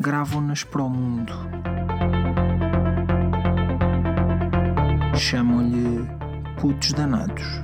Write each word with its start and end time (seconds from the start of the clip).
gravam-nas 0.00 0.64
para 0.64 0.82
o 0.82 0.88
mundo. 0.90 1.32
Chamam-lhe 5.16 6.06
putos 6.60 6.92
danados. 6.92 7.60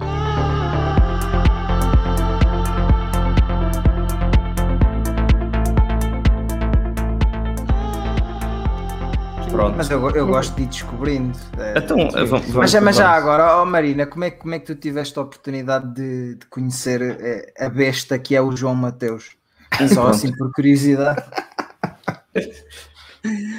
Pronto. 9.50 9.76
Mas 9.76 9.88
eu, 9.88 10.10
eu 10.10 10.26
gosto 10.26 10.54
de 10.56 10.62
ir 10.62 10.66
descobrindo. 10.66 11.38
É, 11.58 11.78
Então, 11.78 11.96
tipo, 11.96 12.12
vamos- 12.12 12.30
vamos- 12.30 12.48
mas, 12.54 12.70
já- 12.72 12.80
mas 12.80 12.96
já 12.96 13.04
vamos. 13.12 13.18
agora, 13.18 13.62
oh 13.62 13.66
Marina, 13.66 14.04
como 14.06 14.24
é, 14.24 14.30
que- 14.30 14.38
como 14.38 14.54
é 14.54 14.58
que 14.58 14.66
tu 14.66 14.74
tiveste 14.74 15.16
a 15.18 15.22
oportunidade 15.22 15.94
de, 15.94 16.34
de 16.36 16.46
conhecer 16.46 17.00
eh, 17.02 17.52
a 17.64 17.68
besta 17.68 18.18
que 18.18 18.34
é 18.34 18.40
o 18.42 18.56
João 18.56 18.74
Mateus? 18.74 19.36
Só 19.94 20.08
assim 20.08 20.32
por 20.36 20.50
curiosidade. 20.52 21.22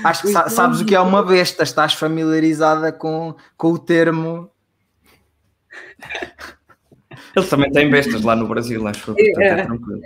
Acho 0.04 0.22
que 0.24 0.28
sa- 0.30 0.48
sabes 0.50 0.82
o 0.82 0.86
que 0.86 0.94
é 0.96 1.00
uma 1.00 1.24
besta, 1.24 1.64
estás 1.64 1.94
familiarizada 1.94 2.92
com, 2.92 3.36
com 3.58 3.72
o 3.72 3.80
termo. 3.80 4.50
Eles 7.36 7.50
também 7.50 7.72
têm 7.72 7.90
bestas 7.90 8.22
lá 8.22 8.36
no 8.36 8.48
Brasil, 8.48 8.88
acho. 8.88 9.06
Portanto, 9.06 9.40
é 9.40 9.48
É. 9.48 9.64
tranquilo. 9.66 10.02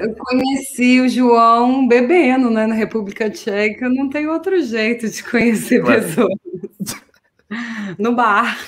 Eu 0.00 0.14
conheci 0.16 1.00
o 1.00 1.08
João 1.08 1.86
bebendo, 1.86 2.50
né, 2.50 2.66
na 2.66 2.74
República 2.74 3.30
Tcheca. 3.30 3.88
Não 3.88 4.08
tem 4.08 4.26
outro 4.26 4.60
jeito 4.62 5.08
de 5.08 5.22
conhecer 5.22 5.80
Claro. 5.80 6.02
pessoas. 6.02 6.32
No 7.98 8.14
bar. 8.14 8.58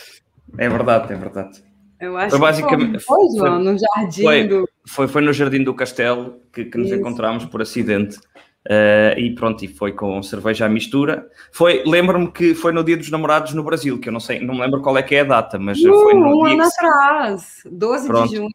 É 0.59 0.69
verdade, 0.69 1.13
é 1.13 1.17
verdade. 1.17 1.65
Eu 2.01 2.17
acho 2.17 2.31
Foi 2.31 2.39
basicamente- 2.39 2.93
que 2.99 3.05
foi, 3.05 3.17
foi, 3.17 3.39
João, 3.39 3.55
foi- 3.63 3.73
no 3.73 3.79
jardim 3.79 4.23
foi. 4.23 4.47
do. 4.47 4.69
Foi, 4.87 5.09
foi 5.09 5.23
no 5.23 5.33
Jardim 5.33 5.65
do 5.65 5.73
Castelo 5.75 6.41
que, 6.53 6.67
que 6.67 6.77
nos 6.77 6.89
Isso. 6.89 6.97
encontramos 6.97 7.47
por 7.47 7.63
acidente. 7.63 8.19
Eh, 8.67 9.15
e 9.19 9.35
pronto, 9.35 9.63
e 9.65 9.69
foi 9.69 9.93
com 9.93 10.23
cerveja 10.23 10.65
à 10.65 10.69
mistura. 10.69 11.27
Foi, 11.53 11.83
lembro-me 11.85 12.31
que 12.33 12.55
foi 12.55 12.73
no 12.73 12.83
Dia 12.83 12.97
dos 12.97 13.11
Namorados 13.11 13.53
no 13.53 13.63
Brasil, 13.63 13.99
que 14.01 14.09
eu 14.09 14.13
não 14.13 14.21
sei, 14.21 14.41
não 14.41 14.55
me 14.55 14.61
lembro 14.63 14.81
qual 14.81 14.97
é 14.97 15.03
que 15.03 15.15
é 15.15 15.21
a 15.21 15.25
data, 15.25 15.59
mas 15.59 15.79
Uh, 15.85 15.93
foi 16.03 16.15
no 16.15 16.29
um 16.41 16.45
dia 16.47 16.55
ano 16.55 16.71
que 16.71 16.77
atrás, 16.87 17.63
12 17.71 18.07
Pronto. 18.07 18.31
de 18.31 18.37
junho. 18.37 18.51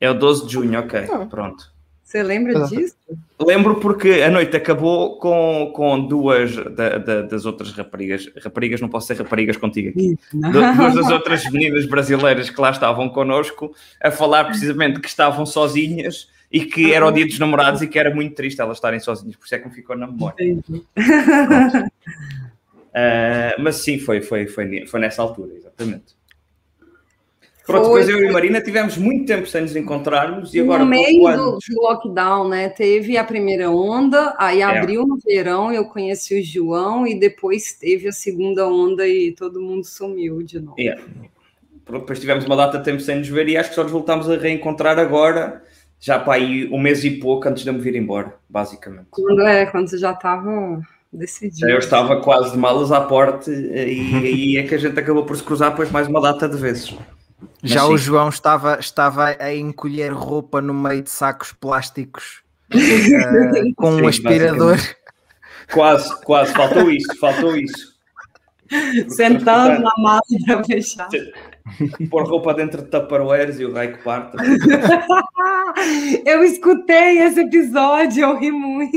É 0.00 0.08
o 0.08 0.14
12 0.14 0.46
de 0.46 0.52
junho, 0.52 0.78
ok, 0.78 1.00
Ah. 1.12 1.26
pronto. 1.28 1.64
Você 2.04 2.22
lembra 2.24 2.64
disso? 2.66 2.96
Lembro 3.40 3.76
porque 3.76 4.22
a 4.26 4.30
noite 4.30 4.56
acabou 4.56 5.16
com, 5.18 5.70
com 5.74 6.00
duas 6.08 6.56
da- 6.56 6.98
da- 6.98 7.22
das 7.22 7.44
outras 7.46 7.70
raparigas. 7.72 8.28
Raparigas, 8.42 8.80
não 8.80 8.88
posso 8.88 9.06
ser 9.06 9.16
raparigas 9.16 9.56
contigo 9.56 9.90
aqui. 9.90 10.16
Du- 10.32 10.50
Duas 10.50 10.94
das 10.94 11.08
outras 11.10 11.44
meninas 11.52 11.86
brasileiras 11.86 12.50
que 12.50 12.60
lá 12.60 12.70
estavam 12.70 13.08
connosco 13.08 13.72
a 14.02 14.10
falar 14.10 14.44
precisamente 14.46 14.98
que 14.98 15.06
estavam 15.08 15.46
sozinhas 15.46 16.28
e 16.50 16.64
que 16.64 16.92
era 16.92 17.06
o 17.06 17.12
dia 17.12 17.26
dos 17.26 17.38
namorados 17.38 17.80
e 17.82 17.86
que 17.86 17.98
era 17.98 18.14
muito 18.14 18.34
triste 18.34 18.60
elas 18.60 18.76
estarem 18.76 18.98
sozinhas, 19.00 19.36
por 19.36 19.44
isso 19.44 19.54
é 19.54 19.58
que 19.58 19.68
me 19.68 19.74
ficou 19.74 19.96
na 19.96 20.06
memória. 20.06 20.58
Ah, 22.92 23.54
mas 23.60 23.76
sim, 23.76 24.00
foi, 24.00 24.20
foi, 24.20 24.48
foi, 24.48 24.84
foi 24.84 24.98
nessa 25.00 25.22
altura, 25.22 25.54
exatamente. 25.54 26.18
Pronto, 27.64 27.84
depois 27.84 28.08
eu 28.08 28.24
e 28.24 28.32
Marina 28.32 28.60
tivemos 28.60 28.96
muito 28.96 29.26
tempo 29.26 29.46
sem 29.46 29.62
nos 29.62 29.76
encontrarmos 29.76 30.52
e 30.54 30.60
agora 30.60 30.82
no 30.82 30.90
meio 30.90 31.22
do, 31.36 31.58
do 31.58 31.82
lockdown, 31.82 32.48
né? 32.48 32.68
Teve 32.68 33.16
a 33.16 33.22
primeira 33.22 33.70
onda, 33.70 34.34
aí 34.38 34.60
É. 34.60 34.64
abriu 34.64 35.06
no 35.06 35.18
verão, 35.18 35.72
eu 35.72 35.84
conheci 35.84 36.40
o 36.40 36.44
João, 36.44 37.06
e 37.06 37.14
depois 37.14 37.72
teve 37.74 38.08
a 38.08 38.12
segunda 38.12 38.66
onda 38.66 39.06
e 39.06 39.32
todo 39.32 39.60
mundo 39.60 39.84
sumiu 39.84 40.42
de 40.42 40.58
novo. 40.58 40.80
Yeah. 40.80 41.00
Pronto, 41.84 42.00
Depois 42.00 42.18
tivemos 42.18 42.44
uma 42.44 42.56
data 42.56 42.78
de 42.78 42.84
tempo 42.84 43.00
sem 43.00 43.18
nos 43.18 43.28
ver 43.28 43.48
e 43.48 43.56
acho 43.56 43.68
que 43.68 43.74
só 43.74 43.82
nos 43.82 43.92
voltámos 43.92 44.28
a 44.28 44.36
reencontrar 44.36 44.98
agora, 44.98 45.62
já 46.00 46.18
para 46.18 46.34
aí 46.34 46.68
um 46.72 46.80
mês 46.80 47.04
e 47.04 47.10
pouco 47.10 47.46
antes 47.48 47.62
de 47.62 47.68
eu 47.68 47.74
me 47.74 47.80
vir 47.80 47.94
embora, 47.94 48.34
basicamente. 48.48 49.08
Quando, 49.10 49.42
é, 49.42 49.66
quando 49.66 49.88
você 49.88 49.98
já 49.98 50.12
estava 50.12 50.80
decidido. 51.12 51.68
Eu 51.68 51.78
estava 51.78 52.20
quase 52.20 52.52
de 52.52 52.58
malas 52.58 52.90
à 52.90 53.02
porta 53.02 53.50
e 53.50 53.78
aí 53.78 54.56
é 54.58 54.62
que 54.62 54.74
a 54.74 54.78
gente 54.78 54.98
acabou 54.98 55.24
por 55.24 55.36
se 55.36 55.42
cruzar 55.42 55.70
depois 55.70 55.90
mais 55.90 56.08
uma 56.08 56.20
data 56.20 56.48
de 56.48 56.56
vezes. 56.56 56.96
Mas 57.62 57.70
Já 57.70 57.82
sim. 57.82 57.92
o 57.92 57.98
João 57.98 58.28
estava, 58.30 58.78
estava 58.80 59.36
a 59.38 59.54
encolher 59.54 60.12
roupa 60.12 60.60
no 60.60 60.72
meio 60.72 61.02
de 61.02 61.10
sacos 61.10 61.52
plásticos 61.52 62.42
eh, 62.72 63.72
com 63.76 63.96
Sim, 63.96 64.02
um 64.02 64.08
aspirador. 64.08 64.78
Quase, 65.72 66.20
quase, 66.22 66.52
faltou 66.52 66.90
isso, 66.90 67.18
faltou 67.18 67.56
isso. 67.56 67.90
Sentando 69.08 69.82
na 69.82 69.92
mala 69.98 70.20
para 70.46 70.64
fechar. 70.64 71.08
Pôr 72.10 72.24
roupa 72.28 72.54
dentro 72.54 72.82
de 72.82 72.88
tupperwares 72.88 73.58
e 73.60 73.64
o 73.64 73.72
raio 73.72 73.96
que 73.96 74.02
parte. 74.04 74.36
Eu 76.26 76.42
escutei 76.44 77.18
esse 77.18 77.40
episódio, 77.40 78.22
eu 78.24 78.38
ri 78.38 78.50
muito. 78.50 78.90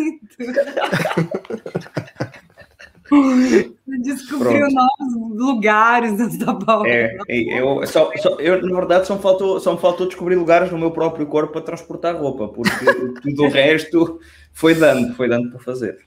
Descobriu 4.02 4.60
Pronto. 4.60 4.74
novos 4.74 5.38
lugares 5.40 6.18
nessa 6.18 6.54
bola. 6.54 6.88
É, 6.88 7.16
é, 7.30 7.60
eu, 7.62 7.86
só, 7.86 8.12
só- 8.18 8.40
eu, 8.40 8.62
na 8.66 8.74
verdade, 8.76 9.06
só 9.08 9.16
me, 9.16 9.22
faltou, 9.22 9.60
só 9.60 9.74
me 9.74 9.80
faltou 9.80 10.08
descobrir 10.08 10.36
lugares 10.36 10.72
no 10.72 10.78
meu 10.78 10.92
próprio 10.92 11.26
corpo 11.28 11.54
para 11.54 11.62
transportar 11.62 12.16
roupa, 12.16 12.48
porque 12.48 12.86
tudo 13.22 13.44
o 13.44 13.50
resto 13.52 14.20
foi 14.52 14.74
dando, 14.74 15.14
foi 15.16 15.28
dando 15.30 15.52
para 15.52 15.60
fazer. 15.60 16.00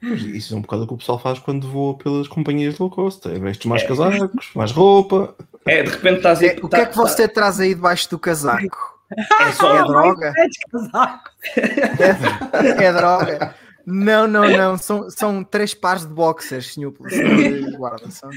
Mas 0.00 0.22
Isso 0.22 0.54
é 0.54 0.56
um 0.56 0.60
bocado 0.60 0.84
o 0.84 0.86
que 0.86 0.94
o 0.94 0.98
pessoal 0.98 1.18
faz 1.18 1.38
quando 1.38 1.68
voa 1.68 1.96
pelas 1.96 2.28
companhias 2.28 2.78
low 2.78 2.90
cost. 2.90 3.26
É, 3.28 3.38
vestes 3.38 3.66
mais 3.66 3.82
casacos, 3.82 4.50
mais 4.54 4.70
roupa. 4.70 5.34
É, 5.64 5.82
de 5.82 5.90
repente 5.90 6.18
estás 6.18 6.42
a 6.42 6.46
É, 6.46 6.56
o 6.62 6.68
que 6.68 6.76
é 6.76 6.86
que 6.86 6.96
você 6.96 7.26
traz 7.26 7.58
aí 7.58 7.74
debaixo 7.74 8.08
do 8.10 8.18
casaco? 8.18 8.96
É 9.40 9.52
só 9.52 9.76
É 9.76 9.84
droga? 9.84 10.32
É 10.36 10.48
de 10.48 10.58
casaco. 10.70 11.30
É 12.80 12.92
droga? 12.92 13.54
Não, 13.86 14.26
não, 14.26 14.50
não. 14.50 14.76
São, 14.76 15.08
são 15.10 15.44
três 15.44 15.72
pares 15.72 16.04
de 16.04 16.12
boxers, 16.12 16.74
senhor 16.74 16.92
guarda. 17.78 18.10
São... 18.10 18.28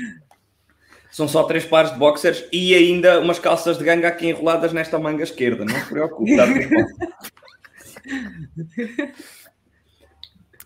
São 1.11 1.27
só 1.27 1.43
três 1.43 1.65
pares 1.65 1.91
de 1.91 1.97
boxers 1.97 2.45
e 2.51 2.75
ainda 2.75 3.19
umas 3.19 3.39
calças 3.39 3.79
de 3.79 3.83
ganga 3.83 4.07
aqui 4.07 4.29
enroladas 4.29 4.71
nesta 4.71 4.99
manga 4.99 5.23
esquerda. 5.23 5.65
Não 5.65 5.73
se 5.73 5.85
preocupe. 5.85 6.31
Está 6.31 6.45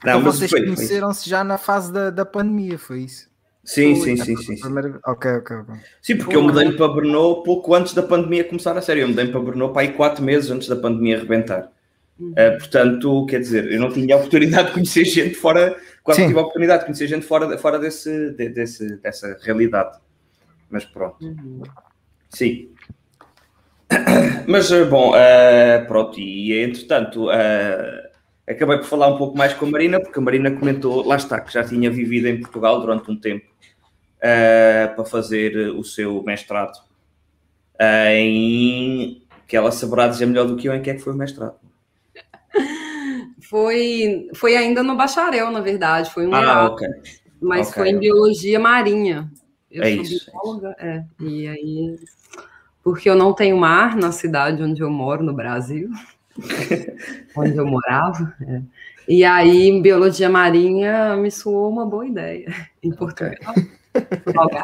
bom. 0.03 0.19
Então 0.19 0.21
vocês 0.31 0.51
conheceram-se 0.51 1.29
já 1.29 1.43
na 1.43 1.57
fase 1.57 1.91
da, 1.91 2.09
da 2.09 2.25
pandemia, 2.25 2.77
foi 2.77 3.01
isso? 3.01 3.31
Sim, 3.63 3.95
sim, 3.95 4.17
sim, 4.17 4.35
sim. 4.35 4.59
primeira- 4.59 4.99
Ok, 5.05 5.31
ok, 5.37 5.55
ok. 5.57 5.75
Sim, 6.01 6.17
porque 6.17 6.35
eu 6.35 6.41
mudei-me 6.43 6.75
para 6.75 6.87
Brno 6.89 7.43
pouco 7.43 7.73
antes 7.73 7.93
da 7.93 8.03
pandemia 8.03 8.43
começar 8.43 8.77
a 8.77 8.81
sério. 8.81 9.01
Eu 9.03 9.07
mudei-me 9.07 9.31
para 9.31 9.39
Brno 9.39 9.69
para 9.71 9.83
aí 9.83 9.93
quatro 9.93 10.21
meses 10.21 10.51
antes 10.51 10.67
da 10.67 10.75
pandemia 10.75 11.17
arrebentar. 11.17 11.71
Eh, 12.35 12.51
portanto, 12.51 13.25
quer 13.25 13.39
dizer, 13.39 13.71
eu 13.71 13.79
não 13.79 13.89
tinha 13.91 14.15
a 14.15 14.17
oportunidade 14.17 14.67
de 14.67 14.73
conhecer 14.73 15.03
gente 15.05 15.35
fora, 15.35 15.75
quase 16.03 16.25
tive 16.27 16.37
a 16.37 16.41
oportunidade 16.41 16.79
de 16.81 16.85
conhecer 16.87 17.07
gente 17.07 17.25
fora, 17.25 17.57
fora 17.57 17.79
desse, 17.79 18.31
de- 18.31 18.49
desse, 18.49 18.97
dessa 18.97 19.37
realidade. 19.41 19.97
Mas 20.69 20.83
pronto. 20.85 21.17
Sim. 22.29 22.69
Mas, 24.47 24.71
eh, 24.71 24.83
bom, 24.85 25.15
eh, 25.15 25.79
pronto, 25.87 26.19
e 26.19 26.53
entretanto, 26.63 27.31
eh, 27.31 28.09
acabei 28.47 28.77
por 28.77 28.85
falar 28.85 29.07
um 29.07 29.17
pouco 29.17 29.37
mais 29.37 29.53
com 29.53 29.65
a 29.65 29.69
Marina, 29.71 29.99
porque 29.99 30.19
a 30.19 30.21
Marina 30.21 30.51
comentou, 30.51 31.05
lá 31.05 31.15
está, 31.15 31.39
que 31.39 31.53
já 31.53 31.63
tinha 31.63 31.89
vivido 31.91 32.27
em 32.27 32.39
Portugal 32.41 32.79
durante 32.81 33.09
um 33.09 33.17
tempo 33.19 33.45
eh, 34.21 34.87
para 34.95 35.05
fazer 35.05 35.55
o 35.71 35.83
seu 35.83 36.21
mestrado 36.23 36.77
eh, 37.79 38.19
em 38.19 39.21
que 39.47 39.55
ela 39.57 39.71
saberá 39.71 40.07
dizer 40.07 40.25
melhor 40.25 40.45
do 40.47 40.55
que 40.55 40.67
eu 40.67 40.73
em 40.73 40.81
que 40.81 40.89
é 40.89 40.93
que 40.95 41.01
foi 41.01 41.13
o 41.13 41.17
mestrado. 41.17 41.55
Foi, 43.49 44.29
foi 44.35 44.55
ainda 44.55 44.81
no 44.81 44.95
bacharel, 44.95 45.51
na 45.51 45.59
verdade. 45.61 46.09
Foi 46.09 46.25
um 46.25 46.33
Ah, 46.33 46.41
Erasmus, 46.41 46.71
ok. 46.71 46.87
mas 47.41 47.67
ok, 47.69 47.73
foi 47.83 47.89
em 47.89 47.99
biologia 47.99 48.59
marinha. 48.59 49.31
Eu 49.69 49.83
É 49.83 49.93
sou 49.93 50.01
isso, 50.01 50.29
é 50.29 50.31
bióloga, 50.31 50.75
é. 50.79 51.03
E 51.19 51.47
aí, 51.47 51.99
porque 52.83 53.07
eu 53.09 53.15
não 53.15 53.33
tenho 53.33 53.57
mar 53.57 53.95
na 53.95 54.11
cidade 54.11 54.63
onde 54.63 54.81
eu 54.81 54.89
moro, 54.89 55.23
no 55.23 55.33
Brasil, 55.33 55.89
onde 57.35 57.57
eu 57.57 57.65
morava. 57.65 58.33
é. 58.41 58.61
E 59.07 59.23
aí, 59.25 59.67
em 59.67 59.81
biologia 59.81 60.29
marinha 60.29 61.15
me 61.17 61.29
soou 61.29 61.69
uma 61.69 61.85
boa 61.85 62.05
ideia. 62.07 62.53
Em 62.81 62.91
Portugal. 62.91 63.35
no 64.33 64.41
Algarve. 64.41 64.63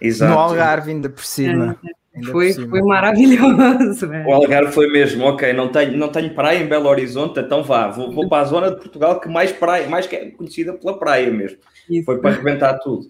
Exato. 0.00 0.32
No 0.32 0.38
Algarve, 0.38 0.90
ainda 0.92 1.08
por 1.08 1.24
cima. 1.24 1.76
Ainda 2.14 2.30
Foi, 2.30 2.48
por 2.48 2.54
cima. 2.54 2.68
foi 2.68 2.82
maravilhoso. 2.82 4.12
é. 4.12 4.24
O 4.26 4.32
Algarve 4.32 4.72
foi 4.72 4.88
mesmo, 4.92 5.24
ok, 5.24 5.52
não 5.52 5.72
tenho, 5.72 5.96
não 5.96 6.08
tenho 6.08 6.32
praia 6.34 6.58
em 6.58 6.68
Belo 6.68 6.88
Horizonte, 6.88 7.40
então 7.40 7.64
vá, 7.64 7.88
vou, 7.88 8.12
vou 8.12 8.28
para 8.28 8.42
a 8.42 8.44
zona 8.46 8.70
de 8.70 8.76
Portugal 8.76 9.20
que 9.20 9.28
mais 9.28 9.50
praia, 9.50 9.88
mais 9.88 10.06
que 10.06 10.14
é 10.14 10.30
conhecida 10.30 10.72
pela 10.74 10.96
praia 10.98 11.30
mesmo. 11.32 11.58
Isso. 11.90 12.04
Foi 12.04 12.18
para 12.20 12.30
arrebentar 12.30 12.78
tudo. 12.78 13.06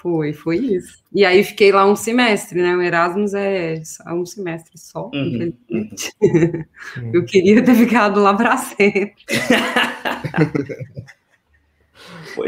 Foi, 0.00 0.32
foi 0.32 0.58
isso. 0.58 1.02
E 1.12 1.24
aí 1.24 1.42
fiquei 1.42 1.72
lá 1.72 1.84
um 1.84 1.96
semestre, 1.96 2.62
né? 2.62 2.76
O 2.76 2.82
Erasmus 2.82 3.34
é 3.34 3.82
só 3.84 4.04
um 4.12 4.24
semestre 4.24 4.78
só, 4.78 5.10
Uhum, 5.12 5.52
infelizmente. 5.68 6.14
Eu 7.12 7.24
queria 7.24 7.64
ter 7.64 7.74
ficado 7.74 8.20
lá 8.20 8.32
para 8.34 8.56
sempre. 8.56 9.16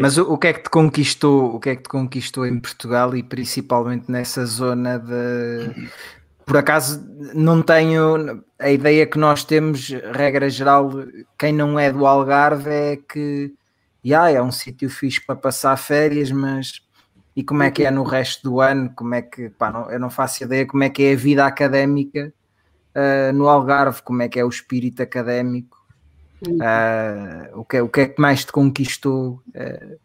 Mas 0.01 0.17
o, 0.17 0.33
o 0.33 0.39
que 0.39 0.47
é 0.47 0.53
que 0.53 0.63
te 0.63 0.71
conquistou? 0.71 1.57
O 1.57 1.61
que 1.61 1.71
é 1.71 1.77
que 1.77 1.83
te 1.83 1.89
conquistou 1.89 2.47
em 2.47 2.61
Portugal 2.61 3.17
e 3.17 3.23
principalmente 3.25 4.09
nessa 4.09 4.47
zona 4.47 4.99
de 4.99 5.89
por 6.47 6.57
acaso 6.57 7.05
não 7.35 7.63
tenho 7.63 8.45
a 8.59 8.71
ideia 8.71 9.07
que 9.07 9.19
nós 9.19 9.43
temos, 9.45 9.89
regra 10.15 10.49
geral, 10.49 10.91
quem 11.37 11.53
não 11.53 11.79
é 11.79 11.93
do 11.93 12.07
Algarve 12.07 12.71
é 12.71 12.97
que 12.97 13.53
yeah, 14.05 14.31
é 14.31 14.43
um 14.43 14.53
sítio 14.53 14.89
fixe 14.89 15.21
para 15.25 15.37
passar 15.37 15.77
férias, 15.77 16.31
mas 16.31 16.81
e 17.35 17.45
como 17.45 17.63
é 17.63 17.71
que 17.71 17.85
é 17.85 17.91
no 17.91 18.03
resto 18.03 18.43
do 18.43 18.61
ano? 18.61 18.93
Como 18.95 19.15
é 19.15 19.23
que 19.23 19.51
pá, 19.51 19.71
não, 19.71 19.91
eu 19.91 20.01
não 20.01 20.11
faço 20.11 20.43
ideia 20.45 20.67
como 20.67 20.83
é 20.83 20.91
que 20.91 21.03
é 21.03 21.13
a 21.13 21.17
vida 21.17 21.47
académica 21.47 22.33
ah, 22.95 23.33
no 23.33 23.49
Algarve, 23.49 24.03
como 24.03 24.23
é 24.23 24.29
que 24.29 24.39
é 24.39 24.45
o 24.45 24.49
espírito 24.49 25.03
académico. 25.03 25.79
Ah, 26.61 27.51
o, 27.55 27.65
que, 27.65 27.77
é- 27.77 27.83
o 27.83 27.89
que 27.89 28.01
é 28.01 28.09
que 28.09 28.21
mais 28.21 28.45
te 28.45 28.53
conquistou 28.53 29.43
ah, 29.55 29.97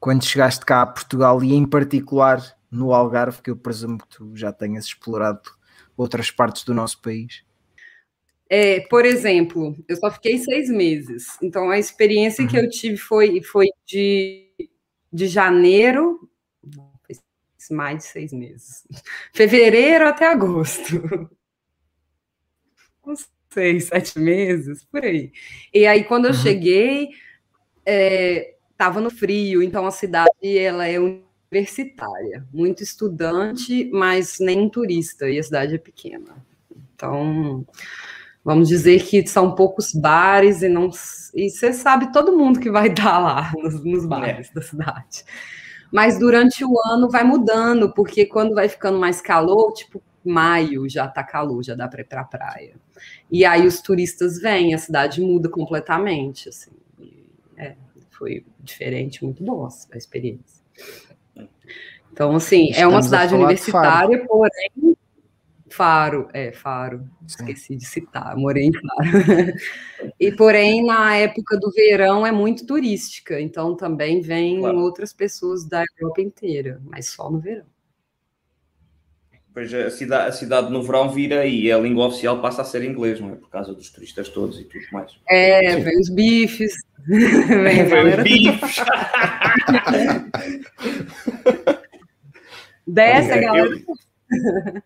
quando 0.00 0.24
chegaste 0.24 0.64
cá 0.64 0.82
a 0.82 0.86
Portugal 0.86 1.42
e 1.42 1.54
em 1.54 1.66
particular 1.66 2.42
no 2.70 2.92
Algarve, 2.92 3.42
que 3.42 3.50
eu 3.50 3.56
presumo 3.56 3.98
que 3.98 4.08
tu 4.08 4.36
já 4.36 4.52
tenhas 4.52 4.84
explorado 4.84 5.40
outras 5.96 6.30
partes 6.30 6.64
do 6.64 6.74
nosso 6.74 7.00
país? 7.00 7.44
É, 8.50 8.80
por 8.88 9.04
exemplo, 9.04 9.76
eu 9.86 9.96
só 9.96 10.10
fiquei 10.10 10.38
seis 10.38 10.70
meses. 10.70 11.36
Então, 11.42 11.70
a 11.70 11.78
experiência 11.78 12.46
que 12.46 12.56
eu 12.56 12.68
tive 12.68 12.96
foi, 12.96 13.42
foi 13.42 13.66
de, 13.86 14.48
de 15.12 15.26
janeiro, 15.26 16.17
mais 17.70 17.98
de 17.98 18.04
seis 18.04 18.32
meses, 18.32 18.86
fevereiro 19.32 20.06
até 20.06 20.30
agosto. 20.30 21.28
Uns 23.06 23.28
seis, 23.50 23.84
sete 23.86 24.18
meses, 24.18 24.84
por 24.84 25.02
aí. 25.02 25.32
E 25.72 25.86
aí, 25.86 26.04
quando 26.04 26.26
eu 26.26 26.34
cheguei, 26.34 27.08
estava 28.70 29.00
no 29.00 29.10
frio, 29.10 29.62
então 29.62 29.86
a 29.86 29.90
cidade 29.90 30.58
ela 30.58 30.86
é 30.86 30.98
universitária, 31.50 32.46
muito 32.52 32.82
estudante, 32.82 33.90
mas 33.92 34.36
nem 34.38 34.68
turista, 34.68 35.28
e 35.28 35.38
a 35.38 35.42
cidade 35.42 35.74
é 35.74 35.78
pequena. 35.78 36.36
Então, 36.94 37.66
vamos 38.44 38.68
dizer 38.68 39.02
que 39.04 39.26
são 39.26 39.54
poucos 39.54 39.92
bares 39.92 40.62
e 40.62 40.68
não 40.68 40.90
e 41.34 41.50
você 41.50 41.72
sabe 41.72 42.12
todo 42.12 42.36
mundo 42.36 42.60
que 42.60 42.70
vai 42.70 42.88
estar 42.90 43.18
lá 43.18 43.52
nos, 43.56 43.82
nos 43.84 44.06
bares 44.06 44.50
da 44.52 44.62
cidade. 44.62 45.24
Mas 45.92 46.18
durante 46.18 46.64
o 46.64 46.74
ano 46.86 47.08
vai 47.08 47.24
mudando, 47.24 47.92
porque 47.92 48.26
quando 48.26 48.54
vai 48.54 48.68
ficando 48.68 48.98
mais 48.98 49.20
calor, 49.20 49.72
tipo 49.72 50.02
maio 50.24 50.88
já 50.88 51.08
tá 51.08 51.22
calor, 51.22 51.62
já 51.62 51.74
dá 51.74 51.88
para 51.88 52.02
ir 52.02 52.04
para 52.04 52.20
a 52.20 52.24
praia. 52.24 52.76
E 53.30 53.44
aí 53.44 53.66
os 53.66 53.80
turistas 53.80 54.38
vêm, 54.38 54.74
a 54.74 54.78
cidade 54.78 55.20
muda 55.20 55.48
completamente, 55.48 56.48
assim. 56.48 56.72
É, 57.56 57.74
foi 58.10 58.44
diferente, 58.60 59.24
muito 59.24 59.42
boa 59.42 59.68
a 59.92 59.96
experiência. 59.96 60.62
Então, 62.12 62.34
assim, 62.34 62.72
é 62.72 62.86
uma 62.86 62.98
Estamos 63.00 63.04
cidade 63.06 63.34
universitária, 63.34 64.26
porém 64.26 64.96
Faro, 65.70 66.28
é, 66.32 66.50
Faro. 66.50 67.08
Esqueci 67.26 67.76
de 67.76 67.84
citar, 67.84 68.36
morei 68.36 68.64
em 68.64 68.72
Faro. 68.72 69.52
e, 70.20 70.32
porém, 70.32 70.84
na 70.84 71.16
época 71.16 71.56
do 71.58 71.70
verão 71.70 72.26
é 72.26 72.32
muito 72.32 72.66
turística, 72.66 73.40
então 73.40 73.76
também 73.76 74.20
vêm 74.20 74.58
Claro. 74.58 74.78
outras 74.78 75.12
pessoas 75.12 75.64
da 75.68 75.84
Europa 76.00 76.20
inteira, 76.22 76.80
mas 76.84 77.06
só 77.10 77.30
no 77.30 77.38
verão. 77.38 77.64
Pois 79.54 79.72
a 79.74 79.90
cidade, 79.90 80.28
a 80.28 80.32
cidade 80.32 80.70
no 80.70 80.82
verão 80.82 81.10
vira 81.10 81.44
e 81.46 81.70
a 81.72 81.78
língua 81.78 82.06
oficial 82.06 82.40
passa 82.40 82.62
a 82.62 82.64
ser 82.64 82.84
inglês, 82.84 83.18
não 83.20 83.30
é? 83.30 83.34
Por 83.36 83.48
causa 83.50 83.74
dos 83.74 83.90
turistas 83.90 84.28
todos 84.28 84.58
e 84.60 84.64
tudo 84.64 84.84
mais. 84.92 85.18
É, 85.28 85.76
vem 85.76 85.98
os 85.98 86.08
bifes, 86.10 86.72
vem 87.08 87.80
a 87.80 87.84
galera 87.88 88.22
bifes. 88.22 88.76
desce, 92.86 93.32
a 93.32 93.36
Ok, 93.36 93.40
galera 93.46 93.82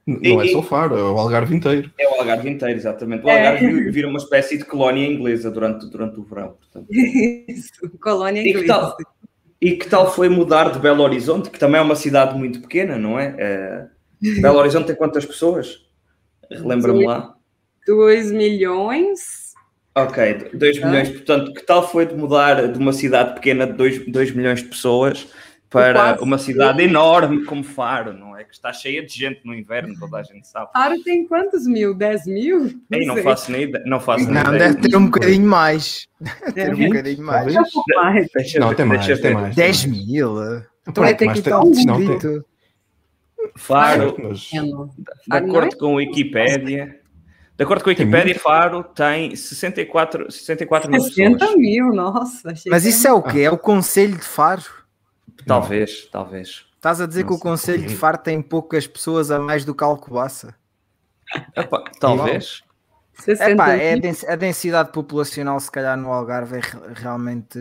Não 0.06 0.40
é 0.40 0.46
E- 0.46 0.62
Faro, 0.62 0.96
é 0.96 1.02
o 1.02 1.18
Algarve 1.18 1.54
inteiro. 1.56 1.90
É 1.98 2.08
o 2.08 2.20
Algarve 2.20 2.48
inteiro, 2.50 2.78
exatamente. 2.78 3.24
O 3.24 3.28
É. 3.28 3.36
Algarve 3.48 3.90
vira 3.90 4.08
uma 4.08 4.18
espécie 4.18 4.56
de 4.58 4.64
colónia 4.64 5.06
inglesa 5.06 5.50
durante, 5.50 5.86
durante 5.90 6.18
o 6.20 6.22
verão. 6.24 6.56
portanto. 6.58 6.86
Isso, 7.48 7.72
colônia 8.00 8.40
E 8.40 8.44
que, 8.44 8.50
inglesa. 8.50 8.66
tal, 8.68 8.96
e 9.60 9.72
que 9.72 9.88
tal 9.88 10.12
foi 10.12 10.28
mudar 10.28 10.70
de 10.72 10.78
Belo 10.78 11.02
Horizonte, 11.02 11.50
que 11.50 11.58
também 11.58 11.80
é 11.80 11.82
uma 11.84 11.96
cidade 11.96 12.36
muito 12.38 12.60
pequena, 12.60 12.96
não 12.98 13.18
é? 13.18 13.34
É, 13.38 13.86
Belo 14.40 14.58
Horizonte 14.58 14.86
tem 14.86 14.96
quantas 14.96 15.24
pessoas? 15.26 15.84
Relembra-me 16.50 17.06
lá. 17.06 17.34
2 17.86 18.30
milhões. 18.30 19.52
Ok, 19.94 20.50
2 20.54 20.80
Ah. 20.82 20.86
milhões. 20.86 21.10
Portanto, 21.10 21.52
que 21.52 21.62
tal 21.66 21.86
foi 21.86 22.06
de 22.06 22.14
mudar 22.14 22.68
de 22.68 22.78
uma 22.78 22.92
cidade 22.92 23.34
pequena 23.34 23.66
de 23.66 23.72
2 24.08 24.30
milhões 24.34 24.60
de 24.62 24.68
pessoas 24.68 25.26
para 25.72 25.92
Quase 25.94 26.22
uma 26.22 26.38
cidade 26.38 26.82
enorme 26.82 27.44
como 27.44 27.64
Faro, 27.64 28.12
não 28.12 28.36
é? 28.36 28.44
Que 28.44 28.52
está 28.54 28.72
cheia 28.72 29.04
de 29.04 29.12
gente 29.12 29.40
no 29.44 29.54
inverno, 29.54 29.94
toda 29.98 30.18
a 30.18 30.22
gente 30.22 30.46
sabe. 30.46 30.70
Faro 30.72 31.02
tem 31.02 31.26
quantos 31.26 31.66
mil? 31.66 31.94
10 31.94 32.26
mil? 32.26 32.66
Ei, 32.90 33.06
não 33.06 33.16
faço 33.16 33.50
nem 33.50 33.62
ideia. 33.62 33.84
Não 33.86 33.98
faço 33.98 34.24
nem 34.26 34.34
Não, 34.34 34.54
ideia. 34.54 34.72
deve 34.74 34.88
ter 34.88 34.96
um 34.96 35.04
bocadinho 35.06 35.46
mais. 35.46 36.06
Deve 36.20 36.52
ter 36.52 36.60
É. 36.60 36.74
um 36.74 36.88
bocadinho 36.88 37.22
mais. 37.26 37.54
Mais. 37.54 38.28
Deixa 38.34 38.60
Não, 38.60 38.68
ver, 38.68 38.76
tem 38.76 38.84
mais, 38.86 39.06
deixa 39.06 39.22
tem 39.22 39.34
ver. 39.34 39.40
mais. 39.40 39.56
10 39.56 39.84
mil? 39.86 40.36
Então 40.86 41.04
é 41.04 41.14
ter 41.14 41.26
que 41.28 41.32
tem- 41.34 41.40
estar 41.40 41.60
um 41.60 41.70
não, 41.70 41.96
tem- 41.96 42.12
escrito. 42.16 42.44
Faro, 43.56 44.16
Mas- 44.22 44.44
Pequeno. 44.44 44.90
de 44.96 45.04
não 45.28 45.36
é 45.36 45.40
acordo 45.40 45.76
com 45.76 45.86
a 45.86 45.94
Wikipédia, 45.96 47.00
de 47.56 47.64
acordo 47.64 47.82
com 47.84 47.90
a 47.90 47.92
Wikipédia, 47.92 48.34
Faro 48.38 48.82
tem 48.84 49.34
64, 49.36 50.30
64 50.30 50.90
mil 50.90 51.00
60 51.00 51.38
pessoas. 51.38 51.58
mil, 51.58 51.92
nossa. 51.92 52.50
achei 52.50 52.70
Mas 52.70 52.84
isso 52.86 53.06
é 53.06 53.12
o 53.12 53.22
quê? 53.22 53.40
É 53.40 53.50
o 53.50 53.58
Conselho 53.58 54.16
de 54.16 54.24
Faro? 54.24 54.62
Talvez, 55.46 56.06
talvez. 56.10 56.66
Estás 56.74 57.00
a 57.00 57.06
dizer 57.06 57.22
Não 57.22 57.28
que 57.28 57.34
o. 57.34 57.38
Conselho 57.38 57.86
de 57.86 57.96
Faro 57.96 58.18
tem 58.18 58.42
poucas 58.42 58.86
pessoas 58.86 59.30
a 59.30 59.38
mais 59.38 59.64
do 59.64 59.74
que 59.74 59.84
Alcobaça? 59.84 60.54
Epá, 61.56 61.84
talvez. 62.00 62.62
era 62.64 63.24
60 63.24 63.50
Epá, 63.50 63.72
é 63.74 63.94
a 64.28 64.36
densidade 64.36 64.92
populacional, 64.92 65.58
se 65.60 65.70
calhar, 65.70 65.96
no 65.96 66.12
Algarve 66.12 66.56
é 66.56 66.60
re- 66.60 66.94
realmente 66.94 67.58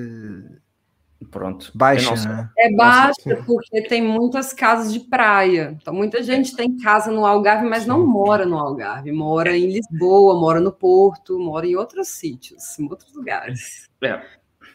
Pronto. 1.29 1.71
Baixa, 1.75 2.49
é? 2.57 2.67
É 2.67 2.75
baixa 2.75 3.43
porque 3.45 3.83
tem 3.83 4.01
muitas 4.01 4.53
casas 4.53 4.91
de 4.91 5.01
praia. 5.01 5.77
Então, 5.79 5.93
muita 5.93 6.23
gente 6.23 6.55
tem 6.55 6.75
casa 6.79 7.11
no 7.11 7.25
Algarve, 7.25 7.67
mas 7.69 7.85
não 7.85 8.05
mora 8.05 8.43
no 8.45 8.57
Algarve. 8.57 9.11
Mora 9.11 9.55
em 9.55 9.71
Lisboa, 9.71 10.39
mora 10.39 10.59
no 10.59 10.71
Porto, 10.71 11.37
mora 11.37 11.67
em 11.67 11.75
outros 11.75 12.07
sítios, 12.07 12.77
em 12.79 12.89
outros 12.89 13.13
lugares. 13.13 13.87
É, 14.01 14.19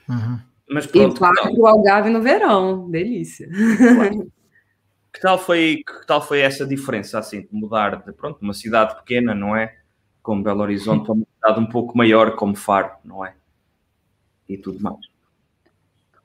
Uhum. 0.08 0.38
Mas 0.68 0.84
E 0.86 0.88
pronto, 0.88 1.20
tal, 1.20 1.32
para 1.32 1.52
o 1.52 1.66
Algarve 1.66 2.10
no 2.10 2.20
verão. 2.20 2.90
Delícia. 2.90 3.48
que 5.12 5.20
tal 5.20 5.38
foi, 5.38 5.82
que 5.86 6.06
tal 6.06 6.20
foi 6.20 6.40
essa 6.40 6.66
diferença, 6.66 7.18
assim, 7.18 7.42
de 7.42 7.48
mudar 7.52 8.04
de 8.04 8.12
pronto, 8.12 8.38
uma 8.42 8.52
cidade 8.52 8.96
pequena, 8.96 9.34
não 9.34 9.56
é? 9.56 9.76
Como 10.22 10.42
Belo 10.42 10.62
Horizonte, 10.62 11.06
para 11.06 11.14
uma 11.14 11.26
cidade 11.34 11.60
um 11.60 11.66
pouco 11.66 11.96
maior, 11.96 12.34
como 12.36 12.56
Faro, 12.56 12.90
não 13.04 13.24
é? 13.24 13.34
E 14.48 14.58
tudo 14.58 14.80
mais. 14.80 14.98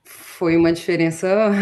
Foi 0.02 0.56
uma 0.56 0.72
diferença 0.72 1.28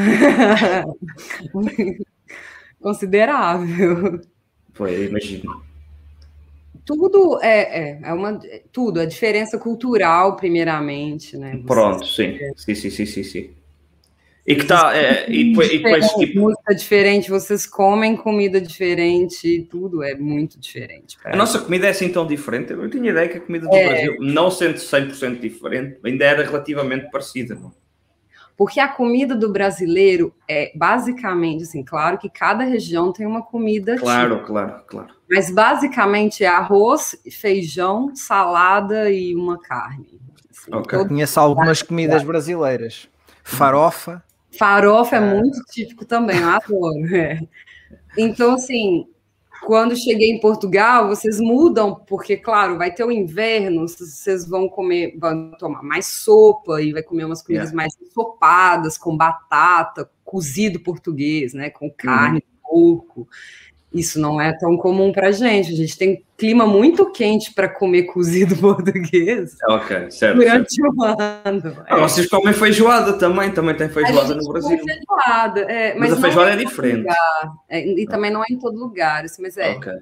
considerável. 2.80 4.20
Foi, 4.72 5.06
imagino. 5.06 5.62
Tudo 6.84 7.38
é, 7.42 7.90
é, 7.90 8.00
é 8.02 8.12
uma 8.12 8.40
é 8.44 8.62
tudo, 8.72 9.00
a 9.00 9.04
diferença 9.04 9.58
cultural, 9.58 10.37
primeiramente, 10.37 11.37
né? 11.37 11.52
Você- 11.56 11.66
Pronto, 11.66 12.06
sim. 12.06 12.38
Sim, 12.56 12.75
sim, 12.75 12.90
sim, 12.90 13.06
sim, 13.06 13.22
sim. 13.22 13.50
E 14.46 14.54
que 14.56 14.64
tal, 14.64 14.90
é, 14.90 15.26
e 15.30 15.42
e 15.42 15.44
depois 15.52 15.70
Diferente, 15.70 16.18
tipo, 16.18 16.40
música 16.40 16.75
diferente, 16.75 17.30
vocês 17.30 17.66
comem 17.66 18.16
comida 18.16 18.60
diferente, 18.60 19.66
tudo 19.70 20.02
é 20.02 20.14
muito 20.14 20.58
diferente. 20.58 21.16
a 21.25 21.37
nossa 21.37 21.58
comida 21.60 21.87
é 21.87 21.90
assim 21.90 22.08
tão 22.10 22.26
diferente? 22.26 22.72
Eu 22.72 22.78
não 22.78 22.88
tinha 22.90 23.10
ideia 23.10 23.28
que 23.28 23.37
a 23.38 23.40
comida 23.40 23.68
do 23.68 23.76
É. 23.76 23.84
Brasil, 23.87 24.16
não 24.18 24.50
sendo 24.50 24.78
100% 24.78 25.40
diferente, 25.40 25.99
ainda 26.02 26.25
era 26.25 26.42
relativamente 26.42 27.10
parecida, 27.10 27.54
não? 27.54 27.72
Porque 28.61 28.79
a 28.79 28.87
comida 28.88 29.35
do 29.35 29.50
brasileiro 29.50 30.35
é 30.47 30.71
basicamente 30.76 31.62
assim, 31.62 31.83
claro 31.83 32.19
que 32.19 32.29
cada 32.29 32.62
região 32.62 33.11
tem 33.11 33.26
uma 33.26 33.40
comida 33.43 33.97
Claro, 33.97 34.45
claro, 34.45 34.83
claro. 34.87 35.07
típica, 35.09 35.21
mas 35.31 35.50
basicamente 35.50 36.45
é 36.45 36.47
arroz, 36.47 37.17
feijão, 37.31 38.14
salada 38.14 39.11
e 39.11 39.35
uma 39.35 39.59
carne. 39.59 40.21
Assim, 40.50 40.71
Ok. 40.75 40.99
todo- 40.99 41.09
Conheço 41.09 41.40
algumas 41.40 41.81
comidas 41.81 42.23
brasileiras. 42.23 43.09
Farofa. 43.43 44.23
Farofa 44.59 45.17
é 45.17 45.21
muito 45.21 45.59
típico 45.71 46.05
também, 46.05 46.38
eu 46.40 46.50
adoro. 46.50 47.17
é. 47.17 47.40
Então, 48.19 48.57
assim, 48.57 49.07
quando 49.71 49.95
cheguei 49.95 50.33
em 50.33 50.41
Portugal, 50.41 51.07
vocês 51.07 51.39
mudam, 51.39 51.95
porque, 51.95 52.37
claro, 52.37 52.77
vai 52.77 52.93
ter 52.93 53.05
o 53.05 53.12
inverno, 53.12 53.87
vocês 53.87 54.45
vão 54.45 54.69
comer, 54.69 55.17
vão 55.17 55.53
tomar 55.53 55.81
mais 55.81 56.07
sopa 56.07 56.83
e 56.83 56.93
vai 56.93 57.05
comer 57.05 57.25
umas 57.25 57.41
comidas 57.41 57.69
Yeah. 57.69 57.77
mais 57.77 57.95
ensopadas, 58.03 58.99
com 58.99 59.17
batata, 59.17 60.11
cozido 60.25 60.81
português, 60.81 61.55
né? 61.55 61.71
Com 61.71 61.89
carne, 61.89 62.43
porco. 62.65 63.29
Isso 63.92 64.20
não 64.20 64.40
é 64.40 64.56
tão 64.56 64.76
comum 64.76 65.11
pra 65.11 65.32
gente. 65.32 65.73
A 65.73 65.76
gente 65.76 65.99
tem 65.99 66.25
clima 66.37 66.64
muito 66.64 67.11
quente 67.11 67.52
para 67.52 67.68
comer 67.68 68.04
cozido 68.14 68.56
português 68.56 69.56
Ok, 69.68 69.88
certo. 69.88 70.12
certo. 70.12 70.37
durante 70.37 70.80
o 70.82 71.02
ano. 71.04 71.85
Ah, 71.88 71.97
vocês 71.97 72.28
comem 72.28 72.52
feijoada 72.54 73.14
também, 73.18 73.50
também 73.50 73.76
tem 73.76 73.88
A 73.88 73.90
feijoada 73.90 74.35
no 74.37 74.49
Brasil. 74.49 74.78
feijoada, 74.78 75.61
é, 75.62 75.94
Mas 75.97 76.12
a 76.12 76.14
não 76.14 76.23
feijoada 76.23 76.50
é 76.50 76.56
todo 76.56 76.66
diferente. 76.68 77.06
é, 77.68 77.87
e 77.88 78.06
também 78.06 78.30
não 78.30 78.42
é 78.42 78.47
em 78.50 78.59
todo 78.59 78.78
lugar, 78.78 79.25
assim, 79.25 79.42
mas 79.42 79.56
é. 79.56 79.70
Ok. 79.73 79.92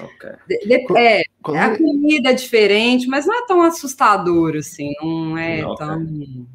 Ok. 0.00 0.30
de- 0.48 0.58
de- 0.66 0.98
é, 0.98 1.22
a 1.44 1.66
é? 1.66 1.76
comida 1.78 2.30
é 2.30 2.34
diferente, 2.34 3.06
mas 3.06 3.24
não 3.26 3.34
é 3.34 3.46
tão 3.46 3.62
assustador 3.62 4.56
assim, 4.56 4.92
não 5.00 5.38
é 5.38 5.64
Ok. 5.64 5.86
tão. 5.86 6.46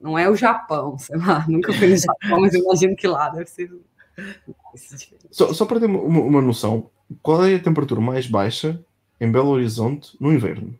Não 0.00 0.16
é 0.18 0.30
o 0.30 0.36
Japão, 0.36 0.96
sei 0.96 1.18
lá, 1.18 1.44
nunca 1.50 1.72
fui 1.72 1.88
no 1.88 1.96
Japão, 1.96 2.40
mas 2.40 2.54
eu 2.54 2.60
imagino 2.62 2.94
que 2.94 3.06
lá 3.08 3.28
deve 3.30 3.50
ser. 3.50 3.68
Só, 5.30 5.52
só 5.52 5.66
para 5.66 5.80
ter 5.80 5.86
uma, 5.86 6.00
uma- 6.00 6.42
noção, 6.42 6.90
qual 7.22 7.44
é 7.44 7.54
a 7.54 7.60
temperatura 7.60 8.00
mais 8.00 8.26
baixa 8.26 8.82
em 9.20 9.30
Belo 9.30 9.48
Horizonte 9.50 10.16
no 10.20 10.32
inverno? 10.32 10.78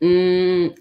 Hum, 0.00 0.72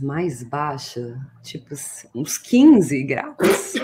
mais 0.00 0.42
baixa, 0.42 1.18
tipo 1.42 1.74
uns 2.14 2.38
15 2.38 3.02
graus. 3.04 3.74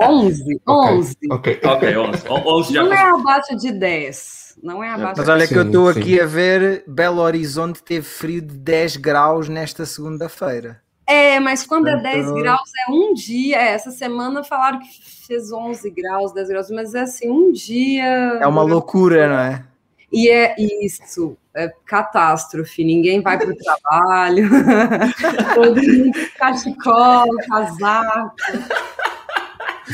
11, 0.00 0.60
11. 0.66 1.16
Ok. 1.30 1.60
Ok, 1.64 1.96
11. 1.96 2.28
11 2.28 2.74
já 2.74 2.82
Não 2.82 2.92
é 2.92 3.10
abaixo 3.10 3.56
de 3.56 3.72
10. 3.72 4.58
Não 4.62 4.82
é 4.84 4.90
abaixo 4.90 5.14
Mas 5.18 5.28
olha 5.28 5.46
que 5.46 5.54
eu 5.54 5.66
estou 5.66 5.88
aqui 5.88 6.20
a 6.20 6.26
ver, 6.26 6.84
Belo 6.86 7.20
Horizonte 7.20 7.82
teve 7.82 8.06
frio 8.06 8.40
de 8.42 8.56
10 8.56 8.96
graus 8.96 9.48
nesta 9.48 9.86
segunda-feira. 9.86 10.81
É, 11.06 11.40
mas 11.40 11.66
quando 11.66 11.88
é 11.88 11.96
10 11.96 12.26
Então- 12.26 12.34
graus 12.40 12.70
é 12.86 12.90
um 12.90 13.12
dia. 13.14 13.56
É, 13.56 13.68
essa 13.74 13.90
semana 13.90 14.42
falaram 14.44 14.78
que 14.78 14.88
fez 15.26 15.50
11 15.52 15.90
graus, 15.90 16.32
10 16.32 16.48
graus, 16.48 16.70
mas 16.70 16.94
é 16.94 17.00
assim, 17.00 17.28
um 17.30 17.50
dia. 17.52 18.04
É 18.40 18.46
uma 18.46 18.62
loucura, 18.62 19.28
não 19.28 19.38
é? 19.38 19.64
E 20.12 20.28
é 20.28 20.54
isso, 20.58 21.36
é 21.54 21.72
catástrofe. 21.86 22.84
Ninguém 22.84 23.22
vai 23.22 23.38
para 23.38 23.50
o 23.50 23.56
trabalho, 23.56 24.48
todo 25.54 25.82
mundo 25.82 26.12
com 26.12 26.38
cachecol, 26.38 27.26
casaco. 27.48 28.36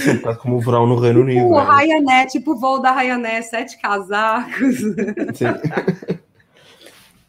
É 0.07 0.15
bocado 0.15 0.39
como 0.41 0.57
o 0.57 0.61
verão 0.61 0.87
no 0.87 0.97
Reino 0.99 1.21
Unido. 1.21 1.47
O 1.47 1.51
não 1.51 1.73
é? 1.81 1.85
Ryanair, 1.85 2.27
tipo 2.27 2.53
o 2.53 2.57
voo 2.59 2.81
da 2.81 2.93
Ryanair, 2.93 3.43
sete 3.45 3.81
casacos. 3.81 4.77
Sim. 5.35 6.19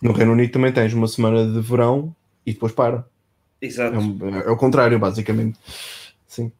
No 0.01 0.11
Reino 0.11 0.31
Unido 0.33 0.51
também 0.51 0.71
tens 0.71 0.93
uma 0.93 1.07
semana 1.07 1.45
de 1.45 1.61
verão 1.61 2.13
e 2.45 2.53
depois 2.53 2.71
para. 2.71 3.05
Exato. 3.61 3.95
É, 3.95 3.99
um- 3.99 4.35
é 4.39 4.49
o 4.51 4.57
contrário, 4.57 4.97
basicamente. 4.99 5.59
Sim. 6.27 6.51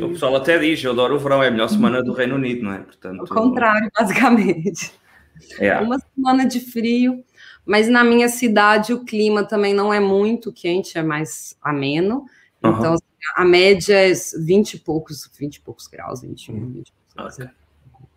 O 0.00 0.10
pessoal 0.10 0.36
até 0.36 0.58
diz, 0.58 0.82
eu 0.84 0.92
adoro 0.92 1.16
o 1.16 1.18
verão, 1.18 1.42
é 1.42 1.48
a 1.48 1.50
melhor 1.50 1.68
semana 1.68 2.02
do 2.02 2.12
Reino 2.12 2.36
Unido, 2.36 2.62
não 2.62 2.72
é? 2.72 2.78
Portanto, 2.78 3.22
O 3.22 3.28
contrário, 3.28 3.90
basicamente. 3.98 4.92
É. 5.58 5.78
Uma 5.80 5.98
semana 5.98 6.46
de 6.46 6.60
frio, 6.60 7.24
mas 7.66 7.88
na 7.88 8.04
minha 8.04 8.28
cidade 8.28 8.92
o 8.92 9.04
clima 9.04 9.44
também 9.44 9.74
não 9.74 9.92
é 9.92 9.98
muito 9.98 10.52
quente, 10.52 10.96
é 10.96 11.02
mais 11.02 11.56
ameno. 11.60 12.24
Aham. 12.62 12.78
Então, 12.78 12.92
assim, 12.94 13.02
a 13.34 13.44
média 13.44 13.94
é 13.94 14.12
20 14.44 14.74
e 14.74 14.78
poucos, 14.78 15.28
20 15.38 15.56
e 15.56 15.60
poucos 15.60 15.88
graus, 15.88 16.22
21, 16.22 16.54
20 16.70 16.88
e 16.88 16.92
poucos 16.92 17.14
graus. 17.16 17.38
Ok. 17.40 17.48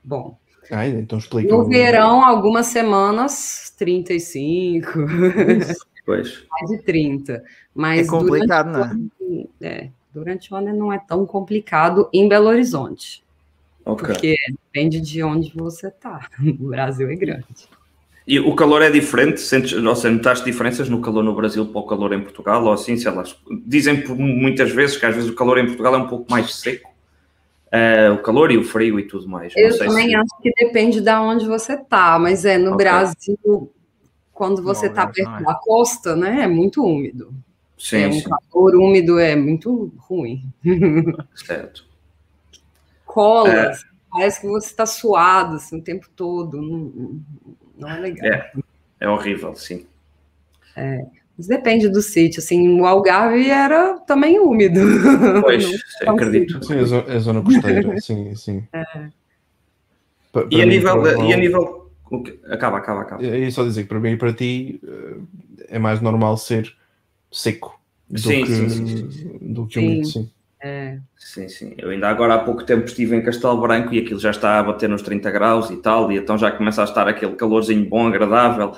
Bom, 0.03 0.37
Ah, 0.71 0.87
então 0.87 1.17
explica. 1.17 1.51
no 1.51 1.61
o- 1.61 1.67
verão, 1.67 2.23
algumas 2.23 2.67
semanas, 2.67 3.73
35, 3.75 4.99
Pois. 6.05 6.43
mais 6.51 6.69
de 6.69 6.83
30. 6.83 7.33
É 7.33 7.41
Mas 7.73 8.09
complicado, 8.09 8.67
não 8.71 8.83
é? 8.83 8.87
durante, 8.87 9.49
é, 9.61 9.89
durante 10.13 10.53
o 10.53 10.57
ano 10.57 10.73
não 10.75 10.93
é 10.93 10.99
tão 10.99 11.25
complicado 11.25 12.07
em 12.13 12.27
Belo 12.29 12.47
Horizonte, 12.47 13.23
Ok. 13.83 14.07
porque 14.07 14.35
depende 14.71 15.01
de 15.01 15.23
onde 15.23 15.51
você 15.55 15.87
está. 15.87 16.29
O 16.59 16.67
Brasil 16.69 17.09
é 17.09 17.15
grande. 17.15 17.45
E 18.27 18.39
o 18.39 18.55
calor 18.55 18.81
é 18.81 18.89
diferente? 18.89 19.39
Sentes, 19.39 19.73
ou 19.73 19.95
seja, 19.95 20.11
notaste 20.11 20.43
diferenças 20.45 20.89
no 20.89 20.99
calor 20.99 21.23
no 21.23 21.35
Brasil 21.35 21.63
para 21.67 21.79
o 21.79 21.85
calor 21.85 22.11
em 22.11 22.21
Portugal? 22.21 22.63
Ou 22.65 22.73
assim, 22.73 22.97
sei 22.97 23.11
lá, 23.11 23.23
dizem 23.67 24.01
por 24.01 24.17
muitas 24.17 24.71
vezes 24.71 24.97
que 24.97 25.05
às 25.05 25.13
vezes 25.15 25.29
o 25.29 25.35
calor 25.35 25.59
em 25.59 25.67
Portugal 25.67 25.93
é 25.93 25.97
um 25.99 26.07
pouco 26.07 26.25
mais 26.31 26.55
seco. 26.55 26.89
Eh, 27.71 28.09
o 28.09 28.17
calor 28.23 28.51
e 28.51 28.57
o 28.57 28.63
frio 28.63 28.99
e 28.99 29.03
tudo 29.07 29.27
mais. 29.27 29.53
Não 29.55 29.61
Eu 29.61 29.71
sei 29.73 29.87
também 29.87 30.09
se- 30.09 30.15
acho 30.15 30.41
que 30.41 30.51
depende 30.57 31.01
de 31.01 31.11
onde 31.11 31.45
você 31.45 31.77
tá, 31.77 32.17
mas 32.17 32.45
é 32.45 32.57
no 32.57 32.71
Ok. 32.73 32.77
Brasil, 32.77 33.71
quando 34.35 34.61
você 34.61 34.89
tá 34.89 35.05
não, 35.05 35.13
perto 35.13 35.41
é. 35.41 35.43
da 35.43 35.55
costa, 35.55 36.15
né? 36.15 36.41
É 36.41 36.47
muito 36.47 36.83
úmido. 36.83 37.33
Sim, 37.77 37.97
é 37.97 38.07
um 38.07 38.13
sim, 38.13 38.29
calor 38.51 38.75
úmido, 38.75 39.17
é 39.17 39.35
muito 39.35 39.91
ruim. 39.97 40.43
certo. 41.33 41.85
Cola, 43.05 43.49
É. 43.49 43.71
parece 44.11 44.41
que 44.41 44.47
você 44.47 44.75
tá 44.75 44.85
suado 44.85 45.55
assim, 45.55 45.79
o 45.79 45.81
tempo 45.81 46.07
todo. 46.15 46.61
Não, 46.61 47.21
não 47.77 47.89
é 47.89 47.99
legal. 47.99 48.27
É. 48.27 48.51
É 48.99 49.09
horrível, 49.09 49.55
sim. 49.55 49.85
Mas 51.37 51.47
depende 51.47 51.87
do 51.89 52.01
sítio. 52.01 52.39
Assim, 52.39 52.79
o 52.79 52.85
Algarve 52.85 53.49
era 53.49 53.99
também 53.99 54.39
úmido. 54.39 54.81
Pois, 55.41 55.65
Não 56.05 56.13
acredito. 56.13 56.63
Sim, 56.65 56.79
a 56.79 57.19
zona, 57.19 57.41
costeira, 57.41 58.01
sim, 58.01 58.35
sim. 58.35 58.67
Pa- 60.31 60.47
E 60.51 60.61
a 60.61 60.65
nível. 60.65 61.05
E 61.25 61.33
a 61.33 61.37
nível? 61.37 61.84
Acaba, 62.49 62.77
acaba, 62.77 63.01
acaba. 63.01 63.23
É 63.23 63.39
isso 63.39 63.55
só 63.55 63.63
dizer 63.63 63.83
que 63.83 63.89
para 63.89 63.99
mim 63.99 64.11
e 64.11 64.17
para 64.17 64.33
ti 64.33 64.79
eh, 64.87 65.17
é 65.69 65.79
mais 65.79 66.01
normal 66.01 66.37
ser 66.37 66.75
seco 67.31 67.79
do 68.09 68.19
Sim, 68.19 68.41
que, 68.43 68.51
sim, 68.51 68.69
sim, 68.69 69.37
do 69.41 69.65
que 69.67 69.79
Sim. 69.79 69.87
úmido, 69.87 70.07
sim. 70.07 70.29
É. 70.61 70.99
Sim, 71.17 71.47
sim. 71.47 71.73
Eu 71.77 71.89
ainda 71.89 72.07
agora 72.07 72.35
há 72.35 72.39
pouco 72.39 72.63
tempo 72.63 72.85
estive 72.85 73.15
em 73.15 73.21
Castelo 73.21 73.59
Branco 73.59 73.93
e 73.93 73.99
aquilo 73.99 74.19
já 74.19 74.31
está 74.31 74.59
a 74.59 74.63
bater 74.63 74.89
nos 74.89 75.01
30 75.01 75.29
graus 75.29 75.69
e 75.69 75.77
tal, 75.77 76.11
e 76.11 76.17
então 76.17 76.37
já 76.37 76.51
começa 76.51 76.81
a 76.81 76.85
estar 76.85 77.07
aquele 77.07 77.33
calorzinho 77.33 77.87
bom, 77.87 78.07
agradável, 78.07 78.71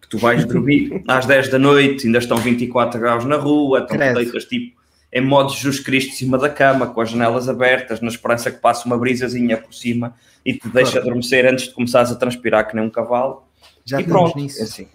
que 0.00 0.08
tu 0.08 0.16
vais 0.16 0.44
dormir 0.44 1.02
às 1.08 1.26
10 1.26 1.50
da 1.50 1.58
noite, 1.58 2.06
ainda 2.06 2.18
estão 2.18 2.38
24 2.38 3.00
graus 3.00 3.24
na 3.24 3.36
rua, 3.36 3.80
então 3.80 3.98
tu 3.98 4.14
deitas 4.14 4.44
tipo 4.44 4.83
em 5.14 5.20
modo 5.20 5.50
Jesus 5.54 5.78
Cristo 5.78 6.10
em 6.10 6.16
cima 6.16 6.36
da 6.36 6.50
cama, 6.50 6.88
com 6.88 7.00
as 7.00 7.08
janelas 7.10 7.48
abertas, 7.48 8.00
na 8.00 8.08
esperança 8.08 8.50
que 8.50 8.58
passe 8.58 8.84
uma 8.84 8.98
brisazinha 8.98 9.56
por 9.56 9.72
cima 9.72 10.16
e 10.44 10.54
te 10.54 10.68
deixa 10.68 10.90
Claro. 10.92 11.06
adormecer 11.06 11.46
antes 11.46 11.68
de 11.68 11.70
começares 11.74 12.10
a 12.10 12.16
transpirar 12.16 12.68
que 12.68 12.74
nem 12.74 12.84
um 12.84 12.90
cavalo. 12.90 13.44
Já 13.84 13.98
e 13.98 14.02
estamos 14.02 14.22
pronto, 14.32 14.36
nisso. 14.42 14.60
é 14.60 14.64
assim. 14.64 14.88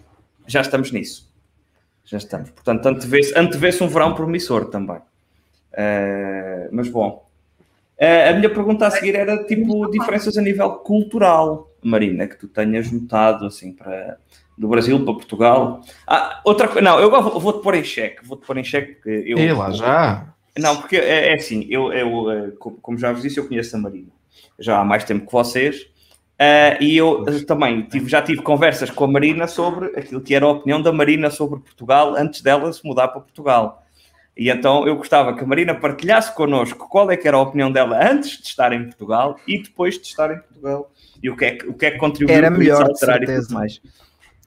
Já 0.46 0.60
estamos 0.60 0.92
nisso. 0.92 1.28
Já 2.04 2.18
estamos. 2.18 2.50
Portanto, 2.50 2.84
antevê-se 2.86 3.32
antevê 3.38 3.70
um 3.80 3.88
verão 3.88 4.14
promissor 4.14 4.66
também. 4.66 4.98
Eh, 5.72 6.68
mas 6.70 6.88
bom. 6.88 7.26
Eh, 7.96 8.28
a 8.28 8.34
minha 8.34 8.50
pergunta 8.52 8.86
a 8.86 8.90
seguir 8.90 9.14
era 9.14 9.44
tipo 9.44 9.90
diferenças 9.90 10.36
a 10.36 10.42
nível 10.42 10.70
cultural, 10.80 11.70
Marina, 11.82 12.26
que 12.26 12.36
tu 12.36 12.48
tenhas 12.48 12.90
notado 12.90 13.46
assim 13.46 13.72
para 13.72 14.18
do 14.60 14.68
Brasil 14.68 15.02
para 15.04 15.14
Portugal. 15.14 15.80
Ah, 16.06 16.40
outra 16.44 16.68
coisa, 16.68 16.82
não, 16.82 17.00
eu 17.00 17.10
vou- 17.10 17.40
vou-te 17.40 17.62
pôr 17.62 17.74
em 17.74 17.82
xeque, 17.82 18.24
vou-te 18.26 18.46
pôr 18.46 18.58
em 18.58 18.64
xeque 18.64 18.92
porque 18.94 19.24
eu. 19.26 19.38
E 19.38 19.52
lá 19.52 19.70
já. 19.70 20.26
Não, 20.58 20.76
porque 20.76 20.96
é, 20.96 21.30
é 21.32 21.34
assim, 21.34 21.66
eu, 21.70 21.90
eu, 21.92 22.30
eh, 22.30 22.50
co- 22.58 22.76
como 22.82 22.98
já 22.98 23.10
vos 23.10 23.22
disse, 23.22 23.38
eu 23.38 23.48
conheço 23.48 23.74
a 23.74 23.78
Marina 23.78 24.08
já 24.58 24.78
há 24.78 24.84
mais 24.84 25.04
tempo 25.04 25.26
que 25.26 25.32
vocês. 25.32 25.86
eh, 26.38 26.76
e 26.80 26.96
eu 26.96 27.24
eh, 27.28 27.40
também 27.44 27.82
tive, 27.82 28.08
já 28.08 28.20
tive 28.22 28.42
conversas 28.42 28.90
com 28.90 29.04
a 29.04 29.08
Marina 29.08 29.46
sobre 29.46 29.86
aquilo 29.98 30.20
que 30.20 30.34
era 30.34 30.44
a 30.44 30.50
opinião 30.50 30.80
da 30.82 30.92
Marina 30.92 31.30
sobre 31.30 31.58
Portugal 31.60 32.14
antes 32.16 32.40
dela 32.42 32.70
se 32.72 32.84
mudar 32.84 33.08
para 33.08 33.20
Portugal. 33.22 33.82
E 34.36 34.48
então 34.50 34.86
eu 34.86 34.96
gostava 34.96 35.34
que 35.34 35.42
a 35.44 35.46
Marina 35.46 35.74
partilhasse 35.74 36.34
connosco 36.34 36.88
qual 36.88 37.10
é 37.10 37.16
que 37.16 37.26
era 37.28 37.36
a 37.36 37.40
opinião 37.42 37.70
dela 37.70 37.98
antes 38.10 38.38
de 38.38 38.46
estar 38.48 38.72
em 38.72 38.84
Portugal 38.84 39.36
e 39.46 39.62
depois 39.62 39.98
de 39.98 40.06
estar 40.06 40.30
em 40.32 40.38
Portugal. 40.38 40.90
E 41.22 41.28
o 41.30 41.36
que 41.36 41.44
é 41.44 41.50
que, 41.56 41.66
o 41.66 41.74
que, 41.74 41.86
é 41.86 41.90
que 41.92 41.98
contribuiu 41.98 42.36
Era 42.38 42.48
para 42.50 42.58
melhor, 42.58 42.84
de 42.84 42.90
alterar 42.90 43.22
e 43.22 43.26
tudo 43.26 43.54
mais. 43.54 43.80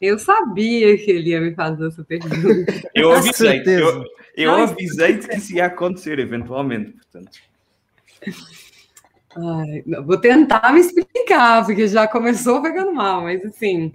Eu 0.03 0.19
sabia 0.19 0.97
que 0.97 1.09
ele 1.09 1.29
ia 1.29 1.39
me 1.39 1.55
fazer 1.55 1.87
essa 1.87 2.03
pergunta. 2.03 2.35
Eu 2.93 3.13
avisei, 3.13 3.63
eu, 3.65 4.03
eu 4.35 4.51
Ai, 4.51 4.63
avisei-te 4.63 5.29
que 5.29 5.37
isso 5.37 5.55
ia 5.55 5.67
acontecer 5.67 6.19
eventualmente, 6.19 6.91
portanto. 6.91 7.31
Ai, 9.37 9.81
não, 9.85 10.05
vou 10.05 10.17
tentar 10.17 10.73
me 10.73 10.81
explicar, 10.81 11.65
porque 11.65 11.87
já 11.87 12.05
começou 12.05 12.61
pegando 12.61 12.93
mal, 12.93 13.21
mas 13.21 13.45
assim. 13.45 13.93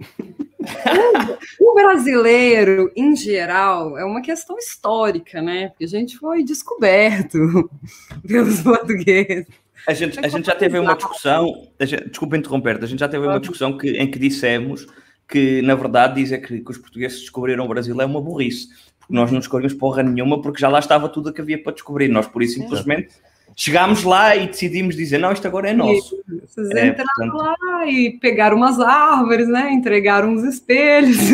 o, 1.59 1.71
o 1.71 1.73
brasileiro, 1.75 2.91
em 2.95 3.15
geral, 3.15 3.95
é 3.95 4.03
uma 4.03 4.23
questão 4.23 4.57
histórica, 4.57 5.43
né? 5.43 5.67
Porque 5.69 5.85
a 5.85 5.87
gente 5.87 6.17
foi 6.17 6.43
descoberto 6.43 7.69
pelos 8.27 8.61
portugueses. 8.61 9.45
A 9.85 9.93
gente, 9.93 10.19
a 10.19 10.27
gente 10.27 10.47
já 10.47 10.55
teve 10.55 10.79
uma 10.79 10.95
discussão, 10.95 11.67
a 11.79 11.85
gente- 11.85 12.09
desculpa 12.09 12.35
interromper, 12.35 12.83
a 12.83 12.87
gente 12.87 12.99
já 12.99 13.07
teve 13.07 13.27
uma 13.27 13.39
discussão 13.39 13.77
que, 13.77 13.91
em 13.91 14.09
que 14.09 14.17
dissemos 14.17 14.87
que, 15.29 15.61
na 15.61 15.75
verdade, 15.75 16.15
dizer 16.15 16.39
que, 16.39 16.59
que 16.59 16.71
os 16.71 16.77
portugueses 16.77 17.19
descobriram 17.19 17.63
o 17.63 17.67
Brasil 17.67 17.99
é 18.01 18.05
uma 18.05 18.19
burrice, 18.19 18.69
porque 18.99 19.13
nós 19.13 19.31
não 19.31 19.37
descobrimos 19.39 19.73
porra 19.75 20.01
nenhuma, 20.01 20.41
porque 20.41 20.59
já 20.59 20.67
lá 20.67 20.79
estava 20.79 21.07
tudo 21.07 21.29
o 21.29 21.33
que 21.33 21.39
havia 21.39 21.61
para 21.61 21.71
descobrir. 21.71 22.07
Nós, 22.07 22.27
por 22.27 22.41
isso, 22.41 22.55
simplesmente, 22.55 23.09
chegámos 23.55 24.03
lá 24.03 24.35
e 24.35 24.47
decidimos 24.47 24.95
dizer, 24.95 25.19
não, 25.19 25.31
isto 25.31 25.47
agora 25.47 25.69
é 25.69 25.73
nosso. 25.73 26.19
Vocês 26.47 26.71
é, 26.71 26.87
entraram 26.87 27.31
portanto... 27.31 27.37
lá 27.37 27.85
e 27.87 28.17
pegaram 28.19 28.57
umas 28.57 28.79
árvores, 28.79 29.47
né? 29.47 29.71
Entregaram 29.71 30.29
uns 30.33 30.43
espelhos. 30.43 31.17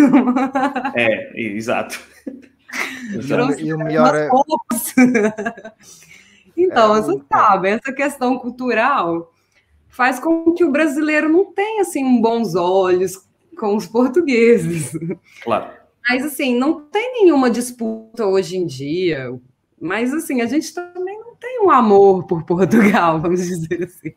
É, 0.94 1.42
exato. 1.42 2.00
e 3.58 3.74
o 3.74 3.78
melhor 3.78 4.14
é... 4.16 4.30
então, 6.58 6.96
é, 6.96 7.02
você 7.02 7.22
sabe, 7.32 7.70
essa 7.70 7.92
questão 7.94 8.38
cultural 8.38 9.34
faz 9.88 10.20
com 10.20 10.54
que 10.54 10.64
o 10.64 10.72
brasileiro 10.72 11.30
não 11.30 11.46
tenha, 11.54 11.82
assim, 11.82 12.22
bons 12.22 12.56
olhos 12.56 13.25
com 13.56 13.76
os 13.76 13.88
portugueses. 13.88 14.92
Claro. 15.42 15.72
Mas, 16.08 16.24
assim, 16.24 16.58
não 16.58 16.82
tem 16.82 17.14
nenhuma 17.14 17.50
disputa 17.50 18.26
hoje 18.26 18.58
em 18.58 18.66
dia. 18.66 19.34
Mas, 19.80 20.14
assim, 20.14 20.42
a 20.42 20.46
gente 20.46 20.74
também 20.74 21.20
não 21.20 21.36
tem 21.36 21.62
um 21.62 21.72
amor 21.72 22.26
por 22.26 22.44
Portugal, 22.44 23.20
vamos 23.22 23.42
dizer 23.42 23.84
assim. 23.84 24.14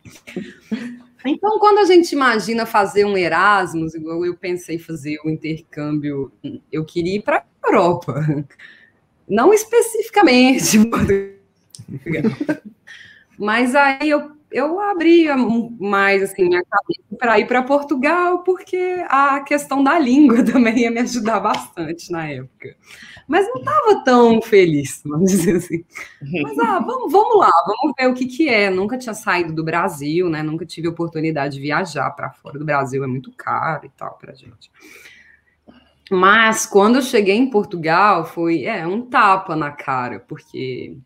Então, 1.24 1.58
quando 1.58 1.78
a 1.78 1.84
gente 1.84 2.12
imagina 2.12 2.64
fazer 2.64 3.04
um 3.04 3.16
Erasmus, 3.16 3.94
igual 3.94 4.24
eu 4.24 4.36
pensei 4.36 4.78
fazer 4.78 5.18
o 5.24 5.30
intercâmbio, 5.30 6.30
eu 6.70 6.84
queria 6.84 7.16
ir 7.16 7.22
para 7.22 7.44
a 7.62 7.68
Europa. 7.68 8.44
Não 9.28 9.52
especificamente 9.52 10.78
Portugal. 10.86 12.32
Mas 13.38 13.74
aí 13.74 14.10
eu 14.10 14.37
eu 14.50 14.80
abria 14.80 15.36
mais 15.36 16.22
assim 16.22 16.48
minha 16.48 16.62
cabeça 16.64 17.16
para 17.18 17.38
ir 17.38 17.46
para 17.46 17.62
Portugal, 17.62 18.42
porque 18.42 19.04
a 19.08 19.40
questão 19.40 19.82
da 19.82 19.98
língua 19.98 20.42
também 20.44 20.80
ia 20.80 20.90
me 20.90 21.00
ajudar 21.00 21.40
bastante 21.40 22.10
na 22.10 22.28
época. 22.28 22.76
Mas 23.26 23.46
não 23.48 23.56
estava 23.56 24.04
tão 24.04 24.40
feliz, 24.40 25.02
vamos 25.06 25.30
dizer 25.30 25.56
assim. 25.56 25.84
Mas 26.42 26.58
ah, 26.58 26.78
vamos, 26.78 27.12
vamos 27.12 27.38
lá, 27.38 27.50
vamos 27.66 27.94
ver 27.98 28.08
o 28.08 28.14
que, 28.14 28.26
que 28.26 28.48
é. 28.48 28.70
Nunca 28.70 28.96
tinha 28.96 29.14
saído 29.14 29.52
do 29.52 29.64
Brasil, 29.64 30.30
né? 30.30 30.42
Nunca 30.42 30.64
tive 30.64 30.88
oportunidade 30.88 31.56
de 31.56 31.60
viajar 31.60 32.10
para 32.10 32.30
fora 32.30 32.58
do 32.58 32.64
Brasil, 32.64 33.04
é 33.04 33.06
muito 33.06 33.30
caro 33.36 33.84
e 33.84 33.90
tal 33.90 34.16
para 34.18 34.34
gente. 34.34 34.70
Mas 36.10 36.64
quando 36.64 36.96
eu 36.96 37.02
cheguei 37.02 37.36
em 37.36 37.50
Portugal, 37.50 38.24
foi 38.24 38.64
é, 38.64 38.86
um 38.86 39.02
tapa 39.02 39.54
na 39.54 39.70
cara, 39.70 40.20
porque 40.20 40.96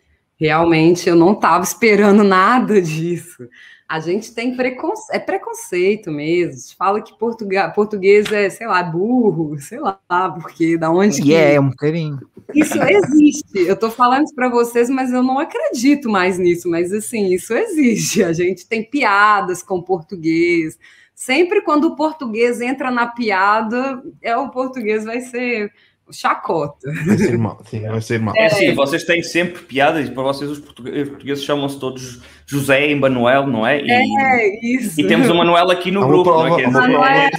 Realmente 0.42 1.08
eu 1.08 1.14
não 1.14 1.34
estava 1.34 1.62
esperando 1.62 2.24
nada 2.24 2.82
disso. 2.82 3.48
A 3.88 4.00
gente 4.00 4.34
tem 4.34 4.56
preconceito, 4.56 5.14
é 5.14 5.18
preconceito 5.20 6.10
mesmo. 6.10 6.74
Fala 6.76 7.00
que 7.00 7.16
português 7.16 8.32
é, 8.32 8.50
sei 8.50 8.66
lá, 8.66 8.82
burro, 8.82 9.56
sei 9.60 9.78
lá, 9.78 10.00
porque 10.08 10.76
da 10.76 10.90
onde. 10.90 11.20
E 11.20 11.24
que... 11.24 11.34
é, 11.34 11.60
um 11.60 11.68
bocadinho. 11.68 12.18
Isso 12.52 12.76
existe. 12.82 13.58
Eu 13.58 13.74
estou 13.74 13.90
falando 13.90 14.24
isso 14.24 14.34
para 14.34 14.48
vocês, 14.48 14.90
mas 14.90 15.12
eu 15.12 15.22
não 15.22 15.38
acredito 15.38 16.08
mais 16.08 16.38
nisso. 16.38 16.68
Mas 16.68 16.92
assim, 16.92 17.32
isso 17.32 17.54
existe. 17.54 18.24
A 18.24 18.32
gente 18.32 18.66
tem 18.66 18.82
piadas 18.82 19.62
com 19.62 19.80
português. 19.80 20.76
Sempre 21.14 21.60
quando 21.60 21.84
o 21.84 21.94
português 21.94 22.60
entra 22.60 22.90
na 22.90 23.06
piada, 23.06 24.02
é 24.20 24.36
o 24.36 24.50
português 24.50 25.04
vai 25.04 25.20
ser 25.20 25.70
chacota. 26.12 26.92
Vai 27.06 27.18
ser 27.18 27.38
mal, 27.38 27.60
sim, 27.64 27.80
vai 27.80 28.00
ser 28.00 28.20
mal. 28.20 28.34
É, 28.36 28.48
sim, 28.48 28.74
vocês 28.74 29.04
têm 29.04 29.22
sempre 29.22 29.62
piadas, 29.62 30.08
para 30.10 30.22
vocês 30.22 30.50
os 30.50 30.60
portugueses, 30.60 31.44
chamam-se 31.44 31.78
todos 31.78 32.20
José 32.46 32.90
e 32.90 32.94
Manuel, 32.94 33.46
não 33.46 33.66
é? 33.66 33.80
E, 33.80 33.90
é, 33.90 34.66
isso. 34.66 35.00
E 35.00 35.06
temos 35.06 35.28
o 35.28 35.34
Manuel 35.34 35.70
aqui 35.70 35.90
no 35.90 36.06
grupo, 36.06 36.24
prova, 36.24 36.48
não 36.48 36.58
é? 36.58 36.66
Manuel, 36.66 37.30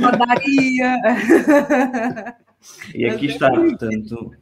Padaria. 0.00 0.96
E 2.94 3.06
aqui 3.06 3.26
está, 3.26 3.50
portanto... 3.50 4.32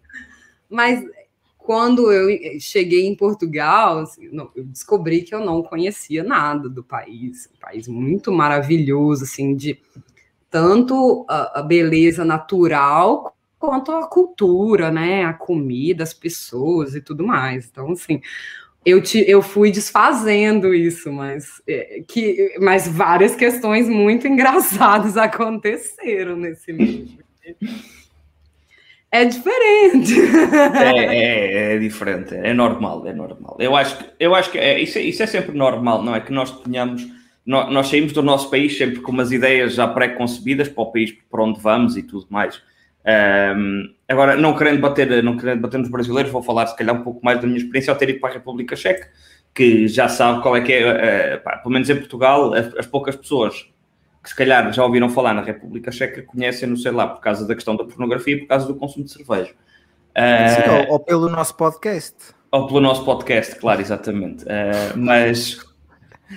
Mas 0.68 1.00
quando 1.58 2.10
eu 2.12 2.28
cheguei 2.60 3.06
em 3.06 3.14
Portugal, 3.14 4.00
assim, 4.00 4.28
eu 4.54 4.64
descobri 4.64 5.22
que 5.22 5.34
eu 5.34 5.40
não 5.40 5.62
conhecia 5.62 6.22
nada 6.22 6.68
do 6.68 6.82
país, 6.82 7.48
um 7.54 7.58
país 7.60 7.88
muito 7.88 8.32
maravilhoso, 8.32 9.24
assim, 9.24 9.54
de 9.54 9.78
tanto 10.50 11.24
a 11.28 11.62
beleza 11.62 12.24
natural 12.24 13.35
quanto 13.58 13.92
a 13.92 14.06
cultura, 14.06 14.90
né? 14.90 15.24
A 15.24 15.32
comida, 15.32 16.02
as 16.02 16.14
pessoas 16.14 16.94
e 16.94 17.00
tudo 17.00 17.26
mais. 17.26 17.68
Então, 17.70 17.90
assim, 17.92 18.20
eu, 18.84 19.02
te, 19.02 19.24
eu 19.28 19.42
fui 19.42 19.70
desfazendo 19.70 20.74
isso, 20.74 21.12
mas, 21.12 21.60
é, 21.66 22.02
que, 22.06 22.56
mas 22.60 22.86
várias 22.86 23.34
questões 23.34 23.88
muito 23.88 24.26
engraçadas 24.28 25.16
aconteceram 25.16 26.36
nesse 26.36 26.72
livro. 26.72 27.24
É 29.10 29.24
diferente. 29.24 30.14
É, 30.74 31.04
é, 31.04 31.74
é, 31.74 31.78
diferente, 31.78 32.34
é 32.34 32.52
normal, 32.52 33.06
é 33.06 33.12
normal. 33.12 33.56
Eu 33.58 33.74
acho 33.74 33.98
que, 33.98 34.04
eu 34.18 34.34
acho 34.34 34.50
que 34.50 34.58
é, 34.58 34.80
isso, 34.80 34.98
é, 34.98 35.02
isso 35.02 35.22
é 35.22 35.26
sempre 35.26 35.56
normal, 35.56 36.02
não 36.02 36.14
é? 36.14 36.20
Que 36.20 36.32
nós 36.32 36.50
tenhamos 36.60 37.06
nós, 37.46 37.72
nós 37.72 37.86
saímos 37.86 38.12
do 38.12 38.22
nosso 38.22 38.50
país 38.50 38.76
sempre 38.76 39.00
com 39.00 39.12
umas 39.12 39.30
ideias 39.30 39.74
já 39.74 39.86
pré-concebidas 39.86 40.68
para 40.68 40.82
o 40.82 40.90
país 40.90 41.16
para 41.30 41.44
onde 41.44 41.60
vamos 41.60 41.96
e 41.96 42.02
tudo 42.02 42.26
mais. 42.28 42.60
Um, 43.56 43.94
agora, 44.08 44.36
não 44.36 44.56
querendo, 44.56 44.80
bater, 44.80 45.22
não 45.22 45.36
querendo 45.36 45.60
bater 45.60 45.78
nos 45.78 45.88
brasileiros, 45.88 46.32
vou 46.32 46.42
falar 46.42 46.66
se 46.66 46.76
calhar 46.76 46.94
um 46.94 47.02
pouco 47.02 47.24
mais 47.24 47.40
da 47.40 47.46
minha 47.46 47.58
experiência 47.58 47.92
ao 47.92 47.98
ter 47.98 48.10
ido 48.10 48.20
para 48.20 48.30
a 48.30 48.32
República 48.34 48.74
Checa, 48.74 49.08
que 49.54 49.86
já 49.88 50.08
sabe 50.08 50.42
qual 50.42 50.56
é 50.56 50.60
que 50.60 50.72
é, 50.72 51.36
uh, 51.36 51.44
pá, 51.44 51.58
pelo 51.58 51.72
menos 51.72 51.88
em 51.88 51.96
Portugal, 51.96 52.52
as, 52.52 52.74
as, 52.76 52.86
poucas 52.86 53.16
pessoas 53.16 53.70
que 54.22 54.28
se 54.28 54.36
calhar 54.36 54.72
já 54.72 54.84
ouviram 54.84 55.08
falar 55.08 55.32
na 55.32 55.42
República 55.42 55.92
Checa 55.92 56.22
conhecem-no, 56.22 56.76
sei 56.76 56.90
lá, 56.90 57.06
por 57.06 57.20
causa 57.20 57.46
da 57.46 57.54
questão 57.54 57.76
da 57.76 57.84
pornografia 57.84 58.34
e 58.34 58.40
por 58.40 58.48
causa 58.48 58.66
do 58.66 58.74
consumo 58.74 59.04
de 59.04 59.12
cerveja. 59.12 59.52
Uh, 60.10 60.62
Sim, 60.62 60.70
ou, 60.70 60.94
ou, 60.94 61.00
pelo 61.00 61.28
nosso 61.28 61.54
podcast. 61.56 62.16
Ou 62.50 62.66
pelo 62.66 62.80
nosso 62.80 63.04
podcast, 63.04 63.56
claro, 63.56 63.80
exatamente. 63.80 64.44
Uh, 64.44 64.96
mas 64.96 65.58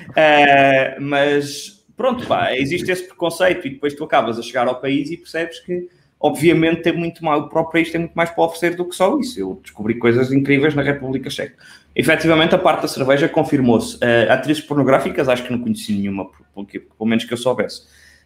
Uh, 0.09 1.01
mas 1.01 1.83
pronto, 1.97 2.25
pá, 2.27 2.55
existe 2.55 2.91
esse 2.91 3.03
preconceito 3.07 3.65
e 3.67 3.71
depois 3.71 3.93
tu 3.95 4.03
acabas 4.03 4.37
a 4.37 4.41
chegar 4.41 4.67
ao 4.67 4.79
país 4.79 5.09
e 5.09 5.17
percebes 5.17 5.59
que, 5.59 5.89
obviamente, 6.19 6.81
tem 6.81 6.93
muito 6.93 7.23
mais, 7.23 7.41
o 7.41 7.47
próprio 7.47 7.71
país 7.73 7.91
tem 7.91 8.01
muito 8.01 8.13
mais 8.13 8.29
para 8.29 8.43
oferecer 8.43 8.75
do 8.75 8.85
que 8.85 8.95
só 8.95 9.17
isso. 9.17 9.39
Eu 9.39 9.59
descobri 9.63 9.95
coisas 9.95 10.31
incríveis 10.31 10.75
na 10.75 10.81
República 10.81 11.29
Checa. 11.29 11.55
Efetivamente, 11.95 12.53
a 12.53 12.57
parte 12.57 12.81
da 12.81 12.87
cerveja 12.87 13.29
confirmou-se. 13.29 13.95
Uh, 13.95 14.31
atrizes 14.31 14.63
pornográficas, 14.63 15.29
acho 15.29 15.43
que 15.43 15.51
não 15.51 15.59
conheci 15.59 15.93
nenhuma, 15.93 16.29
pelo 16.53 17.05
menos 17.05 17.23
que 17.23 17.33
eu 17.33 17.37
soubesse. 17.37 17.83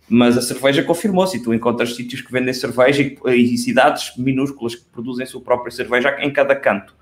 Mas 0.09 0.37
a 0.37 0.41
cerveja 0.41 0.83
confirmou-se 0.83 1.41
tu 1.41 1.53
encontras 1.53 1.95
sítios 1.95 2.21
que 2.21 2.31
vendem 2.31 2.53
cerveja 2.53 3.01
e, 3.01 3.17
e 3.31 3.57
cidades 3.57 4.17
minúsculas 4.17 4.75
que 4.75 4.83
produzem 4.85 5.25
sua 5.25 5.41
própria 5.41 5.71
cerveja 5.71 6.17
em 6.19 6.31
cada 6.31 6.55
canto. 6.55 6.93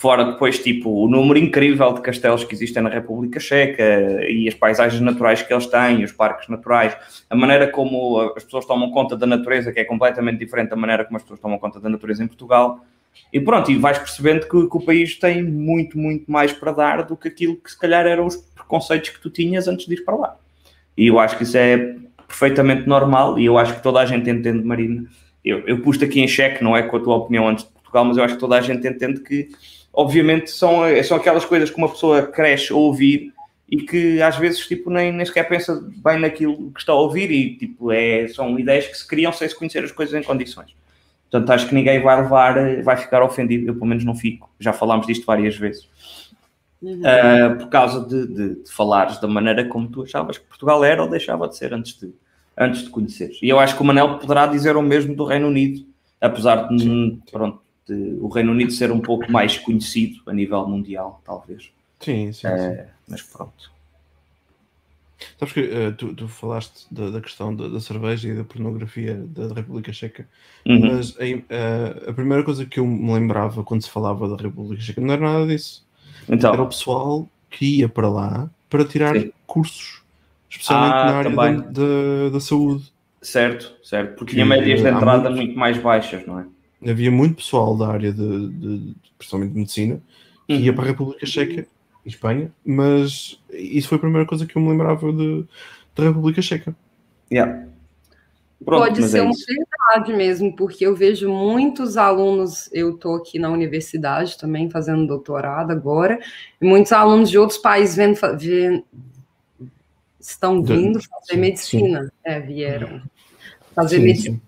Fora 0.00 0.24
depois, 0.24 0.58
tipo, 0.58 0.88
o 0.88 1.06
número 1.06 1.38
incrível 1.38 1.92
de 1.92 2.00
castelos 2.00 2.42
que 2.42 2.54
existem 2.54 2.82
na 2.82 2.88
República 2.88 3.38
Checa 3.38 3.84
e 4.26 4.48
as 4.48 4.54
paisagens 4.54 4.98
naturais 5.02 5.42
que 5.42 5.52
eles 5.52 5.66
têm, 5.66 6.02
os 6.02 6.10
parques 6.10 6.48
naturais, 6.48 6.96
a 7.28 7.36
maneira 7.36 7.68
como 7.68 8.18
as 8.34 8.42
pessoas 8.42 8.64
tomam 8.64 8.90
conta 8.92 9.14
da 9.14 9.26
natureza, 9.26 9.70
que 9.70 9.78
é 9.78 9.84
completamente 9.84 10.38
diferente 10.38 10.70
da 10.70 10.76
maneira 10.76 11.04
como 11.04 11.18
as 11.18 11.22
pessoas 11.22 11.38
tomam 11.38 11.58
conta 11.58 11.78
da 11.78 11.90
natureza 11.90 12.24
em 12.24 12.26
Portugal. 12.26 12.80
E 13.30 13.38
pronto, 13.38 13.70
e 13.70 13.76
vais 13.76 13.98
percebendo 13.98 14.48
que, 14.48 14.70
que 14.70 14.76
o 14.78 14.80
país 14.80 15.18
tem 15.18 15.42
muito, 15.42 15.98
muito 15.98 16.32
mais 16.32 16.50
para 16.50 16.72
dar 16.72 17.02
do 17.02 17.14
que 17.14 17.28
aquilo 17.28 17.56
que 17.56 17.70
se 17.70 17.78
calhar 17.78 18.06
eram 18.06 18.24
os 18.24 18.36
preconceitos 18.36 19.10
que 19.10 19.20
tu 19.20 19.28
tinhas 19.28 19.68
antes 19.68 19.84
de 19.84 19.96
ir 19.96 20.02
para 20.02 20.16
lá. 20.16 20.36
E 20.96 21.08
eu 21.08 21.18
acho 21.18 21.36
que 21.36 21.42
isso 21.42 21.58
é 21.58 21.76
perfeitamente 22.26 22.88
normal 22.88 23.38
e 23.38 23.44
eu 23.44 23.58
acho 23.58 23.74
que 23.74 23.82
toda 23.82 24.00
a 24.00 24.06
gente 24.06 24.30
entende, 24.30 24.64
Marina. 24.64 25.04
Eu, 25.44 25.58
eu 25.66 25.82
pus 25.82 26.02
aqui 26.02 26.22
em 26.22 26.26
xeque, 26.26 26.64
não 26.64 26.74
é 26.74 26.84
com 26.84 26.96
a 26.96 27.00
tua 27.00 27.16
opinião 27.16 27.46
antes 27.46 27.66
de 27.66 27.70
Portugal, 27.70 28.06
mas 28.06 28.16
eu 28.16 28.24
acho 28.24 28.34
que 28.36 28.40
toda 28.40 28.56
a 28.56 28.62
gente 28.62 28.88
entende 28.88 29.20
que 29.20 29.50
obviamente 30.00 30.50
são, 30.50 30.82
são 31.04 31.16
aquelas 31.16 31.44
coisas 31.44 31.70
que 31.70 31.76
uma 31.76 31.88
pessoa 31.88 32.22
cresce 32.22 32.72
a 32.72 32.76
ouvir 32.76 33.32
e 33.68 33.82
que 33.82 34.20
às 34.22 34.36
vezes 34.36 34.66
tipo, 34.66 34.90
nem, 34.90 35.12
nem 35.12 35.24
sequer 35.26 35.48
pensa 35.48 35.80
bem 36.02 36.18
naquilo 36.18 36.72
que 36.72 36.80
está 36.80 36.92
a 36.92 36.96
ouvir 36.96 37.30
e 37.30 37.56
tipo, 37.56 37.92
é, 37.92 38.26
são 38.28 38.58
ideias 38.58 38.86
que 38.86 38.96
se 38.96 39.06
criam 39.06 39.32
sem 39.32 39.48
se 39.48 39.54
conhecer 39.54 39.84
as 39.84 39.92
coisas 39.92 40.14
em 40.14 40.24
condições. 40.24 40.74
Portanto, 41.30 41.50
acho 41.50 41.68
que 41.68 41.74
ninguém 41.74 42.02
vai 42.02 42.20
levar, 42.20 42.82
vai 42.82 42.96
ficar 42.96 43.22
ofendido, 43.22 43.68
eu 43.68 43.74
pelo 43.74 43.86
menos 43.86 44.04
não 44.04 44.16
fico, 44.16 44.50
já 44.58 44.72
falámos 44.72 45.06
disto 45.06 45.24
várias 45.24 45.56
vezes. 45.56 45.88
Uhum. 46.82 47.00
Uh, 47.00 47.58
por 47.58 47.68
causa 47.68 48.08
de, 48.08 48.26
de, 48.26 48.54
de, 48.62 48.72
falares 48.72 49.20
da 49.20 49.28
maneira 49.28 49.66
como 49.66 49.86
tu 49.86 50.02
achavas 50.02 50.38
que 50.38 50.46
Portugal 50.46 50.82
era 50.82 51.02
ou 51.02 51.10
deixava 51.10 51.46
de 51.46 51.54
ser 51.54 51.74
antes 51.74 52.00
de, 52.00 52.10
antes 52.56 52.84
de 52.84 52.90
conheceres. 52.90 53.38
E 53.42 53.48
eu 53.50 53.60
acho 53.60 53.76
que 53.76 53.82
o 53.82 53.84
Manel 53.84 54.18
poderá 54.18 54.46
dizer 54.46 54.76
o 54.76 54.82
mesmo 54.82 55.14
do 55.14 55.24
Reino 55.24 55.48
Unido, 55.48 55.84
apesar 56.20 56.68
de, 56.68 57.18
pronto, 57.30 57.60
de 57.90 58.18
o 58.20 58.28
Reino 58.28 58.52
Unido 58.52 58.70
ser 58.70 58.92
um 58.92 59.00
pouco 59.00 59.30
mais 59.30 59.58
conhecido 59.58 60.20
a 60.26 60.32
nível 60.32 60.66
mundial, 60.66 61.20
talvez. 61.24 61.70
Sim, 61.98 62.32
sim. 62.32 62.46
É, 62.46 62.84
sim. 62.84 62.90
Mas 63.08 63.22
pronto. 63.22 63.70
Sabes 65.38 65.52
que 65.52 65.60
uh, 65.60 65.92
tu, 65.92 66.14
tu, 66.14 66.28
falaste 66.28 66.86
da, 66.90 67.10
da 67.10 67.20
questão 67.20 67.54
da, 67.54 67.68
da, 67.68 67.78
cerveja 67.80 68.28
e 68.28 68.34
da 68.34 68.44
pornografia 68.44 69.22
da 69.28 69.52
República 69.52 69.92
Checa, 69.92 70.26
uhum. 70.66 70.94
mas 70.94 71.14
a, 71.18 71.24
uh, 71.24 72.10
a, 72.10 72.12
primeira 72.14 72.42
coisa 72.42 72.64
que 72.64 72.80
eu 72.80 72.86
me 72.86 73.12
lembrava 73.12 73.62
quando 73.62 73.82
se 73.82 73.90
falava 73.90 74.34
da 74.34 74.42
República 74.42 74.80
Checa 74.82 75.00
não 75.00 75.12
era 75.12 75.22
nada 75.22 75.46
disso. 75.46 75.86
Então. 76.26 76.52
Era 76.52 76.62
o 76.62 76.68
pessoal 76.68 77.28
que 77.50 77.80
ia 77.80 77.88
para 77.88 78.08
lá 78.08 78.50
para 78.70 78.84
tirar 78.84 79.14
Sim. 79.14 79.32
cursos, 79.46 80.02
especialmente 80.48 80.94
ah, 80.94 81.04
na 81.04 81.16
área 81.16 81.30
da, 81.30 81.50
da, 81.50 82.28
da, 82.32 82.40
saúde. 82.40 82.90
Certo, 83.20 83.74
certo, 83.82 84.16
porque 84.16 84.32
tinha 84.32 84.46
médias 84.46 84.80
de 84.80 84.88
entrada 84.88 85.28
muito... 85.28 85.44
muito 85.44 85.58
mais 85.58 85.76
baixas, 85.76 86.26
não 86.26 86.40
é? 86.40 86.46
Havia 86.86 87.10
muito 87.10 87.36
pessoal 87.36 87.76
da 87.76 87.88
área 87.88 88.12
de, 88.12 88.48
de, 88.48 88.78
de 88.78 88.96
principalmente 89.18 89.52
de 89.52 89.58
medicina 89.58 90.02
que 90.46 90.54
uhum. 90.54 90.60
ia 90.60 90.72
para 90.72 90.84
a 90.84 90.88
República 90.88 91.26
Checa 91.26 91.66
e 92.04 92.08
Espanha, 92.08 92.52
mas 92.64 93.40
isso 93.50 93.88
foi 93.88 93.96
a 93.96 94.00
primeira 94.00 94.26
coisa 94.26 94.46
que 94.46 94.56
eu 94.56 94.62
me 94.62 94.68
lembrava 94.68 95.12
de, 95.12 95.44
da 95.94 96.04
República 96.04 96.40
Checa. 96.40 96.74
Yeah. 97.30 97.66
Pronto, 98.64 98.80
Pode 98.80 99.08
ser 99.08 99.18
é 99.18 99.22
uma 99.22 99.32
verdade 99.32 100.12
mesmo, 100.12 100.54
porque 100.54 100.86
eu 100.86 100.94
vejo 100.94 101.30
muitos 101.30 101.96
alunos, 101.96 102.68
eu 102.72 102.94
estou 102.94 103.16
aqui 103.16 103.38
na 103.38 103.48
universidade 103.50 104.36
também 104.36 104.68
fazendo 104.68 105.06
doutorado 105.06 105.70
agora, 105.70 106.18
e 106.60 106.66
muitos 106.66 106.92
alunos 106.92 107.30
de 107.30 107.38
outros 107.38 107.58
países 107.58 107.96
vendo, 107.96 108.18
vendo 108.38 108.84
estão 110.20 110.62
vindo 110.62 111.00
fazer 111.00 111.32
sim, 111.32 111.36
medicina, 111.38 112.04
sim. 112.04 112.10
É, 112.22 112.38
vieram 112.38 113.02
fazer 113.74 113.96
sim, 113.96 114.02
medicina. 114.02 114.40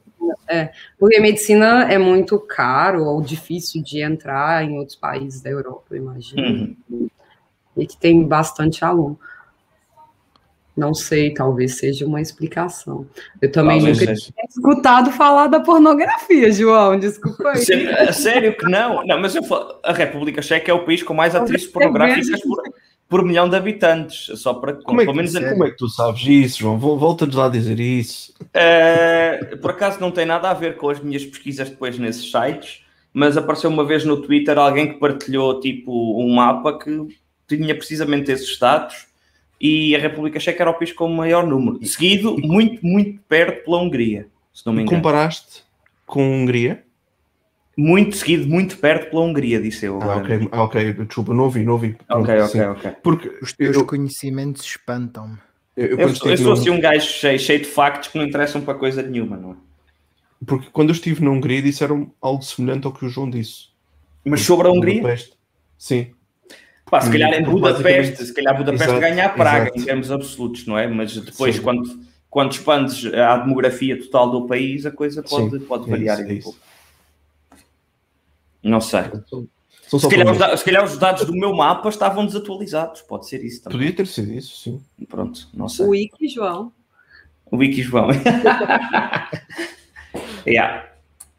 É, 0.49 0.71
porque 0.99 1.21
medicina 1.21 1.91
é 1.93 1.99
muito 1.99 2.39
caro 2.39 3.05
ou 3.05 3.21
difícil 3.23 3.83
de 3.83 4.01
entrar 4.01 4.65
em 4.65 4.79
outros 4.79 4.97
países 4.97 5.41
da 5.41 5.51
Europa, 5.51 5.85
eu 5.91 5.99
imagino. 5.99 6.77
Uhum. 6.89 7.09
E 7.77 7.87
que 7.87 7.97
tem 7.97 8.23
bastante 8.27 8.85
aluno. 8.85 9.19
Não 10.75 10.95
sei, 10.95 11.35
talvez 11.35 11.77
seja 11.77 12.07
uma 12.07 12.21
explicação. 12.21 13.07
Eu 13.43 13.53
também 13.53 13.77
talvez 13.77 13.99
nunca 13.99 14.17
seja. 14.17 14.33
tinha 14.33 14.47
escutado 14.49 15.13
falar 15.13 15.47
da 15.47 15.61
pornografia, 15.61 16.51
João, 16.51 16.99
desculpa 16.99 17.51
aí. 17.51 18.13
Sério 18.13 18.57
que 18.57 18.65
não? 18.65 19.05
Não, 19.05 19.21
mas 19.21 19.35
eu 19.35 19.43
falo, 19.43 19.75
a 19.83 19.93
República 19.93 20.41
Checa 20.41 20.71
é 20.71 20.75
o 20.75 20.85
país 20.85 21.03
com 21.03 21.13
mais 21.13 21.35
atrizes 21.35 21.67
pornográficas 21.67 22.41
por, 22.41 22.63
por 23.13 23.23
milhão 23.23 23.47
de 23.47 23.55
habitantes, 23.55 24.41
só 24.41 24.55
para 24.55 24.73
como 24.73 25.03
é, 25.03 25.05
que, 25.05 25.13
menos 25.13 25.39
como 25.39 25.67
é 25.67 25.71
que 25.71 25.77
tu 25.77 25.87
sabes 25.87 26.27
isso, 26.27 26.61
João? 26.61 26.79
Volta-nos 26.79 27.35
lá 27.35 27.45
a 27.45 27.51
dizer 27.51 27.79
isso. 27.79 28.33
Uh, 28.41 29.55
por 29.59 29.73
acaso 29.73 30.01
não 30.01 30.11
tem 30.11 30.25
nada 30.25 30.49
a 30.49 30.55
ver 30.55 30.79
com 30.79 30.89
as 30.89 30.99
minhas 30.99 31.23
pesquisas 31.23 31.69
depois 31.69 31.99
nesses 31.99 32.31
sites, 32.31 32.81
mas 33.13 33.37
apareceu 33.37 33.69
uma 33.69 33.85
vez 33.85 34.03
no 34.07 34.17
Twitter 34.17 34.57
alguém 34.57 34.95
que 34.95 34.99
partilhou 34.99 35.61
tipo 35.61 35.93
um 36.19 36.37
mapa 36.37 36.79
que 36.79 37.19
tinha 37.47 37.75
precisamente 37.75 38.33
esses 38.33 38.59
dados 38.59 39.07
e 39.61 39.95
a 39.95 39.99
República 39.99 40.41
Checa 40.41 40.63
era 40.63 40.71
o 40.71 40.75
país 40.75 40.91
com 40.95 41.05
o 41.05 41.15
maior 41.15 41.47
número, 41.47 41.85
seguido 41.85 42.39
muito, 42.39 42.81
muito 42.83 43.21
perto 43.29 43.67
pela 43.67 43.83
Hungria, 43.83 44.27
se 44.55 44.65
não 44.65 44.73
me 44.73 44.81
engano. 44.81 44.97
Comparaste 44.97 45.65
com 46.07 46.23
a 46.23 46.29
Hungria? 46.29 46.83
Muito 47.77 48.17
seguido, 48.17 48.47
muito 48.47 48.77
perto 48.77 49.11
pela 49.11 49.23
Hungria, 49.23 49.61
disse 49.61 49.87
eu. 49.87 50.01
Ah, 50.03 50.17
ok, 50.17 50.49
ah, 50.53 50.63
ok, 50.63 50.93
desculpa, 50.93 51.33
não 51.33 51.45
ouvi, 51.45 51.65
não 51.65 51.73
ouvi. 51.73 51.97
Ok, 52.11 52.41
ok, 52.41 52.61
ok. 52.67 52.91
Porque 53.03 53.39
os 53.41 53.53
teus 53.53 53.77
eu, 53.77 53.87
conhecimentos 53.87 54.63
espantam-me. 54.63 55.39
Eu, 55.75 55.87
eu, 55.87 55.99
eu, 56.01 56.09
eu 56.09 56.37
sou 56.37 56.53
assim 56.53 56.71
um 56.71 56.79
gajo 56.79 57.07
cheio, 57.07 57.39
cheio 57.39 57.61
de 57.61 57.65
factos 57.65 58.11
que 58.11 58.19
não 58.19 58.27
interessam 58.27 58.61
para 58.61 58.75
coisa 58.75 59.03
nenhuma, 59.03 59.37
não 59.37 59.53
é? 59.53 59.55
Porque 60.45 60.69
quando 60.71 60.91
eu 60.91 60.95
estive 60.95 61.25
na 61.25 61.31
Hungria 61.31 61.63
disseram 61.63 62.13
algo 62.21 62.43
semelhante 62.43 62.87
ao 62.87 62.93
que 62.93 63.07
o 63.07 63.09
João 63.09 63.31
disse. 63.31 63.69
Mas 64.25 64.43
sobre 64.43 64.69
a 64.69 64.71
Hungria? 64.71 65.01
Budapeste. 65.01 65.33
Sim. 65.79 66.09
Pá, 66.91 67.01
se 67.01 67.11
calhar 67.11 67.33
em 67.33 67.43
Budapeste, 67.43 68.27
se 68.27 68.35
calhar 68.35 68.55
Budapeste 68.57 68.85
exato, 68.85 69.01
ganha 69.01 69.27
a 69.27 69.29
Praga 69.31 69.63
exato. 69.63 69.81
em 69.81 69.85
termos 69.85 70.11
absolutos, 70.11 70.67
não 70.67 70.77
é? 70.77 70.87
Mas 70.87 71.17
depois, 71.17 71.59
quando, 71.59 71.99
quando 72.29 72.53
expandes 72.53 73.07
a 73.15 73.39
demografia 73.39 73.99
total 73.99 74.31
do 74.31 74.47
país, 74.47 74.85
a 74.85 74.91
coisa 74.91 75.23
pode, 75.23 75.59
pode 75.61 75.89
é 75.89 75.91
variar 75.91 76.21
é 76.21 76.35
isso, 76.35 76.51
um 76.51 76.53
pouco. 76.53 76.59
Não 78.63 78.81
sei. 78.81 79.03
Se 79.99 80.09
calhar, 80.09 80.33
os, 80.33 80.61
se 80.61 80.65
calhar, 80.65 80.85
os 80.85 80.97
dados 80.97 81.27
do 81.27 81.35
meu 81.35 81.55
mapa 81.55 81.89
estavam 81.89 82.25
desatualizados, 82.25 83.03
pode 83.03 83.29
ser 83.29 83.45
isso 83.45 83.63
também. 83.63 83.79
Podia 83.79 83.95
ter 83.95 84.07
sido 84.07 84.33
isso, 84.33 84.57
sim. 84.57 84.81
Pronto, 85.07 85.49
não 85.53 85.69
sei. 85.69 85.85
O 85.85 85.91
Wiki 85.91 86.29
João. 86.29 86.73
O 87.51 87.59
Wiki 87.59 87.83
João. 87.83 88.09
yeah. 90.47 90.89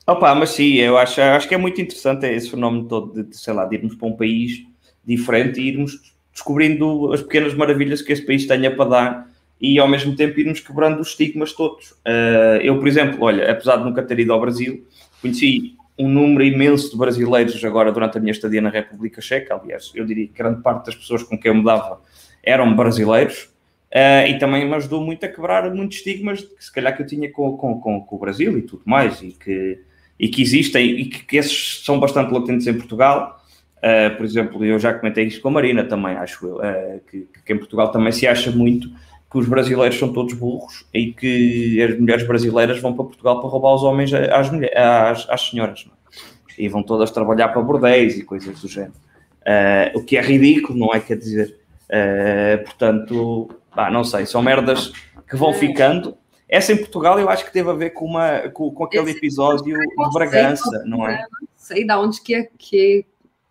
Opa, 0.05 0.35
mas 0.35 0.49
sim, 0.49 0.75
eu 0.75 0.97
acho, 0.97 1.21
acho 1.21 1.47
que 1.47 1.55
é 1.55 1.57
muito 1.57 1.81
interessante 1.81 2.27
esse 2.27 2.49
fenómeno 2.49 2.87
todo 2.87 3.23
de, 3.23 3.35
sei 3.35 3.53
lá, 3.53 3.65
de 3.65 3.77
irmos 3.77 3.95
para 3.95 4.07
um 4.07 4.15
país 4.15 4.63
diferente 5.03 5.59
e 5.59 5.69
irmos 5.69 6.13
descobrindo 6.31 7.11
as 7.13 7.21
pequenas 7.21 7.53
maravilhas 7.53 8.01
que 8.01 8.11
esse 8.11 8.25
país 8.25 8.45
tenha 8.45 8.75
para 8.75 8.89
dar 8.89 9.33
e 9.61 9.79
ao 9.79 9.87
mesmo 9.87 10.15
tempo 10.15 10.39
irmos 10.39 10.59
quebrando 10.59 10.99
os 10.99 11.09
estigmas 11.09 11.53
todos. 11.53 11.91
Uh, 11.91 12.59
eu, 12.61 12.77
por 12.77 12.87
exemplo, 12.87 13.19
olha, 13.21 13.49
apesar 13.49 13.77
de 13.77 13.85
nunca 13.85 14.03
ter 14.03 14.19
ido 14.19 14.33
ao 14.33 14.41
Brasil, 14.41 14.85
conheci 15.21 15.75
um 15.97 16.07
número 16.07 16.43
imenso 16.43 16.91
de 16.91 16.97
brasileiros 16.97 17.63
agora 17.63 17.91
durante 17.91 18.17
a 18.17 18.21
minha 18.21 18.31
estadia 18.31 18.61
na 18.61 18.69
República 18.69 19.21
Checa. 19.21 19.55
Aliás, 19.55 19.91
eu 19.93 20.05
diria 20.05 20.27
que 20.27 20.33
grande 20.33 20.61
parte 20.61 20.87
das 20.87 20.95
pessoas 20.95 21.23
com 21.23 21.37
quem 21.37 21.51
eu 21.51 21.55
me 21.55 21.63
dava 21.63 22.01
eram 22.43 22.75
brasileiros. 22.75 23.53
Uh, 23.93 24.25
e 24.27 24.39
também 24.39 24.67
me 24.67 24.73
ajudou 24.73 25.01
muito 25.01 25.23
a 25.23 25.29
quebrar 25.29 25.71
muitos 25.71 25.97
estigmas 25.97 26.41
que 26.41 26.65
se 26.65 26.73
calhar 26.73 26.95
que 26.95 27.03
eu 27.03 27.05
tinha 27.05 27.31
com, 27.31 27.55
com, 27.55 27.79
com, 27.79 28.01
com 28.01 28.15
o 28.15 28.19
Brasil 28.19 28.57
e 28.57 28.63
tudo 28.63 28.81
mais, 28.85 29.21
e 29.21 29.33
que, 29.33 29.81
e 30.19 30.27
que 30.29 30.41
existem, 30.41 30.99
e 30.99 31.05
que, 31.05 31.23
que 31.23 31.37
esses 31.37 31.85
são 31.85 31.99
bastante 31.99 32.33
latentes 32.33 32.65
em 32.65 32.73
Portugal. 32.73 33.39
Uh, 33.77 34.17
por 34.17 34.25
exemplo, 34.25 34.65
eu 34.65 34.79
já 34.79 34.95
comentei 34.95 35.25
isso 35.25 35.39
com 35.41 35.49
a 35.49 35.51
Marina 35.51 35.83
também, 35.83 36.15
acho 36.15 36.43
eu, 36.43 36.55
uh, 36.55 37.01
que, 37.07 37.27
que, 37.45 37.53
em 37.53 37.57
Portugal 37.57 37.91
também 37.91 38.11
se 38.11 38.25
acha 38.25 38.49
muito 38.49 38.89
que 39.33 39.39
os 39.39 39.49
brasileiros 39.49 39.97
são 39.97 40.13
todos 40.13 40.35
burros 40.35 40.85
e 40.93 41.11
que 41.11 41.81
as 41.81 41.99
mulheres 41.99 42.27
brasileiras 42.27 42.79
vão 42.79 42.93
para 42.93 43.05
Portugal 43.05 43.41
para 43.41 43.49
roubar 43.49 43.73
os 43.73 43.81
homens 43.81 44.13
às, 44.13 44.51
mulheres, 44.51 44.77
às, 44.77 45.27
às 45.27 45.49
senhoras, 45.49 45.87
é? 45.89 46.13
e 46.59 46.69
vão 46.69 46.83
todas 46.83 47.09
trabalhar 47.09 47.47
para 47.47 47.59
bordéis 47.59 48.15
e 48.15 48.23
coisas 48.23 48.61
do 48.61 48.67
género. 48.67 48.93
Uh, 49.41 49.97
o 49.97 50.03
que 50.03 50.17
é 50.17 50.21
ridículo, 50.21 50.77
não 50.77 50.93
é? 50.93 50.99
Quer 50.99 51.17
dizer, 51.17 51.59
uh, 51.89 52.63
portanto, 52.63 53.49
não 53.91 54.03
sei, 54.03 54.27
são 54.27 54.43
merdas 54.43 54.93
que 55.27 55.35
vão 55.35 55.51
ficando. 55.51 56.15
Essa 56.47 56.71
em 56.71 56.77
Portugal 56.77 57.19
eu 57.19 57.27
acho 57.27 57.43
que 57.43 57.51
teve 57.51 57.71
a 57.71 57.73
ver 57.73 57.89
com, 57.89 58.05
uma, 58.05 58.49
com, 58.49 58.69
com 58.69 58.83
aquele 58.83 59.09
episódio 59.09 59.65
de 59.65 60.13
Bragança, 60.13 60.83
não 60.85 61.09
é? 61.09 61.25
Não 61.41 61.47
sei 61.55 61.87
de 61.87 61.93
onde 61.95 62.21
que, 62.21 62.35
é, 62.35 62.47
que 62.55 63.03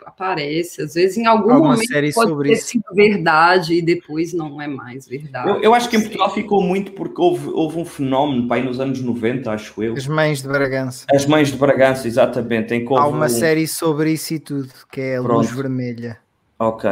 aparece. 0.07 0.83
Às 0.83 0.95
vezes, 0.95 1.17
em 1.17 1.27
algum 1.27 1.51
Alguma 1.53 1.73
momento, 1.75 1.89
série 1.89 2.13
pode 2.13 2.31
sobre 2.31 2.49
ter 2.51 2.55
isso. 2.57 2.67
sido 2.69 2.85
verdade 2.95 3.75
e 3.75 3.83
depois 3.83 4.33
não 4.33 4.61
é 4.61 4.67
mais 4.67 5.07
verdade. 5.07 5.49
Eu, 5.49 5.63
eu 5.63 5.75
acho 5.75 5.89
que 5.89 5.97
em 5.97 6.01
Portugal 6.01 6.33
ficou 6.33 6.63
muito 6.63 6.93
porque 6.93 7.21
houve, 7.21 7.49
houve 7.49 7.79
um 7.79 7.85
fenómeno 7.85 8.47
pai, 8.49 8.63
nos 8.63 8.81
anos 8.81 9.01
90, 9.01 9.51
acho 9.51 9.83
eu. 9.83 9.95
As 9.95 10.07
Mães 10.07 10.43
de 10.43 10.49
Bragança. 10.49 11.07
As 11.11 11.27
Mães 11.27 11.51
de 11.51 11.57
Bragança, 11.57 12.07
exatamente. 12.07 12.75
Em 12.75 12.87
Há 12.89 13.07
uma 13.07 13.27
um... 13.27 13.29
série 13.29 13.67
sobre 13.67 14.13
isso 14.13 14.35
e 14.35 14.39
tudo, 14.39 14.69
que 14.91 15.01
é 15.01 15.17
a 15.17 15.23
Pronto. 15.23 15.39
Luz 15.39 15.51
Vermelha. 15.51 16.19
Ok. 16.59 16.91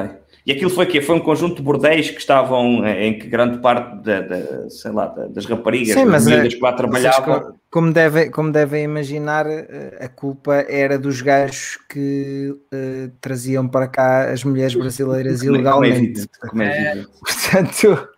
E 0.51 0.53
aquilo 0.53 0.71
foi 0.71 0.85
que 0.85 1.01
Foi 1.01 1.15
um 1.15 1.21
conjunto 1.21 1.57
de 1.57 1.63
bordéis 1.63 2.11
que 2.11 2.19
estavam 2.19 2.85
eh, 2.85 3.07
em 3.07 3.17
que 3.17 3.29
grande 3.29 3.59
parte 3.59 4.03
da, 4.03 4.21
da 4.21 4.69
sei 4.69 4.91
lá, 4.91 5.07
das 5.07 5.47
raparigas, 5.47 5.95
Sim, 5.95 6.11
das 6.11 6.27
é, 6.27 6.49
que 6.49 6.59
lá 6.59 6.73
trabalhavam. 6.73 7.55
Como, 7.71 7.93
deve, 7.93 8.31
como 8.31 8.51
devem 8.51 8.83
imaginar, 8.83 9.47
eh, 9.47 9.97
a 10.01 10.09
culpa 10.09 10.67
era 10.69 10.99
dos 10.99 11.23
gajos 11.23 11.79
que 11.89 12.51
uh, 12.51 13.13
traziam 13.21 13.69
para 13.69 13.87
cá 13.87 14.33
as 14.33 14.43
mulheres 14.43 14.75
brasileiras 14.75 15.39
como 15.39 15.55
ilegalmente. 15.55 15.93
Como 15.93 15.93
é 15.93 16.07
evidente, 16.07 16.39
como 16.51 16.63
é 16.63 16.91
evidente. 16.91 17.09
Portanto, 17.21 18.09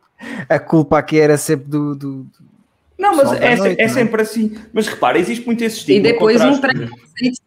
a 0.49 0.59
culpa 0.59 0.99
aqui 0.99 1.21
era 1.21 1.37
sempre 1.37 1.69
do. 1.69 1.95
do 1.95 2.27
não, 2.99 3.15
mas 3.15 3.31
é, 3.33 3.57
noite, 3.57 3.79
é, 3.79 3.85
é 3.85 3.89
sempre 3.89 4.23
assim. 4.23 4.57
Mas 4.73 4.87
repara, 4.87 5.19
existe 5.19 5.45
muito 5.45 5.63
esse 5.63 5.81
estigma. 5.81 6.09
E 6.09 6.13
depois 6.13 6.41
um 6.41 6.59
preconceito. 6.59 7.43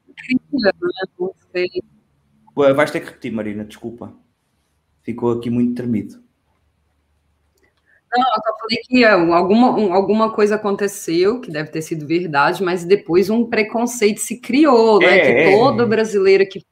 Vais 2.56 2.92
ter 2.92 3.00
que 3.00 3.08
repetir, 3.08 3.32
Marina, 3.32 3.64
desculpa 3.64 4.14
ficou 5.06 5.32
aqui 5.32 5.50
muito 5.50 5.76
tremido. 5.76 6.26
Não, 8.12 8.22
eu 8.22 8.42
só 8.44 8.58
falei 8.60 8.78
que 8.84 9.04
é, 9.04 9.12
alguma, 9.12 9.94
alguma 9.94 10.32
coisa 10.32 10.56
aconteceu, 10.56 11.42
que 11.42 11.52
deve 11.52 11.70
ter 11.70 11.82
sido 11.82 12.08
verdade, 12.08 12.64
mas 12.64 12.84
depois 12.84 13.30
um 13.30 13.46
preconceito 13.46 14.20
se 14.20 14.40
criou, 14.40 15.00
né? 15.00 15.18
É, 15.18 15.22
que 15.22 15.32
é, 15.32 15.58
todo 15.58 15.84
é. 15.84 15.86
brasileiro 15.86 16.48
que 16.48 16.66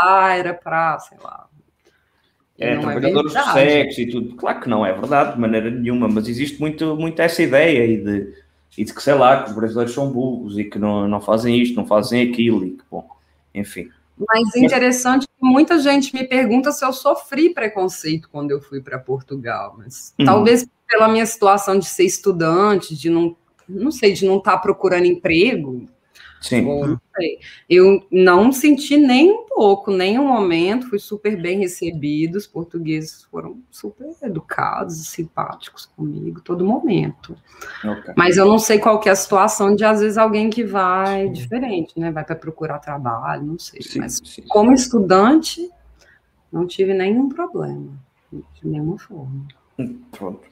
lá 0.00 0.34
era 0.34 0.54
para, 0.54 0.98
sei 1.00 1.18
lá. 1.22 1.46
É, 2.58 2.76
trabalhadores 2.76 3.34
é 3.34 3.38
do 3.38 3.52
sexo 3.52 4.00
e 4.00 4.10
tudo. 4.10 4.36
Claro 4.36 4.60
que 4.60 4.68
não 4.68 4.84
é 4.84 4.92
verdade, 4.92 5.34
de 5.34 5.40
maneira 5.40 5.70
nenhuma, 5.70 6.08
mas 6.08 6.28
existe 6.28 6.60
muito, 6.60 6.96
muito 6.96 7.20
essa 7.20 7.42
ideia 7.42 7.84
e 7.84 7.96
de, 7.96 8.34
e 8.76 8.84
de 8.84 8.94
que, 8.94 9.02
sei 9.02 9.14
lá, 9.14 9.42
que 9.42 9.50
os 9.50 9.56
brasileiros 9.56 9.94
são 9.94 10.10
burros 10.10 10.58
e 10.58 10.64
que 10.64 10.78
não, 10.78 11.06
não 11.08 11.20
fazem 11.20 11.60
isto, 11.60 11.76
não 11.76 11.86
fazem 11.86 12.28
aquilo 12.28 12.64
e 12.64 12.70
que, 12.70 12.84
bom, 12.90 13.08
enfim. 13.54 13.90
Mas 14.26 14.56
interessante 14.56 15.26
que 15.26 15.46
muita 15.46 15.78
gente 15.78 16.14
me 16.14 16.24
pergunta 16.24 16.72
se 16.72 16.84
eu 16.84 16.92
sofri 16.92 17.50
preconceito 17.50 18.28
quando 18.30 18.50
eu 18.50 18.60
fui 18.60 18.80
para 18.80 18.98
Portugal. 18.98 19.74
Mas 19.78 20.14
uhum. 20.18 20.24
talvez 20.24 20.66
pela 20.86 21.08
minha 21.08 21.26
situação 21.26 21.78
de 21.78 21.86
ser 21.86 22.04
estudante, 22.04 22.96
de 22.96 23.10
não, 23.10 23.36
não 23.68 23.90
sei, 23.90 24.12
de 24.12 24.26
não 24.26 24.38
estar 24.38 24.52
tá 24.52 24.58
procurando 24.58 25.04
emprego, 25.04 25.86
Sim. 26.40 26.98
eu 27.68 28.06
não 28.10 28.52
senti 28.52 28.96
nem 28.96 29.30
um 29.32 29.46
pouco, 29.46 29.90
nem 29.90 30.18
um 30.18 30.26
momento, 30.28 30.88
fui 30.88 30.98
super 30.98 31.40
bem 31.40 31.58
recebido, 31.58 32.36
os 32.36 32.46
portugueses 32.46 33.24
foram 33.24 33.60
super 33.70 34.14
educados 34.22 35.00
e 35.00 35.04
simpáticos 35.04 35.86
comigo, 35.86 36.40
todo 36.40 36.64
momento. 36.64 37.36
Okay. 37.84 38.14
Mas 38.16 38.36
eu 38.36 38.46
não 38.46 38.58
sei 38.58 38.78
qual 38.78 39.00
é 39.04 39.10
a 39.10 39.16
situação 39.16 39.74
de, 39.74 39.84
às 39.84 40.00
vezes, 40.00 40.16
alguém 40.16 40.48
que 40.48 40.62
vai 40.64 41.26
sim. 41.26 41.32
diferente, 41.32 41.98
né? 41.98 42.12
Vai 42.12 42.24
para 42.24 42.36
procurar 42.36 42.78
trabalho, 42.78 43.44
não 43.44 43.58
sei. 43.58 43.82
Sim, 43.82 43.98
Mas 43.98 44.20
sim. 44.24 44.42
como 44.48 44.72
estudante, 44.72 45.68
não 46.52 46.66
tive 46.66 46.94
nenhum 46.94 47.28
problema, 47.28 47.90
de 48.32 48.66
nenhuma 48.66 48.98
forma. 48.98 49.46
Hum, 49.78 50.00
pronto. 50.12 50.48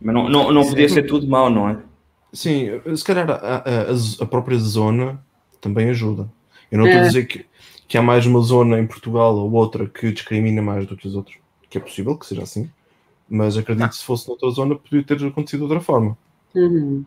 Mas 0.00 0.14
não, 0.14 0.28
não, 0.28 0.52
não 0.52 0.66
podia 0.66 0.88
ser 0.88 1.02
tudo 1.02 1.26
mal, 1.26 1.50
não 1.50 1.68
é? 1.68 1.89
Sim, 2.32 2.80
se 2.96 3.04
calhar 3.04 3.28
a, 3.30 3.34
a, 3.34 4.22
a 4.22 4.26
própria 4.26 4.58
zona 4.58 5.22
também 5.60 5.90
ajuda. 5.90 6.30
Eu 6.70 6.78
não 6.78 6.86
estou 6.86 7.00
é. 7.00 7.04
a 7.04 7.06
dizer 7.06 7.24
que, 7.26 7.46
que 7.88 7.98
há 7.98 8.02
mais 8.02 8.24
uma 8.26 8.40
zona 8.40 8.78
em 8.78 8.86
Portugal 8.86 9.36
ou 9.36 9.50
outra 9.52 9.86
que 9.86 10.12
discrimina 10.12 10.62
mais 10.62 10.86
do 10.86 10.96
que 10.96 11.08
as 11.08 11.14
outras, 11.14 11.36
que 11.68 11.76
é 11.76 11.80
possível 11.80 12.16
que 12.16 12.26
seja 12.26 12.42
assim, 12.42 12.70
mas 13.28 13.56
acredito 13.56 13.88
que 13.88 13.96
se 13.96 14.04
fosse 14.04 14.28
noutra 14.28 14.50
zona 14.50 14.76
podia 14.76 15.02
ter 15.02 15.24
acontecido 15.26 15.60
de 15.60 15.64
outra 15.64 15.80
forma. 15.80 16.16
Uhum. 16.54 17.04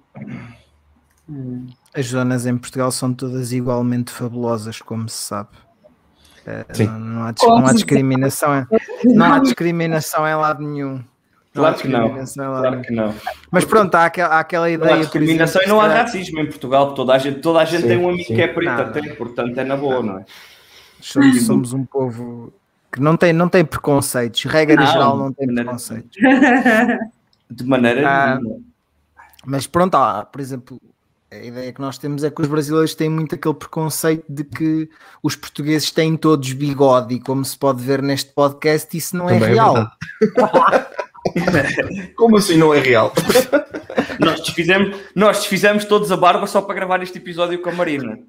As 1.94 2.08
zonas 2.08 2.46
em 2.46 2.58
Portugal 2.58 2.92
são 2.92 3.14
todas 3.14 3.54
igualmente 3.54 4.12
fabulosas, 4.12 4.82
como 4.82 5.08
se 5.08 5.18
sabe. 5.18 5.50
Eh, 6.46 6.66
Sim. 6.74 6.86
Não, 6.88 7.00
não 7.00 7.24
há, 7.24 7.34
não 7.42 7.68
há 7.68 7.74
discriminação, 7.74 8.60
em- 8.60 8.68
não 9.16 9.34
há 9.34 9.40
discriminação 9.40 10.28
em 10.28 10.36
lado 10.36 10.62
nenhum. 10.62 11.02
Não 11.56 11.66
há 11.66 11.74
Claro 11.74 11.82
que 11.82 11.88
não. 11.88 12.08
lado 12.12 12.62
Claro 12.62 12.82
que 12.82 12.92
não. 12.94 13.14
Mas 13.52 13.64
pronto, 13.66 13.94
há 13.96 14.06
aquela, 14.06 14.36
há 14.36 14.40
aquela 14.40 14.66
Não 14.68 14.74
ideia. 14.74 14.94
há 14.94 14.98
por 14.98 15.02
discriminação 15.04 15.62
e 15.64 15.68
não 15.68 15.80
há 15.80 15.88
racismo 15.88 16.40
em 16.40 16.46
Portugal, 16.48 16.86
porque 16.88 16.96
toda 16.98 17.14
a 17.14 17.18
gente, 17.20 17.40
toda 17.42 17.60
a 17.60 17.66
gente 17.66 17.82
Sim, 17.84 17.88
tem 17.90 17.98
um 17.98 18.10
amigo 18.10 18.24
sim. 18.28 18.36
que 18.36 18.42
é 18.42 18.48
preto 18.48 18.70
até, 18.82 19.02
portanto 19.14 19.58
é 19.58 19.64
na 19.64 19.78
boa, 19.78 20.02
não 20.02 20.18
é? 20.20 20.26
Somos, 21.00 21.46
somos 21.46 21.74
um 21.74 21.86
povo 21.86 22.52
que 22.92 23.00
não 23.02 23.16
tem, 23.18 23.34
não 23.34 23.50
tem 23.50 23.64
preconceitos. 23.66 24.44
Regra 24.46 24.76
Não, 24.78 24.86
geral 24.92 25.18
não 25.18 25.32
tem 25.34 25.46
maneira- 25.48 25.70
preconceitos. 25.70 26.18
De 27.52 27.64
maneira 27.66 28.08
Ah, 28.10 28.36
nenhuma. 28.40 28.60
Mas 29.46 29.68
pronto, 29.68 29.96
há, 29.96 30.24
por 30.26 30.40
exemplo, 30.42 30.82
a 31.32 31.36
ideia 31.38 31.74
que 31.74 31.82
nós 31.82 31.98
temos 31.98 32.24
é 32.24 32.30
que 32.32 32.42
os 32.42 32.48
brasileiros 32.48 32.96
têm 32.96 33.10
muito 33.10 33.36
aquele 33.36 33.54
preconceito 33.54 34.24
de 34.30 34.44
que 34.44 34.90
os 35.22 35.36
portugueses 35.36 35.92
têm 35.92 36.16
todos 36.16 36.52
bigode, 36.54 37.16
e 37.16 37.20
como 37.20 37.44
se 37.44 37.58
pode 37.58 37.84
ver 37.84 38.02
neste 38.02 38.32
podcast, 38.32 38.96
isso 38.98 39.16
não 39.18 39.30
é 39.30 39.34
Também 39.34 39.50
é 39.50 39.54
real. 39.54 39.88
Como 42.16 42.38
assim 42.38 42.58
não 42.58 42.74
é 42.74 42.80
real? 42.80 43.14
Nós 44.20 44.40
desfizemos, 44.42 44.96
nós 45.16 45.40
desfizemos 45.40 45.86
todos 45.86 46.12
a 46.12 46.18
barba 46.18 46.46
só 46.48 46.62
para 46.62 46.76
gravar 46.76 47.02
este 47.02 47.18
episódio 47.18 47.62
com 47.62 47.70
a 47.70 47.74
Marina. 47.74 48.20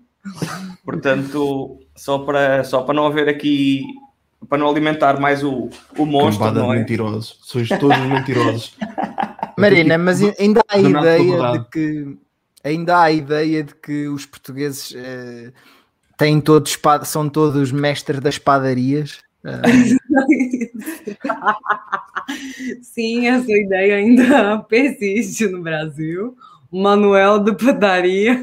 Portanto, 0.84 1.78
só 1.94 2.18
para, 2.20 2.64
só 2.64 2.82
para 2.82 2.94
não 2.94 3.06
haver 3.06 3.28
aqui, 3.28 3.82
para 4.48 4.58
não 4.58 4.68
alimentar 4.68 5.20
mais 5.20 5.44
o, 5.44 5.68
o 5.96 6.06
monstro, 6.06 6.50
não 6.50 6.72
é? 6.72 6.78
mentirosos. 6.78 7.38
Sois 7.42 7.68
todos 7.68 7.98
mentirosos. 7.98 8.74
Marina, 9.58 9.98
mas 9.98 10.20
ainda 10.38 10.62
há 10.68 10.74
a 10.76 10.78
ideia 10.80 11.52
de 11.52 11.64
que 11.70 12.16
ainda 12.64 12.96
há 12.96 13.02
a 13.04 13.12
ideia 13.12 13.62
de 13.62 13.74
que 13.74 14.08
os 14.08 14.24
portugueses 14.26 14.94
eh, 14.96 15.52
têm 16.16 16.40
todos 16.40 16.70
espada- 16.72 17.04
são 17.04 17.28
todos 17.28 17.70
mestres 17.70 18.20
das 18.20 18.38
padarias. 18.38 19.20
Eh, 19.44 19.96
Sim, 22.82 23.26
essa 23.28 23.50
ideia 23.52 23.96
ainda 23.96 24.58
persiste 24.68 25.46
no 25.48 25.62
Brasil. 25.62 26.36
O 26.70 26.82
Manuel 26.82 27.38
do 27.40 27.54
Padaria, 27.54 28.42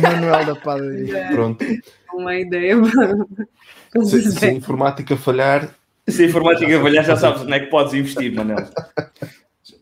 Manuel 0.00 0.46
da 0.46 0.56
padaria. 0.56 1.28
Pronto. 1.32 1.64
uma 2.14 2.34
ideia. 2.36 2.74
Se, 4.04 4.32
se 4.32 4.44
a 4.46 4.52
informática 4.52 5.16
falhar, 5.16 5.72
Se 6.08 6.24
a 6.24 6.26
informática 6.26 6.80
falhar, 6.80 7.04
já 7.04 7.16
sabes 7.16 7.42
onde 7.42 7.52
é 7.52 7.60
que 7.60 7.66
podes 7.66 7.94
investir, 7.94 8.34
Manel. 8.34 8.68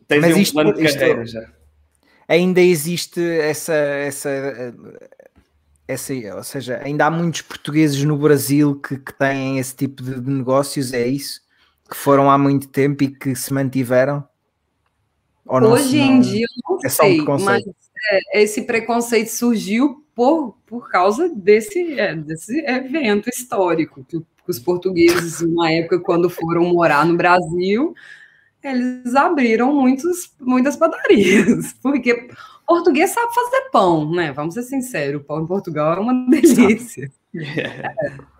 Tens 0.06 0.20
Mas 0.20 0.36
um 0.36 0.40
isto- 0.40 0.52
plano 0.54 0.74
de 0.74 0.84
isto- 0.84 0.98
carreira 0.98 1.26
já. 1.26 1.44
ainda 2.28 2.60
existe 2.60 3.20
essa, 3.20 3.72
essa, 3.74 4.28
essa, 5.88 6.12
ou 6.36 6.42
seja, 6.44 6.80
ainda 6.84 7.06
há 7.06 7.10
muitos 7.10 7.42
portugueses 7.42 8.02
no 8.04 8.16
Brasil 8.18 8.76
que, 8.80 8.98
que 8.98 9.12
têm 9.14 9.58
esse 9.58 9.74
tipo 9.74 10.02
de, 10.02 10.20
de 10.20 10.30
negócios, 10.30 10.92
é 10.92 11.06
isso? 11.06 11.40
Que 11.88 11.96
foram 11.96 12.30
há 12.30 12.36
muito 12.36 12.68
tempo 12.68 13.04
e 13.04 13.08
que 13.08 13.34
se 13.36 13.52
mantiveram? 13.52 14.24
Ou 15.44 15.60
não 15.60 15.72
Hoje 15.72 15.98
em 15.98 16.14
não- 16.14 16.20
dia, 16.20 16.42
eu 16.44 16.62
não 16.68 16.78
é 16.82 16.86
um 16.86 16.90
sei, 16.90 17.16
preconceito. 17.16 17.66
mas 17.66 17.76
é, 18.34 18.42
esse 18.42 18.62
preconceito 18.62 19.28
surgiu 19.28 20.04
por, 20.14 20.56
por 20.66 20.90
causa 20.90 21.28
desse, 21.28 21.98
é, 21.98 22.14
desse 22.16 22.58
evento 22.66 23.28
histórico, 23.28 24.04
que, 24.04 24.20
os 24.48 24.58
portugueses, 24.60 25.40
na 25.54 25.72
época, 25.72 25.98
quando 26.00 26.30
foram 26.30 26.64
morar 26.72 27.04
no 27.04 27.16
Brasil, 27.16 27.94
eles 28.62 29.14
abriram 29.14 29.72
muitos, 29.74 30.32
muitas 30.40 30.76
padarias, 30.76 31.72
porque 31.82 32.28
português 32.66 33.10
sabe 33.10 33.32
fazer 33.34 33.70
pão, 33.70 34.10
né? 34.12 34.32
Vamos 34.32 34.54
ser 34.54 34.62
sinceros, 34.62 35.20
o 35.20 35.24
pão 35.24 35.42
em 35.42 35.46
Portugal 35.46 35.96
é 35.96 36.00
uma 36.00 36.28
delícia. 36.28 37.10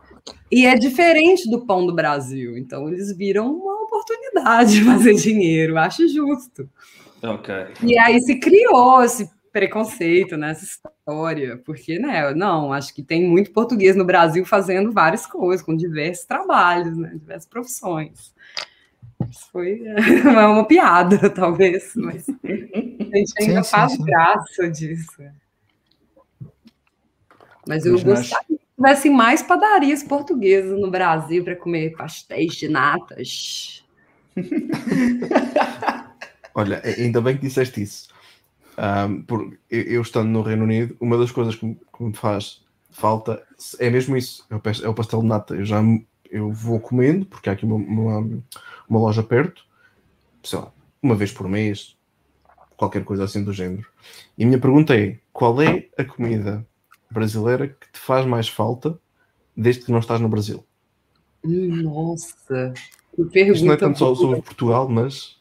E 0.50 0.66
é 0.66 0.74
diferente 0.76 1.48
do 1.50 1.64
pão 1.66 1.86
do 1.86 1.94
Brasil, 1.94 2.56
então 2.56 2.88
eles 2.88 3.16
viram 3.16 3.52
uma 3.52 3.82
oportunidade 3.82 4.72
de 4.74 4.84
fazer 4.84 5.14
dinheiro, 5.14 5.76
acho 5.78 6.08
justo. 6.08 6.68
Ok. 7.22 7.54
E 7.82 7.98
aí 7.98 8.20
se 8.20 8.38
criou 8.38 9.02
esse 9.02 9.28
preconceito 9.52 10.36
nessa 10.36 10.64
história, 10.64 11.56
porque, 11.64 11.98
né, 11.98 12.34
não, 12.34 12.72
acho 12.72 12.94
que 12.94 13.02
tem 13.02 13.24
muito 13.26 13.52
português 13.52 13.96
no 13.96 14.04
Brasil 14.04 14.44
fazendo 14.44 14.92
várias 14.92 15.26
coisas, 15.26 15.64
com 15.64 15.74
diversos 15.74 16.26
trabalhos, 16.26 16.96
né, 16.96 17.10
diversas 17.14 17.48
profissões. 17.48 18.34
Isso 19.30 19.48
foi 19.50 19.82
é, 19.86 20.46
uma 20.46 20.64
piada, 20.66 21.28
talvez, 21.30 21.92
mas 21.96 22.26
a 22.28 23.16
gente 23.16 23.32
ainda 23.40 23.62
Sim, 23.62 23.64
sim, 23.64 23.70
faz 23.70 23.92
sim. 23.92 24.04
graça 24.04 24.70
disso. 24.70 25.22
Mas 27.66 27.84
eu 27.86 27.92
nós- 27.92 28.04
gostaria 28.04 28.58
que 28.76 28.82
tivesse 28.82 29.10
mais 29.10 29.42
padarias 29.42 30.02
portuguesas 30.02 30.78
no 30.78 30.90
Brasil 30.90 31.42
para 31.42 31.56
comer 31.56 31.96
pastéis 31.96 32.54
de 32.54 32.68
natas. 32.68 33.84
olha, 36.54 36.82
ainda 36.84 37.20
bem 37.20 37.36
que 37.36 37.46
disseste 37.46 37.82
isso. 37.82 38.08
Ahm, 38.76 39.22
por, 39.22 39.58
eu, 39.70 40.02
estando 40.02 40.28
no 40.28 40.42
Reino 40.42 40.64
Unido, 40.64 40.94
uma 41.00 41.16
das 41.16 41.30
coisas 41.30 41.54
que 41.54 41.76
que 41.96 42.04
me 42.04 42.14
faz 42.14 42.62
falta 42.90 43.42
é 43.78 43.90
mesmo 43.90 44.16
isso, 44.16 44.46
é 44.50 44.54
o, 44.54 44.90
é 44.90 44.94
pastel 44.94 45.20
de 45.20 45.26
nata. 45.26 45.54
Eu 45.54 45.64
já 45.64 45.82
eu 46.30 46.52
vou 46.52 46.80
comendo, 46.80 47.24
porque 47.26 47.48
há 47.48 47.52
aqui 47.52 47.64
uma, 47.64 47.76
uma, 47.76 48.42
uma 48.88 49.00
loja 49.00 49.22
perto, 49.22 49.64
sei 50.42 50.58
lá, 50.58 50.72
uma 51.02 51.14
vez 51.14 51.32
por 51.32 51.48
mês, 51.48 51.96
qualquer 52.76 53.04
coisa 53.04 53.24
assim 53.24 53.42
do 53.42 53.52
género. 53.52 53.86
E 54.36 54.44
a 54.44 54.46
minha 54.46 54.60
pergunta 54.60 54.96
é: 54.96 55.18
qual 55.32 55.60
é 55.62 55.88
a 55.96 56.04
comida 56.04 56.66
brasileira 57.10 57.68
que 57.68 57.92
te 57.92 57.98
faz 57.98 58.24
mais 58.26 58.48
falta 58.48 58.98
desde 59.56 59.84
que 59.84 59.92
não 59.92 59.98
estás 60.00 60.20
no 60.20 60.28
Brasil? 60.28 60.64
Nossa, 61.44 62.72
que 63.14 63.24
pergunta. 63.24 63.56
Isto 63.56 63.66
não 63.66 63.74
é 63.74 63.76
tanto 63.76 63.98
só 63.98 64.14
sobre 64.14 64.40
Portugal, 64.42 64.88
mas 64.88 65.36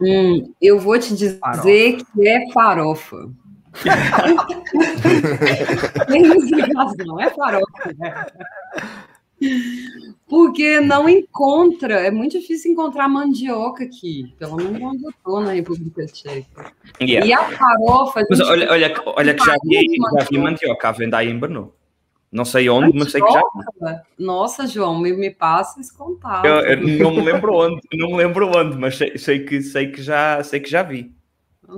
Hum, 0.00 0.52
eu 0.60 0.78
vou 0.80 0.98
te 0.98 1.14
dizer 1.14 1.38
Farofa. 1.38 1.62
que 1.62 2.04
é 2.28 2.52
farofa. 2.52 3.30
Tem 6.08 6.22
explicação, 6.36 7.20
é 7.20 7.30
farofa. 7.30 7.94
né? 7.96 8.26
Porque 10.28 10.80
não 10.80 11.08
encontra, 11.08 11.94
é 12.00 12.10
muito 12.10 12.38
difícil 12.38 12.72
encontrar 12.72 13.08
mandioca 13.08 13.84
aqui, 13.84 14.34
pelo 14.38 14.56
menos 14.56 14.80
onde 14.82 15.04
eu 15.04 15.10
estou 15.10 15.40
na 15.40 15.52
República 15.52 16.06
Tcheca. 16.06 16.72
Yeah. 17.00 17.26
E 17.26 17.32
a 17.32 17.44
farofa. 17.44 18.20
a 18.20 18.24
Mas 18.28 18.38
gente 18.38 18.48
olha, 18.48 18.70
olha, 18.70 18.90
que- 18.94 19.02
olha 19.04 19.34
que 19.34 19.44
já 19.44 19.54
vi, 19.62 19.98
Mandioca. 19.98 20.20
já 20.20 20.26
vi 20.30 20.38
mandioca 20.38 20.88
à 20.88 20.92
venda 20.92 21.18
aí 21.18 21.28
em 21.30 21.38
Brno. 21.38 21.72
Não 22.32 22.44
sei 22.44 22.68
onde, 22.68 22.98
mas 22.98 23.12
sei 23.12 23.20
que 23.22 23.32
já. 23.32 23.42
Nossa, 24.18 24.66
João, 24.66 24.98
me, 24.98 25.12
me 25.12 25.30
passa 25.30 25.80
esse 25.80 25.96
contato. 25.96 26.44
Eu, 26.44 26.54
eu 26.60 26.98
não 26.98 27.12
me 27.14 27.20
lembro 27.22 27.54
onde, 27.54 27.80
não 27.92 28.08
me 28.10 28.16
lembro 28.16 28.50
onde, 28.56 28.76
mas 28.76 28.96
sei, 28.96 29.16
sei 29.16 29.44
que, 29.44 29.60
sei, 29.62 29.92
que 29.92 30.02
já, 30.02 30.42
sei 30.42 30.58
que 30.58 30.68
já 30.68 30.82
vi. 30.82 31.14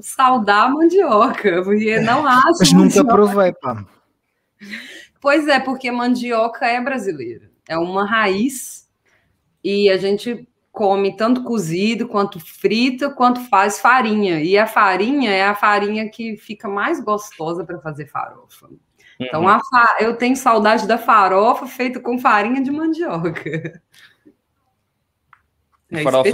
Saudar 0.01 0.73
mandioca, 0.73 1.63
porque 1.63 2.01
não 2.01 2.27
acho. 2.27 2.59
Mas 2.61 2.73
nunca 2.73 2.85
mandioca. 3.03 3.13
provei, 3.13 3.53
pá. 3.61 3.85
Pois 5.27 5.49
é, 5.49 5.59
porque 5.59 5.91
mandioca 5.91 6.67
é 6.67 6.81
brasileira. 6.81 7.51
É 7.69 7.77
uma 7.77 8.07
raiz 8.09 8.89
e 9.65 9.91
a 9.91 9.97
gente 9.97 10.49
come 10.71 11.17
tanto 11.17 11.43
cozido, 11.43 12.07
quanto 12.07 12.39
frita, 12.39 13.11
quanto 13.11 13.41
faz 13.49 13.81
farinha. 13.81 14.41
E 14.41 14.57
a 14.57 14.69
farinha 14.69 15.33
é 15.33 15.45
a 15.45 15.57
farinha 15.57 16.09
que 16.09 16.37
fica 16.37 16.69
mais 16.69 17.01
gostosa 17.03 17.65
para 17.65 17.81
fazer 17.81 18.07
farofa. 18.07 18.69
Então 19.19 19.43
Uhum. 19.43 19.49
a 19.49 19.59
fa- 19.59 19.97
eu 19.99 20.15
tenho 20.17 20.37
saudade 20.37 20.87
da 20.87 20.97
farofa 20.97 21.67
feita 21.67 21.99
com 21.99 22.17
farinha 22.21 22.63
de 22.63 22.71
mandioca. 22.71 23.83
É 25.91 26.05
farofa, 26.05 26.31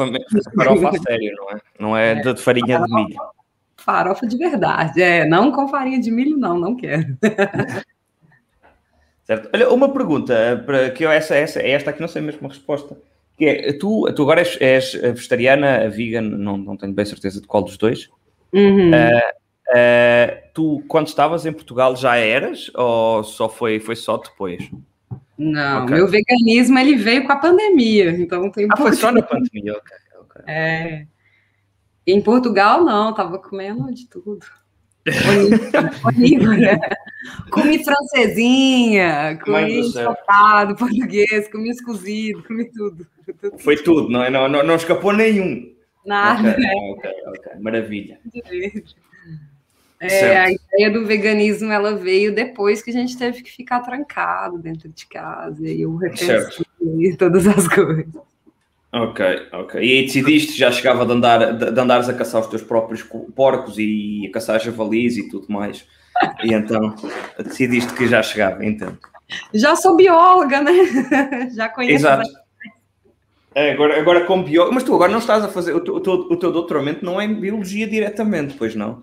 farofa 0.55 0.88
a 0.90 0.98
sério, 0.98 1.35
não 1.35 1.50
é? 1.50 1.61
Não 1.81 1.96
é 1.96 2.14
de 2.16 2.37
farinha 2.42 2.78
de 2.78 2.94
milho. 2.94 3.16
Farofa 3.78 4.26
de 4.26 4.37
verdade, 4.37 5.00
é, 5.00 5.24
não 5.26 5.50
com 5.50 5.66
farinha 5.66 5.98
de 5.98 6.11
milho, 6.11 6.37
não, 6.37 6.59
não 6.59 6.76
quero. 6.76 7.16
Certo? 9.24 9.48
Olha, 9.52 9.70
uma 9.70 9.92
pergunta, 9.92 10.62
para 10.66 10.90
que 10.90 11.04
eu, 11.04 11.11
essa, 11.11 11.35
essa, 11.35 11.61
é 11.61 11.70
esta 11.70 11.90
aqui, 11.90 12.00
não 12.00 12.08
sei 12.08 12.22
mesmo 12.22 12.46
a 12.46 12.50
resposta. 12.50 12.96
Que 13.38 13.44
é, 13.46 13.72
tu, 13.72 14.12
tu 14.14 14.22
agora 14.22 14.40
és, 14.40 14.61
és 14.61 14.92
vegetariana, 14.92 15.88
vegan, 15.88 16.22
não, 16.22 16.56
não 16.56 16.76
tenho 16.76 16.92
bem 16.92 17.04
certeza 17.04 17.40
de 17.40 17.46
qual 17.46 17.62
dos 17.62 17.76
dois. 17.76 18.11
Uhum. 18.52 18.90
Eh, 19.74 20.50
tu, 20.52 20.82
quando 20.87 21.06
estavas 21.06 21.46
em 21.46 21.52
Portugal, 21.52 21.96
já 21.96 22.16
eras 22.16 22.70
ou 22.74 23.24
só 23.24 23.48
foi, 23.48 23.80
foi 23.80 23.96
só 23.96 24.18
depois? 24.18 24.70
Não, 25.38 25.85
ok. 25.85 25.96
meu 25.96 26.06
veganismo 26.06 26.78
ele 26.78 26.96
veio 26.96 27.24
com 27.24 27.32
a 27.32 27.37
pandemia, 27.37 28.11
então 28.11 28.50
tem 28.50 28.68
Ah, 28.70 28.76
foi 28.76 28.92
só 28.92 29.11
na 29.11 29.22
pandemia, 29.22 29.72
ok. 29.72 29.96
ok. 30.20 30.42
É. 30.46 31.06
Em 32.06 32.20
Portugal, 32.20 32.85
não, 32.85 33.14
tava 33.14 33.38
comendo 33.38 33.92
de 33.92 34.06
tudo. 34.08 34.44
Né? 35.06 36.78
Comi 37.50 37.84
francesinha, 37.84 39.38
comi 39.44 39.80
ensopado, 39.80 40.74
português, 40.76 41.48
comi 41.48 41.70
escozido, 41.70 42.42
comi 42.42 42.70
tudo. 42.70 43.06
Foi 43.58 43.76
tudo, 43.76 44.08
não? 44.08 44.28
Não, 44.30 44.62
não, 44.62 44.74
escapou 44.74 45.12
nenhum. 45.12 45.72
Nada. 46.04 46.50
Ok, 46.50 46.64
ok, 46.92 47.12
ok. 47.26 47.52
Maravilha. 47.60 48.18
É, 50.00 50.36
a 50.36 50.50
ideia 50.50 50.90
do 50.90 51.06
veganismo 51.06 51.70
ela 51.70 51.94
veio 51.94 52.34
depois 52.34 52.82
que 52.82 52.90
a 52.90 52.92
gente 52.92 53.16
teve 53.16 53.40
que 53.40 53.52
ficar 53.52 53.80
trancado 53.80 54.58
dentro 54.58 54.88
de 54.88 55.06
casa 55.06 55.68
e 55.68 55.82
eu 55.82 55.94
repensei 55.94 57.16
todas 57.16 57.46
as 57.46 57.68
coisas. 57.68 58.12
Ok, 58.94 59.24
ok. 59.52 59.81
E 59.83 59.98
aí 59.98 60.02
decidiste, 60.02 60.59
já 60.59 60.70
chegava 60.70 61.07
de, 61.07 61.12
andar, 61.12 61.52
de, 61.55 61.70
de 61.70 61.81
andares 61.81 62.11
a 62.11 62.14
caçar 62.14 62.42
os 62.42 62.46
teus 62.46 62.62
próprios 62.62 63.02
porcos 63.35 63.78
e 63.78 64.26
a 64.28 64.33
caçar 64.33 64.61
javalis 64.61 65.16
e 65.16 65.31
tudo 65.31 65.46
mais. 65.48 65.87
E 66.44 66.52
então 66.52 66.94
decidiste 67.38 67.94
que 67.94 68.07
já 68.07 68.22
chegava, 68.22 68.64
então. 68.64 68.96
Já 69.55 69.74
sou 69.76 69.96
bióloga, 69.96 70.61
né? 70.61 70.72
Já 71.57 71.70
conheço. 71.70 71.94
Exato. 71.94 72.28
É, 73.55 73.72
agora, 73.72 73.98
agora 73.98 74.24
como 74.26 74.44
bióloga, 74.44 74.74
mas 74.74 74.85
tu 74.85 74.94
agora 74.94 75.11
não 75.11 75.18
estás 75.18 75.42
a 75.42 75.48
fazer, 75.48 75.74
o 75.74 75.81
teu, 75.81 75.94
o 75.94 76.37
teu 76.37 76.52
doutoramento 76.52 77.05
não 77.05 77.18
é 77.18 77.24
em 77.24 77.35
biologia 77.35 77.87
diretamente, 77.87 78.55
pois 78.59 78.74
não? 78.74 79.02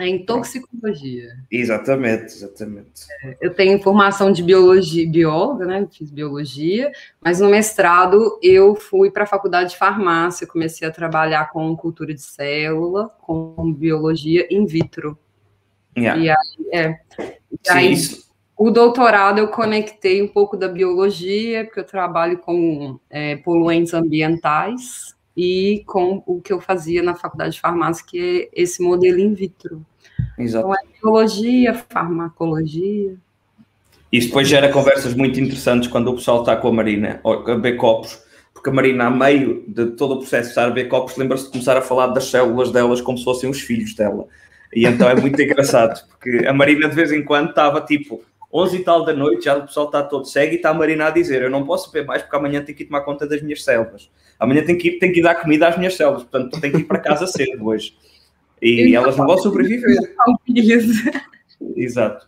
É 0.00 0.08
em 0.08 0.24
toxicologia. 0.24 1.28
Exatamente, 1.50 2.32
exatamente. 2.32 3.06
É, 3.22 3.36
eu 3.38 3.52
tenho 3.52 3.78
formação 3.82 4.32
de 4.32 4.42
biologia, 4.42 5.06
bióloga, 5.06 5.66
né? 5.66 5.86
Fiz 5.92 6.10
biologia, 6.10 6.90
mas 7.20 7.38
no 7.38 7.50
mestrado 7.50 8.38
eu 8.42 8.74
fui 8.74 9.10
para 9.10 9.24
a 9.24 9.26
faculdade 9.26 9.70
de 9.70 9.76
farmácia, 9.76 10.46
comecei 10.46 10.88
a 10.88 10.90
trabalhar 10.90 11.50
com 11.50 11.76
cultura 11.76 12.14
de 12.14 12.22
célula, 12.22 13.10
com 13.20 13.74
biologia 13.74 14.46
in 14.50 14.64
vitro. 14.64 15.18
Yeah. 15.94 16.18
E 16.22 16.30
aí, 16.30 16.36
é, 16.72 17.00
e 17.52 17.70
aí 17.70 17.94
o 18.56 18.70
doutorado 18.70 19.38
eu 19.38 19.48
conectei 19.48 20.22
um 20.22 20.28
pouco 20.28 20.56
da 20.56 20.66
biologia, 20.66 21.66
porque 21.66 21.80
eu 21.80 21.84
trabalho 21.84 22.38
com 22.38 22.98
é, 23.10 23.36
poluentes 23.36 23.92
ambientais 23.92 25.14
e 25.36 25.82
com 25.86 26.22
o 26.26 26.40
que 26.40 26.54
eu 26.54 26.60
fazia 26.60 27.02
na 27.02 27.14
faculdade 27.14 27.54
de 27.54 27.60
farmácia, 27.60 28.04
que 28.06 28.48
é 28.54 28.62
esse 28.62 28.82
modelo 28.82 29.18
in 29.18 29.34
vitro. 29.34 29.84
Exato. 30.40 30.66
Então, 30.66 30.74
é 30.74 31.00
biologia, 31.00 31.74
farmacologia. 31.74 33.14
Isso 34.12 34.28
depois 34.28 34.48
gera 34.48 34.68
conversas 34.70 35.14
muito 35.14 35.38
interessantes 35.38 35.88
quando 35.88 36.08
o 36.08 36.14
pessoal 36.14 36.40
está 36.40 36.56
com 36.56 36.68
a 36.68 36.72
Marina, 36.72 37.20
a 37.24 37.54
beber 37.54 37.76
copos, 37.76 38.20
porque 38.52 38.68
a 38.68 38.72
Marina, 38.72 39.06
a 39.06 39.10
meio 39.10 39.64
de 39.68 39.86
todo 39.92 40.14
o 40.14 40.16
processo 40.18 40.44
de 40.44 40.48
estar 40.48 40.64
a 40.64 40.68
beber 40.70 40.88
copos, 40.88 41.16
lembra-se 41.16 41.44
de 41.44 41.52
começar 41.52 41.76
a 41.76 41.82
falar 41.82 42.08
das 42.08 42.24
células 42.24 42.72
delas 42.72 43.00
como 43.00 43.16
se 43.16 43.24
fossem 43.24 43.48
os 43.48 43.60
filhos 43.60 43.94
dela. 43.94 44.26
E 44.74 44.84
então 44.84 45.08
é 45.08 45.14
muito 45.14 45.40
engraçado, 45.42 46.04
porque 46.08 46.44
a 46.46 46.52
Marina 46.52 46.88
de 46.88 46.94
vez 46.94 47.12
em 47.12 47.22
quando 47.22 47.50
estava 47.50 47.80
tipo 47.82 48.20
11 48.52 48.76
e 48.76 48.80
tal 48.80 49.04
da 49.04 49.12
noite, 49.12 49.44
já 49.44 49.56
o 49.56 49.66
pessoal 49.66 49.86
está 49.86 50.02
todo 50.02 50.26
cego 50.26 50.52
e 50.52 50.56
está 50.56 50.70
a 50.70 50.74
Marina 50.74 51.06
a 51.06 51.10
dizer: 51.10 51.42
Eu 51.42 51.50
não 51.50 51.64
posso 51.64 51.90
beber 51.92 52.06
mais 52.06 52.22
porque 52.22 52.36
amanhã 52.36 52.62
tenho 52.62 52.76
que 52.76 52.82
ir 52.82 52.86
tomar 52.86 53.02
conta 53.02 53.26
das 53.26 53.40
minhas 53.40 53.62
células. 53.62 54.10
Amanhã 54.38 54.64
tenho 54.64 54.78
que 54.78 54.88
ir, 54.88 54.98
tenho 54.98 55.12
que 55.12 55.20
ir 55.20 55.22
dar 55.22 55.36
comida 55.36 55.68
às 55.68 55.78
minhas 55.78 55.94
células, 55.94 56.24
portanto 56.24 56.60
tenho 56.60 56.74
que 56.74 56.80
ir 56.80 56.84
para 56.84 56.98
casa 56.98 57.26
cedo 57.28 57.64
hoje. 57.64 57.94
E 58.62 58.94
elas 58.94 59.16
não 59.16 59.26
vão 59.26 59.38
sobreviver. 59.38 59.96
Exato. 61.76 62.26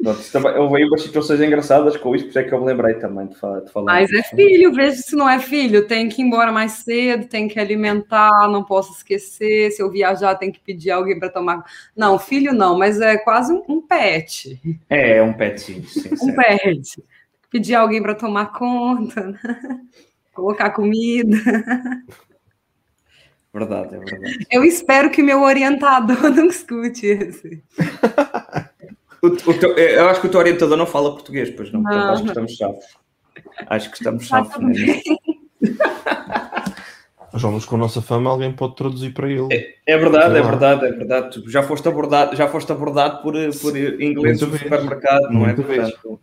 Pronto, 0.00 0.20
houve 0.60 0.76
aí 0.76 0.84
umas 0.84 1.02
situações 1.02 1.40
engraçadas 1.40 1.96
com 1.96 2.14
isso, 2.14 2.26
por 2.26 2.30
isso 2.30 2.38
é 2.38 2.44
que 2.44 2.54
eu 2.54 2.60
me 2.60 2.66
lembrei 2.66 2.94
também 2.94 3.26
de 3.26 3.34
falar. 3.34 3.60
De 3.60 3.72
falar 3.72 3.86
Mas 3.94 4.12
é 4.12 4.22
filho, 4.22 4.72
veja 4.72 4.96
se 4.96 5.16
não 5.16 5.28
é 5.28 5.40
filho, 5.40 5.88
tem 5.88 6.08
que 6.08 6.22
ir 6.22 6.24
embora 6.24 6.52
mais 6.52 6.72
cedo, 6.72 7.26
tem 7.26 7.48
que 7.48 7.58
alimentar, 7.58 8.48
não 8.48 8.62
posso 8.62 8.92
esquecer, 8.92 9.72
se 9.72 9.82
eu 9.82 9.90
viajar 9.90 10.36
tem 10.36 10.52
que 10.52 10.60
pedir 10.60 10.92
alguém 10.92 11.18
para 11.18 11.28
tomar. 11.28 11.64
Não, 11.96 12.16
filho 12.16 12.52
não, 12.52 12.78
mas 12.78 13.00
é 13.00 13.18
quase 13.18 13.52
um, 13.52 13.64
um 13.68 13.80
pet. 13.80 14.60
É, 14.88 15.16
é 15.16 15.22
um 15.22 15.32
pet, 15.32 15.60
sim. 15.60 15.82
sim 15.82 16.10
um 16.22 16.32
pet. 16.32 17.02
Pedir 17.50 17.74
alguém 17.74 18.00
para 18.00 18.14
tomar 18.14 18.52
conta, 18.52 19.32
né? 19.32 19.38
colocar 20.32 20.70
comida. 20.70 21.36
Verdade, 23.52 23.96
é 23.96 23.98
verdade. 23.98 24.46
Eu 24.50 24.64
espero 24.64 25.10
que 25.10 25.22
meu 25.22 25.42
orientador 25.42 26.20
não 26.30 26.46
escute 26.46 27.06
esse. 27.06 27.62
o, 29.22 29.26
o 29.26 29.54
teu, 29.58 29.76
eu 29.76 30.08
acho 30.08 30.20
que 30.20 30.26
o 30.26 30.30
teu 30.30 30.40
orientador 30.40 30.76
não 30.76 30.86
fala 30.86 31.12
português, 31.12 31.50
pois 31.50 31.72
não. 31.72 31.82
Portanto, 31.82 32.10
acho 32.10 32.22
que 32.22 32.28
estamos 32.28 32.52
chaves. 32.52 32.84
Acho 33.66 33.90
que 33.90 33.96
estamos 33.96 34.26
chaves. 34.26 34.56
Né? 35.60 35.78
João, 37.34 37.54
mas 37.54 37.64
com 37.64 37.74
a 37.74 37.78
nossa 37.78 38.00
fama 38.00 38.30
alguém 38.30 38.52
pode 38.52 38.76
traduzir 38.76 39.12
para 39.12 39.28
ele. 39.28 39.48
É, 39.52 39.74
é 39.86 39.98
verdade, 39.98 40.36
é 40.36 40.42
verdade, 40.42 40.86
é 40.86 40.92
verdade. 40.92 41.42
Tu 41.42 41.50
já 41.50 41.62
foste 41.62 41.86
abordado, 41.88 42.36
já 42.36 42.48
foste 42.48 42.70
abordado 42.70 43.22
por, 43.22 43.34
por 43.60 43.76
ingleses 43.76 44.46
do 44.46 44.56
supermercado, 44.56 45.30
não 45.30 45.46
é? 45.46 45.52
Portanto, 45.52 46.20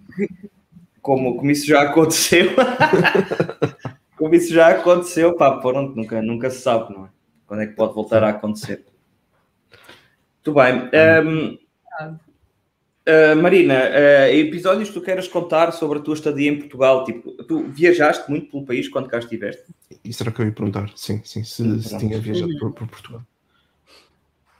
como, 1.02 1.36
como 1.36 1.52
isso 1.52 1.68
já 1.68 1.82
aconteceu. 1.82 2.52
como 4.18 4.34
isso 4.34 4.54
já 4.54 4.70
aconteceu, 4.70 5.36
pá, 5.36 5.58
pronto, 5.58 5.96
nunca, 5.96 6.22
nunca 6.22 6.50
se 6.50 6.62
sabe, 6.62 6.94
não 6.94 7.06
é? 7.06 7.15
Quando 7.48 7.62
é 7.62 7.68
que 7.68 7.74
pode 7.74 7.94
voltar 7.94 8.24
a 8.24 8.30
acontecer? 8.30 8.84
Muito 10.46 10.60
bem. 10.60 10.90
Um, 11.26 11.54
uh, 11.54 12.20
ah, 13.08 13.36
Marina, 13.36 13.76
uh, 13.76 14.34
episódios 14.34 14.90
que 14.90 14.96
tu 14.96 15.02
queres 15.02 15.28
contar 15.28 15.72
sobre 15.72 16.00
a 16.00 16.02
tua 16.02 16.16
estadia 16.16 16.52
em 16.52 16.58
Portugal? 16.58 17.04
Tipo, 17.04 17.32
tu 17.44 17.64
viajaste 17.70 18.30
muito 18.30 18.52
pelo 18.52 18.66
país 18.66 18.90
quando 18.90 19.08
cá 19.08 19.20
estiveste? 19.20 19.64
Isso 20.04 20.24
era 20.24 20.32
que 20.32 20.42
eu 20.42 20.46
ia 20.46 20.52
perguntar, 20.52 20.90
sim, 20.96 21.22
sim, 21.24 21.44
se, 21.44 21.82
se 21.84 21.98
tinha 21.98 22.20
viajado 22.20 22.52
por, 22.60 22.74
por, 22.74 22.88
Portugal. 22.88 23.22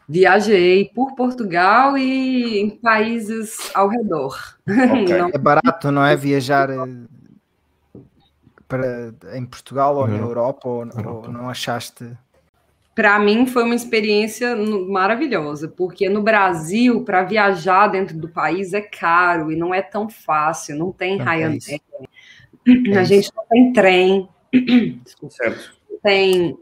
Viajei 0.08 0.92
por 0.94 1.16
Portugal 1.16 1.98
e 1.98 2.60
em 2.60 2.70
países 2.70 3.72
ao 3.74 3.88
redor. 3.88 4.38
Okay. 4.68 5.18
Não... 5.18 5.30
É 5.30 5.38
barato, 5.38 5.92
não 5.92 6.06
é? 6.06 6.16
Viajar 6.18 6.70
eh, 6.70 8.00
para, 8.68 9.14
em 9.34 9.46
Portugal 9.46 9.98
ou 9.98 10.08
na 10.08 10.18
Europa, 10.18 10.68
ou, 10.68 10.86
Europa. 10.86 11.28
ou 11.28 11.34
não 11.34 11.50
achaste? 11.50 12.16
Para 12.96 13.20
mim 13.20 13.46
foi 13.46 13.64
uma 13.64 13.76
experiência 13.76 14.56
maravilhosa, 14.56 15.68
porque 15.68 16.08
no 16.08 16.24
Brasil, 16.24 17.04
para 17.04 17.24
viajar 17.24 17.88
dentro 17.88 18.18
do 18.18 18.30
país 18.30 18.74
é 18.74 18.80
caro 18.80 19.52
e 19.52 19.56
não 19.58 19.74
é 19.74 19.82
tão 19.82 20.08
fácil, 20.08 20.78
não 20.78 20.94
tem 20.94 21.18
não 21.18 21.26
Ryanair, 21.26 21.82
é 22.94 22.98
a 22.98 23.04
gente 23.04 23.30
não 23.36 23.46
tem 23.48 23.74
trem, 23.74 24.30
certo. 25.30 25.78
tem, 26.02 26.58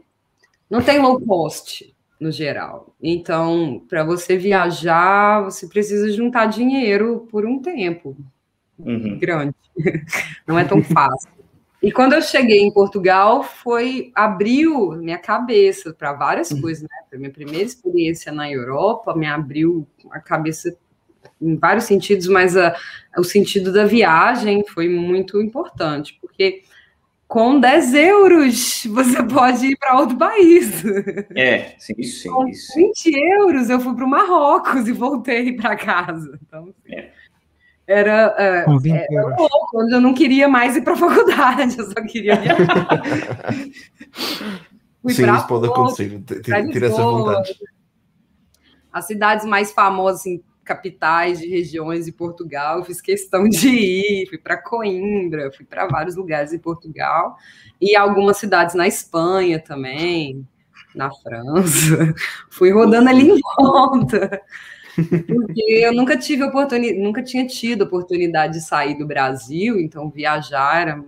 não 0.68 0.82
tem 0.82 0.98
low 0.98 1.20
cost 1.20 1.94
no 2.20 2.32
geral. 2.32 2.94
Então, 3.02 3.82
para 3.88 4.02
você 4.02 4.36
viajar, 4.36 5.42
você 5.42 5.68
precisa 5.68 6.10
juntar 6.10 6.46
dinheiro 6.46 7.28
por 7.30 7.46
um 7.46 7.60
tempo 7.60 8.16
uhum. 8.78 9.18
grande. 9.18 9.54
Não 10.46 10.58
é 10.58 10.64
tão 10.64 10.82
fácil. 10.82 11.33
E 11.84 11.92
quando 11.92 12.14
eu 12.14 12.22
cheguei 12.22 12.62
em 12.62 12.72
Portugal, 12.72 13.42
foi 13.42 14.10
abriu 14.14 14.92
minha 14.92 15.18
cabeça 15.18 15.92
para 15.92 16.14
várias 16.14 16.50
uhum. 16.50 16.62
coisas, 16.62 16.82
né? 16.82 16.96
Foi 17.10 17.18
minha 17.18 17.30
primeira 17.30 17.62
experiência 17.62 18.32
na 18.32 18.50
Europa, 18.50 19.14
me 19.14 19.26
abriu 19.26 19.86
a 20.10 20.18
cabeça 20.18 20.74
em 21.42 21.56
vários 21.56 21.84
sentidos, 21.84 22.26
mas 22.26 22.56
a, 22.56 22.74
o 23.18 23.22
sentido 23.22 23.70
da 23.70 23.84
viagem 23.84 24.64
foi 24.66 24.88
muito 24.88 25.38
importante, 25.42 26.16
porque 26.22 26.62
com 27.28 27.60
10 27.60 27.92
euros 27.92 28.84
você 28.86 29.22
pode 29.28 29.66
ir 29.66 29.76
para 29.76 30.00
outro 30.00 30.16
país. 30.16 30.82
É, 31.36 31.74
sim, 31.78 32.02
sim. 32.02 32.30
Com 32.30 32.46
20 32.46 33.14
euros 33.14 33.68
eu 33.68 33.78
fui 33.78 33.94
para 33.94 34.06
o 34.06 34.08
Marrocos 34.08 34.88
e 34.88 34.92
voltei 34.92 35.52
para 35.52 35.76
casa. 35.76 36.38
Então, 36.42 36.74
é 36.88 37.10
era, 37.86 38.34
é, 38.38 38.64
era 39.10 39.36
louco, 39.36 39.68
quando 39.70 39.92
eu 39.92 40.00
não 40.00 40.14
queria 40.14 40.48
mais 40.48 40.76
ir 40.76 40.82
para 40.82 40.94
a 40.94 40.96
faculdade, 40.98 41.78
eu 41.78 41.84
só 41.84 42.02
queria 42.06 42.40
Sim, 45.06 45.34
isso 45.34 45.46
pode 45.46 45.66
acontecer, 45.66 46.22
ter 46.22 46.82
essa 46.82 47.02
vontade. 47.02 47.54
As 48.90 49.06
cidades 49.06 49.44
mais 49.44 49.70
famosas, 49.70 50.20
assim, 50.20 50.42
capitais 50.64 51.40
de 51.40 51.46
regiões 51.46 52.06
de 52.06 52.12
Portugal, 52.12 52.78
eu 52.78 52.84
fiz 52.84 53.00
questão 53.00 53.46
de 53.48 53.68
ir, 53.68 54.28
fui 54.28 54.38
para 54.38 54.56
Coimbra, 54.56 55.52
fui 55.52 55.66
para 55.66 55.86
vários 55.86 56.16
lugares 56.16 56.52
em 56.52 56.58
Portugal, 56.58 57.36
e 57.78 57.94
algumas 57.94 58.38
cidades 58.38 58.74
na 58.74 58.88
Espanha 58.88 59.60
também, 59.60 60.46
na 60.94 61.10
França, 61.10 62.14
fui 62.48 62.70
rodando 62.70 63.10
ali 63.10 63.30
em 63.30 63.40
volta. 63.58 64.40
Porque 64.94 65.62
eu 65.62 65.92
nunca 65.92 66.16
tive 66.16 66.44
oportunidade, 66.44 66.98
nunca 66.98 67.22
tinha 67.22 67.46
tido 67.46 67.82
oportunidade 67.82 68.54
de 68.54 68.60
sair 68.60 68.96
do 68.96 69.06
Brasil, 69.06 69.78
então 69.78 70.10
viajar 70.10 70.80
era 70.80 71.04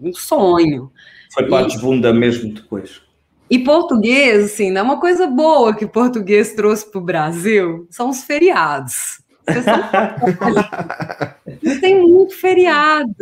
um 0.00 0.12
sonho. 0.12 0.90
Foi 1.32 1.48
para 1.48 1.68
e, 1.68 1.78
bunda 1.78 2.12
mesmo 2.12 2.52
depois. 2.52 3.02
E 3.48 3.58
português, 3.58 4.44
assim, 4.44 4.70
não 4.70 4.80
é 4.80 4.84
uma 4.84 5.00
coisa 5.00 5.26
boa 5.26 5.74
que 5.74 5.86
português 5.86 6.54
trouxe 6.54 6.90
para 6.90 7.00
o 7.00 7.04
Brasil, 7.04 7.86
são 7.90 8.10
os 8.10 8.22
feriados. 8.22 9.20
Vocês 9.44 9.64
tem 11.80 12.00
muito 12.00 12.36
feriado. 12.36 13.14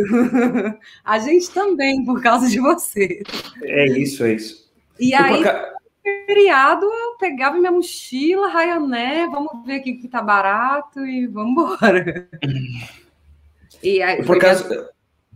A 1.04 1.18
gente 1.18 1.50
também, 1.50 2.04
por 2.04 2.22
causa 2.22 2.48
de 2.48 2.60
você. 2.60 3.22
É 3.62 3.98
isso, 3.98 4.24
é 4.24 4.34
isso. 4.34 4.68
E 5.00 5.14
aí, 5.14 5.42
feriado, 6.26 6.84
eu 6.86 7.16
pegava 7.18 7.58
minha 7.58 7.72
mochila, 7.72 8.48
Ryanair, 8.48 9.30
vamos 9.30 9.64
ver 9.66 9.80
o 9.80 9.82
que 9.82 10.08
tá 10.08 10.22
barato 10.22 11.04
e 11.04 11.26
vamos 11.26 11.52
embora. 11.52 12.28
E 13.82 14.02
aí, 14.02 14.24
Por 14.24 14.36
acaso, 14.36 14.68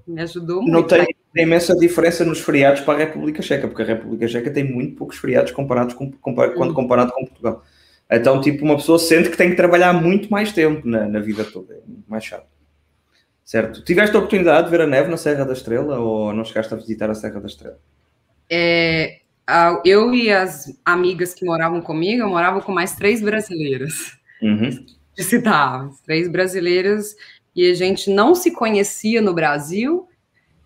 me 0.07 0.21
ajudou 0.23 0.63
muito. 0.63 0.73
Não 0.73 0.83
tem, 0.83 1.07
tem 1.33 1.45
imensa 1.45 1.77
diferença 1.77 2.25
nos 2.25 2.41
feriados 2.41 2.81
para 2.81 2.95
a 2.95 2.99
República 2.99 3.43
Checa, 3.43 3.69
porque 3.69 3.83
a 3.83 3.87
República 3.87 4.29
Checa 4.29 4.51
tem 4.51 4.65
muito 4.65 4.97
poucos 4.97 5.19
feriados 5.19 5.53
comparados 5.53 5.95
com, 5.95 6.11
compar, 6.13 6.53
quando 6.55 6.75
comparado 6.75 7.13
com 7.13 7.25
Portugal. 7.25 7.63
Então, 8.11 8.41
tipo, 8.41 8.65
uma 8.65 8.77
pessoa 8.77 8.99
sente 8.99 9.31
que 9.31 9.37
tem 9.37 9.51
que 9.51 9.57
trabalhar 9.57 9.93
muito 9.93 10.31
mais 10.31 10.53
tempo 10.53 10.87
na, 10.87 11.09
na 11.09 11.19
vida 11.21 11.45
toda, 11.45 11.75
é 11.75 11.81
muito 11.87 12.11
mais 12.11 12.25
chato. 12.25 12.47
Certo. 13.45 13.83
Tiveste 13.83 14.15
a 14.15 14.19
oportunidade 14.19 14.67
de 14.67 14.71
ver 14.71 14.83
a 14.83 14.87
neve 14.87 15.11
na 15.11 15.17
Serra 15.17 15.45
da 15.45 15.53
Estrela 15.53 15.99
ou 15.99 16.33
não 16.33 16.45
chegaste 16.45 16.73
a 16.75 16.77
visitar 16.77 17.11
a 17.11 17.15
Serra 17.15 17.41
da 17.41 17.47
Estrela? 17.47 17.79
É, 18.49 19.22
eu 19.85 20.15
e 20.15 20.31
as 20.31 20.73
amigas 20.85 21.35
que 21.35 21.45
moravam 21.45 21.81
comigo, 21.81 22.23
eu 22.23 22.29
morava 22.29 22.61
com 22.61 22.73
mais 22.73 22.95
três 22.95 23.21
brasileiras. 23.21 24.17
Uhum. 24.41 24.71
De 25.15 25.23
citar, 25.23 25.91
três 26.05 26.29
brasileiras, 26.29 27.15
e 27.55 27.71
a 27.71 27.75
gente 27.75 28.11
não 28.11 28.35
se 28.35 28.51
conhecia 28.51 29.21
no 29.21 29.35
Brasil 29.35 30.09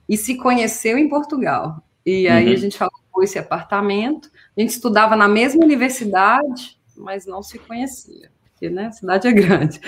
e 0.08 0.16
se 0.16 0.36
conheceu 0.36 0.96
em 0.96 1.08
Portugal. 1.08 1.82
E 2.04 2.28
aí 2.28 2.46
uhum. 2.46 2.52
a 2.52 2.56
gente 2.56 2.80
alugou 2.80 3.22
esse 3.22 3.38
apartamento, 3.38 4.30
a 4.56 4.60
gente 4.60 4.70
estudava 4.70 5.16
na 5.16 5.26
mesma 5.26 5.64
universidade, 5.64 6.78
mas 6.96 7.26
não 7.26 7.42
se 7.42 7.58
conhecia 7.58 8.30
porque 8.56 8.70
né, 8.70 8.86
a 8.86 8.92
cidade 8.92 9.28
é 9.28 9.32
grande. 9.32 9.78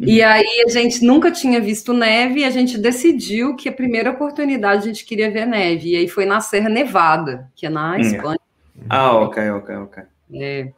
E 0.00 0.20
uhum. 0.20 0.26
aí 0.26 0.64
a 0.66 0.70
gente 0.70 1.04
nunca 1.04 1.30
tinha 1.30 1.60
visto 1.60 1.92
neve 1.92 2.40
e 2.40 2.44
a 2.44 2.50
gente 2.50 2.78
decidiu 2.78 3.54
que 3.54 3.68
a 3.68 3.72
primeira 3.72 4.10
oportunidade 4.10 4.82
a 4.82 4.86
gente 4.86 5.04
queria 5.04 5.30
ver 5.30 5.46
neve. 5.46 5.90
E 5.90 5.96
aí 5.96 6.08
foi 6.08 6.24
na 6.24 6.40
Serra 6.40 6.70
Nevada, 6.70 7.50
que 7.54 7.66
é 7.66 7.70
na 7.70 7.92
hum. 7.92 8.00
Espanha. 8.00 8.40
Ah, 8.88 9.16
ok, 9.18 9.50
ok, 9.50 9.76
ok. 9.76 10.02
É. 10.32 10.68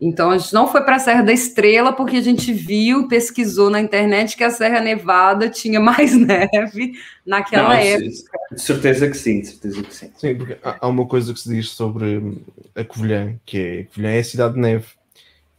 Então 0.00 0.30
a 0.30 0.38
gente 0.38 0.52
não 0.52 0.66
foi 0.66 0.82
para 0.82 0.96
a 0.96 0.98
Serra 0.98 1.22
da 1.22 1.32
Estrela 1.32 1.92
porque 1.92 2.16
a 2.16 2.20
gente 2.20 2.52
viu, 2.52 3.08
pesquisou 3.08 3.70
na 3.70 3.80
internet 3.80 4.36
que 4.36 4.44
a 4.44 4.50
Serra 4.50 4.80
Nevada 4.80 5.48
tinha 5.48 5.78
mais 5.80 6.14
neve 6.14 6.94
naquela 7.24 7.70
não, 7.70 7.72
época. 7.74 8.38
De 8.52 8.60
certeza 8.60 9.08
que 9.08 9.16
sim, 9.16 9.40
de 9.40 9.46
certeza 9.46 9.82
que 9.82 9.94
sim. 9.94 10.10
Sim, 10.16 10.34
porque 10.34 10.56
há 10.62 10.86
uma 10.86 11.06
coisa 11.06 11.32
que 11.32 11.40
se 11.40 11.48
diz 11.48 11.70
sobre 11.70 12.42
a 12.74 12.82
Covilhã, 12.82 13.36
que 13.46 13.58
é 13.58 13.84
Covilhã 13.84 14.10
é 14.10 14.18
a 14.18 14.24
cidade 14.24 14.54
de 14.54 14.60
neve. 14.60 14.97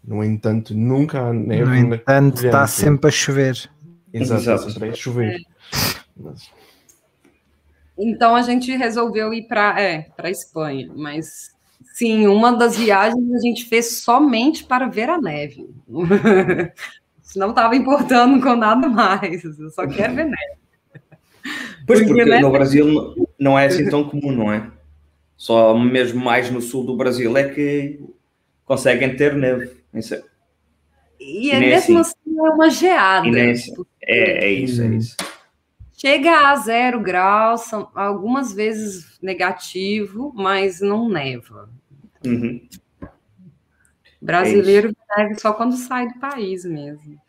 No 0.03 0.23
entanto, 0.23 0.73
nunca 0.73 1.19
há 1.19 1.33
neve. 1.33 1.65
No 1.65 1.95
entanto, 1.95 2.45
está 2.45 2.65
sempre 2.65 3.09
a 3.09 3.11
chover. 3.11 3.69
Exato, 4.13 4.41
está 4.41 4.57
sempre 4.57 4.89
a 4.89 4.93
chover. 4.93 5.35
É. 5.35 5.39
Mas... 6.17 6.51
Então 7.97 8.35
a 8.35 8.41
gente 8.41 8.75
resolveu 8.75 9.33
ir 9.33 9.43
para 9.43 9.79
é, 9.79 10.07
a 10.17 10.29
Espanha, 10.29 10.89
mas 10.95 11.51
sim, 11.93 12.27
uma 12.27 12.51
das 12.53 12.77
viagens 12.77 13.33
a 13.33 13.39
gente 13.39 13.65
fez 13.65 13.99
somente 13.99 14.63
para 14.63 14.87
ver 14.87 15.09
a 15.09 15.19
neve. 15.19 15.69
não 17.35 17.49
estava 17.49 17.75
importando 17.75 18.41
com 18.41 18.55
nada 18.55 18.87
mais, 18.87 19.43
eu 19.43 19.69
só 19.69 19.85
quero 19.85 20.15
ver 20.15 20.25
neve. 20.25 20.59
Pois, 21.85 21.99
porque, 22.01 22.23
porque 22.23 22.39
no 22.39 22.51
Brasil 22.51 23.15
não 23.37 23.57
é 23.57 23.65
assim 23.65 23.89
tão 23.89 24.07
comum, 24.07 24.31
não 24.31 24.51
é? 24.51 24.71
Só 25.35 25.77
mesmo 25.77 26.23
mais 26.23 26.51
no 26.51 26.61
sul 26.61 26.85
do 26.85 26.95
Brasil 26.95 27.35
é 27.37 27.49
que 27.49 27.99
conseguem 28.65 29.15
ter 29.15 29.35
neve. 29.35 29.78
Isso 29.93 30.15
é... 30.15 30.23
E, 31.19 31.51
é 31.51 31.59
mesmo 31.59 31.99
assim, 31.99 32.17
assim 32.17 32.39
é 32.39 32.49
uma 32.51 32.69
geada. 32.69 33.27
É, 33.39 33.53
é, 34.03 34.45
é 34.45 34.51
isso, 34.51 34.81
é 34.81 34.87
isso. 34.87 35.17
Chega 35.97 36.49
a 36.49 36.55
zero 36.55 37.01
graus, 37.01 37.61
são 37.61 37.91
algumas 37.93 38.53
vezes 38.53 39.19
negativo, 39.21 40.31
mas 40.33 40.79
não 40.79 41.09
neva. 41.09 41.69
Uhum. 42.25 42.65
Brasileiro 44.21 44.95
é 45.17 45.21
neve 45.21 45.39
só 45.39 45.51
quando 45.51 45.75
sai 45.75 46.07
do 46.07 46.19
país 46.19 46.63
mesmo. 46.63 47.19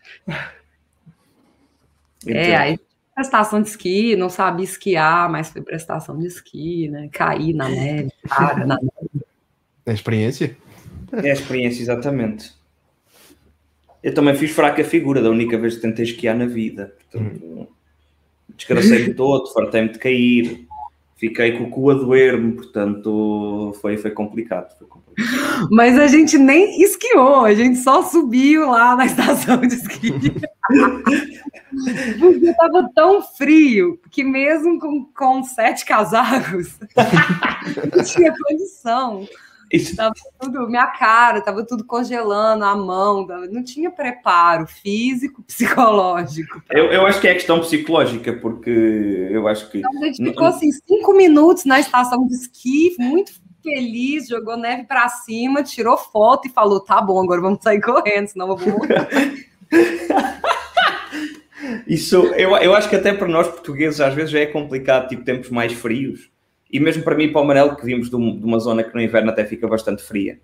Então. 2.23 2.37
É, 2.37 2.57
aí 2.57 2.79
prestação 3.15 3.61
de 3.61 3.69
esqui, 3.69 4.17
não 4.17 4.31
sabia 4.31 4.65
esquiar, 4.65 5.29
mas 5.29 5.51
foi 5.51 5.63
prestação 5.63 6.19
de 6.19 6.27
esqui, 6.27 6.89
né? 6.89 7.09
Cair 7.13 7.55
na 7.55 7.69
neve, 7.69 8.13
cara, 8.29 8.65
na 8.65 8.77
neve. 8.77 9.27
É 9.85 9.93
experiência? 9.93 10.57
É 11.13 11.31
a 11.31 11.35
experiência, 11.35 11.83
exatamente. 11.83 12.53
Eu 14.03 14.15
também 14.15 14.35
fiz 14.35 14.51
fraca 14.51 14.83
figura 14.83 15.23
da 15.23 15.31
única 15.31 15.59
vez 15.59 15.77
que 15.77 15.83
tentei 15.83 16.05
esquiar 16.05 16.37
na 16.37 16.47
vida. 16.47 16.95
Portanto, 16.99 17.45
hum. 17.45 17.67
desgracei-me 18.57 19.15
todo, 19.15 19.53
fartei-me 19.53 19.91
de 19.91 19.99
cair, 19.99 20.67
fiquei 21.17 21.59
com 21.59 21.65
o 21.65 21.71
cu 21.71 21.91
a 21.91 21.95
doer-me, 21.95 22.53
portanto 22.53 23.77
foi, 23.83 23.99
foi, 23.99 24.11
complicado, 24.11 24.75
foi 24.79 24.87
complicado. 24.87 25.69
Mas 25.71 25.99
a 25.99 26.07
gente 26.07 26.39
nem 26.39 26.81
esquiou, 26.83 27.45
a 27.45 27.53
gente 27.53 27.77
só 27.79 28.03
subiu 28.03 28.71
lá 28.71 28.97
na 28.97 29.05
estação 29.05 29.61
de 29.61 29.75
esqui. 29.75 30.13
Porque 32.19 32.47
estava 32.47 32.89
tão 32.95 33.23
frio 33.23 34.01
que 34.11 34.25
mesmo 34.25 34.79
com, 34.81 35.05
com 35.15 35.43
sete 35.45 35.85
casacos 35.85 36.79
não 37.95 38.03
tinha 38.03 38.35
condição. 38.35 39.29
Isso. 39.71 39.95
Tava 39.95 40.13
tudo, 40.41 40.69
minha 40.69 40.89
cara, 40.89 41.41
tava 41.41 41.65
tudo 41.65 41.85
congelando, 41.85 42.65
a 42.65 42.75
mão, 42.75 43.25
não 43.51 43.63
tinha 43.63 43.89
preparo 43.91 44.67
físico, 44.67 45.43
psicológico. 45.47 46.61
Eu, 46.71 46.87
eu 46.87 47.07
acho 47.07 47.21
que 47.21 47.29
é 47.29 47.35
questão 47.35 47.61
psicológica, 47.61 48.33
porque 48.33 48.71
eu 49.31 49.47
acho 49.47 49.71
que. 49.71 49.79
Então, 49.79 50.03
a 50.03 50.07
gente 50.07 50.25
ficou 50.25 50.47
assim, 50.47 50.73
cinco 50.73 51.13
minutos 51.13 51.65
na 51.65 51.79
estação 51.79 52.27
de 52.27 52.35
esqui, 52.35 52.97
muito 52.99 53.33
feliz, 53.63 54.27
jogou 54.27 54.57
neve 54.57 54.85
para 54.85 55.09
cima, 55.09 55.63
tirou 55.63 55.97
foto 55.97 56.49
e 56.49 56.51
falou: 56.51 56.81
tá 56.81 57.01
bom, 57.01 57.23
agora 57.23 57.41
vamos 57.41 57.63
sair 57.63 57.81
correndo, 57.81 58.27
senão 58.27 58.49
eu 58.49 58.57
vou 58.57 58.73
morrer. 58.73 59.49
Isso, 61.87 62.17
eu, 62.35 62.57
eu 62.57 62.75
acho 62.75 62.89
que 62.89 62.97
até 62.97 63.13
para 63.13 63.29
nós 63.29 63.47
portugueses 63.47 64.01
às 64.01 64.15
vezes 64.15 64.33
já 64.33 64.41
é 64.41 64.47
complicado, 64.47 65.09
tipo 65.09 65.25
tempos 65.25 65.51
mais 65.51 65.73
frios 65.73 66.29
e 66.73 66.79
mesmo 66.79 67.03
para 67.03 67.17
mim, 67.17 67.33
para 67.33 67.41
o 67.41 67.45
Manel, 67.45 67.77
que 67.77 67.85
vimos 67.85 68.09
de, 68.09 68.17
uma 68.17 68.59
zona 68.59 68.85
que 68.85 68.95
no 68.95 69.01
inverno 69.01 69.31
até 69.31 69.45
fica 69.45 69.67
bastante 69.67 70.03
fria, 70.03 70.39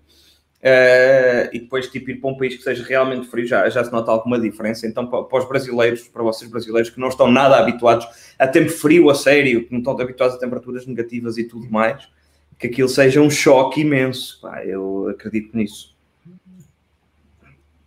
uh, 0.59 1.49
e 1.53 1.59
depois 1.59 1.87
tipo, 1.87 2.11
ir 2.11 2.15
para 2.15 2.29
um 2.29 2.37
país 2.37 2.55
que 2.55 2.63
seja 2.63 2.83
realmente 2.83 3.27
frio, 3.27 3.45
já, 3.45 3.69
já 3.69 3.83
se 3.83 3.91
nota 3.91 4.11
alguma 4.11 4.39
diferença. 4.39 4.85
Então, 4.85 5.07
para, 5.07 5.23
para, 5.23 5.39
os 5.39 5.47
brasileiros, 5.47 6.07
para 6.07 6.23
vocês 6.23 6.49
brasileiros 6.49 6.89
que 6.89 6.99
não 6.99 7.07
estão 7.07 7.31
nada 7.31 7.57
habituados 7.57 8.07
a 8.37 8.47
tempo 8.47 8.69
frio 8.69 9.09
a 9.09 9.15
sério, 9.15 9.65
que 9.65 9.71
não 9.71 9.79
estão 9.79 9.99
habituados 9.99 10.35
a 10.35 10.39
temperaturas 10.39 10.85
negativas 10.85 11.37
e 11.37 11.45
tudo 11.45 11.69
mais, 11.69 12.07
que 12.59 12.67
aquilo 12.67 12.89
seja 12.89 13.21
um 13.21 13.29
choque 13.29 13.81
imenso. 13.81 14.39
Pá, 14.41 14.65
eu 14.65 15.09
acredito 15.09 15.55
nisso. 15.55 15.95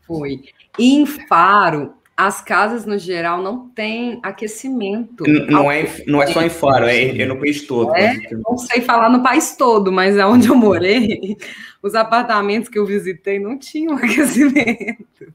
Foi. 0.06 0.42
Em 0.78 1.06
Faro, 1.06 1.94
as 2.26 2.42
casas 2.42 2.84
no 2.84 2.98
geral 2.98 3.42
não 3.42 3.70
têm 3.70 4.20
aquecimento. 4.22 5.24
Não 5.48 5.72
é, 5.72 6.04
não 6.06 6.22
é 6.22 6.26
só 6.26 6.42
em 6.42 6.50
Faro, 6.50 6.84
é, 6.84 7.18
é 7.18 7.24
no 7.24 7.38
país 7.38 7.66
todo. 7.66 7.96
É, 7.96 8.14
não 8.46 8.58
sei 8.58 8.82
falar 8.82 9.08
no 9.08 9.22
país 9.22 9.56
todo, 9.56 9.90
mas 9.90 10.18
é 10.18 10.26
onde 10.26 10.48
eu 10.48 10.54
morei, 10.54 11.38
os 11.82 11.94
apartamentos 11.94 12.68
que 12.68 12.78
eu 12.78 12.84
visitei 12.84 13.38
não 13.38 13.58
tinham 13.58 13.96
aquecimento. 13.96 15.32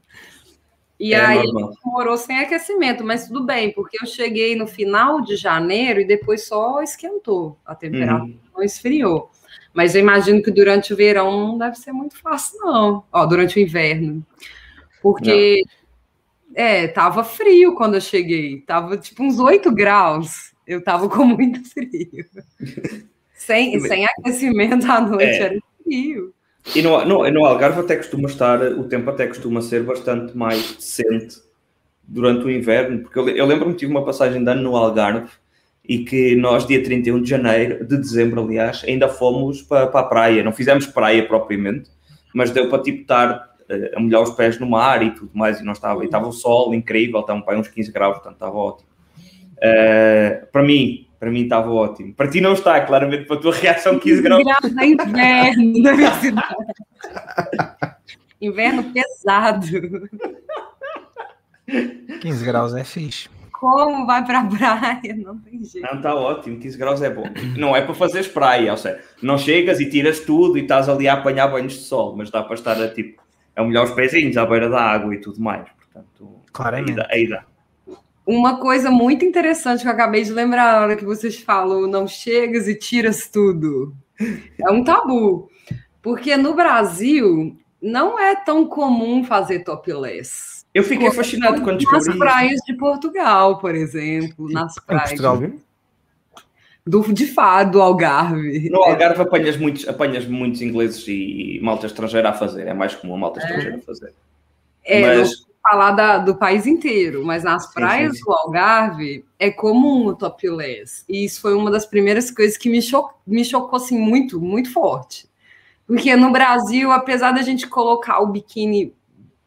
E 0.98 1.12
é 1.12 1.18
aí 1.18 1.42
normal. 1.42 1.64
a 1.64 1.72
gente 1.72 1.80
morou 1.84 2.16
sem 2.16 2.38
aquecimento, 2.38 3.04
mas 3.04 3.26
tudo 3.26 3.44
bem, 3.44 3.72
porque 3.72 3.98
eu 4.00 4.06
cheguei 4.06 4.54
no 4.54 4.68
final 4.68 5.20
de 5.20 5.34
janeiro 5.34 6.00
e 6.00 6.06
depois 6.06 6.46
só 6.46 6.80
esquentou, 6.82 7.58
a 7.66 7.74
temperatura 7.74 8.22
uhum. 8.22 8.38
não 8.54 8.62
esfriou. 8.62 9.28
Mas 9.74 9.96
eu 9.96 10.00
imagino 10.00 10.40
que 10.40 10.52
durante 10.52 10.94
o 10.94 10.96
verão 10.96 11.32
não 11.48 11.58
deve 11.58 11.76
ser 11.76 11.90
muito 11.90 12.16
fácil, 12.16 12.60
não. 12.60 13.04
Ó, 13.12 13.26
durante 13.26 13.58
o 13.58 13.60
inverno. 13.60 14.24
Porque 15.02 15.62
não 15.66 15.85
é, 16.56 16.88
tava 16.88 17.22
frio 17.22 17.74
quando 17.74 17.96
eu 17.96 18.00
cheguei. 18.00 18.62
Tava 18.62 18.96
tipo 18.96 19.22
uns 19.22 19.38
8 19.38 19.70
graus. 19.72 20.54
Eu 20.66 20.82
tava 20.82 21.06
com 21.06 21.22
muito 21.22 21.62
frio. 21.68 22.24
sem, 23.34 23.78
sem 23.80 24.06
aquecimento 24.06 24.90
à 24.90 25.02
noite, 25.02 25.24
é. 25.24 25.42
era 25.42 25.58
frio. 25.84 26.32
E 26.74 26.80
no, 26.80 27.04
no, 27.04 27.30
no, 27.30 27.44
Algarve 27.44 27.80
até 27.80 27.94
costuma 27.94 28.26
estar, 28.26 28.60
o 28.60 28.84
tempo 28.84 29.10
até 29.10 29.26
costuma 29.26 29.60
ser 29.60 29.84
bastante 29.84 30.36
mais 30.36 30.74
decente 30.74 31.36
durante 32.02 32.44
o 32.44 32.50
inverno, 32.50 33.02
porque 33.02 33.18
eu, 33.18 33.28
eu 33.28 33.46
lembro-me 33.46 33.74
que 33.74 33.80
tive 33.80 33.92
uma 33.92 34.04
passagem 34.04 34.42
de 34.42 34.50
ano 34.50 34.62
no 34.62 34.76
Algarve 34.76 35.30
e 35.88 35.98
que 35.98 36.34
nós, 36.34 36.66
dia 36.66 36.82
31 36.82 37.22
de 37.22 37.30
janeiro, 37.30 37.84
de 37.84 37.96
dezembro, 37.96 38.42
aliás, 38.42 38.82
ainda 38.84 39.08
fomos 39.08 39.62
para, 39.62 39.86
para 39.86 40.00
a 40.00 40.04
praia. 40.04 40.42
Não 40.42 40.52
fizemos 40.52 40.86
praia 40.86 41.24
propriamente, 41.28 41.90
mas 42.34 42.50
deu 42.50 42.68
para 42.68 42.82
tipo 42.82 43.02
estar 43.02 43.55
a 43.94 44.00
molhar 44.00 44.22
os 44.22 44.30
pés 44.30 44.58
no 44.58 44.66
mar 44.68 45.02
e 45.02 45.10
tudo 45.10 45.30
mais, 45.34 45.60
e 45.60 45.64
não 45.64 45.72
estava, 45.72 46.02
e 46.02 46.06
estava 46.06 46.26
o 46.26 46.32
sol 46.32 46.74
incrível, 46.74 47.20
estava 47.20 47.42
para 47.42 47.58
uns 47.58 47.68
15 47.68 47.92
graus, 47.92 48.14
portanto 48.14 48.34
estava 48.34 48.56
ótimo. 48.56 48.88
Uh, 49.56 50.46
para 50.52 50.62
mim, 50.62 51.06
para 51.18 51.30
mim 51.30 51.42
estava 51.42 51.70
ótimo. 51.70 52.14
Para 52.14 52.28
ti 52.28 52.40
não 52.40 52.52
está, 52.52 52.80
claramente, 52.82 53.24
para 53.24 53.36
a 53.36 53.40
tua 53.40 53.54
reação 53.54 53.98
15 53.98 54.22
graus. 54.22 54.44
graus 54.44 54.76
é 54.76 54.86
inverno 54.86 55.82
na 55.82 55.92
minha 55.94 56.12
cidade. 56.12 56.56
Inverno 58.40 58.84
pesado. 58.92 59.66
15 62.20 62.44
graus 62.44 62.74
é 62.74 62.84
fixe. 62.84 63.28
como, 63.50 64.06
vai 64.06 64.24
pra 64.24 64.44
praia, 64.44 65.16
não 65.16 65.38
tem 65.38 65.64
jeito. 65.64 65.86
Não, 65.86 65.96
está 65.96 66.14
ótimo, 66.14 66.58
15 66.58 66.78
graus 66.78 67.02
é 67.02 67.10
bom. 67.10 67.24
Não 67.56 67.74
é 67.74 67.80
para 67.80 67.94
fazer 67.94 68.30
praia, 68.32 68.70
ou 68.70 68.76
seja, 68.76 69.00
não 69.22 69.38
chegas 69.38 69.80
e 69.80 69.88
tiras 69.88 70.20
tudo 70.20 70.58
e 70.58 70.62
estás 70.62 70.88
ali 70.88 71.08
a 71.08 71.14
apanhar 71.14 71.48
banhos 71.48 71.72
de 71.72 71.80
sol, 71.80 72.14
mas 72.14 72.30
dá 72.30 72.42
para 72.42 72.54
estar 72.54 72.80
a 72.80 72.88
tipo, 72.88 73.25
é 73.56 73.64
melhor 73.64 73.84
os 73.86 73.92
pezinhos 73.92 74.36
à 74.36 74.44
beira 74.44 74.68
da 74.68 74.80
água 74.80 75.14
e 75.14 75.18
tudo 75.18 75.40
mais. 75.40 75.66
Portanto, 75.70 76.36
Claramente. 76.52 76.90
Aí 76.90 76.96
dá, 76.96 77.08
aí 77.10 77.28
dá. 77.28 77.44
Uma 78.26 78.58
coisa 78.58 78.90
muito 78.90 79.24
interessante 79.24 79.82
que 79.82 79.88
eu 79.88 79.92
acabei 79.92 80.22
de 80.22 80.32
lembrar 80.32 80.72
na 80.72 80.80
hora 80.82 80.96
que 80.96 81.04
vocês 81.04 81.40
falam, 81.40 81.86
não 81.86 82.06
chegas 82.06 82.66
e 82.68 82.74
tiras 82.74 83.28
tudo. 83.28 83.94
É 84.58 84.70
um 84.70 84.82
tabu. 84.82 85.48
Porque 86.02 86.36
no 86.36 86.54
Brasil 86.54 87.56
não 87.80 88.18
é 88.18 88.34
tão 88.34 88.66
comum 88.66 89.22
fazer 89.22 89.60
topless. 89.60 90.64
Eu 90.74 90.82
fiquei 90.82 91.10
fascinado 91.10 91.62
quando 91.62 91.78
descobri 91.78 92.08
Nas 92.08 92.18
praias 92.18 92.60
de 92.66 92.76
Portugal, 92.76 93.58
por 93.58 93.74
exemplo, 93.74 94.50
nas 94.50 94.74
praias 94.74 95.10
Portugal? 95.10 95.42
Do 96.86 97.12
de 97.12 97.26
Fado, 97.26 97.82
Algarve. 97.82 98.70
No 98.70 98.82
Algarve 98.82 99.20
apanhas 99.22 99.56
muitos, 99.56 99.88
apanhas 99.88 100.24
muitos 100.26 100.62
ingleses 100.62 101.04
e 101.08 101.58
malta 101.62 101.86
estrangeira 101.86 102.30
a 102.30 102.32
fazer. 102.32 102.66
É 102.68 102.72
mais 102.74 102.94
comum 102.94 103.14
a 103.16 103.18
malta 103.18 103.40
estrangeira 103.40 103.76
a 103.78 103.80
fazer. 103.80 104.12
É, 104.84 105.18
Mas- 105.18 105.44
falar 105.68 105.90
da- 105.90 106.18
do 106.18 106.36
país 106.36 106.64
inteiro, 106.64 107.24
mas 107.24 107.42
nas 107.42 107.74
praias 107.74 108.12
sim, 108.12 108.18
sim. 108.18 108.24
do 108.24 108.32
Algarve 108.32 109.24
é 109.36 109.50
comum 109.50 110.06
o 110.06 110.14
topless. 110.14 111.02
E 111.08 111.24
isso 111.24 111.40
foi 111.40 111.54
uma 111.56 111.72
das 111.72 111.84
primeiras 111.84 112.30
coisas 112.30 112.56
que 112.56 112.70
me, 112.70 112.80
cho 112.80 113.10
me 113.26 113.44
chocou 113.44 113.76
assim, 113.78 113.98
muito, 113.98 114.40
muito 114.40 114.72
forte. 114.72 115.26
Porque 115.84 116.14
no 116.14 116.30
Brasil, 116.30 116.92
apesar 116.92 117.32
da 117.32 117.42
gente 117.42 117.66
colocar 117.66 118.20
o 118.20 118.28
biquíni 118.28 118.92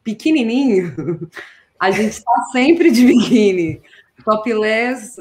pequenininho, 0.03 0.93
a 1.79 1.89
gente 1.91 2.11
está 2.11 2.31
sempre 2.51 2.91
de 2.91 3.05
biquíni. 3.05 3.81
Topless 4.29 5.15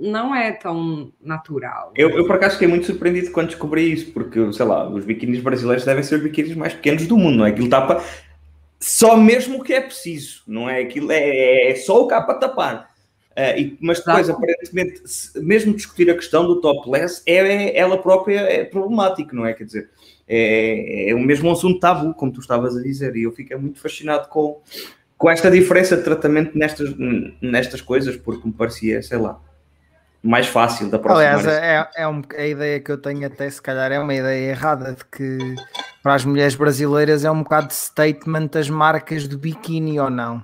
não 0.00 0.34
é 0.34 0.52
tão 0.52 1.12
natural. 1.22 1.92
Eu, 1.96 2.10
eu, 2.10 2.26
por 2.26 2.36
acaso, 2.36 2.54
fiquei 2.54 2.68
muito 2.68 2.86
surpreendido 2.86 3.30
quando 3.30 3.48
descobri 3.48 3.92
isso, 3.92 4.12
porque, 4.12 4.52
sei 4.52 4.64
lá, 4.66 4.88
os 4.88 5.04
biquínis 5.04 5.40
brasileiros 5.40 5.84
devem 5.84 6.02
ser 6.02 6.16
os 6.16 6.22
biquínis 6.22 6.54
mais 6.56 6.72
pequenos 6.74 7.06
do 7.06 7.16
mundo, 7.16 7.38
não 7.38 7.46
é? 7.46 7.50
Aquilo 7.50 7.68
tapa 7.68 8.02
só 8.80 9.16
mesmo 9.16 9.60
o 9.60 9.64
que 9.64 9.72
é 9.72 9.80
preciso, 9.80 10.42
não 10.46 10.68
é? 10.68 10.80
Aquilo 10.80 11.10
é, 11.10 11.70
é 11.70 11.74
só 11.76 12.02
o 12.02 12.06
cá 12.06 12.20
para 12.22 12.34
tapar. 12.38 12.94
Ah, 13.36 13.58
e- 13.58 13.76
mas 13.80 13.98
depois, 13.98 14.20
Exato. 14.28 14.38
aparentemente, 14.38 15.02
mesmo 15.36 15.74
discutir 15.74 16.08
a 16.08 16.14
questão 16.14 16.46
do 16.46 16.60
topless, 16.60 17.22
é, 17.26 17.34
é- 17.38 17.76
ela 17.78 17.98
própria 18.00 18.40
é 18.40 18.64
problemático, 18.64 19.34
não 19.34 19.44
é? 19.44 19.52
Quer 19.54 19.64
dizer, 19.64 19.90
é, 20.28 21.10
é 21.10 21.14
o 21.14 21.18
mesmo 21.18 21.50
assunto 21.50 21.80
tabu, 21.80 22.14
como 22.14 22.32
tu 22.32 22.40
estavas 22.40 22.76
a 22.76 22.82
dizer, 22.82 23.16
e 23.16 23.24
eu 23.24 23.32
fiquei 23.32 23.56
muito 23.56 23.80
fascinado 23.80 24.28
com, 24.28 24.60
com 25.24 25.30
esta 25.30 25.50
diferença 25.50 25.96
de 25.96 26.02
tratamento 26.02 26.50
nestas, 26.54 26.94
nestas 27.40 27.80
coisas, 27.80 28.14
porque 28.14 28.46
me 28.46 28.52
parecia, 28.52 29.02
sei 29.02 29.16
lá, 29.16 29.40
mais 30.22 30.46
fácil 30.46 30.90
da 30.90 30.98
próxima 30.98 31.26
Aliás, 31.30 31.46
é, 31.46 31.88
é 32.02 32.06
um- 32.06 32.20
a 32.36 32.46
ideia 32.46 32.78
que 32.78 32.92
eu 32.92 32.98
tenho 32.98 33.26
até, 33.26 33.48
se 33.48 33.62
calhar, 33.62 33.90
é 33.90 33.98
uma 33.98 34.12
ideia 34.12 34.50
errada 34.50 34.92
de 34.92 35.02
que 35.06 35.38
para 36.02 36.12
as 36.12 36.26
mulheres 36.26 36.54
brasileiras 36.54 37.24
é 37.24 37.30
um 37.30 37.42
bocado 37.42 37.68
de 37.68 37.74
statement 37.74 38.48
das 38.48 38.68
marcas 38.68 39.26
do 39.26 39.38
biquíni 39.38 39.98
ou 39.98 40.10
não. 40.10 40.42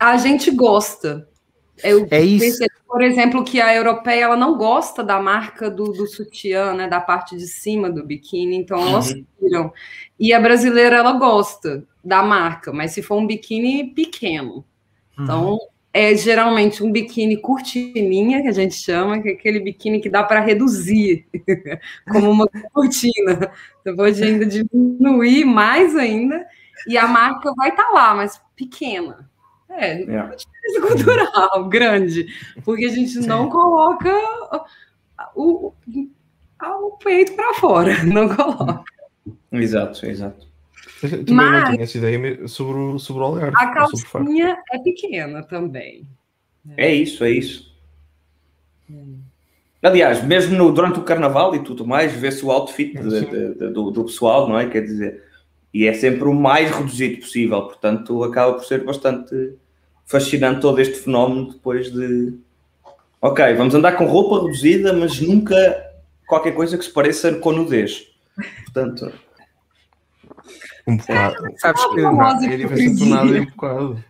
A 0.00 0.16
gente 0.16 0.50
gosta. 0.50 1.28
Eu 1.84 2.06
É 2.10 2.20
isso. 2.22 2.58
percebi, 2.58 2.74
por 2.86 3.02
exemplo, 3.02 3.44
que 3.44 3.60
a 3.60 3.74
europeia 3.74 4.24
ela 4.24 4.36
não 4.36 4.56
gosta 4.56 5.02
da 5.02 5.20
marca 5.20 5.70
do, 5.70 5.84
do 5.92 6.06
sutiã, 6.06 6.74
né, 6.74 6.88
da 6.88 7.00
parte 7.00 7.36
de 7.36 7.46
cima 7.46 7.90
do 7.90 8.04
biquíni, 8.04 8.56
então 8.56 8.78
elas 8.86 9.10
Uhum. 9.12 9.24
tiram. 9.38 9.72
E 10.18 10.32
a 10.32 10.40
brasileira 10.40 10.96
ela 10.96 11.12
gosta 11.12 11.84
da 12.04 12.22
marca, 12.22 12.72
mas 12.72 12.92
se 12.92 13.02
for 13.02 13.16
um 13.16 13.26
biquíni 13.26 13.92
pequeno. 13.94 14.64
Então, 15.18 15.58
é 15.94 16.14
geralmente 16.16 16.82
um 16.82 16.90
biquíni 16.90 17.36
cortininha, 17.36 18.42
que 18.42 18.48
a 18.48 18.52
gente 18.52 18.74
chama, 18.74 19.20
que 19.22 19.28
é 19.28 19.32
aquele 19.32 19.60
biquíni 19.60 20.00
que 20.00 20.08
dá 20.08 20.22
para 20.22 20.40
reduzir, 20.40 21.26
como 22.10 22.30
uma 22.30 22.46
cortina. 22.72 23.52
Você 23.82 23.94
pode 23.94 24.22
ainda 24.22 24.46
diminuir 24.46 25.44
mais 25.44 25.94
ainda, 25.96 26.46
e 26.86 26.96
a 26.96 27.06
marca 27.06 27.52
vai 27.54 27.68
estar 27.70 27.90
lá, 27.90 28.14
mas 28.14 28.40
pequena. 28.56 29.30
É, 29.74 29.92
É. 29.92 29.96
diferença 30.02 30.80
cultural 30.86 31.64
grande, 31.70 32.26
porque 32.64 32.84
a 32.84 32.88
gente 32.90 33.18
não 33.26 33.48
coloca 33.48 34.12
o, 35.34 35.72
o 36.60 36.90
peito 37.02 37.34
para 37.34 37.54
fora, 37.54 38.02
não 38.04 38.28
coloca. 38.28 38.84
Exato, 39.50 40.04
exato. 40.06 40.46
Eu 41.02 41.10
Também 41.24 41.34
Mas- 41.34 41.62
não 41.64 41.70
tinha 41.72 41.82
essa 41.84 41.98
ideia 41.98 42.48
sobre 42.48 42.78
o, 42.78 42.98
sobre 42.98 43.22
o 43.22 43.26
Algarve. 43.26 43.56
A 43.56 43.60
Faro. 43.60 43.74
calcinha 43.74 44.56
é 44.72 44.78
pequena 44.78 45.42
também. 45.42 46.06
É 46.76 46.92
isso, 46.94 47.24
é 47.24 47.30
isso. 47.30 47.72
Aliás, 49.82 50.22
mesmo 50.24 50.56
no- 50.56 50.72
durante 50.72 51.00
o 51.00 51.02
carnaval 51.02 51.54
e 51.56 51.64
tudo 51.64 51.84
mais, 51.86 52.12
vê-se 52.12 52.44
o 52.44 52.50
outfit 52.52 52.92
de- 52.96 53.20
de- 53.26 53.54
de- 53.54 53.68
do, 53.70 53.90
do 53.90 54.04
pessoal, 54.04 54.48
não 54.48 54.58
é? 54.58 54.68
Quer 54.68 54.82
dizer, 54.82 55.24
e 55.74 55.86
é 55.86 55.92
sempre 55.94 56.24
o 56.28 56.34
mais 56.34 56.70
reduzido 56.70 57.20
possível, 57.20 57.62
portanto, 57.62 58.22
acaba 58.22 58.52
por 58.54 58.64
ser 58.64 58.84
bastante 58.84 59.54
fascinante 60.06 60.60
todo 60.60 60.80
este 60.80 60.94
fenómeno 60.98 61.52
depois 61.52 61.90
de. 61.92 62.34
Ok, 63.20 63.54
vamos 63.54 63.74
andar 63.74 63.92
com 63.92 64.04
roupa 64.06 64.44
reduzida, 64.44 64.92
mas 64.92 65.20
nunca 65.20 65.54
qualquer 66.26 66.52
coisa 66.54 66.76
que 66.76 66.84
se 66.84 66.90
pareça 66.92 67.32
com 67.34 67.52
nudez. 67.52 68.06
Portanto, 68.64 69.12
Um 70.86 70.96
bocado. 70.96 71.36
Sabes 71.58 71.84
que, 71.86 72.00
É 72.00 72.02
nada 72.02 72.10
um 73.40 73.44
bocado. 73.46 74.04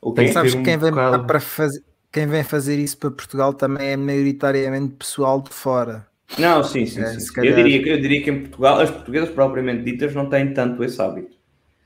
o 0.00 0.12
Tem 0.12 0.24
quê? 0.24 0.28
que 0.28 0.34
sabes 0.34 0.54
que 0.54 0.60
um 0.60 0.62
quem 0.62 0.78
vem 0.78 0.90
bocado- 0.90 1.26
para 1.26 1.40
fazer 1.40 1.82
quem 2.12 2.26
vem 2.26 2.42
fazer 2.42 2.76
isso 2.76 2.98
para 2.98 3.10
Portugal 3.12 3.52
também 3.52 3.90
é 3.90 3.96
maioritariamente 3.96 4.94
pessoal 4.96 5.40
de 5.40 5.50
fora. 5.50 6.04
Não, 6.38 6.64
sim, 6.64 6.84
sim. 6.86 7.00
É, 7.02 7.06
sim. 7.12 7.20
se 7.20 7.28
Eu, 7.30 7.34
calhar- 7.34 7.54
diria, 7.54 7.82
que- 7.82 7.88
eu 7.88 8.00
diria 8.00 8.22
que 8.24 8.30
em 8.30 8.40
Portugal, 8.40 8.80
as 8.80 8.90
portuguesas 8.90 9.28
propriamente 9.30 9.84
ditas 9.84 10.12
não 10.14 10.26
têm 10.28 10.52
tanto 10.52 10.82
esse 10.82 11.00
hábito. 11.00 11.36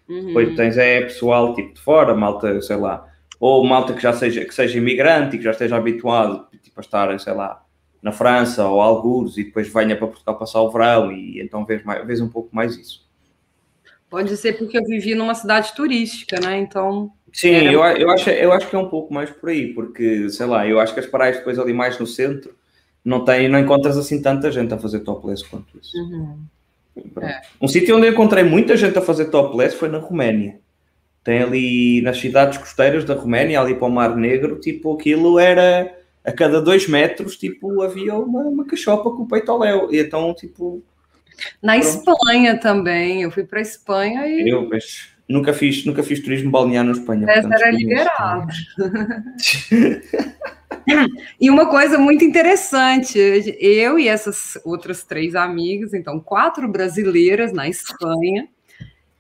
Uhum. 0.09 0.27
Depois 0.29 0.55
tens 0.57 0.79
é 0.79 1.03
pessoal 1.03 1.55
tipo 1.55 1.75
de 1.75 1.81
fora, 1.81 2.15
malta, 2.15 2.59
sei 2.63 2.77
lá, 2.77 3.07
ou 3.39 3.65
malta 3.65 3.93
que 3.93 4.03
já 4.03 4.13
seja, 4.13 4.45
que 4.45 4.55
seja 4.55 4.79
imigrante 4.79 5.37
e 5.37 5.39
que 5.39 5.45
já 5.45 5.51
esteja 5.51 5.77
habituado 5.77 6.47
tipo, 6.63 6.79
a 6.79 6.83
estar, 6.83 7.21
sei 7.21 7.33
lá, 7.35 7.63
na 8.03 8.13
França 8.13 8.67
ou 8.67 8.81
algures 8.81 9.37
e 9.37 9.45
depois 9.45 9.69
venha 9.69 9.97
para 9.97 10.07
Portugal 10.07 10.39
passar 10.39 10.61
o 10.61 10.71
verão 10.71 11.11
e 11.13 11.41
então 11.41 11.65
vês, 11.65 11.83
mais, 11.85 12.07
vês 12.07 12.21
um 12.21 12.29
pouco 12.29 12.55
mais 12.55 12.77
isso. 12.77 13.05
Pode 14.11 14.37
ser 14.37 14.53
porque 14.55 14.79
eu 14.79 14.85
vivi 14.85 15.15
numa 15.15 15.35
cidade 15.35 15.75
turística, 15.75 16.39
né? 16.39 16.59
Então, 16.59 17.11
Sim, 17.35 17.51
Era- 17.51 17.73
eu, 17.73 17.83
eu, 17.83 18.11
acho, 18.11 18.31
eu 18.31 18.53
acho 18.53 18.71
que 18.71 18.77
é 18.77 18.79
um 18.79 18.89
pouco 18.89 19.13
mais 19.13 19.29
por 19.29 19.49
aí, 19.49 19.75
porque, 19.75 20.31
sei 20.31 20.47
lá, 20.47 20.65
eu 20.69 20.79
acho 20.79 20.95
que 20.95 21.01
as 21.01 21.07
praias 21.07 21.39
depois 21.39 21.59
ali 21.59 21.73
mais 21.73 21.99
no 21.99 22.07
centro 22.07 22.55
não, 23.05 23.25
tem, 23.25 23.49
não 23.49 23.59
encontras 23.59 23.99
assim 23.99 24.23
tanta 24.23 24.53
gente 24.53 24.73
a 24.73 24.79
fazer 24.79 25.01
topless 25.01 25.45
quanto 25.45 25.77
isso. 25.77 25.99
uhum. 25.99 26.39
É. 27.21 27.43
Um 27.61 27.67
sítio 27.67 27.97
onde 27.97 28.07
eu 28.07 28.13
encontrei 28.13 28.45
muita 28.45 28.77
gente 28.77 28.97
a 28.97 29.03
fazer 29.03 29.25
topless 29.27 29.75
foi 29.77 29.89
na 29.89 29.99
Roménia. 29.99 30.61
Tem 31.25 31.43
ali 31.43 32.03
nas 32.03 32.19
cidades 32.19 32.59
costeiras 32.59 33.05
da 33.05 33.15
Roménia, 33.15 33.61
ali 33.61 33.75
para 33.75 33.89
o 33.89 33.91
Mar 33.91 34.15
Negro, 34.15 34.61
tipo, 34.61 34.95
aquilo 34.95 35.39
era 35.39 35.91
a 36.23 36.31
cada 36.31 36.61
dois 36.61 36.87
metros, 36.87 37.37
tipo, 37.37 37.83
havia 37.83 38.15
uma, 38.15 38.43
uma 38.43 38.67
cachopa 38.67 39.11
com 39.11 39.23
o 39.23 39.27
peito 39.27 39.51
ao 39.51 39.59
léu. 39.59 39.89
E 39.91 39.99
então, 39.99 40.35
tipo, 40.35 40.83
na 41.63 41.77
Espanha 41.77 42.59
também. 42.59 43.23
Eu 43.23 43.31
fui 43.31 43.45
para 43.45 43.61
Espanha 43.61 44.27
e 44.27 44.49
eu 44.49 44.69
mas, 44.69 45.09
nunca, 45.29 45.53
fiz, 45.53 45.85
nunca 45.85 46.03
fiz 46.03 46.21
turismo 46.21 46.51
balnear 46.51 46.85
na 46.85 46.93
Espanha. 46.93 47.29
essa 47.29 47.49
portanto, 47.49 47.63
era 47.63 47.71
liberada. 47.71 48.47
E 51.41 51.49
uma 51.49 51.67
coisa 51.71 51.97
muito 51.97 52.25
interessante, 52.25 53.19
eu 53.59 53.99
e 53.99 54.07
essas 54.07 54.59
outras 54.65 55.03
três 55.03 55.35
amigas, 55.35 55.95
então 55.95 56.21
quatro 56.21 56.69
brasileiras 56.69 57.55
na 57.55 57.67
Espanha, 57.67 58.47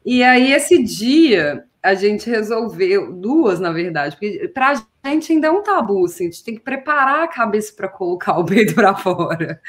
e 0.04 0.22
aí 0.22 0.52
esse 0.52 0.82
dia 0.82 1.64
a 1.84 1.94
gente 1.94 2.30
resolveu, 2.30 3.12
duas 3.12 3.60
na 3.60 3.70
verdade, 3.70 4.16
porque 4.16 4.48
para 4.48 4.72
a 5.02 5.08
gente 5.10 5.32
ainda 5.32 5.48
é 5.48 5.50
um 5.50 5.62
tabu, 5.62 6.06
assim, 6.06 6.28
a 6.28 6.30
gente 6.30 6.42
tem 6.42 6.54
que 6.54 6.62
preparar 6.62 7.24
a 7.24 7.28
cabeça 7.28 7.74
para 7.76 7.88
colocar 7.88 8.38
o 8.40 8.44
peito 8.44 8.74
para 8.74 8.94
fora. 8.96 9.60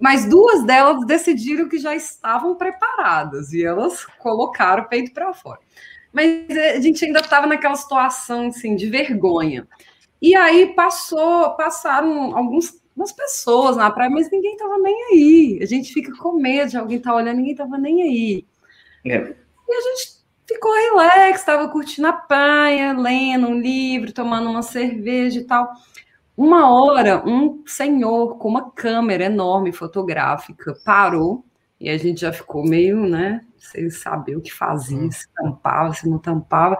Mas 0.00 0.26
duas 0.26 0.64
delas 0.64 1.04
decidiram 1.06 1.68
que 1.68 1.78
já 1.78 1.94
estavam 1.94 2.56
preparadas 2.56 3.52
e 3.52 3.62
elas 3.62 4.06
colocaram 4.18 4.84
o 4.84 4.88
peito 4.88 5.12
para 5.12 5.34
fora. 5.34 5.60
Mas 6.12 6.48
eh, 6.48 6.76
a 6.78 6.80
gente 6.80 7.04
ainda 7.04 7.20
estava 7.20 7.46
naquela 7.46 7.76
situação 7.76 8.46
assim 8.48 8.74
de 8.76 8.88
vergonha. 8.88 9.68
E 10.22 10.34
aí 10.34 10.74
passou, 10.74 11.54
passaram 11.56 12.34
algumas 12.36 12.82
umas 12.96 13.12
pessoas 13.12 13.76
na 13.76 13.90
praia, 13.90 14.10
mas 14.10 14.30
ninguém 14.30 14.56
tava 14.56 14.78
nem 14.78 15.04
aí. 15.12 15.58
A 15.60 15.66
gente 15.66 15.92
fica 15.92 16.12
com 16.16 16.32
medo 16.34 16.70
de 16.70 16.76
alguém 16.78 16.98
estar 16.98 17.14
olhando, 17.14 17.38
ninguém 17.38 17.54
tava 17.54 17.76
nem 17.76 18.02
aí. 18.02 18.46
É, 19.04 19.34
E 19.68 19.74
a 19.74 19.80
gente 19.80 20.13
ficou 20.54 20.72
relax, 20.72 21.40
estava 21.40 21.68
curtindo 21.68 22.06
a 22.06 22.12
praia, 22.12 22.92
lendo 22.92 23.48
um 23.48 23.60
livro, 23.60 24.12
tomando 24.12 24.48
uma 24.48 24.62
cerveja 24.62 25.40
e 25.40 25.44
tal. 25.44 25.72
Uma 26.36 26.72
hora, 26.72 27.22
um 27.26 27.62
senhor 27.66 28.38
com 28.38 28.48
uma 28.48 28.70
câmera 28.70 29.24
enorme 29.24 29.72
fotográfica 29.72 30.74
parou 30.84 31.44
e 31.78 31.90
a 31.90 31.98
gente 31.98 32.20
já 32.20 32.32
ficou 32.32 32.64
meio, 32.64 33.06
né, 33.06 33.44
sem 33.58 33.90
saber 33.90 34.36
o 34.36 34.40
que 34.40 34.52
fazia, 34.52 35.10
se 35.10 35.28
tampava, 35.34 35.92
se 35.92 36.08
não 36.08 36.18
tampava. 36.18 36.78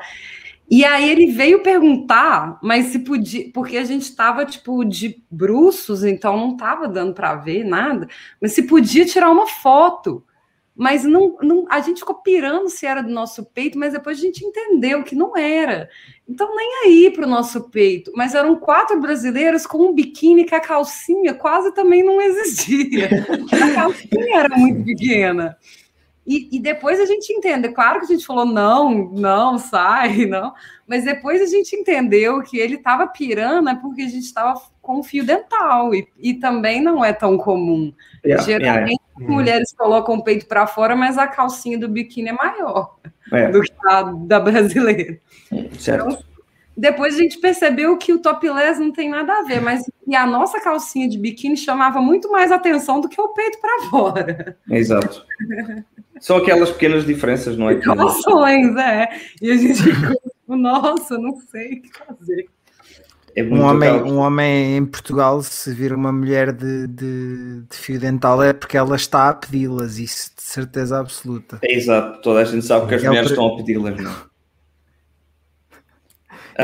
E 0.71 0.85
aí 0.85 1.11
ele 1.11 1.33
veio 1.33 1.63
perguntar, 1.63 2.59
mas 2.63 2.87
se 2.87 3.01
podia, 3.01 3.51
porque 3.53 3.77
a 3.77 3.85
gente 3.85 4.03
estava 4.03 4.47
tipo 4.47 4.85
de 4.85 5.23
bruços, 5.31 6.05
então 6.05 6.37
não 6.37 6.53
estava 6.53 6.89
dando 6.89 7.13
para 7.13 7.35
ver 7.35 7.65
nada, 7.65 8.09
mas 8.41 8.53
se 8.53 8.63
podia 8.63 9.05
tirar 9.05 9.31
uma 9.31 9.47
foto. 9.47 10.25
Mas 10.77 11.05
não, 11.05 11.37
não, 11.41 11.67
a 11.71 11.81
gente 11.81 12.01
ficou 12.01 12.17
pirando 12.17 12.69
se 12.69 12.85
era 12.85 13.01
do 13.01 13.11
nosso 13.11 13.45
peito, 13.45 13.79
mas 13.79 13.93
depois 13.93 14.19
a 14.19 14.21
gente 14.21 14.45
entendeu 14.45 15.05
que 15.05 15.15
não 15.15 15.37
era. 15.37 15.89
Então, 16.29 16.55
nem 16.57 16.85
aí 16.85 17.11
para 17.13 17.27
o 17.27 17.31
nosso 17.31 17.71
peito. 17.71 18.11
Mas 18.17 18.35
eram 18.35 18.57
quatro 18.57 19.01
brasileiros 19.01 19.67
com 19.67 19.79
um 19.79 19.95
biquíni 19.95 20.45
que 20.45 20.55
a 20.55 20.61
calcinha 20.61 21.33
quase 21.33 21.73
também 21.73 22.03
não 22.03 22.21
existia. 22.21 23.09
A 23.53 23.75
calcinha 23.75 24.37
era 24.37 24.57
muito 24.57 24.85
pequena. 24.85 25.57
E, 26.27 26.57
e, 26.57 26.59
depois 26.59 26.99
a 26.99 27.05
gente 27.05 27.31
entende, 27.33 27.69
claro 27.69 27.99
que 27.99 28.07
a 28.07 28.09
gente 28.09 28.27
falou 28.27 28.47
não, 28.47 29.11
não, 29.13 29.59
sai, 29.59 30.25
não, 30.27 30.55
mas 30.87 31.05
depois 31.05 31.43
a 31.43 31.47
gente 31.47 31.77
entendeu 31.77 32.43
que 32.43 32.59
ele 32.59 32.77
estava 32.77 33.07
pirando 33.07 33.69
é 33.69 33.75
porque 33.75 34.03
a 34.03 34.09
gente 34.09 34.25
estava 34.25 34.61
com 34.81 35.03
fio 35.03 35.25
dental 35.25 35.95
e, 35.95 36.09
e 36.19 36.35
também 36.35 36.81
não 36.81 37.05
é 37.05 37.13
tão 37.13 37.37
comum. 37.37 37.93
Yeah, 38.25 38.43
Geralmente 38.43 39.03
yeah. 39.19 39.35
mulheres 39.35 39.73
colocam 39.73 40.17
o 40.17 40.25
peito 40.25 40.47
para 40.47 40.67
fora, 40.67 40.97
mas 40.97 41.19
a 41.19 41.27
calcinha 41.27 41.79
do 41.79 41.89
biquíni 41.89 42.31
é 42.31 42.33
maior 42.33 42.97
é. 43.31 43.51
do 43.51 43.61
que 43.61 43.73
a 43.87 44.03
da 44.03 44.41
brasileira. 44.41 45.19
Certo. 45.79 46.07
Então, 46.07 46.19
depois 46.77 47.15
a 47.15 47.19
gente 47.19 47.39
percebeu 47.39 47.97
que 47.97 48.13
o 48.13 48.19
topless 48.19 48.81
não 48.81 48.91
tem 48.91 49.09
nada 49.09 49.33
a 49.33 49.43
ver, 49.43 49.61
mas 49.61 49.85
e 50.07 50.17
a 50.17 50.27
nossa 50.27 50.61
calcinha 50.61 51.09
de 51.09 51.17
biquíni 51.17 51.57
chamava 51.57 52.01
muito 52.01 52.31
mais 52.31 52.51
atenção 52.51 53.01
do 53.01 53.09
que 53.09 53.21
o 53.21 53.29
peito 53.29 53.61
para 53.61 53.91
fora. 53.91 54.59
Exato. 54.69 55.25
São 56.21 56.37
aquelas 56.37 56.71
pequenas 56.71 57.05
diferenças, 57.05 57.57
não 57.57 57.69
é? 57.69 57.75
Relações, 57.75 58.77
é. 58.77 59.09
E 59.43 59.51
a 59.51 59.57
gente 59.57 59.83
ficou, 59.83 60.13
tipo, 60.13 60.57
nossa, 60.57 61.19
não 61.19 61.37
sei 61.51 61.79
o 61.79 61.83
que 61.83 61.91
fazer. 61.99 62.47
É 63.37 63.43
um, 63.43 63.63
homem, 63.63 63.91
um 63.91 64.19
homem 64.19 64.77
em 64.77 64.87
Portugal, 64.87 65.43
se 65.43 65.75
vir 65.75 65.93
uma 65.93 66.13
mulher 66.13 66.53
de, 66.53 66.87
de, 66.87 67.63
de 67.63 67.77
fio 67.77 67.99
dental, 67.99 68.41
é 68.41 68.53
porque 68.53 68.77
ela 68.77 68.95
está 68.95 69.29
a 69.29 69.35
pedi-las, 69.35 69.99
isso 69.99 70.31
de 70.37 70.43
certeza 70.43 71.01
absoluta. 71.01 71.59
É 71.63 71.75
exato, 71.75 72.23
toda 72.23 72.41
a 72.41 72.45
gente 72.45 72.65
sabe 72.65 72.87
que 72.87 72.95
as 72.95 73.03
é 73.03 73.09
mulheres 73.09 73.31
estão 73.31 73.49
a 73.49 73.57
pedi-las, 73.57 74.01
não 74.01 74.11
é? 74.11 74.15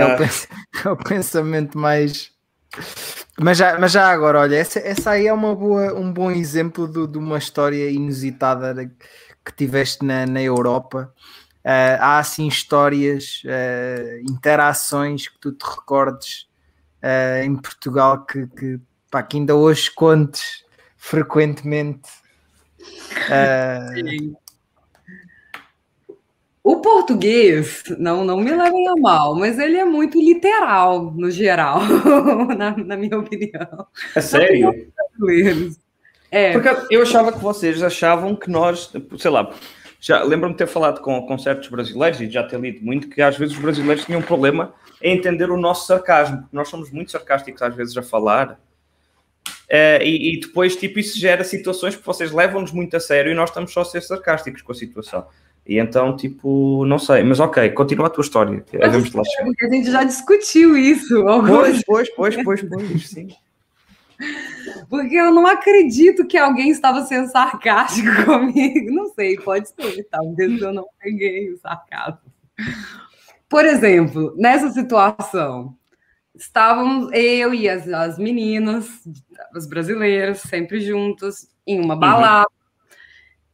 o, 0.05 0.23
é 0.89 0.93
o 0.93 0.97
pensamento 0.97 1.77
mais. 1.77 2.31
Mas 3.37 3.59
já, 3.59 3.77
mas 3.77 3.91
já 3.91 4.09
agora, 4.09 4.39
olha, 4.39 4.55
essa, 4.55 4.79
essa 4.79 5.11
aí 5.11 5.27
é 5.27 5.33
uma 5.33 5.57
boa, 5.57 5.93
um 5.99 6.13
bom 6.13 6.31
exemplo 6.31 6.87
de, 6.87 7.09
de 7.09 7.19
uma 7.19 7.39
história 7.39 7.91
inusitada 7.91 8.73
que 9.45 9.53
tiveste 9.53 10.05
na, 10.05 10.27
na 10.27 10.43
Europa. 10.43 11.13
Uh, 11.65 12.01
há 12.01 12.19
assim 12.19 12.49
histórias, 12.49 13.43
uh, 13.45 14.31
interações 14.31 15.29
que 15.29 15.39
tu 15.39 15.53
te 15.53 15.65
recordes 15.65 16.49
uh, 17.03 17.43
em 17.45 17.55
Portugal 17.55 18.25
que, 18.25 18.47
que, 18.47 18.81
pá, 19.11 19.23
que, 19.23 19.37
ainda 19.37 19.55
hoje 19.55 19.91
contes 19.91 20.65
frequentemente. 20.97 22.09
Sim. 23.95 24.35
O 26.63 26.81
português, 26.81 27.83
não, 27.99 28.25
não 28.25 28.39
me 28.39 28.51
levem 28.51 28.89
a 28.89 28.95
mal, 28.97 29.35
mas 29.35 29.59
ele 29.59 29.77
é 29.77 29.85
muito 29.85 30.19
literal, 30.19 31.11
no 31.11 31.31
geral, 31.31 31.81
na, 32.57 32.77
na 32.77 32.97
minha 32.97 33.19
opinião. 33.19 33.87
É 34.15 34.21
sério? 34.21 34.93
É. 36.31 36.53
Porque 36.53 36.95
eu 36.95 37.03
achava 37.03 37.33
que 37.33 37.39
vocês 37.39 37.83
achavam 37.83 38.37
que 38.37 38.49
nós, 38.49 38.93
sei 39.19 39.31
lá, 39.31 39.53
já 40.01 40.23
lembro-me 40.23 40.55
de 40.55 40.59
ter 40.59 40.67
falado 40.67 41.01
com, 41.01 41.21
com 41.27 41.39
certos 41.39 41.69
brasileiros 41.69 42.21
e 42.21 42.31
já 42.31 42.43
ter 42.43 42.59
lido 42.59 42.85
muito 42.85 43.09
que 43.09 43.21
às 43.21 43.37
vezes 43.37 43.55
os 43.55 43.61
brasileiros 43.61 44.05
tinham 44.05 44.21
um 44.21 44.25
problema 44.25 44.73
em 45.03 45.17
entender 45.17 45.51
o 45.51 45.57
nosso 45.57 45.87
sarcasmo. 45.87 46.49
Nós 46.53 46.69
somos 46.69 46.91
muito 46.91 47.11
sarcásticos 47.11 47.61
às 47.61 47.75
vezes 47.75 47.97
a 47.97 48.03
falar. 48.03 48.59
Uh, 49.69 50.03
e, 50.03 50.35
e, 50.35 50.41
depois, 50.41 50.75
tipo, 50.75 50.99
isso 50.99 51.19
gera 51.19 51.45
situações 51.45 51.95
que 51.95 52.05
vocês 52.05 52.33
levam-nos 52.33 52.73
muito 52.73 52.97
a 52.97 53.01
sério 53.01 53.31
e 53.31 53.35
nós 53.35 53.51
estamos 53.51 53.73
só 53.73 53.83
a 53.83 53.85
ser 53.85 54.03
sarcásticos 54.03 54.63
com 54.63 54.73
a 54.73 54.75
situação. 54.75 55.27
E 55.67 55.79
então, 55.79 56.17
tipo, 56.17 56.85
não 56.87 56.99
sei, 56.99 57.23
mas 57.23 57.39
ok, 57.39 57.71
continua 57.71 58.07
a 58.07 58.11
tua 58.11 58.23
história. 58.23 58.65
Chegar. 59.31 59.69
A 59.69 59.73
gente 59.73 59.91
já 59.91 60.03
discutiu 60.03 60.77
isso. 60.77 61.23
Pois, 61.25 61.85
pois, 61.85 62.11
pois, 62.15 62.43
pois, 62.43 62.63
pois, 62.63 63.07
sim. 63.09 63.29
Porque 64.89 65.15
eu 65.15 65.33
não 65.33 65.47
acredito 65.47 66.27
que 66.27 66.37
alguém 66.37 66.71
estava 66.71 67.03
sendo 67.05 67.31
sarcástico 67.31 68.09
comigo. 68.25 68.93
Não 68.93 69.07
sei, 69.15 69.37
pode 69.37 69.69
ser, 69.69 70.05
talvez 70.11 70.61
eu 70.61 70.73
não 70.73 70.87
peguei 70.99 71.53
o 71.53 71.59
sarcasmo. 71.59 72.31
Por 73.49 73.65
exemplo, 73.65 74.35
nessa 74.37 74.71
situação, 74.71 75.77
estávamos 76.35 77.11
eu 77.13 77.53
e 77.55 77.69
as, 77.69 77.89
as 77.89 78.19
meninas, 78.19 78.89
as 79.55 79.67
brasileiras, 79.67 80.41
sempre 80.41 80.81
juntas, 80.81 81.49
em 81.67 81.81
uma 81.81 81.97
balada. 81.97 82.49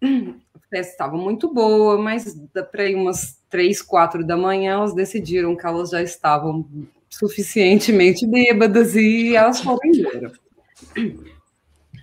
Uhum. 0.02 0.38
A 0.54 0.58
festa 0.68 0.92
estava 0.92 1.16
muito 1.16 1.52
boa, 1.52 1.96
mas 1.96 2.36
para 2.70 2.84
ir 2.84 2.94
umas 2.94 3.40
três, 3.48 3.80
quatro 3.80 4.26
da 4.26 4.36
manhã, 4.36 4.74
elas 4.74 4.94
decidiram 4.94 5.56
que 5.56 5.64
elas 5.64 5.90
já 5.90 6.02
estavam 6.02 6.66
suficientemente 7.08 8.26
bêbadas 8.26 8.94
e 8.94 9.34
elas 9.34 9.60
foram 9.60 9.78
embora. 9.84 10.32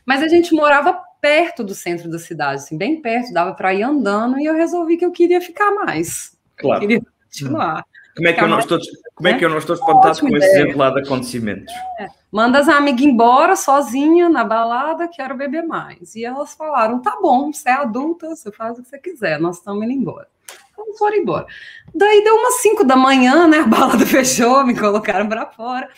Mas 0.05 0.21
a 0.21 0.27
gente 0.27 0.53
morava 0.53 0.99
perto 1.21 1.63
do 1.63 1.73
centro 1.73 2.09
da 2.09 2.19
cidade, 2.19 2.55
assim, 2.55 2.77
bem 2.77 3.01
perto, 3.01 3.33
dava 3.33 3.53
para 3.53 3.73
ir 3.73 3.83
andando 3.83 4.39
e 4.39 4.45
eu 4.45 4.53
resolvi 4.53 4.97
que 4.97 5.05
eu 5.05 5.11
queria 5.11 5.39
ficar 5.39 5.71
mais. 5.71 6.37
Claro. 6.57 6.81
queria 6.81 7.01
continuar. 7.23 7.85
Como 8.15 8.27
é 8.27 8.33
que, 8.33 8.41
eu 8.43 8.47
não, 8.47 8.59
estou, 8.59 8.77
como 9.15 9.27
é 9.27 9.33
que 9.33 9.43
eu 9.43 9.49
não 9.49 9.57
estou 9.57 9.75
espantado 9.75 10.19
com 10.19 10.37
esse 10.37 10.45
exemplo 10.45 10.91
de 10.91 10.99
acontecimentos? 10.99 11.73
É. 11.99 12.07
Manda 12.31 12.59
as 12.59 12.69
amigas 12.69 13.01
embora 13.01 13.55
sozinha 13.55 14.29
na 14.29 14.43
balada, 14.43 15.07
quero 15.07 15.35
beber 15.35 15.63
mais. 15.63 16.15
E 16.15 16.23
elas 16.23 16.53
falaram: 16.53 17.01
tá 17.01 17.17
bom, 17.19 17.51
você 17.51 17.69
é 17.69 17.73
adulta, 17.73 18.29
você 18.29 18.51
faz 18.51 18.77
o 18.77 18.83
que 18.83 18.89
você 18.89 18.99
quiser, 18.99 19.39
nós 19.39 19.57
estamos 19.57 19.83
indo 19.83 19.93
embora. 19.93 20.27
Então 20.71 20.93
foram 20.95 21.17
embora. 21.17 21.47
Daí 21.93 22.23
deu 22.23 22.35
umas 22.35 22.61
5 22.61 22.83
da 22.83 22.95
manhã, 22.95 23.47
né? 23.47 23.59
A 23.59 23.67
balada 23.67 24.05
fechou, 24.05 24.63
me 24.63 24.77
colocaram 24.77 25.27
para 25.27 25.47
fora. 25.47 25.89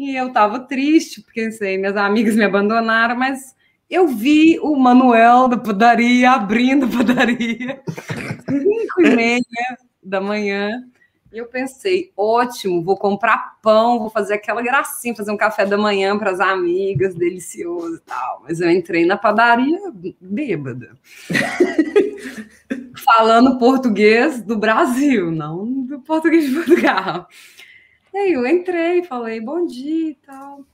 E 0.00 0.16
eu 0.16 0.32
tava 0.32 0.60
triste, 0.60 1.20
porque 1.20 1.52
sei, 1.52 1.76
minhas 1.76 1.94
amigas 1.94 2.34
me 2.34 2.42
abandonaram, 2.42 3.14
mas 3.14 3.54
eu 3.90 4.08
vi 4.08 4.58
o 4.58 4.74
Manuel 4.74 5.46
da 5.46 5.58
padaria 5.58 6.30
abrindo 6.30 6.86
a 6.86 6.88
padaria, 6.88 7.82
5 8.48 9.02
e 9.02 9.10
meia 9.14 9.42
da 10.02 10.18
manhã. 10.18 10.70
E 11.30 11.36
eu 11.36 11.44
pensei, 11.44 12.10
ótimo, 12.16 12.82
vou 12.82 12.96
comprar 12.96 13.58
pão, 13.60 13.98
vou 13.98 14.08
fazer 14.08 14.32
aquela 14.32 14.62
gracinha, 14.62 15.14
fazer 15.14 15.32
um 15.32 15.36
café 15.36 15.66
da 15.66 15.76
manhã 15.76 16.16
para 16.16 16.30
as 16.30 16.40
amigas, 16.40 17.14
delicioso 17.14 17.96
e 17.96 18.00
tal. 18.00 18.42
Mas 18.42 18.58
eu 18.58 18.70
entrei 18.70 19.04
na 19.04 19.18
padaria 19.18 19.78
bêbada. 20.18 20.96
Falando 23.04 23.58
português 23.58 24.40
do 24.42 24.56
Brasil, 24.56 25.30
não 25.30 25.82
do 25.82 26.00
português 26.00 26.48
de 26.48 26.54
Portugal. 26.54 27.28
E 28.12 28.18
aí 28.18 28.32
eu 28.32 28.46
entrei, 28.46 29.04
falei 29.04 29.40
bom 29.40 29.66
dia 29.66 30.10
e 30.10 30.14
tal. 30.14 30.64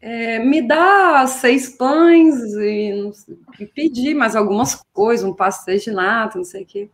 É, 0.00 0.38
me 0.38 0.62
dá 0.62 1.26
seis 1.26 1.70
pães 1.70 2.36
e, 2.54 3.10
e, 3.58 3.66
pedi 3.66 4.14
mais 4.14 4.36
algumas 4.36 4.74
coisas, 4.92 5.26
um 5.26 5.34
pastel 5.34 5.78
de 5.78 5.90
nata, 5.90 6.38
não 6.38 6.44
sei 6.44 6.62
o 6.62 6.66
quê. 6.66 6.88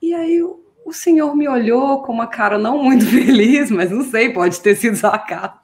E 0.00 0.14
aí 0.14 0.42
o, 0.42 0.60
o 0.84 0.92
senhor 0.92 1.34
me 1.34 1.48
olhou 1.48 2.02
com 2.02 2.12
uma 2.12 2.26
cara 2.26 2.58
não 2.58 2.82
muito 2.82 3.04
feliz, 3.10 3.70
mas 3.70 3.90
não 3.90 4.04
sei, 4.04 4.32
pode 4.32 4.60
ter 4.60 4.76
sido 4.76 4.96
sacado. 4.96 5.58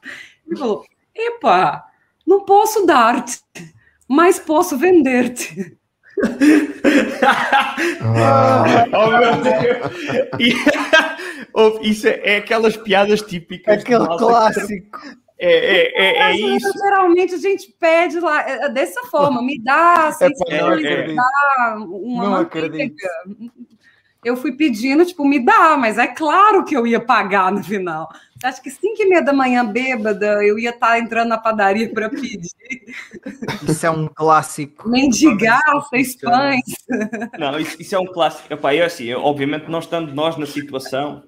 Ele 0.46 0.56
falou: 0.56 0.84
Epa, 1.14 1.84
não 2.26 2.44
posso 2.44 2.84
dar-te, 2.84 3.40
mas 4.08 4.38
posso 4.38 4.76
vender-te. 4.76 5.76
Ah. 8.00 8.86
oh, 8.92 9.10
meu 9.18 9.36
Deus. 9.42 10.88
Isso 11.82 12.06
é, 12.06 12.20
é, 12.24 12.36
aquelas 12.38 12.76
piadas 12.76 13.22
típicas. 13.22 13.82
Aquele 13.82 14.06
clássico. 14.06 14.98
É, 15.38 15.52
é, 15.52 16.02
é, 16.02 16.22
é 16.30 16.36
isso. 16.36 16.72
Geralmente 16.76 17.34
a 17.34 17.38
gente 17.38 17.72
pede 17.78 18.18
lá 18.18 18.42
é, 18.48 18.64
é 18.64 18.68
dessa 18.68 19.02
forma, 19.04 19.40
me 19.40 19.62
dá 19.62 20.10
seis 20.12 20.32
é, 20.48 21.06
me 21.06 21.14
dá 21.14 21.76
uma 21.76 22.24
não 22.24 22.30
manteiga. 22.30 23.08
Eu 24.24 24.36
fui 24.36 24.50
pedindo, 24.52 25.06
tipo, 25.06 25.24
me 25.24 25.38
dá, 25.38 25.76
mas 25.76 25.96
é 25.96 26.08
claro 26.08 26.64
que 26.64 26.76
eu 26.76 26.84
ia 26.84 26.98
pagar 26.98 27.52
no 27.52 27.62
final. 27.62 28.08
Acho 28.42 28.60
que 28.60 28.70
cinco 28.70 29.00
e 29.00 29.08
meia 29.08 29.22
da 29.22 29.32
manhã, 29.32 29.64
bêbada, 29.64 30.44
eu 30.44 30.58
ia 30.58 30.70
estar 30.70 30.88
tá 30.88 30.98
entrando 30.98 31.28
na 31.28 31.38
padaria 31.38 31.88
para 31.92 32.08
pedir. 32.08 32.50
Isso 33.68 33.86
é 33.86 33.90
um 33.90 34.08
clássico. 34.08 34.88
Mendigar 34.88 35.60
seis 35.88 36.16
pães. 36.16 36.62
Não, 37.38 37.58
isso, 37.60 37.80
isso, 37.80 37.94
é 37.94 37.98
um 37.98 38.06
clássico. 38.06 38.52
Epá, 38.52 38.74
eu, 38.74 38.84
assim, 38.84 39.04
eu, 39.04 39.20
obviamente 39.22 39.70
não 39.70 39.78
estando 39.78 40.12
nós 40.12 40.36
na 40.36 40.46
situação, 40.46 41.22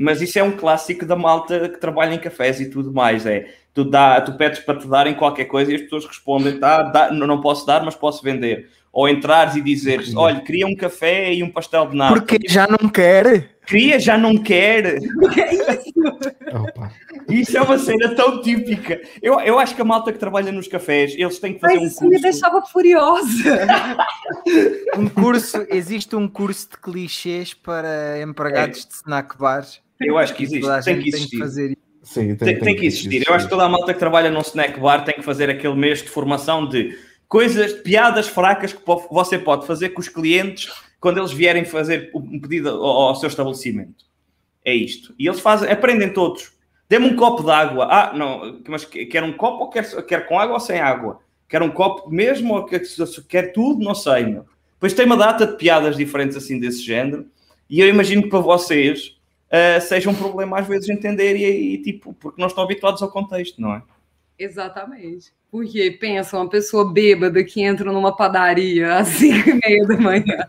mas 0.00 0.22
isso 0.22 0.38
é 0.38 0.42
um 0.42 0.52
clássico 0.52 1.04
da 1.04 1.14
malta 1.14 1.68
que 1.68 1.78
trabalha 1.78 2.14
em 2.14 2.18
cafés 2.18 2.58
e 2.58 2.70
tudo 2.70 2.90
mais. 2.90 3.26
É, 3.26 3.52
tu, 3.74 3.84
dá, 3.84 4.18
tu 4.22 4.32
pedes 4.32 4.60
para 4.60 4.78
te 4.78 4.88
darem 4.88 5.14
qualquer 5.14 5.44
coisa 5.44 5.70
e 5.70 5.74
as 5.74 5.82
pessoas 5.82 6.06
respondem, 6.06 6.58
tá, 6.58 6.82
dá, 6.84 7.12
não 7.12 7.42
posso 7.42 7.66
dar, 7.66 7.84
mas 7.84 7.94
posso 7.94 8.22
vender. 8.22 8.70
Ou 8.90 9.06
entrares 9.06 9.56
e 9.56 9.60
dizeres, 9.60 10.16
olha, 10.16 10.40
queria 10.40 10.66
um 10.66 10.74
café 10.74 11.34
e 11.34 11.42
um 11.42 11.50
pastel 11.50 11.86
de 11.86 11.96
nata. 11.96 12.14
Porque 12.14 12.38
já 12.48 12.66
não 12.66 12.88
quer. 12.88 13.56
queria, 13.66 14.00
já 14.00 14.16
não 14.16 14.38
quer. 14.38 14.86
É 14.86 15.54
isso. 15.54 15.92
Opa. 16.50 16.90
Isso 17.28 17.58
é 17.58 17.60
uma 17.60 17.78
cena 17.78 18.14
tão 18.14 18.40
típica. 18.40 19.00
Eu, 19.22 19.38
eu 19.40 19.58
acho 19.58 19.74
que 19.74 19.82
a 19.82 19.84
malta 19.84 20.12
que 20.12 20.18
trabalha 20.18 20.50
nos 20.50 20.66
cafés, 20.66 21.14
eles 21.14 21.38
têm 21.38 21.54
que 21.54 21.60
fazer 21.60 21.74
Mas 21.74 21.82
um 21.82 21.94
curso. 21.94 22.04
Isso 22.04 22.14
me 22.14 22.20
deixava 22.20 22.62
furiosa. 22.62 23.68
um 24.96 25.08
curso, 25.10 25.66
existe 25.68 26.16
um 26.16 26.26
curso 26.26 26.70
de 26.70 26.78
clichês 26.78 27.52
para 27.52 28.20
empregados 28.22 28.82
é. 28.84 28.88
de 28.88 28.94
snack 28.94 29.38
bars. 29.38 29.80
Eu 30.00 30.18
acho 30.18 30.34
que 30.34 30.42
existe, 30.42 30.66
tem 30.84 31.00
que 31.00 31.08
existir. 31.08 31.30
Tem 31.30 31.38
que 31.38 31.44
fazer 31.44 31.78
Sim, 32.02 32.34
tem, 32.34 32.54
tem, 32.54 32.60
tem, 32.60 32.76
que 32.76 32.86
existir. 32.86 33.08
existir. 33.08 33.28
Eu 33.28 33.34
acho 33.34 33.44
que 33.44 33.50
toda 33.50 33.64
a 33.64 33.68
malta 33.68 33.92
que 33.92 33.98
trabalha 33.98 34.30
num 34.30 34.40
snack 34.40 34.80
bar 34.80 35.04
tem 35.04 35.14
que 35.14 35.22
fazer 35.22 35.50
aquele 35.50 35.74
mês 35.74 36.02
de 36.02 36.08
formação 36.08 36.66
de 36.66 36.98
coisas, 37.28 37.74
piadas 37.74 38.26
fracas 38.26 38.72
que 38.72 38.80
você 39.10 39.38
pode 39.38 39.66
fazer 39.66 39.90
com 39.90 40.00
os 40.00 40.08
clientes 40.08 40.72
quando 40.98 41.18
eles 41.18 41.32
vierem 41.32 41.64
fazer 41.64 42.10
um 42.14 42.40
pedido 42.40 42.70
ao, 42.70 42.84
ao 42.84 43.14
seu 43.16 43.28
estabelecimento. 43.28 44.04
É 44.64 44.74
isto. 44.74 45.14
E 45.18 45.26
eles 45.26 45.40
fazem, 45.40 45.70
aprendem 45.70 46.12
todos. 46.12 46.52
Dê-me 46.88 47.06
um 47.06 47.16
copo 47.16 47.42
de 47.42 47.50
água. 47.50 47.86
Ah, 47.90 48.12
não, 48.12 48.60
mas 48.68 48.84
quer 48.84 49.22
um 49.22 49.32
copo 49.32 49.64
ou 49.64 49.70
quer, 49.70 49.84
quer 50.04 50.26
com 50.26 50.38
água 50.38 50.54
ou 50.54 50.60
sem 50.60 50.80
água? 50.80 51.20
Quer 51.48 51.62
um 51.62 51.70
copo 51.70 52.10
mesmo 52.10 52.54
ou 52.54 52.64
quer, 52.64 52.82
quer 53.28 53.52
tudo? 53.52 53.84
Não 53.84 53.94
sei. 53.94 54.24
Meu. 54.24 54.44
Depois 54.74 54.94
tem 54.94 55.06
uma 55.06 55.16
data 55.16 55.46
de 55.46 55.56
piadas 55.56 55.96
diferentes 55.96 56.36
assim 56.36 56.58
desse 56.58 56.82
género. 56.82 57.26
E 57.68 57.80
eu 57.80 57.88
imagino 57.88 58.22
que 58.22 58.28
para 58.28 58.40
vocês 58.40 59.19
uh, 59.50 59.80
seja 59.80 60.08
um 60.10 60.14
problema 60.14 60.58
às 60.60 60.66
vezes 60.66 60.88
entender 60.88 61.36
e, 61.36 61.74
e, 61.74 61.78
tipo, 61.82 62.14
porque 62.14 62.40
não 62.40 62.48
estão 62.48 62.64
habituados 62.64 63.02
ao 63.02 63.10
contexto, 63.10 63.60
não 63.60 63.74
é? 63.74 63.82
Exatamente. 64.38 65.32
Porque 65.50 65.90
pensa, 65.90 66.36
uma 66.36 66.48
pessoa 66.48 66.90
bêbada 66.90 67.44
que 67.44 67.60
entra 67.60 67.92
numa 67.92 68.16
padaria 68.16 68.94
às 68.96 69.08
cinco 69.18 69.50
e 69.50 69.60
meia 69.62 69.86
da 69.86 69.96
manhã 69.98 70.48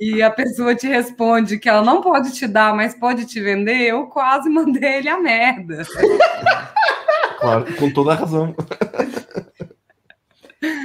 e 0.00 0.22
a 0.22 0.30
pessoa 0.30 0.74
te 0.74 0.86
responde 0.86 1.58
que 1.58 1.68
ela 1.68 1.82
não 1.82 2.00
pode 2.00 2.32
te 2.32 2.46
dar, 2.46 2.74
mas 2.74 2.94
pode 2.94 3.26
te 3.26 3.40
vender, 3.40 3.88
eu 3.88 4.06
quase 4.06 4.48
mandei 4.50 4.98
ele 4.98 5.08
a 5.08 5.20
merda. 5.20 5.82
Claro, 7.38 7.74
com 7.76 7.90
toda 7.90 8.12
a 8.12 8.14
razão. 8.14 8.54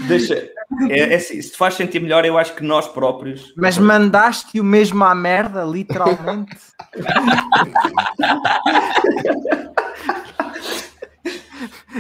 Deixa, 0.07 0.51
é, 0.89 0.99
é, 0.99 1.15
assim, 1.15 1.41
se 1.41 1.51
te 1.51 1.57
faz 1.57 1.76
sentir 1.76 2.01
melhor, 2.01 2.26
eu 2.26 2.38
acho 2.38 2.55
que 2.55 2.63
nós 2.63 2.88
próprios. 2.88 3.53
Mas 3.55 3.78
mandaste 3.78 4.59
o 4.59 4.63
mesmo 4.63 5.03
à 5.03 5.15
merda, 5.15 5.63
literalmente. 5.63 6.57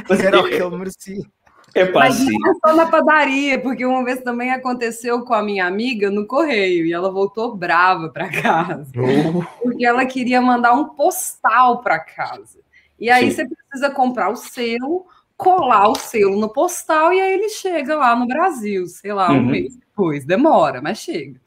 Era 0.09 0.39
o 0.39 0.43
que 0.43 0.55
ele 0.55 0.77
merecia. 0.77 1.23
É 1.73 1.89
Mas 1.89 2.19
não 2.19 2.49
é 2.49 2.53
só 2.65 2.75
na 2.75 2.85
padaria, 2.87 3.57
porque 3.59 3.85
uma 3.85 4.03
vez 4.03 4.21
também 4.21 4.51
aconteceu 4.51 5.23
com 5.23 5.33
a 5.33 5.41
minha 5.41 5.65
amiga 5.65 6.11
no 6.11 6.27
correio 6.27 6.85
e 6.85 6.91
ela 6.91 7.09
voltou 7.09 7.55
brava 7.55 8.09
para 8.09 8.29
casa, 8.29 8.91
oh. 8.97 9.41
porque 9.63 9.85
ela 9.85 10.05
queria 10.05 10.41
mandar 10.41 10.73
um 10.73 10.89
postal 10.89 11.81
para 11.81 11.97
casa. 11.99 12.59
E 12.99 13.09
aí 13.09 13.31
Sim. 13.31 13.35
você 13.35 13.47
precisa 13.47 13.89
comprar 13.89 14.29
o 14.29 14.35
selo, 14.35 15.05
colar 15.41 15.89
o 15.89 15.95
selo 15.95 16.39
no 16.39 16.47
postal 16.47 17.11
e 17.11 17.19
aí 17.19 17.33
ele 17.33 17.49
chega 17.49 17.95
lá 17.95 18.15
no 18.15 18.27
Brasil, 18.27 18.85
sei 18.85 19.11
lá, 19.11 19.31
um 19.31 19.37
uhum. 19.37 19.45
mês 19.47 19.75
depois. 19.75 20.23
Demora, 20.23 20.79
mas 20.81 20.99
chega. 20.99 21.41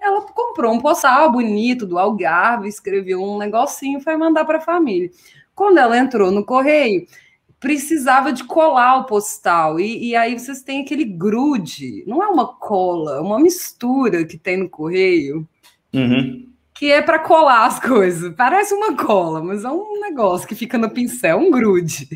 Ela 0.00 0.22
comprou 0.22 0.72
um 0.72 0.80
postal 0.80 1.30
bonito 1.30 1.86
do 1.86 1.96
Algarve, 1.96 2.68
escreveu 2.68 3.22
um 3.22 3.38
negocinho 3.38 4.00
e 4.00 4.02
foi 4.02 4.16
mandar 4.16 4.44
para 4.44 4.58
a 4.58 4.62
família. 4.62 5.10
Quando 5.54 5.78
ela 5.78 5.96
entrou 5.96 6.32
no 6.32 6.44
correio, 6.44 7.06
precisava 7.60 8.32
de 8.32 8.42
colar 8.42 8.96
o 8.96 9.04
postal. 9.04 9.78
E, 9.78 10.08
e, 10.08 10.16
aí 10.16 10.36
vocês 10.36 10.62
têm 10.62 10.82
aquele 10.82 11.04
grude, 11.04 12.02
não 12.08 12.22
é 12.22 12.26
uma 12.26 12.48
cola, 12.48 13.18
é 13.18 13.20
uma 13.20 13.38
mistura 13.38 14.24
que 14.24 14.36
tem 14.36 14.56
no 14.56 14.68
correio. 14.68 15.46
Uhum. 15.94 16.49
Que 16.80 16.90
é 16.90 17.02
para 17.02 17.18
colar 17.18 17.66
as 17.66 17.78
coisas. 17.78 18.34
Parece 18.34 18.72
uma 18.72 18.96
cola, 18.96 19.44
mas 19.44 19.64
é 19.64 19.68
um 19.68 20.00
negócio 20.00 20.48
que 20.48 20.54
fica 20.54 20.78
no 20.78 20.88
pincel, 20.88 21.36
um 21.36 21.50
grude. 21.50 22.08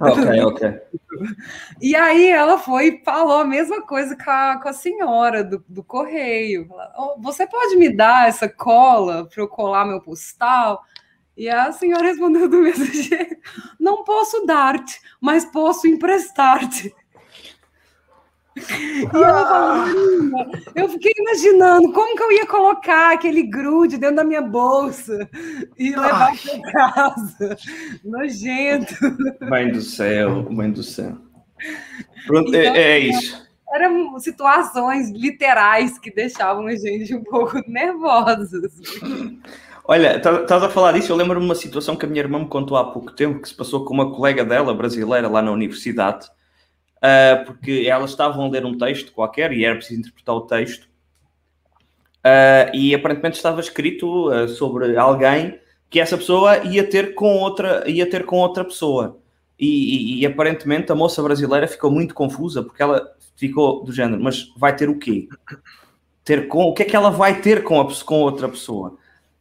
Ok, 0.00 0.24
ok. 0.42 0.80
E 1.80 1.94
aí 1.94 2.28
ela 2.28 2.58
foi 2.58 2.88
e 2.88 3.04
falou 3.04 3.38
a 3.38 3.44
mesma 3.44 3.82
coisa 3.82 4.16
com 4.16 4.28
a, 4.28 4.58
com 4.60 4.68
a 4.68 4.72
senhora 4.72 5.44
do, 5.44 5.64
do 5.68 5.84
correio. 5.84 6.66
Oh, 6.98 7.20
você 7.20 7.46
pode 7.46 7.76
me 7.76 7.88
dar 7.88 8.26
essa 8.26 8.48
cola 8.48 9.28
para 9.28 9.44
eu 9.44 9.46
colar 9.46 9.86
meu 9.86 10.00
postal? 10.00 10.82
E 11.36 11.48
a 11.48 11.70
senhora 11.70 12.02
respondeu 12.02 12.48
do 12.48 12.62
mesmo 12.62 12.86
jeito: 12.92 13.36
Não 13.78 14.02
posso 14.02 14.44
dar-te, 14.44 15.00
mas 15.20 15.44
posso 15.44 15.86
emprestar-te. 15.86 16.92
E 18.68 19.04
ela 19.12 19.46
falou, 19.46 20.52
eu 20.74 20.88
fiquei 20.88 21.12
imaginando 21.18 21.92
como 21.92 22.16
que 22.16 22.22
eu 22.22 22.32
ia 22.32 22.46
colocar 22.46 23.12
aquele 23.12 23.42
grude 23.42 23.96
dentro 23.98 24.16
da 24.16 24.24
minha 24.24 24.42
bolsa 24.42 25.28
e 25.78 25.90
levar 25.90 26.32
para 26.72 26.92
casa. 26.92 27.56
Nojento. 28.04 28.94
Mãe 29.48 29.70
do 29.70 29.80
céu, 29.80 30.50
mãe 30.50 30.70
do 30.70 30.82
céu. 30.82 31.16
Pronto, 32.26 32.54
é, 32.54 32.60
então, 32.60 32.74
é, 32.74 32.82
é 32.82 32.98
isso. 32.98 33.50
Eram 33.72 34.18
situações 34.18 35.10
literais 35.10 35.98
que 35.98 36.12
deixavam 36.12 36.66
a 36.66 36.74
gente 36.74 37.14
um 37.14 37.22
pouco 37.22 37.60
nervosa. 37.68 38.60
Olha, 39.84 40.16
estás 40.16 40.62
a 40.62 40.68
falar 40.68 40.92
disso, 40.92 41.10
eu 41.10 41.16
lembro-me 41.16 41.40
de 41.40 41.46
uma 41.46 41.54
situação 41.54 41.96
que 41.96 42.04
a 42.04 42.08
minha 42.08 42.22
irmã 42.22 42.38
me 42.38 42.48
contou 42.48 42.76
há 42.76 42.92
pouco 42.92 43.12
tempo, 43.12 43.40
que 43.40 43.48
se 43.48 43.54
passou 43.54 43.84
com 43.84 43.94
uma 43.94 44.12
colega 44.14 44.44
dela, 44.44 44.74
brasileira, 44.74 45.28
lá 45.28 45.42
na 45.42 45.50
universidade, 45.50 46.28
uh, 47.02 47.44
porque 47.44 47.86
elas 47.86 48.10
estavam 48.10 48.46
a 48.46 48.48
ler 48.48 48.64
um 48.64 48.76
texto 48.76 49.12
qualquer 49.12 49.52
e 49.52 49.64
era 49.64 49.76
preciso 49.76 50.00
interpretar 50.00 50.34
o 50.34 50.42
texto, 50.42 50.84
uh, 52.24 52.74
e 52.74 52.94
aparentemente 52.94 53.36
estava 53.36 53.60
escrito 53.60 54.30
uh, 54.30 54.48
sobre 54.48 54.96
alguém 54.96 55.58
que 55.88 55.98
essa 55.98 56.16
pessoa 56.16 56.58
ia 56.58 56.84
ter 56.84 57.14
com 57.14 57.36
outra, 57.38 57.88
ia 57.90 58.08
ter 58.08 58.24
com 58.24 58.36
outra 58.36 58.64
pessoa. 58.64 59.18
E, 59.58 59.66
e, 59.66 60.20
e, 60.20 60.26
aparentemente 60.26 60.90
a 60.90 60.94
moça 60.94 61.22
brasileira 61.22 61.68
ficou 61.68 61.90
muito 61.90 62.14
confusa 62.14 62.62
porque 62.62 62.82
ela 62.82 63.14
ficou 63.36 63.84
do 63.84 63.92
género, 63.92 64.22
mas 64.22 64.50
vai 64.56 64.74
ter 64.74 64.88
o 64.88 64.98
quê? 64.98 65.28
Ter 66.24 66.48
com 66.48 66.64
o 66.64 66.72
que 66.72 66.82
é 66.82 66.86
que 66.86 66.96
ela 66.96 67.10
vai 67.10 67.42
ter 67.42 67.62
com, 67.62 67.78
a, 67.78 68.04
com 68.04 68.20
outra 68.22 68.48
pessoa? 68.48 68.96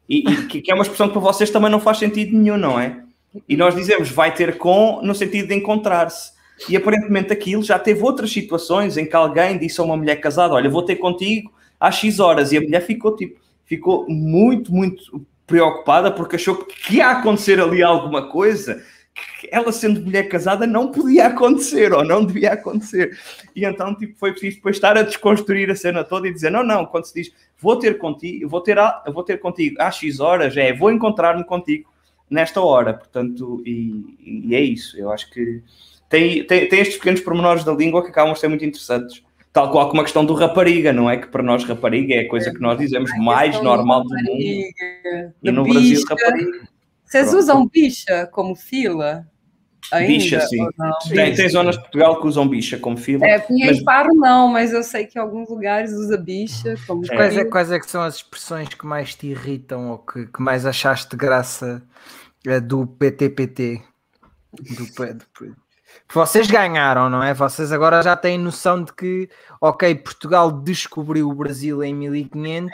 E, 0.10 0.30
e 0.30 0.62
que 0.62 0.72
é 0.72 0.74
uma 0.74 0.82
expressão 0.82 1.08
que 1.08 1.14
para 1.14 1.22
vocês 1.22 1.52
também 1.52 1.70
não 1.70 1.80
faz 1.80 2.00
sentido 2.00 2.36
nenhum, 2.36 2.58
não 2.58 2.78
é? 2.78 3.02
E 3.48 3.56
nós 3.56 3.76
dizemos 3.76 4.10
vai 4.10 4.34
ter 4.34 4.58
com 4.58 5.02
no 5.04 5.14
sentido 5.14 5.50
de 5.50 5.56
encontrar-se. 5.56 6.34
E 6.68 6.76
aparentemente 6.76 7.32
aquilo 7.32 7.64
já 7.64 7.80
teve 7.80 8.02
outras 8.02 8.32
situações 8.32 8.98
em 8.98 9.06
que 9.06 9.16
alguém 9.16 9.58
disse 9.58 9.80
a 9.80 9.84
uma 9.84 9.96
mulher 9.96 10.18
casada: 10.18 10.54
Olha, 10.54 10.70
vou 10.70 10.84
ter 10.84 10.96
contigo 10.98 11.54
às 11.80 11.96
X 11.96 12.20
horas. 12.20 12.52
E 12.52 12.58
a 12.58 12.62
mulher 12.62 12.82
ficou 12.82 13.16
tipo, 13.16 13.40
ficou 13.66 14.06
muito, 14.10 14.74
muito 14.74 15.26
preocupada 15.46 16.12
porque 16.12 16.36
achou 16.36 16.56
que 16.56 16.98
ia 16.98 17.10
acontecer 17.10 17.60
ali 17.60 17.82
alguma 17.82 18.30
coisa 18.30 18.84
que 19.40 19.50
ela 19.52 19.72
sendo 19.72 20.02
mulher 20.02 20.30
casada 20.30 20.66
não 20.66 20.92
podia 20.92 21.28
acontecer 21.28 21.92
ou 21.94 22.04
não 22.04 22.24
devia 22.26 22.54
acontecer. 22.54 23.18
E 23.56 23.66
então 23.66 23.96
tipo, 23.96 24.18
foi 24.18 24.32
preciso 24.32 24.58
depois 24.58 24.76
estar 24.76 24.98
a 24.98 25.04
desconstruir 25.04 25.70
a 25.70 25.76
cena 25.76 26.04
toda 26.04 26.28
e 26.28 26.34
dizer: 26.34 26.52
não, 26.52 26.64
não, 26.64 26.86
quando 26.86 27.06
se 27.06 27.14
diz 27.14 27.32
vou 27.58 27.78
ter 27.78 27.98
contigo, 27.98 28.48
vou 28.48 28.62
ter, 28.62 28.78
a, 28.78 29.04
vou 29.14 29.24
ter 29.24 29.40
contigo 29.40 29.82
às 29.82 29.96
X 29.96 30.20
horas, 30.20 30.56
é 30.56 30.74
vou 30.74 30.92
encontrar-me 30.92 31.44
contigo 31.44 31.90
nesta 32.30 32.62
hora, 32.62 32.94
portanto, 32.94 33.62
e, 33.66 34.44
e, 34.46 34.56
é 34.56 34.62
isso. 34.62 34.98
Eu 34.98 35.12
acho 35.12 35.30
que 35.32 35.62
tem, 36.10 36.44
tem, 36.44 36.68
tem 36.68 36.80
estes 36.80 36.98
pequenos 36.98 37.22
pormenores 37.22 37.64
da 37.64 37.72
língua 37.72 38.04
que 38.04 38.10
acabam 38.10 38.34
a 38.34 38.36
ser 38.36 38.48
muito 38.48 38.66
interessantes. 38.66 39.24
Tal 39.54 39.72
qual 39.72 39.90
como 39.90 40.02
a 40.02 40.04
questão 40.04 40.26
do 40.26 40.34
rapariga, 40.34 40.92
não 40.92 41.10
é? 41.10 41.18
Que 41.18 41.28
para 41.28 41.42
nós 41.42 41.64
rapariga 41.64 42.16
é 42.16 42.20
a 42.20 42.28
coisa 42.28 42.52
que 42.52 42.60
nós 42.60 42.78
dizemos 42.78 43.12
mais 43.18 43.60
normal 43.62 44.04
do 44.04 44.10
mundo. 44.10 44.40
E 45.44 45.52
no 45.52 45.64
Brasil, 45.64 46.04
rapariga. 46.08 46.68
Vocês 47.06 47.30
Pronto. 47.30 47.40
usam 47.40 47.68
bicha 47.68 48.28
como 48.32 48.56
fila? 48.56 49.26
Ainda, 49.92 50.08
bicha, 50.08 50.42
sim. 50.42 50.68
Tem, 51.10 51.34
tem, 51.34 51.50
zonas 51.50 51.76
de 51.76 51.82
Portugal 51.82 52.22
que 52.22 52.28
usam 52.28 52.48
bicha 52.48 52.78
como 52.78 52.96
fila. 52.98 53.26
É, 53.26 53.40
Pinheiro 53.40 53.76
mas... 53.76 53.84
Faro 53.84 54.14
não, 54.14 54.48
mas 54.48 54.72
eu 54.72 54.84
sei 54.84 55.08
que 55.08 55.18
em 55.18 55.22
alguns 55.22 55.50
lugares 55.50 55.92
usa 55.94 56.16
bicha 56.18 56.76
como 56.86 57.04
é. 57.06 57.08
Quais, 57.08 57.38
é, 57.38 57.46
quais 57.46 57.72
é 57.72 57.80
que 57.80 57.90
são 57.90 58.04
as 58.04 58.18
expressões 58.18 58.70
que 58.70 58.86
mais 58.86 59.16
te 59.16 59.28
irritam 59.28 59.90
ou 59.90 59.98
que, 59.98 60.28
que 60.28 60.42
mais 60.42 60.66
achaste 60.68 61.16
graça 61.16 61.82
é, 62.46 62.60
do 62.60 62.86
PTPT? 62.86 63.82
Do, 64.54 64.86
do, 65.16 65.56
vocês 66.12 66.48
ganharam, 66.48 67.10
não 67.10 67.22
é? 67.22 67.34
Vocês 67.34 67.72
agora 67.72 68.02
já 68.02 68.16
têm 68.16 68.38
noção 68.38 68.84
de 68.84 68.92
que, 68.92 69.30
ok, 69.62 69.94
Portugal 69.96 70.52
descobriu 70.52 71.30
o 71.30 71.36
Brasil 71.36 71.84
em 71.84 71.94
1500, 71.94 72.72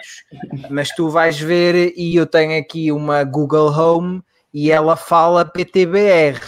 mas 0.69 0.89
tu 0.89 1.09
vais 1.09 1.37
ver 1.39 1.93
e 1.97 2.15
eu 2.15 2.25
tenho 2.25 2.57
aqui 2.57 2.91
uma 2.91 3.23
Google 3.23 3.67
Home 3.71 4.23
e 4.53 4.71
ela 4.71 4.95
fala 4.95 5.43
PTBR. 5.43 6.39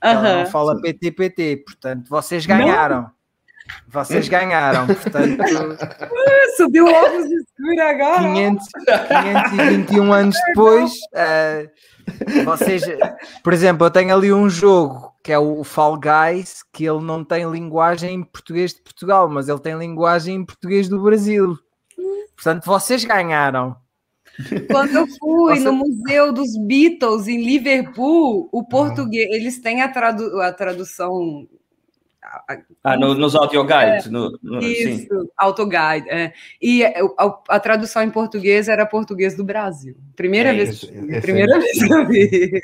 Ela 0.00 0.38
não 0.38 0.46
fala 0.46 0.80
PTPT, 0.80 1.58
portanto, 1.64 2.08
vocês 2.08 2.46
ganharam. 2.46 3.02
Não. 3.02 3.10
Vocês 3.88 4.28
ganharam, 4.28 4.86
portanto. 4.86 5.42
Subiu 6.56 6.86
o 6.86 6.92
óculos 6.92 7.26
escuro 7.30 7.82
agora. 7.82 8.22
500, 8.22 8.66
521 9.50 10.12
anos 10.12 10.36
depois, 10.48 10.92
uh, 11.14 12.44
vocês, 12.44 12.82
por 13.42 13.52
exemplo, 13.52 13.86
eu 13.86 13.90
tenho 13.90 14.14
ali 14.14 14.32
um 14.32 14.50
jogo 14.50 15.11
que 15.22 15.32
é 15.32 15.38
o 15.38 15.62
Fall 15.62 15.98
Guys, 15.98 16.64
que 16.72 16.84
ele 16.84 17.00
não 17.00 17.24
tem 17.24 17.48
linguagem 17.50 18.14
em 18.14 18.22
português 18.24 18.74
de 18.74 18.82
Portugal, 18.82 19.28
mas 19.28 19.48
ele 19.48 19.60
tem 19.60 19.78
linguagem 19.78 20.36
em 20.36 20.44
português 20.44 20.88
do 20.88 21.00
Brasil. 21.00 21.56
Portanto, 22.34 22.64
vocês 22.66 23.04
ganharam. 23.04 23.76
Quando 24.70 24.96
eu 24.96 25.06
fui 25.06 25.60
Nossa. 25.60 25.64
no 25.64 25.72
Museu 25.74 26.32
dos 26.32 26.56
Beatles 26.66 27.28
em 27.28 27.44
Liverpool, 27.44 28.48
o 28.50 28.64
português, 28.64 29.28
eles 29.30 29.60
têm 29.60 29.82
a, 29.82 29.88
tradu 29.88 30.40
a 30.40 30.52
tradução 30.52 31.46
ah, 32.84 32.96
no, 32.96 33.14
nos 33.14 33.34
audioguides. 33.34 34.06
É, 34.06 34.10
no, 34.10 34.38
no, 34.42 34.60
isso, 34.60 35.30
autoguide. 35.36 36.08
É. 36.08 36.32
E 36.60 36.84
a, 36.84 36.92
a, 37.48 37.60
tradução 37.60 38.02
em 38.02 38.10
português 38.10 38.68
era 38.68 38.86
português 38.86 39.36
do 39.36 39.44
Brasil. 39.44 39.96
Primeira 40.16 40.50
é, 40.50 40.54
vez, 40.54 40.70
esse, 40.70 41.20
primeira 41.20 41.58
vez 41.58 41.84
que 41.84 41.92
eu 41.92 42.06
vi. 42.06 42.62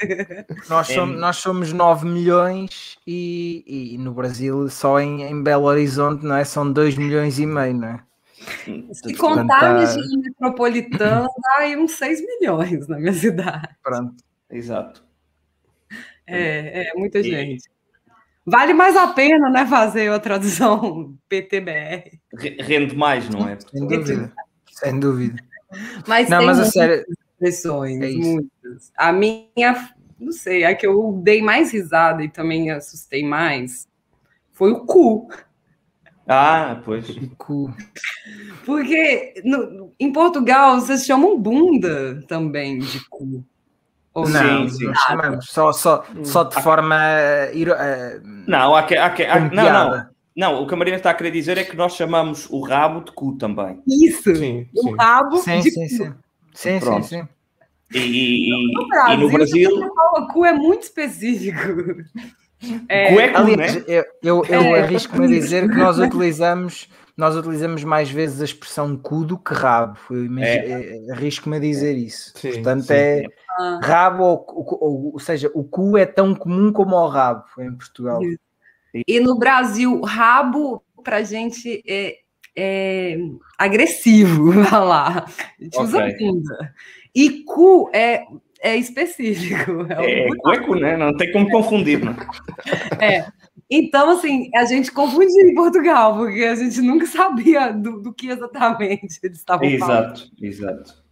Nós 0.68 0.88
somos, 0.88 1.20
nós 1.20 1.36
somos 1.36 1.72
9 1.72 2.06
milhões 2.06 2.98
e, 3.06 3.94
e 3.94 3.98
no 3.98 4.12
Brasil, 4.12 4.68
só 4.68 5.00
em, 5.00 5.22
em, 5.22 5.42
Belo 5.42 5.64
Horizonte, 5.64 6.24
não 6.24 6.36
é? 6.36 6.44
São 6.44 6.70
2 6.72 6.96
milhões 6.96 7.38
e 7.38 7.46
meio, 7.46 7.74
não 7.74 7.88
é? 7.88 8.00
Se 8.92 9.14
contar 9.14 9.76
a 9.76 9.96
metropolitana, 10.16 11.26
dá 11.26 11.62
aí 11.62 11.76
uns 11.76 11.92
6 11.92 12.20
milhões 12.24 12.86
na 12.88 12.98
minha 12.98 13.12
cidade. 13.12 13.68
Pronto, 13.82 14.14
exato. 14.50 15.04
É, 16.26 16.90
é 16.90 16.94
muita 16.94 17.22
gente. 17.22 17.68
Vale 18.50 18.72
mais 18.72 18.96
a 18.96 19.08
pena, 19.08 19.50
né, 19.50 19.66
fazer 19.66 20.10
a 20.10 20.18
tradução 20.18 21.14
PTBR. 21.28 22.18
Rende 22.60 22.96
mais, 22.96 23.28
não 23.28 23.48
é? 23.48 23.58
Sem 23.60 23.86
dúvida. 23.86 24.32
Sem 24.70 25.00
dúvida. 25.00 25.42
Mas 26.06 26.28
não, 26.28 26.38
tem 26.38 26.46
mas 26.46 26.58
a 26.58 26.64
série... 26.64 27.04
expressões, 27.34 28.00
é 28.00 28.10
muitas. 28.10 28.92
A 28.96 29.12
minha, 29.12 29.90
não 30.18 30.32
sei, 30.32 30.64
a 30.64 30.74
que 30.74 30.86
eu 30.86 31.20
dei 31.22 31.42
mais 31.42 31.72
risada 31.72 32.22
e 32.22 32.28
também 32.28 32.70
assustei 32.70 33.24
mais 33.24 33.86
foi 34.52 34.72
o 34.72 34.84
cu. 34.86 35.28
Ah, 36.26 36.82
pois. 36.84 37.06
Cu. 37.38 37.72
Porque 38.66 39.40
no, 39.44 39.94
em 39.98 40.12
Portugal 40.12 40.80
vocês 40.80 41.06
chamam 41.06 41.38
bunda 41.40 42.22
também 42.26 42.78
de 42.78 43.00
cu. 43.08 43.44
Ou 44.18 44.28
não, 44.28 44.68
sim, 44.68 44.86
sim. 44.86 44.92
Chamamos, 45.06 45.46
só, 45.46 45.72
só, 45.72 46.04
só 46.24 46.44
de 46.44 46.62
forma. 46.62 46.96
Uh, 47.52 48.20
não, 48.46 48.74
há 48.74 48.82
que, 48.82 48.96
há 48.96 49.10
que, 49.10 49.24
há, 49.24 49.38
não, 49.40 49.72
não. 49.72 50.06
Não, 50.36 50.62
o 50.62 50.66
que 50.68 50.74
a 50.74 50.76
Marina 50.76 50.96
está 50.96 51.10
a 51.10 51.14
querer 51.14 51.32
dizer 51.32 51.58
é 51.58 51.64
que 51.64 51.76
nós 51.76 51.94
chamamos 51.94 52.48
o 52.48 52.60
rabo 52.60 53.00
de 53.00 53.10
cu 53.10 53.36
também. 53.36 53.82
Isso, 53.88 54.34
sim, 54.36 54.68
o 54.72 54.94
rabo 54.94 55.38
sim, 55.38 55.58
de 55.60 55.70
sim, 55.70 55.80
cu. 55.80 55.88
Sim, 55.88 56.14
sim, 56.54 56.80
sim, 56.80 57.02
sim. 57.02 57.28
E, 57.92 58.48
e, 58.48 58.72
no 58.72 58.86
Brasil, 58.86 59.14
e 59.14 59.16
no 59.16 59.30
Brasil. 59.30 59.70
O 60.16 60.26
cu 60.28 60.44
é 60.44 60.52
muito 60.52 60.82
específico. 60.82 61.58
É, 62.88 63.12
cu 63.12 63.20
é 63.20 63.28
cu, 63.28 63.36
aliás, 63.38 63.74
né? 63.76 63.84
eu, 63.88 64.04
eu, 64.22 64.44
eu 64.48 64.60
é, 64.76 64.82
arrisco-me 64.82 65.26
a 65.26 65.28
dizer 65.28 65.68
que 65.68 65.76
nós 65.76 65.98
utilizamos 65.98 66.88
nós 67.18 67.34
utilizamos 67.34 67.82
mais 67.82 68.08
vezes 68.08 68.40
a 68.40 68.44
expressão 68.44 68.96
cu 68.96 69.24
do 69.24 69.36
que 69.36 69.52
rabo. 69.52 69.98
É. 70.38 70.54
Eh, 70.54 71.12
arrisco-me 71.12 71.56
a 71.56 71.60
dizer 71.60 71.96
isso. 71.96 72.32
Sim, 72.36 72.52
Portanto, 72.52 72.84
sim. 72.84 72.94
é 72.94 73.24
ah. 73.58 73.80
rabo, 73.82 74.22
ou, 74.22 74.46
ou, 74.80 75.12
ou, 75.14 75.18
seja, 75.18 75.50
o 75.52 75.64
cu 75.64 75.98
é 75.98 76.06
tão 76.06 76.32
comum 76.32 76.72
como 76.72 76.94
o 76.94 77.08
rabo 77.08 77.42
em 77.58 77.74
Portugal. 77.76 78.20
E 79.04 79.18
no 79.18 79.36
Brasil, 79.36 80.00
rabo 80.00 80.80
para 81.02 81.24
gente 81.24 81.82
é, 81.88 82.18
é 82.56 83.18
agressivo, 83.58 84.52
vai 84.62 84.80
lá. 84.80 85.26
A 85.26 85.64
gente 85.64 85.76
okay. 85.76 85.86
usa 85.86 86.16
bunda. 86.20 86.74
E 87.12 87.42
cu 87.42 87.90
é, 87.92 88.26
é 88.60 88.76
específico. 88.76 89.88
É, 89.90 90.20
é, 90.20 90.28
cu 90.28 90.52
é 90.52 90.58
cu, 90.60 90.74
né? 90.76 90.96
Não 90.96 91.16
tem 91.16 91.32
como 91.32 91.50
confundir, 91.50 91.98
né? 92.04 92.14
É. 93.00 93.26
Então, 93.70 94.10
assim, 94.10 94.50
a 94.54 94.64
gente 94.64 94.90
confundia 94.90 95.42
em 95.42 95.54
Portugal, 95.54 96.16
porque 96.16 96.42
a 96.44 96.54
gente 96.54 96.80
nunca 96.80 97.04
sabia 97.06 97.72
do, 97.72 98.00
do 98.00 98.12
que 98.12 98.28
exatamente 98.28 99.18
eles 99.22 99.38
estavam 99.38 99.66
exato, 99.66 99.86
falando. 99.88 100.12
Exato, 100.12 100.30
exato. 100.40 101.08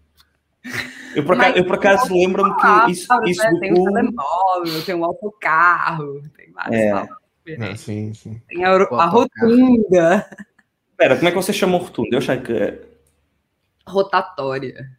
Eu 1.15 1.25
por 1.25 1.37
acaso, 1.37 1.57
eu, 1.57 1.65
por 1.65 1.75
acaso 1.77 2.13
lembro-me 2.13 2.55
que 2.57 2.93
isso, 2.93 3.07
isso 3.25 3.43
né? 3.43 3.59
Tem 3.61 3.73
o 3.73 3.85
telemóvel, 3.85 4.85
tem 4.85 4.95
o 4.95 5.05
autocarro, 5.05 6.23
tem 6.37 6.51
vários 6.51 7.09
é. 7.47 7.77
sim, 7.77 8.13
sim. 8.13 8.43
Tem 8.49 8.65
a, 8.65 8.73
a 8.73 9.07
rotunda. 9.07 10.29
Espera, 10.91 11.17
como 11.17 11.29
é 11.29 11.31
que 11.31 11.37
você 11.37 11.53
chamou 11.53 11.81
rotunda? 11.81 12.09
Eu 12.13 12.19
achei 12.19 12.41
que... 12.41 12.83
Rotatória. 13.87 14.91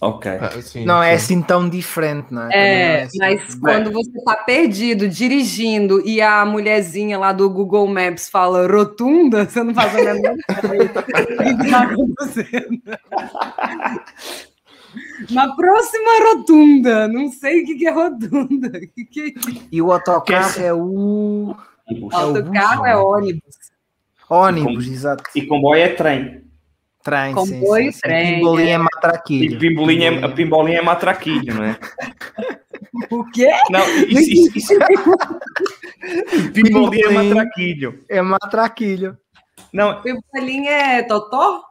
Ok. 0.00 0.30
Ah, 0.30 0.60
sim, 0.60 0.84
não 0.84 1.00
é 1.02 1.06
sim. 1.06 1.12
é 1.12 1.16
assim 1.16 1.42
tão 1.42 1.68
diferente, 1.68 2.34
não 2.34 2.42
é? 2.42 2.50
É, 2.52 3.00
é 3.00 3.02
assim. 3.04 3.18
mas 3.18 3.54
quando 3.54 3.92
você 3.92 4.10
está 4.10 4.36
perdido, 4.36 5.08
dirigindo, 5.08 6.06
e 6.06 6.20
a 6.20 6.44
mulherzinha 6.44 7.16
lá 7.16 7.32
do 7.32 7.48
Google 7.48 7.86
Maps 7.86 8.28
fala 8.28 8.66
rotunda, 8.66 9.44
você 9.44 9.62
não 9.62 9.72
faz 9.72 9.94
a 9.94 10.14
menor 10.14 10.34
que. 15.24 15.32
Na 15.32 15.54
próxima 15.54 16.18
rotunda, 16.28 17.06
não 17.06 17.30
sei 17.30 17.62
o 17.62 17.66
que, 17.66 17.86
é 17.86 17.90
rotunda. 17.90 18.70
Que 18.94 19.04
que 19.04 19.20
é 19.20 19.32
e 19.70 19.80
o 19.80 19.92
autocarro 19.92 20.60
é 20.60 20.72
o. 20.72 21.54
O 21.88 22.08
autocarro 22.12 22.84
é, 22.84 22.96
ônibus. 22.96 23.56
Ônibus, 24.28 24.86
exato. 24.88 25.24
E 25.34 25.46
comboio 25.46 25.82
é 25.82 25.88
trem. 25.88 26.41
Trem, 27.02 27.34
Comboio, 27.34 27.84
sim, 27.84 27.92
sim. 27.92 28.00
trem. 28.00 28.34
Pimbolinha 28.36 28.70
é, 28.70 28.74
é 28.74 28.78
matraquilho. 28.78 29.54
E 29.54 29.58
pimbolinha, 29.58 30.08
é, 30.08 30.28
pimbolinha 30.28 30.78
é 30.78 30.82
matraquilho, 30.82 31.54
não 31.54 31.64
é? 31.64 31.78
O 33.10 33.24
quê? 33.30 33.50
Não, 33.70 33.80
isso, 34.06 34.50
isso, 34.54 34.58
isso... 34.58 34.74
pimbolinha 36.52 37.06
é 37.06 37.10
matraquilho. 37.10 38.04
É 38.08 38.22
matraquilho. 38.22 39.18
Não. 39.72 40.02
Pimbolinha 40.02 40.70
é 40.70 41.02
totó? 41.02 41.62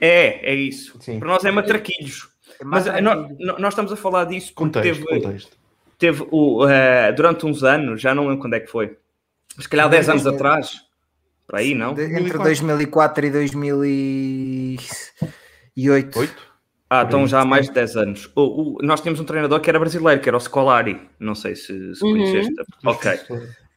É, 0.00 0.50
é 0.50 0.54
isso. 0.54 0.96
Sim. 1.00 1.18
Para 1.18 1.28
nós 1.28 1.44
é 1.44 1.50
matraquilhos. 1.50 2.28
É 2.60 2.64
Mas 2.64 2.86
eh, 2.86 3.00
nós, 3.00 3.28
nós, 3.38 3.72
estamos 3.72 3.92
a 3.92 3.96
falar 3.96 4.24
disso 4.24 4.52
porque 4.54 4.78
contexto, 4.78 5.04
teve, 5.04 5.20
contexto. 5.22 5.56
teve 5.98 6.26
o, 6.30 6.64
uh, 6.64 7.12
durante 7.16 7.46
uns 7.46 7.62
anos, 7.62 8.00
já 8.00 8.14
não 8.14 8.24
lembro 8.24 8.40
quando 8.40 8.54
é 8.54 8.60
que 8.60 8.66
foi, 8.66 8.96
se 9.58 9.68
calhar 9.68 9.88
10 9.88 10.08
anos 10.10 10.26
atrás, 10.26 10.87
para 11.48 11.60
aí, 11.60 11.74
não? 11.74 11.98
Entre 11.98 12.36
2004 12.36 13.26
e 13.26 13.30
2008. 13.30 16.18
Oito? 16.18 16.48
Ah, 16.90 17.04
então 17.06 17.26
já 17.26 17.40
há 17.40 17.44
mais 17.44 17.66
de 17.66 17.72
10 17.72 17.96
anos. 17.96 18.30
O, 18.36 18.42
o, 18.42 18.76
nós 18.82 19.00
tínhamos 19.00 19.18
um 19.18 19.24
treinador 19.24 19.58
que 19.60 19.70
era 19.70 19.78
brasileiro, 19.78 20.20
que 20.20 20.28
era 20.28 20.36
o 20.36 20.40
Scolari. 20.40 21.00
Não 21.18 21.34
sei 21.34 21.56
se, 21.56 21.94
se 21.94 22.00
conheceste. 22.00 22.52
Uhum. 22.52 22.90
Ok. 22.90 23.18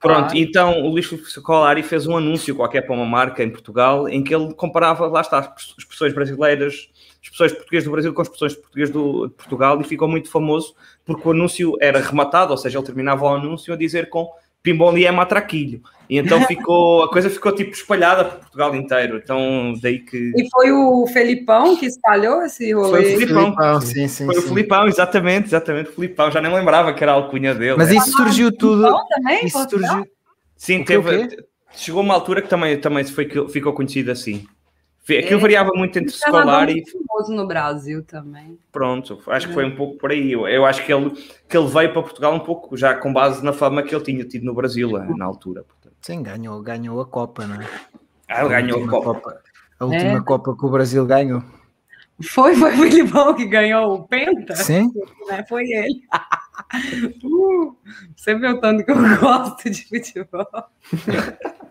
Pronto, 0.02 0.36
então 0.36 0.82
o 0.82 0.90
Luís 0.90 1.06
Scolari 1.06 1.84
fez 1.84 2.08
um 2.08 2.18
anúncio 2.18 2.56
qualquer 2.56 2.82
para 2.82 2.96
uma 2.96 3.06
marca 3.06 3.44
em 3.44 3.50
Portugal 3.50 4.10
em 4.10 4.24
que 4.24 4.34
ele 4.34 4.52
comparava, 4.56 5.06
lá 5.06 5.22
está, 5.22 5.40
as 5.40 5.76
expressões 5.78 6.12
brasileiras, 6.12 6.90
as 7.22 7.22
expressões 7.22 7.54
portuguesas 7.54 7.86
do 7.86 7.92
Brasil 7.92 8.14
com 8.14 8.22
as 8.22 8.28
expressões 8.28 8.56
portuguesas 8.56 8.92
do, 8.92 9.28
de 9.28 9.34
Portugal 9.36 9.80
e 9.80 9.84
ficou 9.84 10.08
muito 10.08 10.28
famoso 10.28 10.74
porque 11.06 11.28
o 11.28 11.32
anúncio 11.32 11.78
era 11.80 12.02
rematado, 12.02 12.50
ou 12.50 12.58
seja, 12.58 12.80
ele 12.80 12.86
terminava 12.86 13.24
o 13.24 13.28
anúncio 13.28 13.72
a 13.72 13.78
dizer 13.78 14.10
com 14.10 14.28
Pimboli 14.64 15.05
é 15.05 15.12
matraquilho. 15.12 15.82
E 16.09 16.18
então 16.18 16.41
ficou, 16.45 17.03
a 17.03 17.09
coisa 17.09 17.30
ficou 17.30 17.53
tipo 17.53 17.72
espalhada 17.72 18.26
por 18.26 18.39
Portugal 18.39 18.76
inteiro. 18.76 19.18
Então 19.24 19.74
daí 19.82 19.99
que. 19.99 20.34
E 20.36 20.49
foi 20.51 20.72
o 20.72 21.07
Felipão 21.07 21.76
que 21.76 21.86
espalhou 21.86 22.43
esse 22.43 22.74
rolê? 22.74 22.89
Foi 22.89 22.99
o 22.99 23.20
Felipão, 23.20 23.43
Felipão 23.43 23.82
sim, 23.82 24.07
sim. 24.07 24.26
Foi 24.26 24.36
sim. 24.36 24.41
o 24.41 24.43
Felipão, 24.43 24.88
exatamente, 24.88 25.47
exatamente, 25.47 25.89
o 25.89 25.93
Felipão. 25.93 26.30
Já 26.30 26.41
nem 26.41 26.53
lembrava 26.53 26.93
que 26.93 27.03
era 27.03 27.14
a 27.14 27.16
alcunha 27.16 27.55
dele. 27.55 27.78
Mas 27.78 27.91
isso 27.91 28.12
surgiu 28.12 28.51
tudo. 28.55 28.93
Também, 29.09 29.45
isso 29.45 29.70
surgiu. 29.70 30.05
Sim, 30.57 30.84
teve. 30.84 31.30
Chegou 31.74 32.01
uma 32.01 32.14
altura 32.14 32.41
que 32.41 32.49
também, 32.49 32.78
também 32.78 33.05
foi, 33.05 33.30
ficou 33.49 33.72
conhecido 33.72 34.12
assim. 34.12 34.45
Aquilo 35.04 35.39
é, 35.39 35.41
variava 35.41 35.72
muito 35.74 35.97
entre 35.97 36.14
escolar 36.14 36.70
e. 36.70 36.84
famoso 36.89 37.34
no 37.34 37.47
Brasil 37.47 38.04
também. 38.04 38.58
Pronto, 38.72 39.20
acho 39.28 39.47
que 39.47 39.54
foi 39.54 39.66
um 39.66 39.76
pouco 39.76 39.97
por 39.97 40.12
aí. 40.12 40.32
Eu, 40.32 40.47
eu, 40.47 40.66
acho 40.66 40.86
que 40.86 40.93
ele, 40.93 41.12
que 41.49 41.58
ele 41.58 41.68
veio 41.68 41.91
para 41.91 42.04
Portugal 42.04 42.34
um 42.34 42.39
pouco 42.39 42.78
já 42.78 42.93
com 42.93 43.12
base 43.12 43.43
na 43.43 43.52
fama 43.52 43.82
que 43.82 43.93
ele 43.93 44.04
tinha 44.04 44.24
tido 44.24 44.45
no 44.45 44.54
Brasil 44.54 44.95
eh, 44.97 45.08
na 45.18 45.26
altura. 45.26 45.64
Portanto. 45.64 45.95
Sim, 46.02 46.22
ganhou, 46.22 46.62
ganhou 46.62 47.02
a 47.02 47.06
Copa, 47.06 47.47
não 47.47 47.56
é? 47.56 47.68
Ah, 48.28 48.41
ele 48.41 48.49
ganhou 48.49 48.84
a 48.84 48.88
Copa. 48.88 49.14
Copa. 49.14 49.41
A 49.80 49.86
última 49.86 50.18
é. 50.18 50.22
Copa 50.22 50.56
que 50.56 50.66
o 50.66 50.70
Brasil 50.70 51.06
ganhou. 51.06 51.43
Foi, 52.24 52.56
foi 52.56 52.72
o 52.72 52.78
Filipão 52.78 53.34
que 53.34 53.45
ganhou 53.45 53.95
o 53.95 54.08
Penta? 54.08 54.56
Sim. 54.56 54.91
É, 55.30 55.43
foi 55.45 55.70
ele. 55.72 56.02
Uh, 57.24 57.76
você 58.16 58.36
vê 58.36 58.47
o 58.47 58.60
tanto 58.60 58.86
que 58.86 58.91
eu 58.91 59.18
gosto 59.20 59.70
de 59.70 59.84
futebol. 59.88 60.45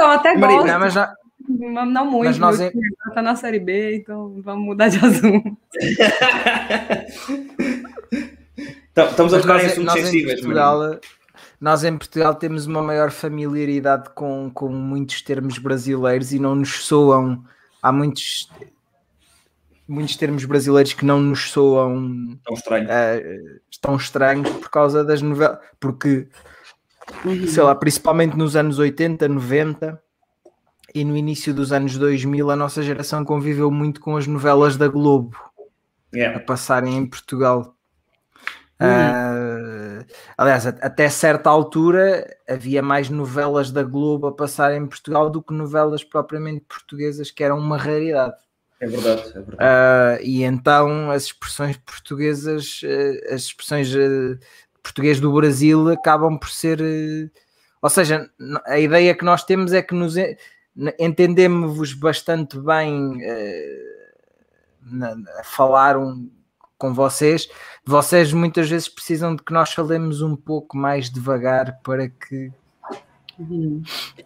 Então, 0.00 0.12
até 0.12 0.34
Marina, 0.34 0.62
gosto. 0.62 0.80
Mas 0.80 0.94
já... 0.94 1.14
Não 1.48 2.06
muito, 2.06 2.26
mas 2.26 2.38
nós 2.38 2.58
tá 3.14 3.20
na 3.20 3.36
Série 3.36 3.58
B, 3.58 3.96
então 3.96 4.40
vamos 4.40 4.64
mudar 4.64 4.88
de 4.88 4.96
assunto. 5.04 5.56
então, 8.92 9.06
estamos 9.10 9.34
a 9.34 9.40
ficar 9.40 9.62
em 9.62 9.66
assuntos 9.66 9.92
sensíveis. 9.92 10.40
Portugal, 10.40 11.00
nós 11.60 11.84
em 11.84 11.98
Portugal 11.98 12.34
temos 12.34 12.66
uma 12.66 12.82
maior 12.82 13.10
familiaridade 13.10 14.10
com, 14.14 14.50
com 14.54 14.68
muitos 14.68 15.20
termos 15.20 15.58
brasileiros 15.58 16.32
e 16.32 16.38
não 16.38 16.54
nos 16.54 16.84
soam. 16.84 17.44
Há 17.82 17.92
muitos, 17.92 18.50
muitos 19.86 20.16
termos 20.16 20.44
brasileiros 20.46 20.94
que 20.94 21.04
não 21.04 21.20
nos 21.20 21.50
soam 21.50 22.38
tão 22.44 22.54
estranhos, 22.54 22.90
uh, 22.90 23.60
tão 23.82 23.96
estranhos 23.96 24.48
por 24.50 24.70
causa 24.70 25.04
das 25.04 25.20
novelas. 25.20 25.58
Porque 25.78 26.28
uhum. 27.24 27.46
sei 27.46 27.62
lá, 27.62 27.74
principalmente 27.74 28.36
nos 28.36 28.56
anos 28.56 28.78
80, 28.78 29.28
90, 29.28 30.02
e 30.94 31.04
no 31.04 31.16
início 31.16 31.54
dos 31.54 31.72
anos 31.72 31.96
2000 31.96 32.50
a 32.50 32.56
nossa 32.56 32.82
geração 32.82 33.24
conviveu 33.24 33.70
muito 33.70 34.00
com 34.00 34.16
as 34.16 34.26
novelas 34.26 34.76
da 34.76 34.88
Globo 34.88 35.36
yeah. 36.14 36.36
a 36.36 36.40
passarem 36.40 36.96
em 36.96 37.06
Portugal. 37.06 37.76
Uh, 38.80 40.04
aliás, 40.38 40.66
até 40.66 41.08
certa 41.10 41.50
altura 41.50 42.26
havia 42.48 42.82
mais 42.82 43.10
novelas 43.10 43.70
da 43.70 43.82
Globo 43.82 44.26
a 44.26 44.32
passar 44.32 44.74
em 44.74 44.86
Portugal 44.86 45.28
do 45.28 45.42
que 45.42 45.52
novelas 45.52 46.02
propriamente 46.02 46.64
portuguesas, 46.66 47.30
que 47.30 47.44
eram 47.44 47.58
uma 47.58 47.76
raridade. 47.76 48.34
É 48.80 48.86
verdade, 48.86 49.28
é 49.28 49.40
verdade. 49.40 49.56
Uh, 49.56 50.24
e 50.24 50.42
então 50.42 51.10
as 51.10 51.24
expressões 51.24 51.76
portuguesas, 51.76 52.80
uh, 52.82 53.34
as 53.34 53.42
expressões 53.42 53.94
uh, 53.94 54.38
português 54.82 55.20
do 55.20 55.32
Brasil 55.32 55.88
acabam 55.90 56.38
por 56.38 56.50
ser. 56.50 56.80
ou 57.80 57.90
seja, 57.90 58.30
a 58.66 58.78
ideia 58.78 59.14
que 59.14 59.24
nós 59.24 59.44
temos 59.44 59.72
é 59.72 59.82
que 59.82 59.94
nos 59.94 60.14
entendemos 60.98 61.92
bastante 61.94 62.58
bem 62.58 63.20
a 65.38 65.44
falar 65.44 65.96
um, 65.96 66.30
com 66.78 66.94
vocês. 66.94 67.48
Vocês 67.84 68.32
muitas 68.32 68.68
vezes 68.68 68.88
precisam 68.88 69.36
de 69.36 69.42
que 69.42 69.52
nós 69.52 69.72
falemos 69.72 70.22
um 70.22 70.34
pouco 70.34 70.76
mais 70.76 71.10
devagar 71.10 71.78
para 71.82 72.08
que. 72.08 72.50
Uhum. 73.38 73.82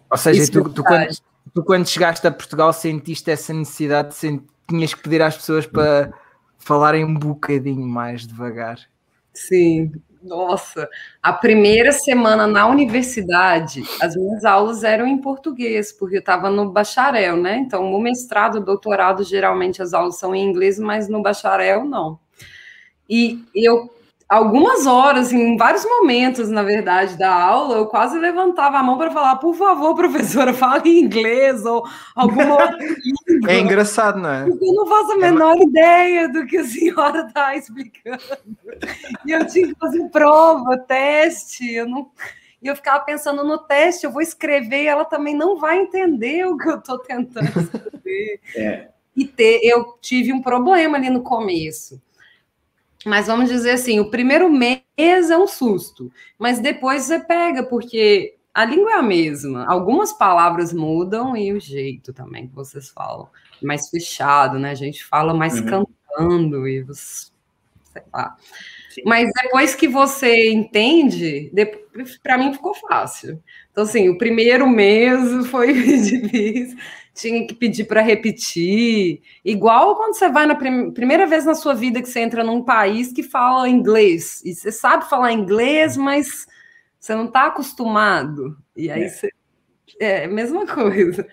Ou 0.09 0.17
seja, 0.17 0.51
tu, 0.51 0.69
tu, 0.69 0.83
quando, 0.83 1.07
tu 1.53 1.63
quando 1.63 1.87
chegaste 1.87 2.25
a 2.25 2.31
Portugal 2.31 2.73
sentiste 2.73 3.29
essa 3.29 3.53
necessidade, 3.53 4.15
de 4.19 4.41
tinhas 4.67 4.93
que 4.93 5.01
pedir 5.01 5.21
às 5.21 5.35
pessoas 5.35 5.65
para 5.65 6.11
falarem 6.57 7.05
um 7.05 7.13
bocadinho 7.13 7.85
mais 7.85 8.25
devagar. 8.25 8.79
Sim, 9.33 9.91
nossa, 10.25 10.89
a 11.21 11.31
primeira 11.31 11.91
semana 11.91 12.47
na 12.47 12.67
universidade, 12.67 13.83
as 14.01 14.15
minhas 14.15 14.43
aulas 14.43 14.83
eram 14.83 15.05
em 15.07 15.17
português, 15.19 15.91
porque 15.93 16.15
eu 16.15 16.19
estava 16.19 16.49
no 16.49 16.71
bacharel, 16.71 17.37
né? 17.37 17.57
Então, 17.57 17.89
no 17.89 17.99
mestrado, 17.99 18.59
doutorado, 18.59 19.23
geralmente 19.23 19.81
as 19.81 19.93
aulas 19.93 20.17
são 20.17 20.35
em 20.35 20.43
inglês, 20.43 20.79
mas 20.79 21.07
no 21.07 21.21
bacharel 21.21 21.85
não. 21.85 22.19
E 23.09 23.43
eu 23.53 23.94
algumas 24.27 24.85
horas, 24.87 25.31
em 25.31 25.55
vários 25.55 25.85
momentos, 25.85 26.49
na 26.49 26.63
verdade, 26.63 27.17
da 27.17 27.31
aula, 27.31 27.77
eu 27.77 27.85
quase 27.85 28.17
levantava 28.17 28.77
a 28.77 28.83
mão 28.83 28.97
para 28.97 29.11
falar, 29.11 29.35
por 29.37 29.55
favor, 29.55 29.95
professora, 29.95 30.53
fale 30.53 30.89
em 30.89 31.03
inglês 31.03 31.65
ou 31.65 31.85
alguma 32.15 32.53
outra 32.53 32.77
língua. 33.27 33.51
É 33.51 33.59
engraçado, 33.59 34.19
não 34.19 34.29
é? 34.29 34.45
Porque 34.45 34.65
eu 34.65 34.73
não 34.73 34.87
faço 34.87 35.11
a 35.11 35.15
é 35.15 35.17
menor 35.17 35.55
é 35.57 35.63
ideia 35.63 36.29
do 36.29 36.45
que 36.45 36.57
a 36.57 36.63
senhora 36.63 37.25
está 37.27 37.55
explicando. 37.55 38.21
E 39.25 39.31
eu 39.31 39.45
tinha 39.47 39.67
que 39.67 39.75
fazer 39.75 40.09
prova, 40.09 40.77
teste, 40.77 41.71
eu 41.73 41.87
não... 41.87 42.09
E 42.61 42.67
eu 42.67 42.75
ficava 42.75 43.03
pensando 43.03 43.43
no 43.43 43.59
teste, 43.59 44.05
eu 44.05 44.11
vou 44.11 44.23
escrever, 44.23 44.83
e 44.83 44.87
ela 44.87 45.05
também 45.05 45.35
não 45.35 45.59
vai 45.59 45.77
entender 45.77 46.47
o 46.47 46.57
que 46.57 46.67
eu 46.67 46.79
estou 46.79 46.97
tentando 46.97 47.45
escrever. 47.61 48.39
É. 48.55 48.87
E 49.15 49.23
ter, 49.23 49.59
eu 49.63 49.95
tive 50.01 50.33
um 50.33 50.41
problema 50.41 50.97
ali 50.97 51.11
no 51.11 51.21
começo 51.21 52.01
mas 53.05 53.27
vamos 53.27 53.49
dizer 53.49 53.71
assim, 53.71 53.99
o 53.99 54.09
primeiro 54.09 54.51
mês 54.51 54.81
é 54.97 55.37
um 55.37 55.47
susto, 55.47 56.11
mas 56.39 56.59
depois 56.59 57.03
você 57.03 57.19
pega, 57.19 57.63
porque 57.63 58.35
a 58.55 58.65
língua 58.65 58.93
é 58.93 58.95
a 58.95 59.03
mesma. 59.03 59.65
Algumas 59.67 60.13
palavras 60.13 60.73
mudam 60.73 61.35
e 61.35 61.53
o 61.53 61.59
jeito 61.59 62.13
também 62.13 62.47
que 62.47 62.55
vocês 62.55 62.89
falam. 62.89 63.29
Mais 63.61 63.89
fechado, 63.89 64.57
né? 64.57 64.71
A 64.71 64.75
gente 64.75 65.03
fala 65.03 65.33
mais 65.33 65.59
uhum. 65.59 65.65
cantando 65.65 66.67
e 66.67 66.81
você, 66.81 67.31
sei 67.91 68.03
lá. 68.13 68.35
Sim. 68.89 69.01
Mas 69.05 69.29
depois 69.43 69.75
que 69.75 69.89
você 69.89 70.51
entende, 70.51 71.51
para 72.23 72.37
mim 72.37 72.53
ficou 72.53 72.73
fácil. 72.73 73.43
Então, 73.71 73.83
assim, 73.83 74.07
o 74.07 74.17
primeiro 74.17 74.67
mês 74.69 75.45
foi 75.51 75.73
difícil 75.73 76.77
tinha 77.15 77.47
que 77.47 77.55
pedir 77.55 77.85
para 77.85 78.01
repetir. 78.01 79.21
Igual 79.43 79.95
quando 79.95 80.15
você 80.15 80.29
vai 80.29 80.45
na 80.45 80.53
prim 80.53 80.91
primeira 80.91 81.25
vez 81.25 81.45
na 81.45 81.55
sua 81.55 81.73
vida 81.73 82.01
que 82.01 82.09
você 82.09 82.19
entra 82.19 82.43
num 82.43 82.61
país 82.61 83.11
que 83.13 83.23
fala 83.23 83.69
inglês. 83.69 84.41
E 84.43 84.53
você 84.53 84.71
sabe 84.71 85.09
falar 85.09 85.31
inglês, 85.31 85.95
mas 85.95 86.45
você 86.99 87.15
não 87.15 87.25
está 87.25 87.45
acostumado. 87.45 88.57
E 88.75 88.91
aí 88.91 89.03
é. 89.03 89.07
você. 89.07 89.29
É 89.97 90.25
a 90.25 90.27
mesma 90.27 90.67
coisa. 90.67 91.25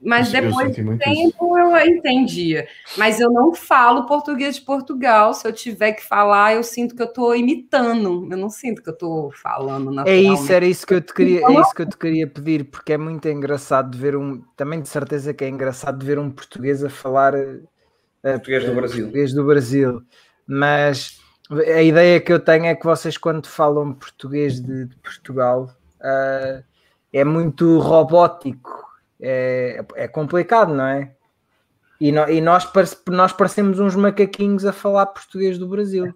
Mas 0.00 0.30
depois 0.30 0.74
do 0.76 0.98
tempo 0.98 1.58
eu 1.58 1.76
entendia. 1.86 2.66
Mas 2.96 3.20
eu 3.20 3.30
não 3.30 3.54
falo 3.54 4.06
português 4.06 4.56
de 4.56 4.62
Portugal. 4.62 5.34
Se 5.34 5.46
eu 5.46 5.52
tiver 5.52 5.92
que 5.92 6.04
falar, 6.04 6.54
eu 6.54 6.62
sinto 6.62 6.94
que 6.94 7.02
eu 7.02 7.06
estou 7.06 7.34
imitando. 7.34 8.28
Eu 8.30 8.36
não 8.36 8.50
sinto 8.50 8.82
que 8.82 8.88
eu 8.88 8.94
estou 8.94 9.30
falando 9.32 9.90
na 9.90 10.04
É 10.06 10.16
isso, 10.16 10.52
era 10.52 10.64
isso 10.64 10.86
que 10.86 10.94
eu 10.94 11.00
te 11.00 11.12
queria, 11.12 11.46
é 11.46 11.52
isso 11.60 11.74
que 11.74 11.82
eu 11.82 11.88
te 11.88 11.96
queria 11.96 12.26
pedir, 12.26 12.64
porque 12.64 12.92
é 12.92 12.98
muito 12.98 13.28
engraçado 13.28 13.90
de 13.90 13.98
ver 13.98 14.16
um. 14.16 14.42
Também 14.56 14.80
de 14.80 14.88
certeza 14.88 15.34
que 15.34 15.44
é 15.44 15.48
engraçado 15.48 15.98
de 15.98 16.06
ver 16.06 16.18
um 16.18 16.30
português 16.30 16.84
a 16.84 16.90
falar 16.90 17.34
uh, 17.34 17.66
português 18.22 18.64
do 18.64 18.74
Brasil. 18.74 19.04
Português 19.04 19.32
do 19.32 19.44
Brasil. 19.44 20.02
Mas 20.46 21.18
a 21.50 21.82
ideia 21.82 22.20
que 22.20 22.32
eu 22.32 22.40
tenho 22.40 22.66
é 22.66 22.74
que 22.74 22.84
vocês, 22.84 23.16
quando 23.16 23.46
falam 23.46 23.92
português 23.92 24.60
de, 24.60 24.86
de 24.86 24.96
Portugal, 24.96 25.70
uh, 26.00 26.64
é 27.12 27.24
muito 27.24 27.78
robótico 27.78 28.85
é, 29.20 29.84
é 29.94 30.08
complicado, 30.08 30.74
não 30.74 30.86
é? 30.86 31.12
E, 32.00 32.12
no, 32.12 32.28
e 32.28 32.40
nós, 32.40 32.70
nós 33.08 33.32
parecemos 33.32 33.80
uns 33.80 33.96
macaquinhos 33.96 34.64
a 34.66 34.72
falar 34.72 35.06
português 35.06 35.58
do 35.58 35.66
Brasil. 35.66 36.14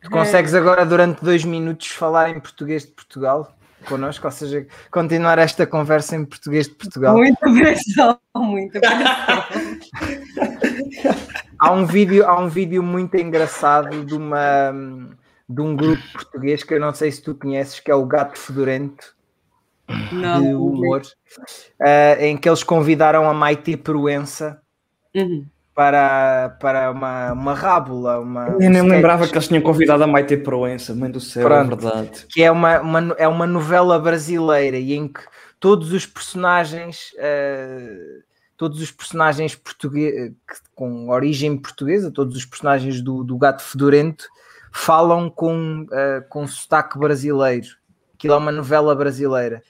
Tu 0.00 0.06
é. 0.06 0.10
consegues 0.10 0.54
agora, 0.54 0.86
durante 0.86 1.22
dois 1.22 1.44
minutos, 1.44 1.88
falar 1.88 2.30
em 2.30 2.40
português 2.40 2.86
de 2.86 2.92
Portugal 2.92 3.54
connosco? 3.86 4.26
Ou 4.26 4.30
seja, 4.30 4.66
continuar 4.90 5.38
esta 5.38 5.66
conversa 5.66 6.16
em 6.16 6.24
português 6.24 6.66
de 6.66 6.74
Portugal? 6.74 7.16
Muita 7.16 7.40
pressão, 7.40 8.18
muita 8.36 8.80
pressão. 8.80 9.44
há, 11.58 11.72
um 11.72 11.86
vídeo, 11.86 12.26
há 12.26 12.38
um 12.38 12.48
vídeo 12.48 12.82
muito 12.82 13.16
engraçado 13.16 14.04
de, 14.04 14.14
uma, 14.14 14.72
de 15.48 15.60
um 15.60 15.76
grupo 15.76 16.02
português 16.12 16.62
que 16.62 16.74
eu 16.74 16.80
não 16.80 16.94
sei 16.94 17.12
se 17.12 17.22
tu 17.22 17.34
conheces, 17.34 17.80
que 17.80 17.90
é 17.90 17.94
o 17.94 18.06
Gato 18.06 18.38
Fedorento 18.38 19.14
não. 20.12 20.40
de 20.40 20.54
humor, 20.54 21.02
uh, 21.02 22.22
em 22.22 22.36
que 22.36 22.48
eles 22.48 22.62
convidaram 22.62 23.28
a 23.28 23.34
Maite 23.34 23.76
Proença 23.76 24.60
uhum. 25.14 25.46
para, 25.74 26.56
para 26.60 26.90
uma, 26.90 27.32
uma 27.32 27.54
rábula. 27.54 28.18
Uma, 28.20 28.48
Eu 28.60 28.70
nem 28.70 28.82
lembrava 28.82 29.26
que 29.26 29.34
eles 29.34 29.48
tinham 29.48 29.62
convidado 29.62 30.04
a 30.04 30.06
Maite 30.06 30.36
Proença, 30.36 30.94
mãe 30.94 31.10
do 31.10 31.20
céu, 31.20 31.42
é 31.42 31.44
Pronto, 31.46 31.72
é 31.72 31.76
verdade. 31.76 32.26
Que 32.28 32.42
é 32.42 32.50
uma, 32.50 32.80
uma, 32.80 33.14
é 33.18 33.28
uma 33.28 33.46
novela 33.46 33.98
brasileira 33.98 34.76
e 34.76 34.94
em 34.94 35.08
que 35.08 35.20
todos 35.58 35.92
os 35.92 36.06
personagens. 36.06 37.12
Uh, 37.14 38.30
todos 38.56 38.82
os 38.82 38.90
personagens 38.90 39.54
portugueses 39.54 40.34
com 40.74 41.08
origem 41.08 41.56
portuguesa, 41.56 42.10
todos 42.10 42.36
os 42.36 42.44
personagens 42.44 43.00
do, 43.00 43.24
do 43.24 43.38
Gato 43.38 43.62
Fedorento 43.62 44.26
falam 44.70 45.30
com, 45.30 45.82
uh, 45.84 46.28
com 46.28 46.46
sotaque 46.46 46.98
brasileiro. 46.98 47.66
Aquilo 48.20 48.34
é 48.34 48.36
uma 48.36 48.52
novela 48.52 48.94
brasileira. 48.94 49.62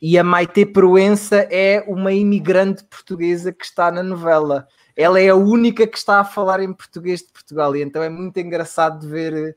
E 0.00 0.18
a 0.18 0.22
Maite 0.22 0.66
Proença 0.66 1.48
é 1.50 1.82
uma 1.88 2.12
imigrante 2.12 2.84
portuguesa 2.84 3.50
que 3.50 3.64
está 3.64 3.90
na 3.90 4.02
novela. 4.02 4.68
Ela 4.94 5.18
é 5.22 5.30
a 5.30 5.34
única 5.34 5.86
que 5.86 5.96
está 5.96 6.20
a 6.20 6.24
falar 6.24 6.60
em 6.60 6.70
português 6.70 7.20
de 7.20 7.32
Portugal. 7.32 7.74
E 7.74 7.80
então 7.80 8.02
é 8.02 8.10
muito 8.10 8.38
engraçado 8.38 9.00
de 9.00 9.06
ver 9.06 9.32
eh, 9.32 9.54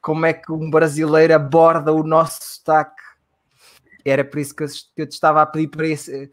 como 0.00 0.24
é 0.26 0.32
que 0.32 0.52
um 0.52 0.70
brasileiro 0.70 1.34
aborda 1.34 1.92
o 1.92 2.04
nosso 2.04 2.38
sotaque. 2.40 3.02
Era 4.04 4.24
por 4.24 4.38
isso 4.38 4.54
que 4.54 4.62
eu, 4.62 5.06
te 5.08 5.12
estava 5.12 5.42
a 5.42 5.46
pedir 5.46 5.66
para, 5.66 5.88
esse, 5.88 6.30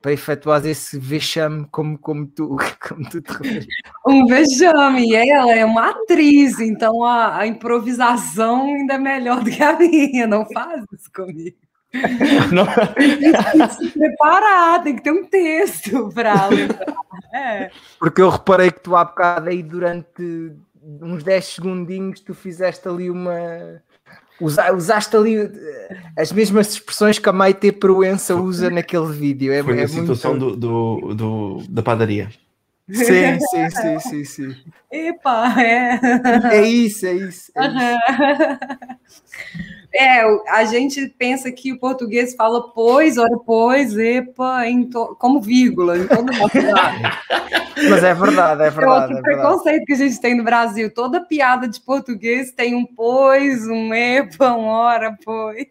para 0.00 0.12
efetuar 0.12 0.64
esse 0.64 0.98
vexame 0.98 1.66
como, 1.70 1.98
como, 1.98 2.26
tu, 2.26 2.56
como 2.88 3.08
tu 3.08 3.20
te 3.20 3.32
referes. 3.32 3.66
Um 4.06 4.26
vexame, 4.26 5.10
e 5.10 5.14
ela 5.14 5.54
é 5.54 5.64
uma 5.64 5.90
atriz, 5.90 6.60
então 6.60 7.04
a, 7.04 7.38
a 7.38 7.46
improvisação 7.46 8.66
ainda 8.66 8.94
é 8.94 8.98
melhor 8.98 9.42
do 9.42 9.50
que 9.50 9.62
a 9.62 9.78
minha, 9.78 10.26
não 10.26 10.46
faz 10.46 10.84
isso 10.92 11.10
comigo. 11.14 11.56
Não... 12.52 12.66
Tem 12.94 13.68
que 13.68 13.74
se 13.74 13.90
preparar, 13.98 14.82
tem 14.82 14.96
que 14.96 15.02
ter 15.02 15.10
um 15.10 15.24
texto 15.24 16.10
para 16.12 16.46
lembrar. 16.48 16.94
É. 17.32 17.70
Porque 17.98 18.20
eu 18.20 18.28
reparei 18.28 18.70
que 18.70 18.80
tu 18.80 18.94
há 18.94 19.04
bocado 19.04 19.48
aí 19.48 19.62
durante 19.62 20.52
uns 20.82 21.22
10 21.22 21.44
segundinhos 21.44 22.20
tu 22.20 22.34
fizeste 22.34 22.88
ali 22.88 23.10
uma. 23.10 23.82
Usaste 24.40 25.16
ali 25.16 25.36
eh, 25.36 25.96
as 26.16 26.30
mesmas 26.30 26.72
expressões 26.72 27.18
que 27.18 27.28
a 27.28 27.32
Maite 27.32 27.72
Proença 27.72 28.36
usa 28.36 28.70
naquele 28.70 29.12
vídeo. 29.12 29.52
É, 29.52 29.62
Foi 29.62 29.80
é 29.80 29.82
a 29.82 29.88
situação 29.88 30.36
muito... 30.36 30.56
do, 30.56 31.00
do, 31.00 31.14
do, 31.14 31.62
da 31.68 31.82
padaria. 31.82 32.28
Sim, 32.90 33.38
sim, 33.38 33.70
sim, 33.70 33.98
sim, 34.00 34.24
sim. 34.24 34.56
Epa, 34.90 35.54
é. 35.60 36.00
É 36.52 36.66
isso, 36.66 37.04
é 37.06 37.12
isso. 37.14 37.52
É, 37.54 37.66
isso. 39.06 39.77
É, 39.92 40.20
a 40.50 40.64
gente 40.64 41.08
pensa 41.18 41.50
que 41.50 41.72
o 41.72 41.78
português 41.78 42.34
fala 42.34 42.72
pois, 42.72 43.16
ora 43.16 43.38
pois, 43.44 43.96
epa, 43.96 44.62
to... 44.90 45.16
como 45.18 45.40
vírgula, 45.40 45.96
em 45.96 46.06
todo 46.06 46.30
Mas 47.88 48.04
é 48.04 48.12
verdade, 48.12 48.62
é 48.62 48.70
verdade. 48.70 49.12
É 49.12 49.16
outro 49.16 49.18
é 49.18 49.22
preconceito 49.22 49.84
que 49.86 49.92
a 49.92 49.96
gente 49.96 50.20
tem 50.20 50.36
no 50.36 50.44
Brasil. 50.44 50.92
Toda 50.92 51.24
piada 51.24 51.66
de 51.66 51.80
português 51.80 52.52
tem 52.52 52.74
um 52.74 52.84
pois, 52.84 53.66
um 53.66 53.94
epa, 53.94 54.52
um 54.52 54.66
ora, 54.66 55.16
pois. 55.24 55.68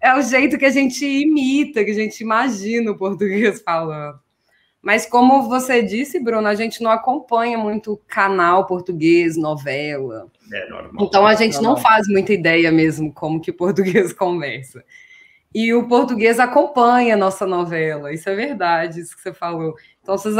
é 0.00 0.14
o 0.14 0.20
jeito 0.20 0.58
que 0.58 0.66
a 0.66 0.70
gente 0.70 1.06
imita, 1.06 1.84
que 1.84 1.90
a 1.90 1.94
gente 1.94 2.20
imagina 2.20 2.90
o 2.90 2.98
português 2.98 3.62
falando. 3.62 4.18
Mas 4.82 5.06
como 5.06 5.48
você 5.48 5.82
disse, 5.82 6.20
Bruno, 6.20 6.46
a 6.46 6.54
gente 6.54 6.82
não 6.82 6.90
acompanha 6.90 7.56
muito 7.56 8.00
canal 8.06 8.66
português, 8.66 9.36
novela. 9.36 10.30
É 10.52 10.68
normal. 10.68 11.06
Então 11.06 11.26
a 11.26 11.34
gente 11.34 11.60
não 11.60 11.76
faz 11.76 12.06
muita 12.08 12.32
ideia 12.32 12.70
mesmo 12.70 13.12
como 13.12 13.40
que 13.40 13.50
o 13.50 13.54
português 13.54 14.12
conversa. 14.14 14.84
E 15.54 15.72
o 15.72 15.88
português 15.88 16.38
acompanha 16.38 17.14
a 17.14 17.16
nossa 17.16 17.46
novela, 17.46 18.12
isso 18.12 18.28
é 18.28 18.34
verdade, 18.34 19.00
isso 19.00 19.16
que 19.16 19.22
você 19.22 19.32
falou. 19.32 19.74
Então 20.02 20.18
vocês, 20.18 20.34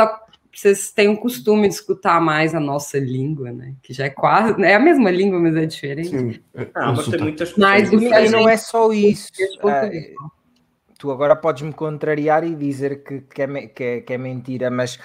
vocês 0.52 0.90
têm 0.90 1.08
o 1.08 1.16
costume 1.16 1.68
de 1.68 1.74
escutar 1.74 2.20
mais 2.20 2.54
a 2.54 2.60
nossa 2.60 2.98
língua, 2.98 3.50
né? 3.50 3.74
Que 3.82 3.94
já 3.94 4.04
é 4.04 4.10
quase. 4.10 4.62
É 4.62 4.74
a 4.74 4.80
mesma 4.80 5.10
língua, 5.10 5.38
mas 5.38 5.56
é 5.56 5.64
diferente. 5.64 6.10
Sim. 6.10 6.40
Ah, 6.74 6.92
mas 6.92 7.06
tem 7.08 7.20
muitas 7.20 7.56
mas 7.56 7.90
e 7.90 8.28
não 8.28 8.48
é 8.48 8.56
só 8.56 8.92
isso. 8.92 9.30
É, 9.66 10.12
tu 11.06 11.12
agora 11.12 11.36
podes 11.36 11.62
me 11.62 11.72
contrariar 11.72 12.42
e 12.42 12.52
dizer 12.56 13.04
que, 13.04 13.20
que, 13.20 13.42
é, 13.42 13.66
que, 13.68 13.84
é, 13.84 14.00
que, 14.00 14.12
é, 14.12 14.18
mentira, 14.18 14.68
mas 14.72 14.98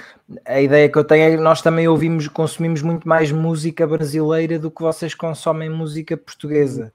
a 0.43 0.59
ideia 0.59 0.89
que 0.89 0.97
eu 0.97 1.03
tenho 1.03 1.23
é 1.23 1.37
que 1.37 1.43
nós 1.43 1.61
também 1.61 1.87
ouvimos, 1.87 2.27
consumimos 2.27 2.81
muito 2.81 3.07
mais 3.07 3.31
música 3.31 3.85
brasileira 3.85 4.57
do 4.57 4.71
que 4.71 4.81
vocês 4.81 5.13
consomem 5.13 5.69
música 5.69 6.17
portuguesa. 6.17 6.91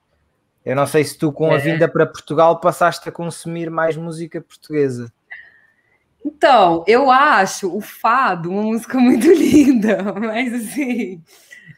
Eu 0.64 0.74
não 0.74 0.88
sei 0.88 1.04
se 1.04 1.16
tu, 1.16 1.30
com 1.30 1.52
a 1.52 1.54
é. 1.54 1.58
vinda 1.58 1.86
para 1.86 2.04
Portugal, 2.04 2.58
passaste 2.58 3.08
a 3.08 3.12
consumir 3.12 3.70
mais 3.70 3.96
música 3.96 4.40
portuguesa. 4.40 5.12
Então, 6.24 6.82
eu 6.88 7.08
acho 7.08 7.72
o 7.72 7.80
fado 7.80 8.50
uma 8.50 8.62
música 8.62 8.98
muito 8.98 9.30
linda, 9.30 10.02
mas 10.14 10.52
assim, 10.52 11.22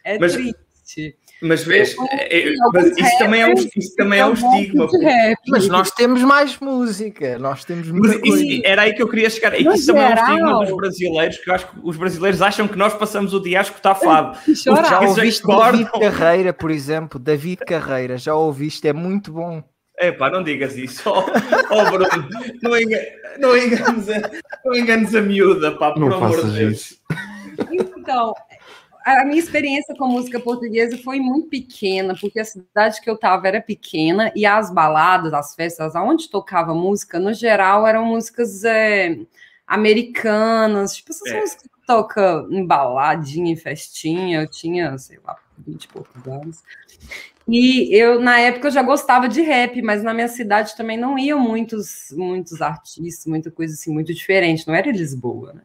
é 0.02 0.18
mas, 0.18 0.32
triste. 0.32 0.56
Mas 1.40 1.62
vês, 1.62 1.94
é, 2.10 2.52
mas 2.72 2.96
isso, 2.96 3.18
também 3.18 3.42
é 3.42 3.46
um, 3.46 3.54
isso 3.54 3.96
também 3.96 4.18
é 4.18 4.26
um 4.26 4.32
estigma. 4.32 4.88
Mas 5.46 5.68
nós 5.68 5.90
temos 5.92 6.22
mais 6.22 6.58
música, 6.58 7.38
nós 7.38 7.64
temos 7.64 7.88
muita 7.90 8.26
isso, 8.26 8.60
Era 8.64 8.82
aí 8.82 8.92
que 8.92 9.00
eu 9.00 9.08
queria 9.08 9.30
chegar. 9.30 9.54
É 9.54 9.58
que 9.58 9.68
isso 9.68 9.86
também 9.86 10.02
é 10.02 10.08
um 10.08 10.14
estigma 10.14 10.64
dos 10.64 10.76
brasileiros, 10.76 11.38
que 11.38 11.48
eu 11.50 11.54
acho 11.54 11.68
que 11.68 11.76
os 11.82 11.96
brasileiros 11.96 12.42
acham 12.42 12.66
que 12.66 12.76
nós 12.76 12.92
passamos 12.94 13.32
o 13.34 13.40
dia 13.40 13.60
a 13.60 13.62
escutar 13.62 13.94
fado. 13.94 14.36
Já 14.88 15.00
ouviste 15.00 15.46
David 15.46 15.90
Carreira, 15.92 16.52
por 16.52 16.70
exemplo, 16.70 17.20
David 17.20 17.64
Carreira, 17.64 18.18
já 18.18 18.34
ouviste, 18.34 18.88
é 18.88 18.92
muito 18.92 19.32
bom. 19.32 19.62
É 19.96 20.12
pá, 20.12 20.30
não 20.30 20.42
digas 20.42 20.76
isso. 20.76 21.02
Oh, 21.10 21.24
oh 21.70 21.90
Bruno, 21.90 22.28
não, 22.62 22.78
engan 22.78 22.98
não, 23.38 23.56
enganes 23.56 24.08
a, 24.08 24.30
não 24.64 24.74
enganes 24.74 25.14
a 25.14 25.20
miúda, 25.20 25.72
pá, 25.72 25.90
por 25.92 26.00
não 26.00 26.12
amor 26.12 26.46
de 26.46 26.58
Deus. 26.58 26.80
Isso. 26.80 26.98
Então, 27.98 28.32
a 29.16 29.24
minha 29.24 29.38
experiência 29.38 29.94
com 29.96 30.06
música 30.06 30.40
portuguesa 30.40 30.98
foi 30.98 31.20
muito 31.20 31.48
pequena, 31.48 32.14
porque 32.20 32.40
a 32.40 32.44
cidade 32.44 33.00
que 33.00 33.08
eu 33.08 33.14
estava 33.14 33.48
era 33.48 33.60
pequena 33.60 34.32
e 34.34 34.44
as 34.44 34.72
baladas, 34.72 35.32
as 35.32 35.54
festas, 35.54 35.96
aonde 35.96 36.28
tocava 36.28 36.74
música, 36.74 37.18
no 37.18 37.32
geral, 37.32 37.86
eram 37.86 38.04
músicas 38.04 38.64
é, 38.64 39.18
americanas, 39.66 40.94
tipo 40.94 41.10
essas 41.10 41.32
é. 41.32 41.40
músicas 41.40 41.62
que 41.62 41.86
toca 41.86 42.46
em 42.50 42.66
baladinha, 42.66 43.52
em 43.52 43.56
festinha. 43.56 44.42
Eu 44.42 44.50
tinha, 44.50 44.96
sei 44.98 45.18
lá, 45.24 45.36
20 45.66 45.84
e 45.84 45.88
poucos 45.88 46.26
anos. 46.26 46.62
E 47.48 47.94
eu, 47.94 48.20
na 48.20 48.38
época, 48.38 48.68
eu 48.68 48.72
já 48.72 48.82
gostava 48.82 49.26
de 49.26 49.40
rap, 49.40 49.80
mas 49.80 50.02
na 50.02 50.12
minha 50.12 50.28
cidade 50.28 50.76
também 50.76 50.98
não 50.98 51.18
iam 51.18 51.40
muitos, 51.40 52.12
muitos 52.12 52.60
artistas, 52.60 53.24
muita 53.24 53.50
coisa 53.50 53.72
assim, 53.72 53.90
muito 53.90 54.12
diferente, 54.12 54.68
não 54.68 54.74
era 54.74 54.90
Lisboa, 54.90 55.54
né? 55.54 55.62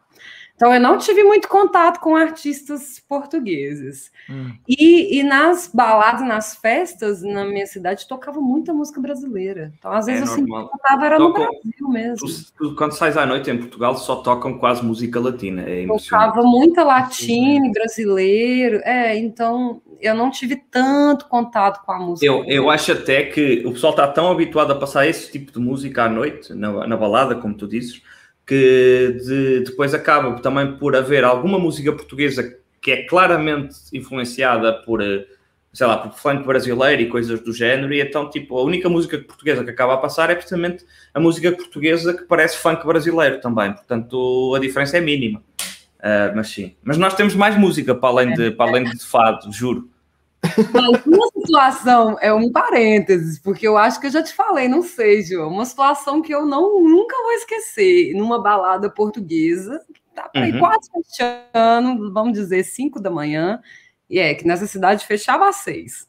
Então, 0.64 0.74
eu 0.74 0.80
não 0.80 0.98
tive 0.98 1.26
muito 1.26 1.50
contato 1.50 2.00
com 2.00 2.16
artistas 2.16 2.98
portugueses. 3.06 4.10
Hum. 4.30 4.54
E, 4.66 5.20
e, 5.20 5.22
nas 5.22 5.68
baladas, 5.68 6.26
nas 6.26 6.56
festas, 6.56 7.22
na 7.22 7.44
minha 7.44 7.68
cidade, 7.68 8.08
tocava 8.08 8.40
muita 8.40 8.74
música 8.74 9.02
brasileira. 9.02 9.74
Então, 9.78 9.92
às 9.92 10.06
vezes, 10.06 10.22
é 10.22 10.24
eu 10.24 10.36
sempre 10.36 10.52
tocava, 10.52 11.06
era 11.06 11.20
no 11.20 11.34
Brasil 11.34 11.90
mesmo. 11.90 12.26
Tu, 12.26 12.54
tu, 12.58 12.76
quando 12.78 12.94
sais 12.94 13.18
à 13.18 13.26
noite 13.26 13.52
em 13.52 13.58
Portugal, 13.58 13.98
só 13.98 14.16
tocam 14.16 14.58
quase 14.58 14.86
música 14.86 15.20
latina. 15.20 15.64
É 15.68 15.86
tocava 15.86 16.42
muita 16.44 16.82
latina, 16.82 17.70
brasileiro. 17.74 18.78
É, 18.86 19.18
então, 19.18 19.82
eu 20.00 20.16
não 20.16 20.32
tive 20.32 20.56
tanto 20.56 21.28
contato 21.28 21.84
com 21.86 21.92
a 21.92 22.00
música. 22.00 22.26
Eu, 22.26 22.46
eu 22.46 22.70
acho 22.70 22.94
até 22.94 23.24
que 23.24 23.64
o 23.66 23.74
pessoal 23.74 23.92
está 23.92 24.08
tão 24.08 24.32
habituado 24.32 24.72
a 24.72 24.76
passar 24.76 25.06
esse 25.06 25.30
tipo 25.30 25.52
de 25.52 25.60
música 25.60 26.06
à 26.06 26.10
noite, 26.10 26.54
na, 26.54 26.88
na 26.88 26.96
balada, 26.96 27.36
como 27.36 27.54
tu 27.54 27.68
dizes, 27.68 28.02
que 28.46 29.18
de, 29.26 29.60
depois 29.62 29.94
acaba 29.94 30.40
também 30.42 30.76
por 30.78 30.96
haver 30.96 31.24
alguma 31.24 31.58
música 31.58 31.92
portuguesa 31.92 32.58
que 32.82 32.92
é 32.92 33.04
claramente 33.04 33.76
influenciada 33.94 34.74
por, 34.74 35.02
eh, 35.02 35.26
sei 35.72 35.88
lá, 35.88 35.98
por 35.98 36.14
funk 36.18 36.46
brasileiro 36.46 37.02
e 37.02 37.08
coisas 37.08 37.40
do 37.40 37.54
género, 37.54 37.94
e 37.94 38.02
então, 38.02 38.30
tipo, 38.30 38.58
a 38.58 38.64
única 38.64 38.90
música 38.90 39.18
portuguesa 39.18 39.64
que 39.64 39.70
acaba 39.72 39.94
a 39.94 39.98
passar 39.98 40.30
é 40.30 40.36
precisamente 40.36 40.86
a 41.14 41.20
música 41.20 41.52
portuguesa 41.54 42.14
que 42.14 42.24
parece 42.24 42.58
funk 42.58 42.86
brasileiro 42.86 43.40
também, 43.40 43.72
portanto 43.72 44.54
a 44.56 44.60
diferença 44.60 44.98
é 44.98 45.02
mínima. 45.02 45.42
Uh, 46.00 46.36
mas 46.36 46.50
sim, 46.50 46.76
mas 46.84 46.98
nós 46.98 47.14
temos 47.16 47.34
mais 47.34 47.58
música 47.58 47.96
para 47.96 48.10
além 48.10 48.34
de, 48.34 48.52
para 48.52 48.70
além 48.70 48.84
de 48.84 49.00
fado, 49.06 49.50
juro. 49.54 49.90
Mas 50.74 51.06
uma 51.06 51.28
situação, 51.28 52.18
é 52.20 52.34
um 52.34 52.52
parênteses, 52.52 53.40
porque 53.40 53.68
eu 53.68 53.78
acho 53.78 54.00
que 54.00 54.08
eu 54.08 54.12
já 54.12 54.22
te 54.22 54.34
falei, 54.34 54.68
não 54.68 54.82
sei, 54.82 55.24
João, 55.24 55.50
uma 55.50 55.66
situação 55.66 56.22
que 56.22 56.34
eu 56.34 56.46
não, 56.46 56.82
nunca 56.82 57.16
vou 57.24 57.32
esquecer, 57.32 58.14
numa 58.14 58.42
balada 58.42 58.90
portuguesa, 58.90 59.82
tá 60.14 60.30
para 60.30 60.46
uhum. 60.46 60.60
quase 60.60 60.90
fechando, 60.92 62.14
vamos 62.14 62.34
dizer, 62.34 62.64
cinco 62.64 63.00
da 63.00 63.10
manhã, 63.10 63.62
e 64.10 64.20
é 64.20 64.34
que 64.34 64.46
nessa 64.46 64.68
cidade 64.68 65.06
fechava 65.06 65.48
às 65.48 65.58
seis. 65.58 66.06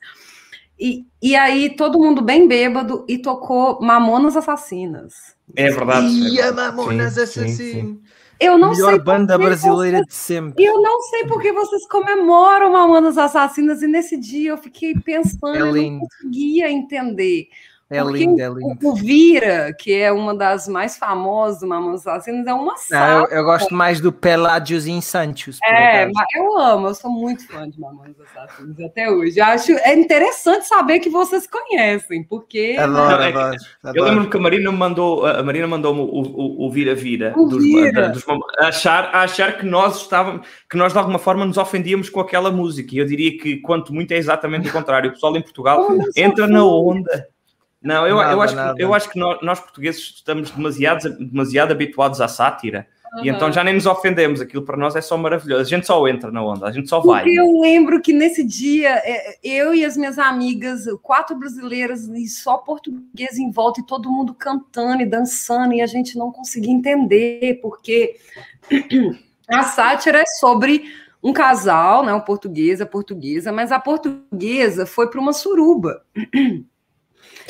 E, 0.78 1.06
e 1.22 1.36
aí 1.36 1.70
todo 1.70 2.00
mundo 2.00 2.20
bem 2.20 2.48
bêbado 2.48 3.04
e 3.08 3.18
tocou 3.18 3.80
Mamonas 3.80 4.36
Assassinas. 4.36 5.14
É 5.54 5.70
verdade. 5.70 6.06
E 6.06 6.40
a 6.40 6.52
Mamonas 6.52 7.16
Assassinas. 7.16 7.98
Eu 8.40 8.58
não 8.58 8.72
Melhor 8.72 8.90
sei 8.90 8.98
banda 9.00 9.38
brasileira 9.38 10.02
de 10.04 10.14
sempre. 10.14 10.64
Eu 10.64 10.80
não 10.80 11.00
sei 11.02 11.24
porque 11.26 11.52
vocês 11.52 11.86
comemoram 11.86 12.72
Mamonas 12.72 13.16
Assassinas 13.16 13.82
e 13.82 13.86
nesse 13.86 14.16
dia 14.16 14.50
eu 14.50 14.58
fiquei 14.58 14.94
pensando, 14.94 15.56
é 15.56 15.60
eu 15.60 15.74
não 15.92 16.00
conseguia 16.00 16.70
entender. 16.70 17.48
É 17.94 18.02
lindo, 18.02 18.40
é 18.40 18.48
lindo. 18.48 18.78
O, 18.82 18.94
Vira, 18.94 19.72
que 19.78 19.94
é 19.94 20.10
uma 20.10 20.34
das 20.34 20.66
mais 20.66 20.96
famosas 20.96 21.60
do 21.60 21.66
Mamonas 21.66 22.06
Assassinas, 22.06 22.46
é 22.46 22.52
uma 22.52 22.76
sala. 22.76 23.28
Eu, 23.30 23.38
eu, 23.38 23.44
gosto 23.44 23.72
mais 23.74 24.00
do 24.00 24.12
Peládios 24.12 24.86
e 24.86 25.02
Santos. 25.02 25.58
É, 25.62 26.06
mas 26.06 26.26
eu 26.34 26.58
amo, 26.58 26.88
eu 26.88 26.94
sou 26.94 27.10
muito 27.10 27.46
fã 27.46 27.68
de 27.68 27.78
Mamonas 27.78 28.16
Assassinas 28.20 28.80
até 28.80 29.10
hoje. 29.10 29.38
Eu 29.38 29.44
acho 29.44 29.72
é 29.72 29.94
interessante 29.94 30.66
saber 30.66 30.98
que 31.00 31.08
vocês 31.08 31.46
conhecem, 31.46 32.24
porque. 32.24 32.76
Adoro, 32.78 33.22
é, 33.22 33.28
adoro, 33.28 33.56
adoro. 33.82 33.98
Eu 33.98 34.04
lembro 34.04 34.30
que 34.30 34.36
a 34.36 34.40
Marina 34.40 34.72
mandou, 34.72 35.26
a 35.26 35.42
Marina 35.42 35.66
mandou 35.66 35.94
o, 35.94 36.20
o, 36.22 36.66
o 36.66 36.70
Vira 36.70 36.94
Vira, 36.94 37.32
o 37.36 37.46
dos, 37.46 37.62
Vira. 37.62 38.08
Dos, 38.08 38.24
achar, 38.58 39.14
achar 39.14 39.56
que 39.58 39.64
nós 39.64 40.02
estávamos, 40.02 40.46
que 40.68 40.76
nós 40.76 40.92
de 40.92 40.98
alguma 40.98 41.18
forma 41.18 41.44
nos 41.44 41.56
ofendíamos 41.56 42.08
com 42.08 42.20
aquela 42.20 42.50
música. 42.50 42.94
E 42.94 42.98
eu 42.98 43.06
diria 43.06 43.36
que, 43.38 43.56
quanto 43.58 43.92
muito, 43.92 44.12
é 44.12 44.16
exatamente 44.16 44.68
o 44.68 44.72
contrário. 44.72 45.10
O 45.10 45.12
pessoal 45.12 45.36
em 45.36 45.42
Portugal 45.42 45.86
entra 46.16 46.46
na 46.46 46.64
onda 46.64 47.28
não, 47.84 48.06
eu, 48.06 48.16
nada, 48.16 48.32
eu, 48.32 48.40
acho, 48.40 48.54
que, 48.54 48.82
eu 48.82 48.94
acho 48.94 49.10
que 49.10 49.18
nós, 49.18 49.38
nós, 49.42 49.60
portugueses 49.60 50.00
estamos 50.00 50.50
demasiado, 50.50 51.10
demasiado 51.18 51.70
habituados 51.70 52.18
à 52.18 52.26
sátira. 52.26 52.86
Uhum. 53.14 53.26
E 53.26 53.28
então 53.28 53.52
já 53.52 53.62
nem 53.62 53.74
nos 53.74 53.84
ofendemos, 53.84 54.40
aquilo 54.40 54.62
para 54.62 54.78
nós 54.78 54.96
é 54.96 55.02
só 55.02 55.18
maravilhoso. 55.18 55.60
A 55.60 55.64
gente 55.64 55.86
só 55.86 56.08
entra 56.08 56.32
na 56.32 56.42
onda, 56.42 56.66
a 56.66 56.72
gente 56.72 56.88
só 56.88 57.00
vai. 57.00 57.22
Porque 57.22 57.38
eu 57.38 57.60
lembro 57.60 58.00
que 58.00 58.14
nesse 58.14 58.42
dia, 58.42 58.90
é, 59.04 59.38
eu 59.44 59.74
e 59.74 59.84
as 59.84 59.98
minhas 59.98 60.18
amigas, 60.18 60.86
quatro 61.02 61.36
brasileiras 61.36 62.08
e 62.08 62.26
só 62.26 62.56
português 62.56 63.38
em 63.38 63.50
volta, 63.50 63.82
e 63.82 63.86
todo 63.86 64.10
mundo 64.10 64.32
cantando 64.32 65.02
e 65.02 65.06
dançando, 65.06 65.74
e 65.74 65.82
a 65.82 65.86
gente 65.86 66.16
não 66.16 66.32
conseguia 66.32 66.72
entender, 66.72 67.60
porque 67.60 68.16
a 69.46 69.62
sátira 69.62 70.20
é 70.20 70.26
sobre 70.40 70.84
um 71.22 71.34
casal, 71.34 72.02
né, 72.04 72.14
um 72.14 72.20
português, 72.20 72.80
a 72.80 72.86
portuguesa, 72.86 73.52
mas 73.52 73.70
a 73.70 73.78
portuguesa 73.78 74.86
foi 74.86 75.10
para 75.10 75.20
uma 75.20 75.34
suruba. 75.34 76.02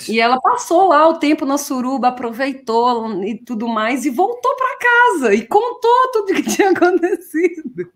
E 0.08 0.20
ela 0.20 0.40
passou 0.40 0.88
lá 0.88 1.08
o 1.08 1.18
tempo 1.18 1.46
na 1.46 1.56
suruba, 1.56 2.08
aproveitou 2.08 3.22
e 3.22 3.38
tudo 3.38 3.68
mais, 3.68 4.04
e 4.04 4.10
voltou 4.10 4.54
para 4.56 4.78
casa 4.78 5.34
e 5.34 5.46
contou 5.46 6.10
tudo 6.12 6.32
o 6.32 6.34
que 6.34 6.42
tinha 6.50 6.70
acontecido. 6.70 7.88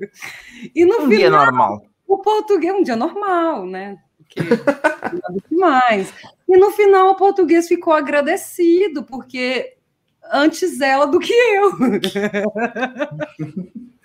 E 0.75 0.85
no 0.85 1.03
um 1.03 1.09
final, 1.09 1.09
dia 1.09 1.31
normal. 1.31 1.85
O 2.07 2.19
português, 2.19 2.75
um 2.75 2.83
dia 2.83 2.97
normal, 2.97 3.67
né? 3.67 3.99
Porque 4.19 4.41
nada 4.41 5.43
demais. 5.51 6.13
E 6.49 6.57
no 6.57 6.71
final 6.71 7.11
o 7.11 7.17
português 7.17 7.67
ficou 7.67 7.93
agradecido, 7.93 9.03
porque 9.03 9.77
antes 10.33 10.81
ela 10.81 11.07
do 11.07 11.19
que 11.19 11.33
eu. 11.33 11.73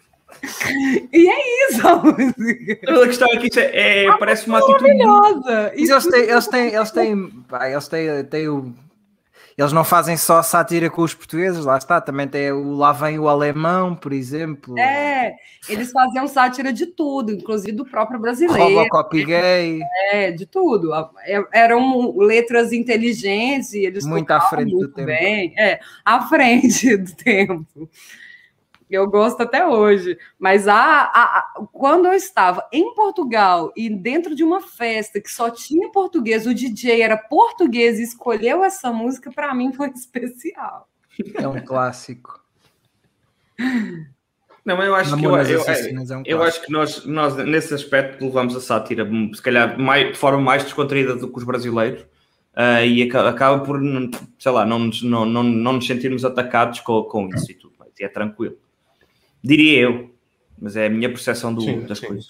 E 1.11 1.29
é 1.29 1.69
isso 1.69 1.87
a 1.87 1.95
música. 1.95 2.79
A 3.01 3.07
questão 3.07 3.27
é 3.31 3.69
é, 3.71 4.05
é 4.05 4.17
parece 4.17 4.47
uma 4.47 4.59
atitude. 4.59 4.93
Maravilhosa. 4.97 5.71
Eles 5.73 6.07
têm, 6.07 6.21
eles 6.21 6.47
têm, 6.47 6.73
eles 6.73 6.91
têm, 6.91 7.31
eles 7.71 7.87
têm, 7.87 8.23
têm 8.25 8.47
o. 8.49 8.73
eles 9.57 9.71
não 9.71 9.85
fazem 9.85 10.17
só 10.17 10.43
sátira 10.43 10.89
com 10.89 11.01
os 11.01 11.13
portugueses, 11.13 11.63
lá 11.63 11.77
está, 11.77 12.01
também 12.01 12.27
tem 12.27 12.51
o 12.51 12.73
Lá 12.73 12.91
vem 12.91 13.17
o 13.19 13.29
alemão, 13.29 13.95
por 13.95 14.11
exemplo. 14.11 14.77
É, 14.77 15.33
eles 15.69 15.91
faziam 15.91 16.27
sátira 16.27 16.73
de 16.73 16.87
tudo, 16.87 17.31
inclusive 17.31 17.71
do 17.71 17.85
próprio 17.85 18.19
brasileiro. 18.19 18.63
Robocop 18.63 19.23
gay. 19.23 19.79
É, 20.11 20.31
de 20.31 20.45
tudo. 20.45 20.91
É, 21.25 21.41
eram 21.53 22.17
letras 22.17 22.73
inteligentes 22.73 23.73
e 23.73 23.85
eles 23.85 24.05
muito 24.05 24.29
à 24.31 24.41
frente 24.41 24.73
muito 24.73 24.89
do 24.89 25.05
bem. 25.05 25.51
tempo. 25.51 25.61
É, 25.61 25.79
à 26.03 26.21
frente 26.27 26.97
do 26.97 27.15
tempo 27.15 27.89
eu 28.89 29.07
gosto 29.07 29.41
até 29.41 29.65
hoje. 29.65 30.17
Mas 30.37 30.67
a, 30.67 30.75
a, 30.75 31.23
a, 31.39 31.67
quando 31.71 32.05
eu 32.05 32.13
estava 32.13 32.67
em 32.71 32.93
Portugal 32.93 33.71
e 33.75 33.89
dentro 33.89 34.35
de 34.35 34.43
uma 34.43 34.61
festa 34.61 35.19
que 35.19 35.31
só 35.31 35.49
tinha 35.49 35.89
português, 35.91 36.45
o 36.45 36.53
DJ 36.53 37.01
era 37.01 37.17
português 37.17 37.99
e 37.99 38.03
escolheu 38.03 38.63
essa 38.63 38.91
música, 38.91 39.31
para 39.31 39.53
mim 39.53 39.73
foi 39.73 39.89
especial. 39.95 40.87
É 41.35 41.47
um 41.47 41.63
clássico. 41.63 42.41
Não, 44.65 44.81
eu 44.81 44.95
acho 44.95 45.17
que 45.17 45.25
eu, 45.25 45.35
eu, 45.35 45.61
é 45.61 46.17
um 46.17 46.23
eu 46.25 46.41
acho 46.41 46.61
que 46.61 46.71
nós, 46.71 47.05
nós 47.05 47.35
nesse 47.35 47.73
aspecto 47.73 48.23
levamos 48.23 48.55
a 48.55 48.61
sátira, 48.61 49.07
se 49.33 49.41
calhar 49.41 49.77
mais, 49.77 50.13
de 50.13 50.17
forma 50.17 50.41
mais 50.41 50.63
descontraída 50.63 51.15
do 51.15 51.27
que 51.27 51.37
os 51.37 51.43
brasileiros. 51.43 52.05
Uh, 52.53 52.85
e 52.85 53.01
acaba 53.01 53.59
por, 53.61 53.81
sei 54.37 54.51
lá, 54.51 54.63
não 54.63 54.77
nos, 54.77 55.01
não, 55.01 55.25
não, 55.25 55.41
não 55.41 55.73
nos 55.73 55.87
sentirmos 55.87 56.23
atacados 56.23 56.79
com, 56.81 57.01
com 57.03 57.27
isso 57.29 57.51
e 57.51 57.55
tudo, 57.55 57.73
e 57.99 58.03
é 58.03 58.07
tranquilo. 58.07 58.55
Diria 59.43 59.81
eu. 59.81 60.15
Mas 60.59 60.75
é 60.77 60.85
a 60.85 60.89
minha 60.89 61.09
percepção 61.09 61.53
do, 61.53 61.61
sim, 61.61 61.81
das 61.81 61.99
sim. 61.99 62.07
coisas. 62.07 62.27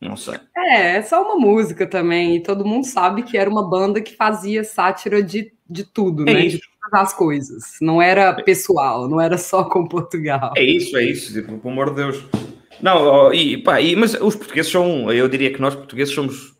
Não 0.00 0.16
sei. 0.16 0.38
É, 0.56 0.96
é 0.96 1.02
só 1.02 1.22
uma 1.22 1.36
música 1.36 1.86
também. 1.86 2.36
E 2.36 2.42
todo 2.42 2.64
mundo 2.64 2.84
sabe 2.84 3.22
que 3.22 3.36
era 3.36 3.50
uma 3.50 3.68
banda 3.68 4.00
que 4.00 4.14
fazia 4.14 4.62
sátira 4.62 5.22
de, 5.22 5.52
de 5.68 5.84
tudo, 5.84 6.22
é 6.28 6.34
né? 6.34 6.46
Isso. 6.46 6.58
De 6.58 6.62
todas 6.82 7.08
as 7.08 7.14
coisas. 7.14 7.64
Não 7.80 8.00
era 8.00 8.32
pessoal, 8.34 9.08
não 9.08 9.20
era 9.20 9.36
só 9.36 9.64
com 9.64 9.86
Portugal. 9.88 10.52
É 10.56 10.62
isso, 10.62 10.96
é 10.96 11.02
isso. 11.02 11.32
Tipo, 11.32 11.58
pelo 11.58 11.72
amor 11.72 11.90
de 11.90 11.96
Deus. 11.96 12.24
Não, 12.80 13.32
e, 13.32 13.56
pá, 13.58 13.80
e, 13.80 13.96
mas 13.96 14.14
os 14.14 14.36
portugueses 14.36 14.70
são, 14.70 15.10
eu 15.10 15.28
diria 15.28 15.52
que 15.52 15.60
nós 15.60 15.74
portugueses 15.74 16.12
somos, 16.14 16.54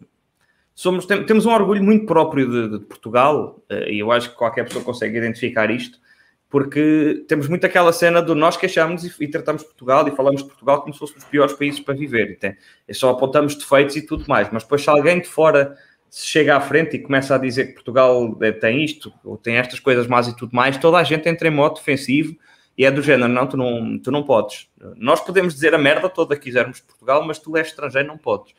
somos 0.74 1.04
temos 1.04 1.44
um 1.44 1.52
orgulho 1.52 1.84
muito 1.84 2.06
próprio 2.06 2.50
de, 2.50 2.78
de 2.78 2.84
Portugal, 2.86 3.62
eh, 3.68 3.92
e 3.92 3.98
eu 3.98 4.10
acho 4.10 4.30
que 4.30 4.36
qualquer 4.36 4.64
pessoa 4.64 4.82
consegue 4.82 5.18
identificar 5.18 5.70
isto 5.70 6.00
porque 6.48 7.24
temos 7.26 7.48
muito 7.48 7.66
aquela 7.66 7.92
cena 7.92 8.22
do 8.22 8.34
nós 8.34 8.56
queixamos 8.56 9.04
e, 9.04 9.12
e, 9.20 9.28
tratamos 9.28 9.62
Portugal 9.64 10.06
e 10.06 10.12
falamos 10.12 10.42
de 10.42 10.48
Portugal 10.48 10.80
como 10.80 10.92
se 10.92 10.98
fossem 10.98 11.18
os 11.18 11.24
piores 11.24 11.52
países 11.54 11.80
para 11.80 11.94
viver. 11.94 12.30
E, 12.30 12.36
tem, 12.36 12.56
e 12.88 12.94
só 12.94 13.10
apontamos 13.10 13.56
defeitos 13.56 13.96
e 13.96 14.02
tudo 14.02 14.24
mais. 14.28 14.48
Mas 14.52 14.62
depois, 14.62 14.82
se 14.82 14.88
alguém 14.88 15.20
de 15.20 15.28
fora 15.28 15.76
se 16.08 16.26
chega 16.26 16.56
à 16.56 16.60
frente 16.60 16.96
e 16.96 16.98
começa 17.00 17.34
a 17.34 17.38
dizer 17.38 17.66
que 17.66 17.74
Portugal 17.74 18.38
eh, 18.40 18.52
tem 18.52 18.84
isto 18.84 19.12
ou 19.24 19.36
tem 19.36 19.56
estas 19.56 19.80
coisas 19.80 20.06
más 20.06 20.28
e 20.28 20.36
tudo 20.36 20.54
mais, 20.54 20.76
toda 20.76 20.98
a 20.98 21.04
gente 21.04 21.28
entra 21.28 21.48
em 21.48 21.50
modo 21.50 21.74
defensivo 21.74 22.36
e 22.78 22.84
é 22.84 22.90
do 22.90 23.02
género: 23.02 23.32
não, 23.32 23.46
tu 23.46 23.56
não, 23.56 23.98
tu 23.98 24.10
não 24.10 24.22
podes. 24.22 24.68
Nós 24.96 25.20
podemos 25.20 25.54
dizer 25.54 25.74
a 25.74 25.78
merda 25.78 26.08
toda 26.08 26.36
que 26.36 26.42
quisermos 26.42 26.76
de 26.76 26.84
Portugal, 26.84 27.24
mas 27.24 27.38
tu 27.38 27.56
és 27.56 27.68
estrangeiro, 27.68 28.06
não 28.06 28.18
podes. 28.18 28.52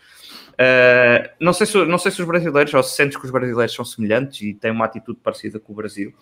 Uh, 0.54 1.30
não, 1.40 1.54
sei 1.54 1.68
se, 1.68 1.86
não 1.86 1.98
sei 1.98 2.12
se 2.12 2.22
os 2.22 2.28
brasileiros 2.28 2.74
ou 2.74 2.82
se 2.82 2.96
sentes 2.96 3.16
que 3.16 3.26
os 3.26 3.32
brasileiros 3.32 3.76
são 3.76 3.86
semelhantes 3.86 4.42
e 4.42 4.54
têm 4.54 4.72
uma 4.72 4.86
atitude 4.86 5.20
parecida 5.24 5.60
com 5.60 5.72
o 5.72 5.76
Brasil. 5.76 6.14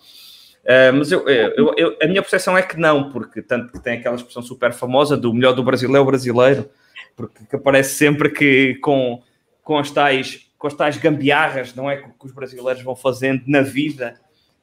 Uh, 0.66 0.92
mas 0.98 1.12
eu, 1.12 1.28
eu, 1.28 1.74
eu, 1.76 1.96
a 2.02 2.08
minha 2.08 2.20
percepção 2.20 2.58
é 2.58 2.62
que 2.62 2.76
não, 2.76 3.12
porque 3.12 3.40
tanto 3.40 3.72
que 3.72 3.78
tem 3.78 3.98
aquela 3.98 4.16
expressão 4.16 4.42
super 4.42 4.72
famosa 4.72 5.16
do 5.16 5.32
melhor 5.32 5.52
do 5.52 5.62
brasileiro 5.62 5.98
é 5.98 6.00
o 6.00 6.04
brasileiro, 6.04 6.68
porque 7.14 7.54
aparece 7.54 7.94
sempre 7.94 8.30
que 8.30 8.74
com, 8.82 9.22
com, 9.62 9.78
as 9.78 9.92
tais, 9.92 10.50
com 10.58 10.66
as 10.66 10.74
tais 10.74 10.96
gambiarras, 10.96 11.72
não 11.72 11.88
é? 11.88 11.98
Que, 11.98 12.08
que 12.08 12.26
os 12.26 12.32
brasileiros 12.32 12.82
vão 12.82 12.96
fazendo 12.96 13.44
na 13.46 13.60
vida, 13.60 14.18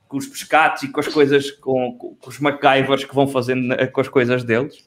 com 0.09 0.17
os 0.17 0.27
pescados 0.27 0.83
e 0.83 0.89
com 0.89 0.99
as 0.99 1.07
coisas, 1.07 1.51
com, 1.51 1.97
com 1.97 2.29
os 2.29 2.37
MacGyvers 2.37 3.05
que 3.05 3.15
vão 3.15 3.25
fazendo 3.25 3.73
com 3.93 4.01
as 4.01 4.09
coisas 4.09 4.43
deles. 4.43 4.85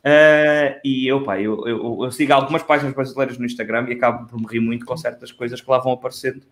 Uh, 0.00 0.80
e 0.82 1.06
eu, 1.06 1.22
pá, 1.22 1.38
eu, 1.38 1.66
eu, 1.66 2.04
eu, 2.04 2.10
sigo 2.10 2.32
algumas 2.32 2.62
páginas 2.62 2.94
brasileiras 2.94 3.36
no 3.36 3.44
Instagram 3.44 3.86
e 3.88 3.92
acabo 3.92 4.26
por 4.26 4.38
me 4.38 4.46
rir 4.46 4.60
muito 4.60 4.86
com 4.86 4.96
certas 4.96 5.30
coisas 5.30 5.60
que 5.60 5.70
lá 5.70 5.78
vão 5.78 5.92
aparecendo 5.92 6.42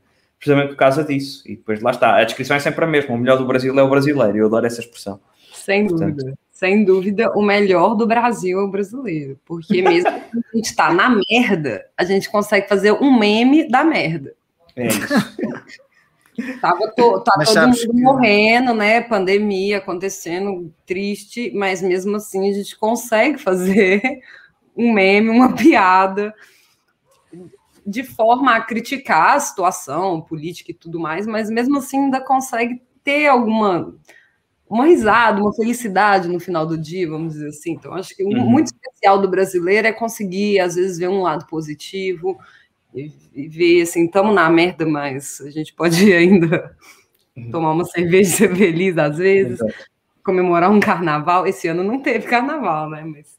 precisamente 0.43 0.71
por 0.71 0.77
causa 0.77 1.05
disso. 1.05 1.45
E 1.47 1.55
depois 1.55 1.81
lá 1.81 1.93
está, 1.93 2.17
a 2.17 2.25
descrição 2.25 2.57
é 2.57 2.61
sempre 2.61 2.85
a 2.85 2.89
mesma: 2.89 3.15
o 3.15 3.19
melhor 3.19 3.39
do 3.39 3.47
Brasil 3.47 3.79
é 3.79 3.83
o 3.83 3.89
brasileiro. 3.89 4.37
Eu 4.37 4.47
adoro 4.47 4.67
essa 4.67 4.81
expressão. 4.81 5.21
Sem 5.55 5.87
Portanto, 5.87 6.17
dúvida. 6.17 6.39
Sem 6.51 6.85
dúvida, 6.85 7.33
o 7.33 7.43
melhor 7.43 7.95
do 7.95 8.07
Brasil 8.07 8.59
é 8.59 8.63
o 8.63 8.71
brasileiro. 8.71 9.39
Porque 9.45 9.81
mesmo 9.81 10.11
que 10.11 10.39
a 10.39 10.57
gente 10.57 10.67
está 10.67 10.93
na 10.93 11.17
merda, 11.31 11.87
a 11.97 12.05
gente 12.05 12.29
consegue 12.29 12.69
fazer 12.69 12.93
um 12.93 13.17
meme 13.17 13.69
da 13.69 13.85
merda. 13.85 14.35
É 14.75 14.89
isso. 14.89 15.15
Tava 16.63 16.91
to, 16.97 17.21
tá 17.21 17.33
todo 17.45 17.61
mundo 17.69 17.77
que... 17.77 17.93
morrendo, 17.93 18.73
né? 18.73 19.03
Pandemia 19.03 19.79
acontecendo, 19.79 20.73
triste, 20.87 21.53
mas 21.55 21.83
mesmo 21.83 22.17
assim 22.17 22.51
a 22.51 22.55
gente 22.55 22.77
consegue 22.77 23.39
fazer 23.39 24.01
um 24.75 24.93
meme, 24.93 25.29
uma 25.29 25.55
piada 25.55 26.35
de 27.87 28.03
forma 28.03 28.55
a 28.55 28.61
criticar 28.61 29.37
a 29.37 29.41
situação 29.41 30.21
política 30.21 30.71
e 30.71 30.75
tudo 30.75 31.01
mais, 31.01 31.27
mas 31.27 31.51
mesmo 31.51 31.79
assim 31.79 32.05
ainda 32.05 32.21
consegue 32.21 32.81
ter 33.03 33.27
alguma 33.27 33.95
uma 34.73 34.87
risada, 34.87 35.39
uma 35.39 35.53
felicidade 35.53 36.29
no 36.29 36.41
final 36.41 36.67
do 36.67 36.79
dia, 36.79 37.07
vamos 37.07 37.35
dizer 37.35 37.49
assim. 37.49 37.73
Então, 37.73 37.93
acho 37.93 38.17
que 38.17 38.25
uhum. 38.25 38.49
muito 38.49 38.69
especial 38.69 39.21
do 39.21 39.29
brasileiro 39.29 39.87
é 39.87 39.93
conseguir, 39.93 40.61
às 40.61 40.77
vezes, 40.77 40.97
ver 40.97 41.09
um 41.09 41.21
lado 41.21 41.47
positivo 41.47 42.39
e, 42.95 43.13
e 43.35 43.49
ver, 43.49 43.83
assim, 43.83 44.07
estamos 44.07 44.35
na 44.35 44.49
merda, 44.49 44.87
mas 44.87 45.43
a 45.43 45.51
gente 45.51 45.75
pode 45.75 46.01
ainda 46.15 46.75
uhum. 47.37 47.51
tomar 47.51 47.73
uma 47.73 47.85
cerveja 47.85 48.31
e 48.31 48.33
ser 48.49 48.57
feliz, 48.57 48.97
às 48.97 49.19
vezes, 49.19 49.61
Exato. 49.61 49.75
comemorar 50.25 50.71
um 50.71 50.81
carnaval. 50.81 51.47
Esse 51.47 51.69
ano 51.69 51.85
não 51.85 52.01
teve 52.01 52.27
carnaval, 52.27 52.89
né? 52.89 53.05
Mas, 53.05 53.39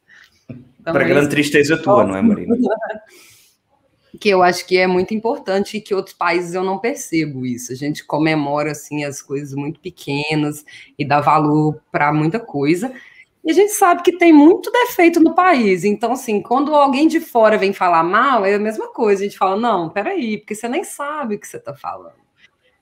Para 0.84 1.04
grande 1.04 1.30
tristeza 1.30 1.82
tua, 1.82 2.04
não 2.04 2.16
é, 2.16 2.22
Marina? 2.22 2.56
que 4.20 4.30
eu 4.30 4.44
acho 4.44 4.66
que 4.68 4.78
é 4.78 4.86
muito 4.86 5.14
importante 5.14 5.78
e 5.78 5.82
que 5.82 5.94
outros 5.94 6.16
países 6.16 6.54
eu 6.54 6.64
não 6.64 6.78
percebo 6.78 7.46
isso. 7.46 7.72
A 7.72 7.76
gente 7.76 8.06
comemora 8.06 8.72
assim 8.72 9.04
as 9.04 9.22
coisas 9.22 9.54
muito 9.54 9.80
pequenas 9.80 10.64
e 10.98 11.06
dá 11.06 11.20
valor 11.20 11.82
para 11.92 12.14
muita 12.14 12.40
coisa. 12.40 12.94
E 13.44 13.52
a 13.52 13.54
gente 13.54 13.74
sabe 13.74 14.04
que 14.04 14.18
tem 14.18 14.32
muito 14.32 14.72
defeito 14.72 15.20
no 15.20 15.36
país. 15.36 15.84
Então, 15.84 16.14
assim, 16.14 16.42
quando 16.42 16.74
alguém 16.74 17.08
de 17.08 17.20
fora 17.20 17.58
vem 17.58 17.74
falar 17.74 18.04
mal, 18.04 18.46
é 18.46 18.54
a 18.54 18.60
mesma 18.60 18.88
coisa. 18.88 19.22
A 19.22 19.26
gente 19.26 19.38
fala, 19.38 19.58
não, 19.60 19.90
peraí, 19.90 20.38
porque 20.38 20.56
você 20.56 20.70
nem 20.70 20.84
sabe 20.84 21.36
o 21.36 21.40
que 21.40 21.48
você 21.48 21.58
está 21.58 21.74
falando. 21.74 22.24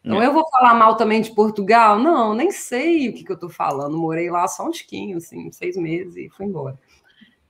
Então, 0.03 0.21
é. 0.21 0.27
eu 0.27 0.33
vou 0.33 0.47
falar 0.49 0.75
mal 0.75 0.95
também 0.97 1.21
de 1.21 1.33
Portugal? 1.33 1.97
Não, 1.97 2.35
nem 2.35 2.51
sei 2.51 3.09
o 3.09 3.13
que, 3.13 3.23
que 3.23 3.31
eu 3.31 3.35
estou 3.35 3.49
falando. 3.49 3.97
Morei 3.97 4.29
lá 4.29 4.47
só 4.47 4.67
um 4.67 4.71
tiquinho, 4.71 5.17
assim, 5.17 5.51
seis 5.51 5.75
meses 5.77 6.15
e 6.15 6.29
fui 6.29 6.45
embora. 6.45 6.77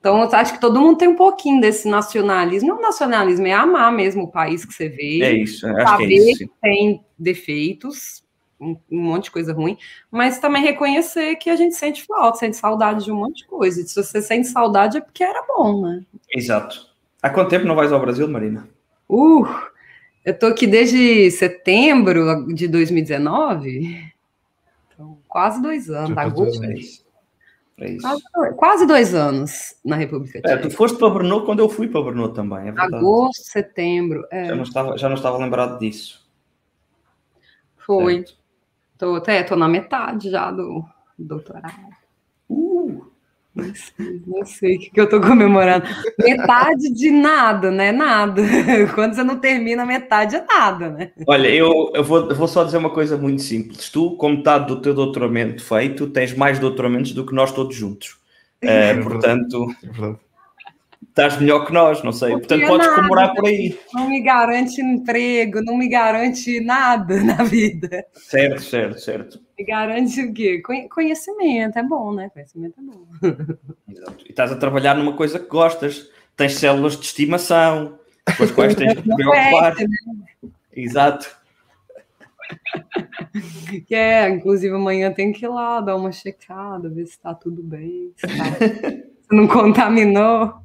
Então, 0.02 0.20
eu 0.20 0.30
acho 0.34 0.54
que 0.54 0.60
todo 0.60 0.82
mundo 0.82 0.98
tem 0.98 1.08
um 1.08 1.16
pouquinho 1.16 1.62
desse 1.62 1.88
nacionalismo. 1.88 2.70
Não 2.70 2.82
nacionalismo, 2.82 3.46
é 3.46 3.54
amar 3.54 3.94
mesmo 3.94 4.24
o 4.24 4.32
país 4.32 4.66
que 4.66 4.74
você 4.74 4.90
vê. 4.90 5.22
É 5.22 5.32
isso, 5.32 5.68
acho 5.68 5.88
saber 5.88 6.08
que, 6.08 6.14
é 6.14 6.32
isso. 6.32 6.40
que 6.40 6.52
tem 6.60 7.06
defeitos, 7.20 8.24
um, 8.60 8.76
um, 8.92 9.00
monte 9.00 9.26
de 9.26 9.32
coisa 9.32 9.54
ruim, 9.54 9.78
mas 10.10 10.40
também 10.40 10.64
reconhecer 10.64 11.36
que 11.36 11.52
a 11.52 11.56
gente 11.56 11.76
sente 11.76 12.04
falta, 12.04 12.40
sente 12.40 12.58
saudade 12.58 13.06
de 13.06 13.12
um 13.12 13.16
monte 13.16 13.44
de 13.44 13.48
coisa. 13.48 13.80
E 13.80 13.88
se 13.88 13.94
você 13.94 14.24
sente 14.24 14.48
saudade 14.48 14.98
é 14.98 15.02
porque 15.02 15.24
era 15.24 15.46
bom, 15.48 15.84
né? 15.84 16.04
Exato. 16.36 16.88
Há 17.22 17.30
quanto 17.30 17.50
tempo 17.50 17.68
não 17.68 17.76
vais 17.76 17.94
ao 17.94 18.02
Brasil, 18.02 18.28
Marina? 18.28 18.68
Uh, 19.08 19.46
eu 20.26 20.38
tô 20.38 20.48
aqui 20.48 20.66
desde 20.66 21.30
setembro 21.30 22.48
de 22.56 22.68
2019. 22.68 24.12
Então, 24.88 25.20
quase 25.28 25.62
dois 25.62 25.92
anos, 25.92 26.16
agosto. 27.88 28.06
É 28.06 28.22
quase, 28.32 28.56
quase, 28.56 28.86
dois 28.86 29.14
anos 29.14 29.76
na 29.84 29.96
República 29.96 30.42
Tcheca. 30.42 30.54
É, 30.54 30.58
tu 30.58 30.70
foste 30.72 30.98
para 30.98 31.10
Brno 31.10 31.46
quando 31.46 31.60
eu 31.60 31.70
fui 31.70 31.88
para 31.88 32.02
Brno 32.02 32.30
também, 32.30 32.70
é 32.70 32.74
Agosto, 32.78 33.44
setembro. 33.44 34.26
É. 34.32 34.46
Já, 34.46 34.56
não 34.56 34.64
estava, 34.64 34.98
já 34.98 35.10
não 35.10 35.16
estava 35.16 35.38
lembrado 35.38 35.80
disso. 35.80 36.26
Foi. 37.78 38.26
Estou 38.94 39.16
até 39.16 39.44
tô 39.44 39.56
na 39.56 39.68
metade 39.68 40.30
já 40.30 40.52
do 40.52 40.86
doutorado. 41.18 42.01
Uh! 43.56 43.62
Não 43.62 43.76
sei, 43.76 44.22
não 44.26 44.46
sei 44.46 44.76
o 44.76 44.80
que, 44.80 44.90
que 44.92 45.00
eu 45.00 45.04
estou 45.06 45.22
comemorando. 45.22 45.86
Metade 46.18 46.94
de 46.94 47.12
nada, 47.12 47.70
né? 47.70 47.92
Nada. 47.92 48.42
Quando 48.96 49.14
você 49.14 49.24
não 49.24 49.38
termina, 49.40 49.86
metade 49.86 50.36
é 50.36 50.46
nada, 50.46 50.90
né? 50.90 51.12
Olha, 51.28 51.50
eu, 51.50 51.92
eu, 51.94 52.04
vou, 52.04 52.30
eu 52.30 52.36
vou 52.36 52.48
só 52.48 52.64
dizer 52.64 52.78
uma 52.78 52.90
coisa 52.90 53.18
muito 53.18 53.42
simples. 53.42 53.90
Tu, 53.90 54.12
com 54.16 54.30
metade 54.30 54.68
do 54.68 54.82
teu 54.82 54.94
doutoramento 54.94 55.64
feito, 55.64 56.08
tens 56.08 56.34
mais 56.34 56.60
doutoramentos 56.60 57.12
do 57.12 57.26
que 57.26 57.34
nós 57.34 57.52
todos 57.52 57.76
juntos. 57.76 58.18
É, 58.62 58.94
portanto, 58.96 59.68
é 59.84 60.31
estás 61.08 61.40
melhor 61.40 61.66
que 61.66 61.74
nós, 61.74 62.04
não 62.04 62.12
sei. 62.12 62.32
Portanto, 62.32 62.68
podes 62.68 62.88
nada, 62.88 62.96
comemorar 62.96 63.34
por 63.34 63.48
aí. 63.48 63.78
Não 63.94 64.10
me 64.10 64.22
garante 64.22 64.82
emprego, 64.82 65.62
não 65.62 65.78
me 65.78 65.88
garante 65.88 66.60
nada 66.62 67.22
na 67.24 67.44
vida. 67.44 68.06
Certo, 68.14 68.62
certo, 68.62 69.00
certo. 69.00 69.40
Me 69.58 69.66
garante 69.66 70.22
o 70.22 70.34
quê? 70.34 70.62
Conhecimento, 70.90 71.78
é 71.78 71.84
bom, 71.84 72.14
né? 72.14 72.30
Conhecimento 72.30 72.80
é 72.80 72.84
bom. 72.84 73.06
Exato. 73.90 74.26
E 74.26 74.30
estás 74.30 74.52
a 74.52 74.56
trabalhar 74.56 74.96
numa 74.96 75.14
coisa 75.14 75.40
que 75.40 75.48
gostas. 75.48 76.10
Tens 76.36 76.56
células 76.56 76.98
de 76.98 77.06
estimação, 77.06 78.00
com 78.38 78.44
as 78.44 78.52
quais 78.52 78.74
tens 78.74 78.96
de 78.96 79.02
te 79.02 79.16
preocupar. 79.16 79.76
Né? 79.76 79.86
Exato. 80.74 81.30
que 83.86 83.94
é, 83.94 84.30
inclusive 84.30 84.74
amanhã 84.74 85.12
tem 85.12 85.32
que 85.32 85.46
ir 85.46 85.50
lá 85.50 85.82
dar 85.82 85.96
uma 85.96 86.12
checada, 86.12 86.90
ver 86.90 87.06
se 87.06 87.12
está 87.12 87.34
tudo 87.34 87.62
bem, 87.62 88.12
se, 88.16 88.28
tá, 88.28 88.44
se 89.30 89.36
não 89.36 89.48
contaminou. 89.48 90.62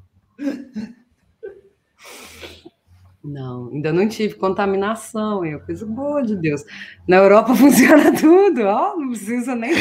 Não, 3.26 3.70
ainda 3.72 3.92
não 3.92 4.08
tive 4.08 4.34
contaminação, 4.34 5.44
é 5.44 5.58
coisa 5.58 5.84
boa 5.84 6.22
de 6.22 6.36
Deus. 6.36 6.64
Na 7.08 7.16
Europa 7.16 7.54
funciona 7.56 8.12
tudo, 8.14 8.62
ó, 8.62 8.96
não 8.96 9.08
precisa 9.08 9.56
nem. 9.56 9.72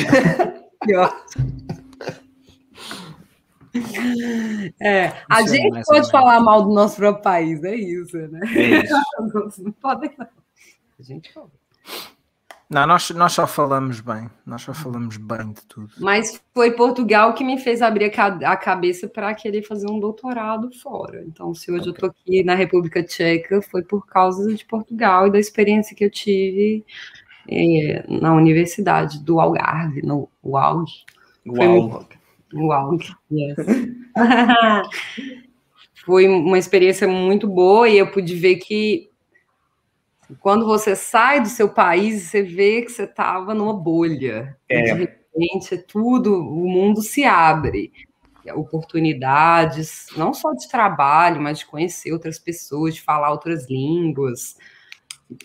É, 4.81 5.11
a 5.29 5.41
isso 5.41 5.53
gente 5.53 5.77
é 5.77 5.83
pode 5.83 6.09
falar 6.09 6.39
mal 6.39 6.63
do 6.63 6.73
nosso 6.73 6.95
próprio 6.95 7.21
país, 7.21 7.63
é 7.63 7.75
isso, 7.75 8.17
né? 8.17 8.39
É 8.55 8.83
isso. 8.83 8.93
não 9.61 9.71
podem, 9.73 10.11
não. 10.17 10.27
A 10.97 11.03
gente 11.03 11.31
pode. 11.33 11.51
Não, 12.69 12.87
nós, 12.87 13.11
nós 13.11 13.33
só 13.33 13.45
falamos 13.45 13.99
bem, 13.99 14.27
nós 14.45 14.63
só 14.63 14.73
falamos 14.73 15.17
bem 15.17 15.53
de 15.53 15.63
tudo. 15.67 15.89
Mas 15.99 16.41
foi 16.53 16.71
Portugal 16.71 17.33
que 17.33 17.43
me 17.43 17.59
fez 17.59 17.81
abrir 17.81 18.11
a 18.43 18.57
cabeça 18.57 19.07
para 19.07 19.33
querer 19.35 19.61
fazer 19.61 19.87
um 19.89 19.99
doutorado 19.99 20.71
fora. 20.81 21.23
Então, 21.27 21.53
se 21.53 21.71
hoje 21.71 21.81
okay. 21.81 21.91
eu 21.91 21.93
estou 21.93 22.09
aqui 22.09 22.43
na 22.43 22.55
República 22.55 23.03
Tcheca, 23.03 23.61
foi 23.61 23.83
por 23.83 24.07
causa 24.07 24.51
de 24.53 24.65
Portugal 24.65 25.27
e 25.27 25.31
da 25.31 25.39
experiência 25.39 25.95
que 25.95 26.05
eu 26.05 26.09
tive 26.09 26.83
é, 27.47 28.03
na 28.07 28.33
Universidade 28.33 29.23
do 29.23 29.39
Algarve, 29.39 30.01
no 30.01 30.27
UALG. 30.43 30.91
UALG. 31.45 32.07
UALG, 32.51 33.15
yes. 33.31 33.55
foi 36.05 36.27
uma 36.27 36.57
experiência 36.57 37.07
muito 37.07 37.47
boa 37.47 37.87
e 37.87 37.97
eu 37.97 38.11
pude 38.11 38.35
ver 38.35 38.55
que 38.57 39.09
quando 40.39 40.65
você 40.65 40.95
sai 40.95 41.41
do 41.41 41.47
seu 41.47 41.69
país, 41.69 42.23
você 42.23 42.41
vê 42.41 42.81
que 42.81 42.91
você 42.91 43.03
estava 43.03 43.53
numa 43.53 43.73
bolha. 43.73 44.57
É. 44.69 44.81
De 44.81 44.93
repente, 44.93 45.77
tudo, 45.87 46.33
o 46.35 46.67
mundo 46.67 47.01
se 47.01 47.23
abre. 47.23 47.91
Oportunidades, 48.55 50.05
não 50.15 50.31
só 50.31 50.53
de 50.53 50.69
trabalho, 50.69 51.41
mas 51.41 51.59
de 51.59 51.65
conhecer 51.65 52.11
outras 52.11 52.37
pessoas, 52.37 52.93
de 52.93 53.01
falar 53.01 53.31
outras 53.31 53.67
línguas, 53.67 54.55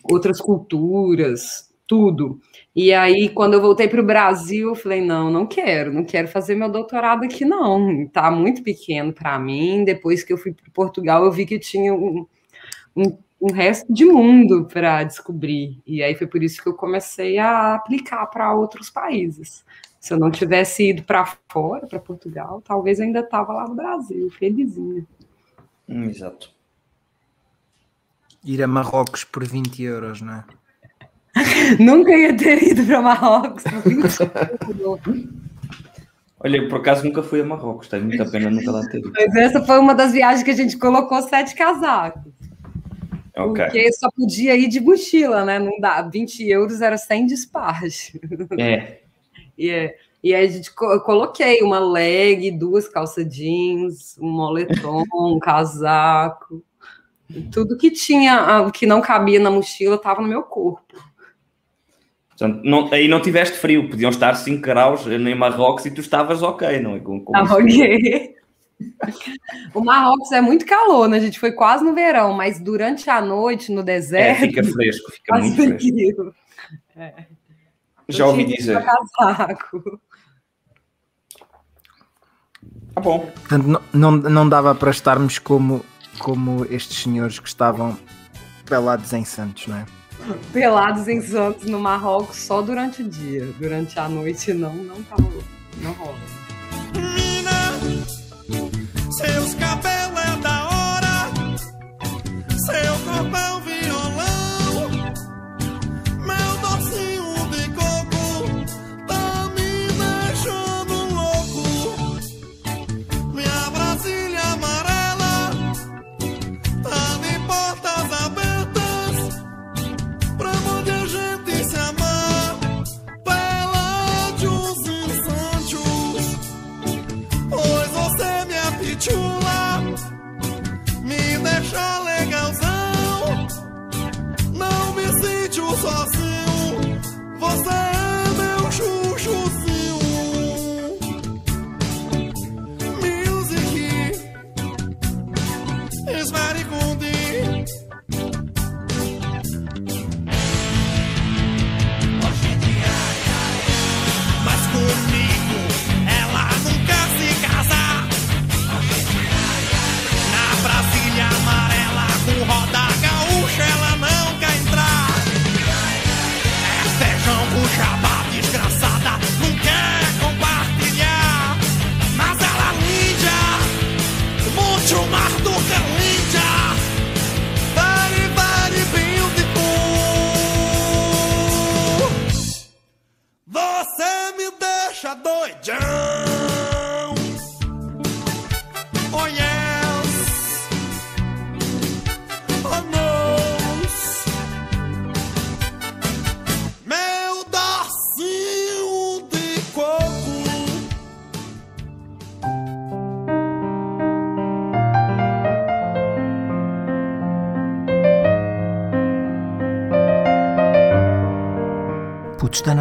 outras 0.05 0.39
culturas, 0.39 1.71
tudo. 1.87 2.39
E 2.77 2.93
aí, 2.93 3.31
quando 3.31 3.55
eu 3.55 3.61
voltei 3.61 3.89
para 3.89 4.01
o 4.01 4.07
Brasil, 4.07 4.69
eu 4.69 4.75
falei: 4.75 5.01
não, 5.01 5.31
não 5.31 5.47
quero, 5.47 5.93
não 5.93 6.05
quero 6.05 6.29
fazer 6.29 6.55
meu 6.55 6.71
doutorado 6.71 7.25
aqui, 7.25 7.45
não. 7.45 8.03
Está 8.03 8.31
muito 8.31 8.63
pequeno 8.63 9.13
para 9.13 9.39
mim. 9.39 9.83
Depois 9.83 10.23
que 10.23 10.33
eu 10.33 10.39
fui 10.39 10.53
para 10.53 10.71
Portugal, 10.71 11.25
eu 11.25 11.33
vi 11.33 11.47
que 11.47 11.59
tinha 11.59 11.95
um, 11.95 12.27
um 12.95 13.19
um 13.41 13.53
resto 13.53 13.93
de 13.93 14.05
mundo 14.05 14.67
para 14.71 15.03
descobrir. 15.03 15.81
E 15.87 16.03
aí 16.03 16.15
foi 16.15 16.27
por 16.27 16.43
isso 16.43 16.63
que 16.63 16.69
eu 16.69 16.75
comecei 16.75 17.39
a 17.39 17.75
aplicar 17.75 18.27
para 18.27 18.53
outros 18.53 18.91
países. 18.91 19.65
Se 19.99 20.13
eu 20.13 20.19
não 20.19 20.31
tivesse 20.31 20.91
ido 20.91 21.03
para 21.03 21.27
fora, 21.49 21.87
para 21.87 21.99
Portugal, 21.99 22.63
talvez 22.63 22.99
eu 22.99 23.07
ainda 23.07 23.21
estava 23.21 23.53
lá 23.53 23.67
no 23.67 23.75
Brasil, 23.75 24.31
felizinha. 24.31 25.07
Hum, 25.89 26.05
exato. 26.05 26.51
Ir 28.45 28.63
a 28.63 28.67
Marrocos 28.67 29.25
por 29.25 29.47
20 29.47 29.83
euros, 29.83 30.21
não 30.21 30.35
é? 30.35 30.45
nunca 31.79 32.13
ia 32.17 32.37
ter 32.37 32.63
ido 32.63 32.85
para 32.85 33.03
Marrocos 33.03 33.63
por 33.63 33.83
20 33.83 34.81
euros. 34.81 35.29
Olha, 36.43 36.69
por 36.69 36.81
acaso 36.81 37.05
nunca 37.05 37.23
fui 37.23 37.43
a 37.43 37.45
Marrocos, 37.45 37.89
tem 37.89 38.03
muita 38.03 38.25
pena 38.31 38.51
nunca 38.51 38.71
lá 38.71 38.81
ter 38.87 38.99
ido. 38.99 39.13
Mas 39.15 39.35
essa 39.35 39.63
foi 39.63 39.79
uma 39.79 39.95
das 39.95 40.13
viagens 40.13 40.43
que 40.43 40.51
a 40.51 40.57
gente 40.57 40.79
colocou 40.79 41.21
sete 41.21 41.55
casacos. 41.55 42.33
Okay. 43.47 43.65
Porque 43.65 43.93
só 43.93 44.11
podia 44.11 44.57
ir 44.57 44.69
de 44.69 44.81
mochila, 44.81 45.45
né? 45.45 45.59
Não 45.59 45.79
dá. 45.81 46.03
20 46.03 46.49
euros 46.49 46.81
era 46.81 46.97
sem 46.97 47.27
despacho. 47.27 48.19
É. 48.59 49.01
e, 49.57 49.71
é, 49.71 49.97
e 50.23 50.35
aí 50.35 50.47
a 50.47 50.51
gente, 50.51 50.71
eu 50.81 51.01
coloquei 51.01 51.63
uma 51.63 51.79
leg, 51.79 52.51
duas 52.51 52.89
calças 52.89 53.27
jeans, 53.29 54.19
um 54.21 54.31
moletom, 54.31 55.05
um 55.15 55.39
casaco. 55.39 56.63
Tudo 57.53 57.77
que 57.77 57.91
tinha, 57.91 58.69
que 58.73 58.87
não 58.87 59.01
cabia 59.01 59.39
na 59.39 59.51
mochila, 59.51 59.95
estava 59.95 60.21
no 60.21 60.29
meu 60.29 60.43
corpo. 60.43 61.11
Portanto, 62.29 62.63
não, 62.65 62.91
aí 62.93 63.07
não 63.07 63.21
tiveste 63.21 63.59
frio, 63.59 63.89
podiam 63.89 64.11
estar 64.11 64.35
5 64.35 64.63
graus 64.63 65.07
em 65.07 65.35
Marrocos 65.35 65.85
e 65.85 65.91
tu 65.91 66.01
estavas 66.01 66.43
ok, 66.43 66.81
não 66.81 66.97
é? 66.97 67.01
Com, 67.01 67.21
com 67.21 67.37
ok. 67.37 68.35
O 69.75 69.85
Marrocos 69.85 70.33
é 70.33 70.41
muito 70.41 70.65
calor, 70.65 71.09
né? 71.09 71.19
A 71.19 71.21
gente 71.21 71.39
foi 71.39 71.53
quase 71.53 71.85
no 71.85 71.95
verão, 71.95 72.33
mas 72.33 72.61
durante 72.61 73.09
a 73.11 73.21
noite 73.21 73.73
no 73.73 73.83
deserto. 73.83 74.45
É, 74.45 74.49
fica 74.49 74.65
fresco, 74.65 75.13
fica 75.13 75.39
muito 75.39 75.55
fresco. 75.55 76.35
É. 76.97 77.27
Já 78.09 78.27
ouvi 78.27 78.45
dizer. 78.45 78.83
Casaco. 78.83 80.01
Tá 82.95 83.01
bom. 83.01 83.21
Portanto, 83.21 83.67
não, 83.67 83.83
não, 83.93 84.11
não 84.31 84.49
dava 84.49 84.75
para 84.75 84.91
estarmos 84.91 85.39
como, 85.39 85.85
como 86.19 86.67
estes 86.71 87.03
senhores 87.03 87.39
que 87.39 87.49
estavam 87.49 87.97
pelados 88.67 89.13
em 89.13 89.25
Santos, 89.25 89.67
não 89.67 89.77
é? 89.77 89.87
Pelados 90.53 91.09
em 91.09 91.21
Santos 91.21 91.65
no 91.65 91.79
Marrocos 91.79 92.37
só 92.37 92.61
durante 92.61 93.03
o 93.03 93.09
dia. 93.09 93.47
Durante 93.59 93.99
a 93.99 94.09
noite 94.09 94.53
não, 94.53 94.75
não 94.75 95.03
tava. 95.05 95.23
Não 95.81 95.93
rola. 95.93 96.40
Seus 99.21 99.55
cabelos 99.55 100.19
é 100.19 100.37
da 100.41 100.65
hora, 100.65 101.31
seu 102.57 102.95
corpo 103.05 103.60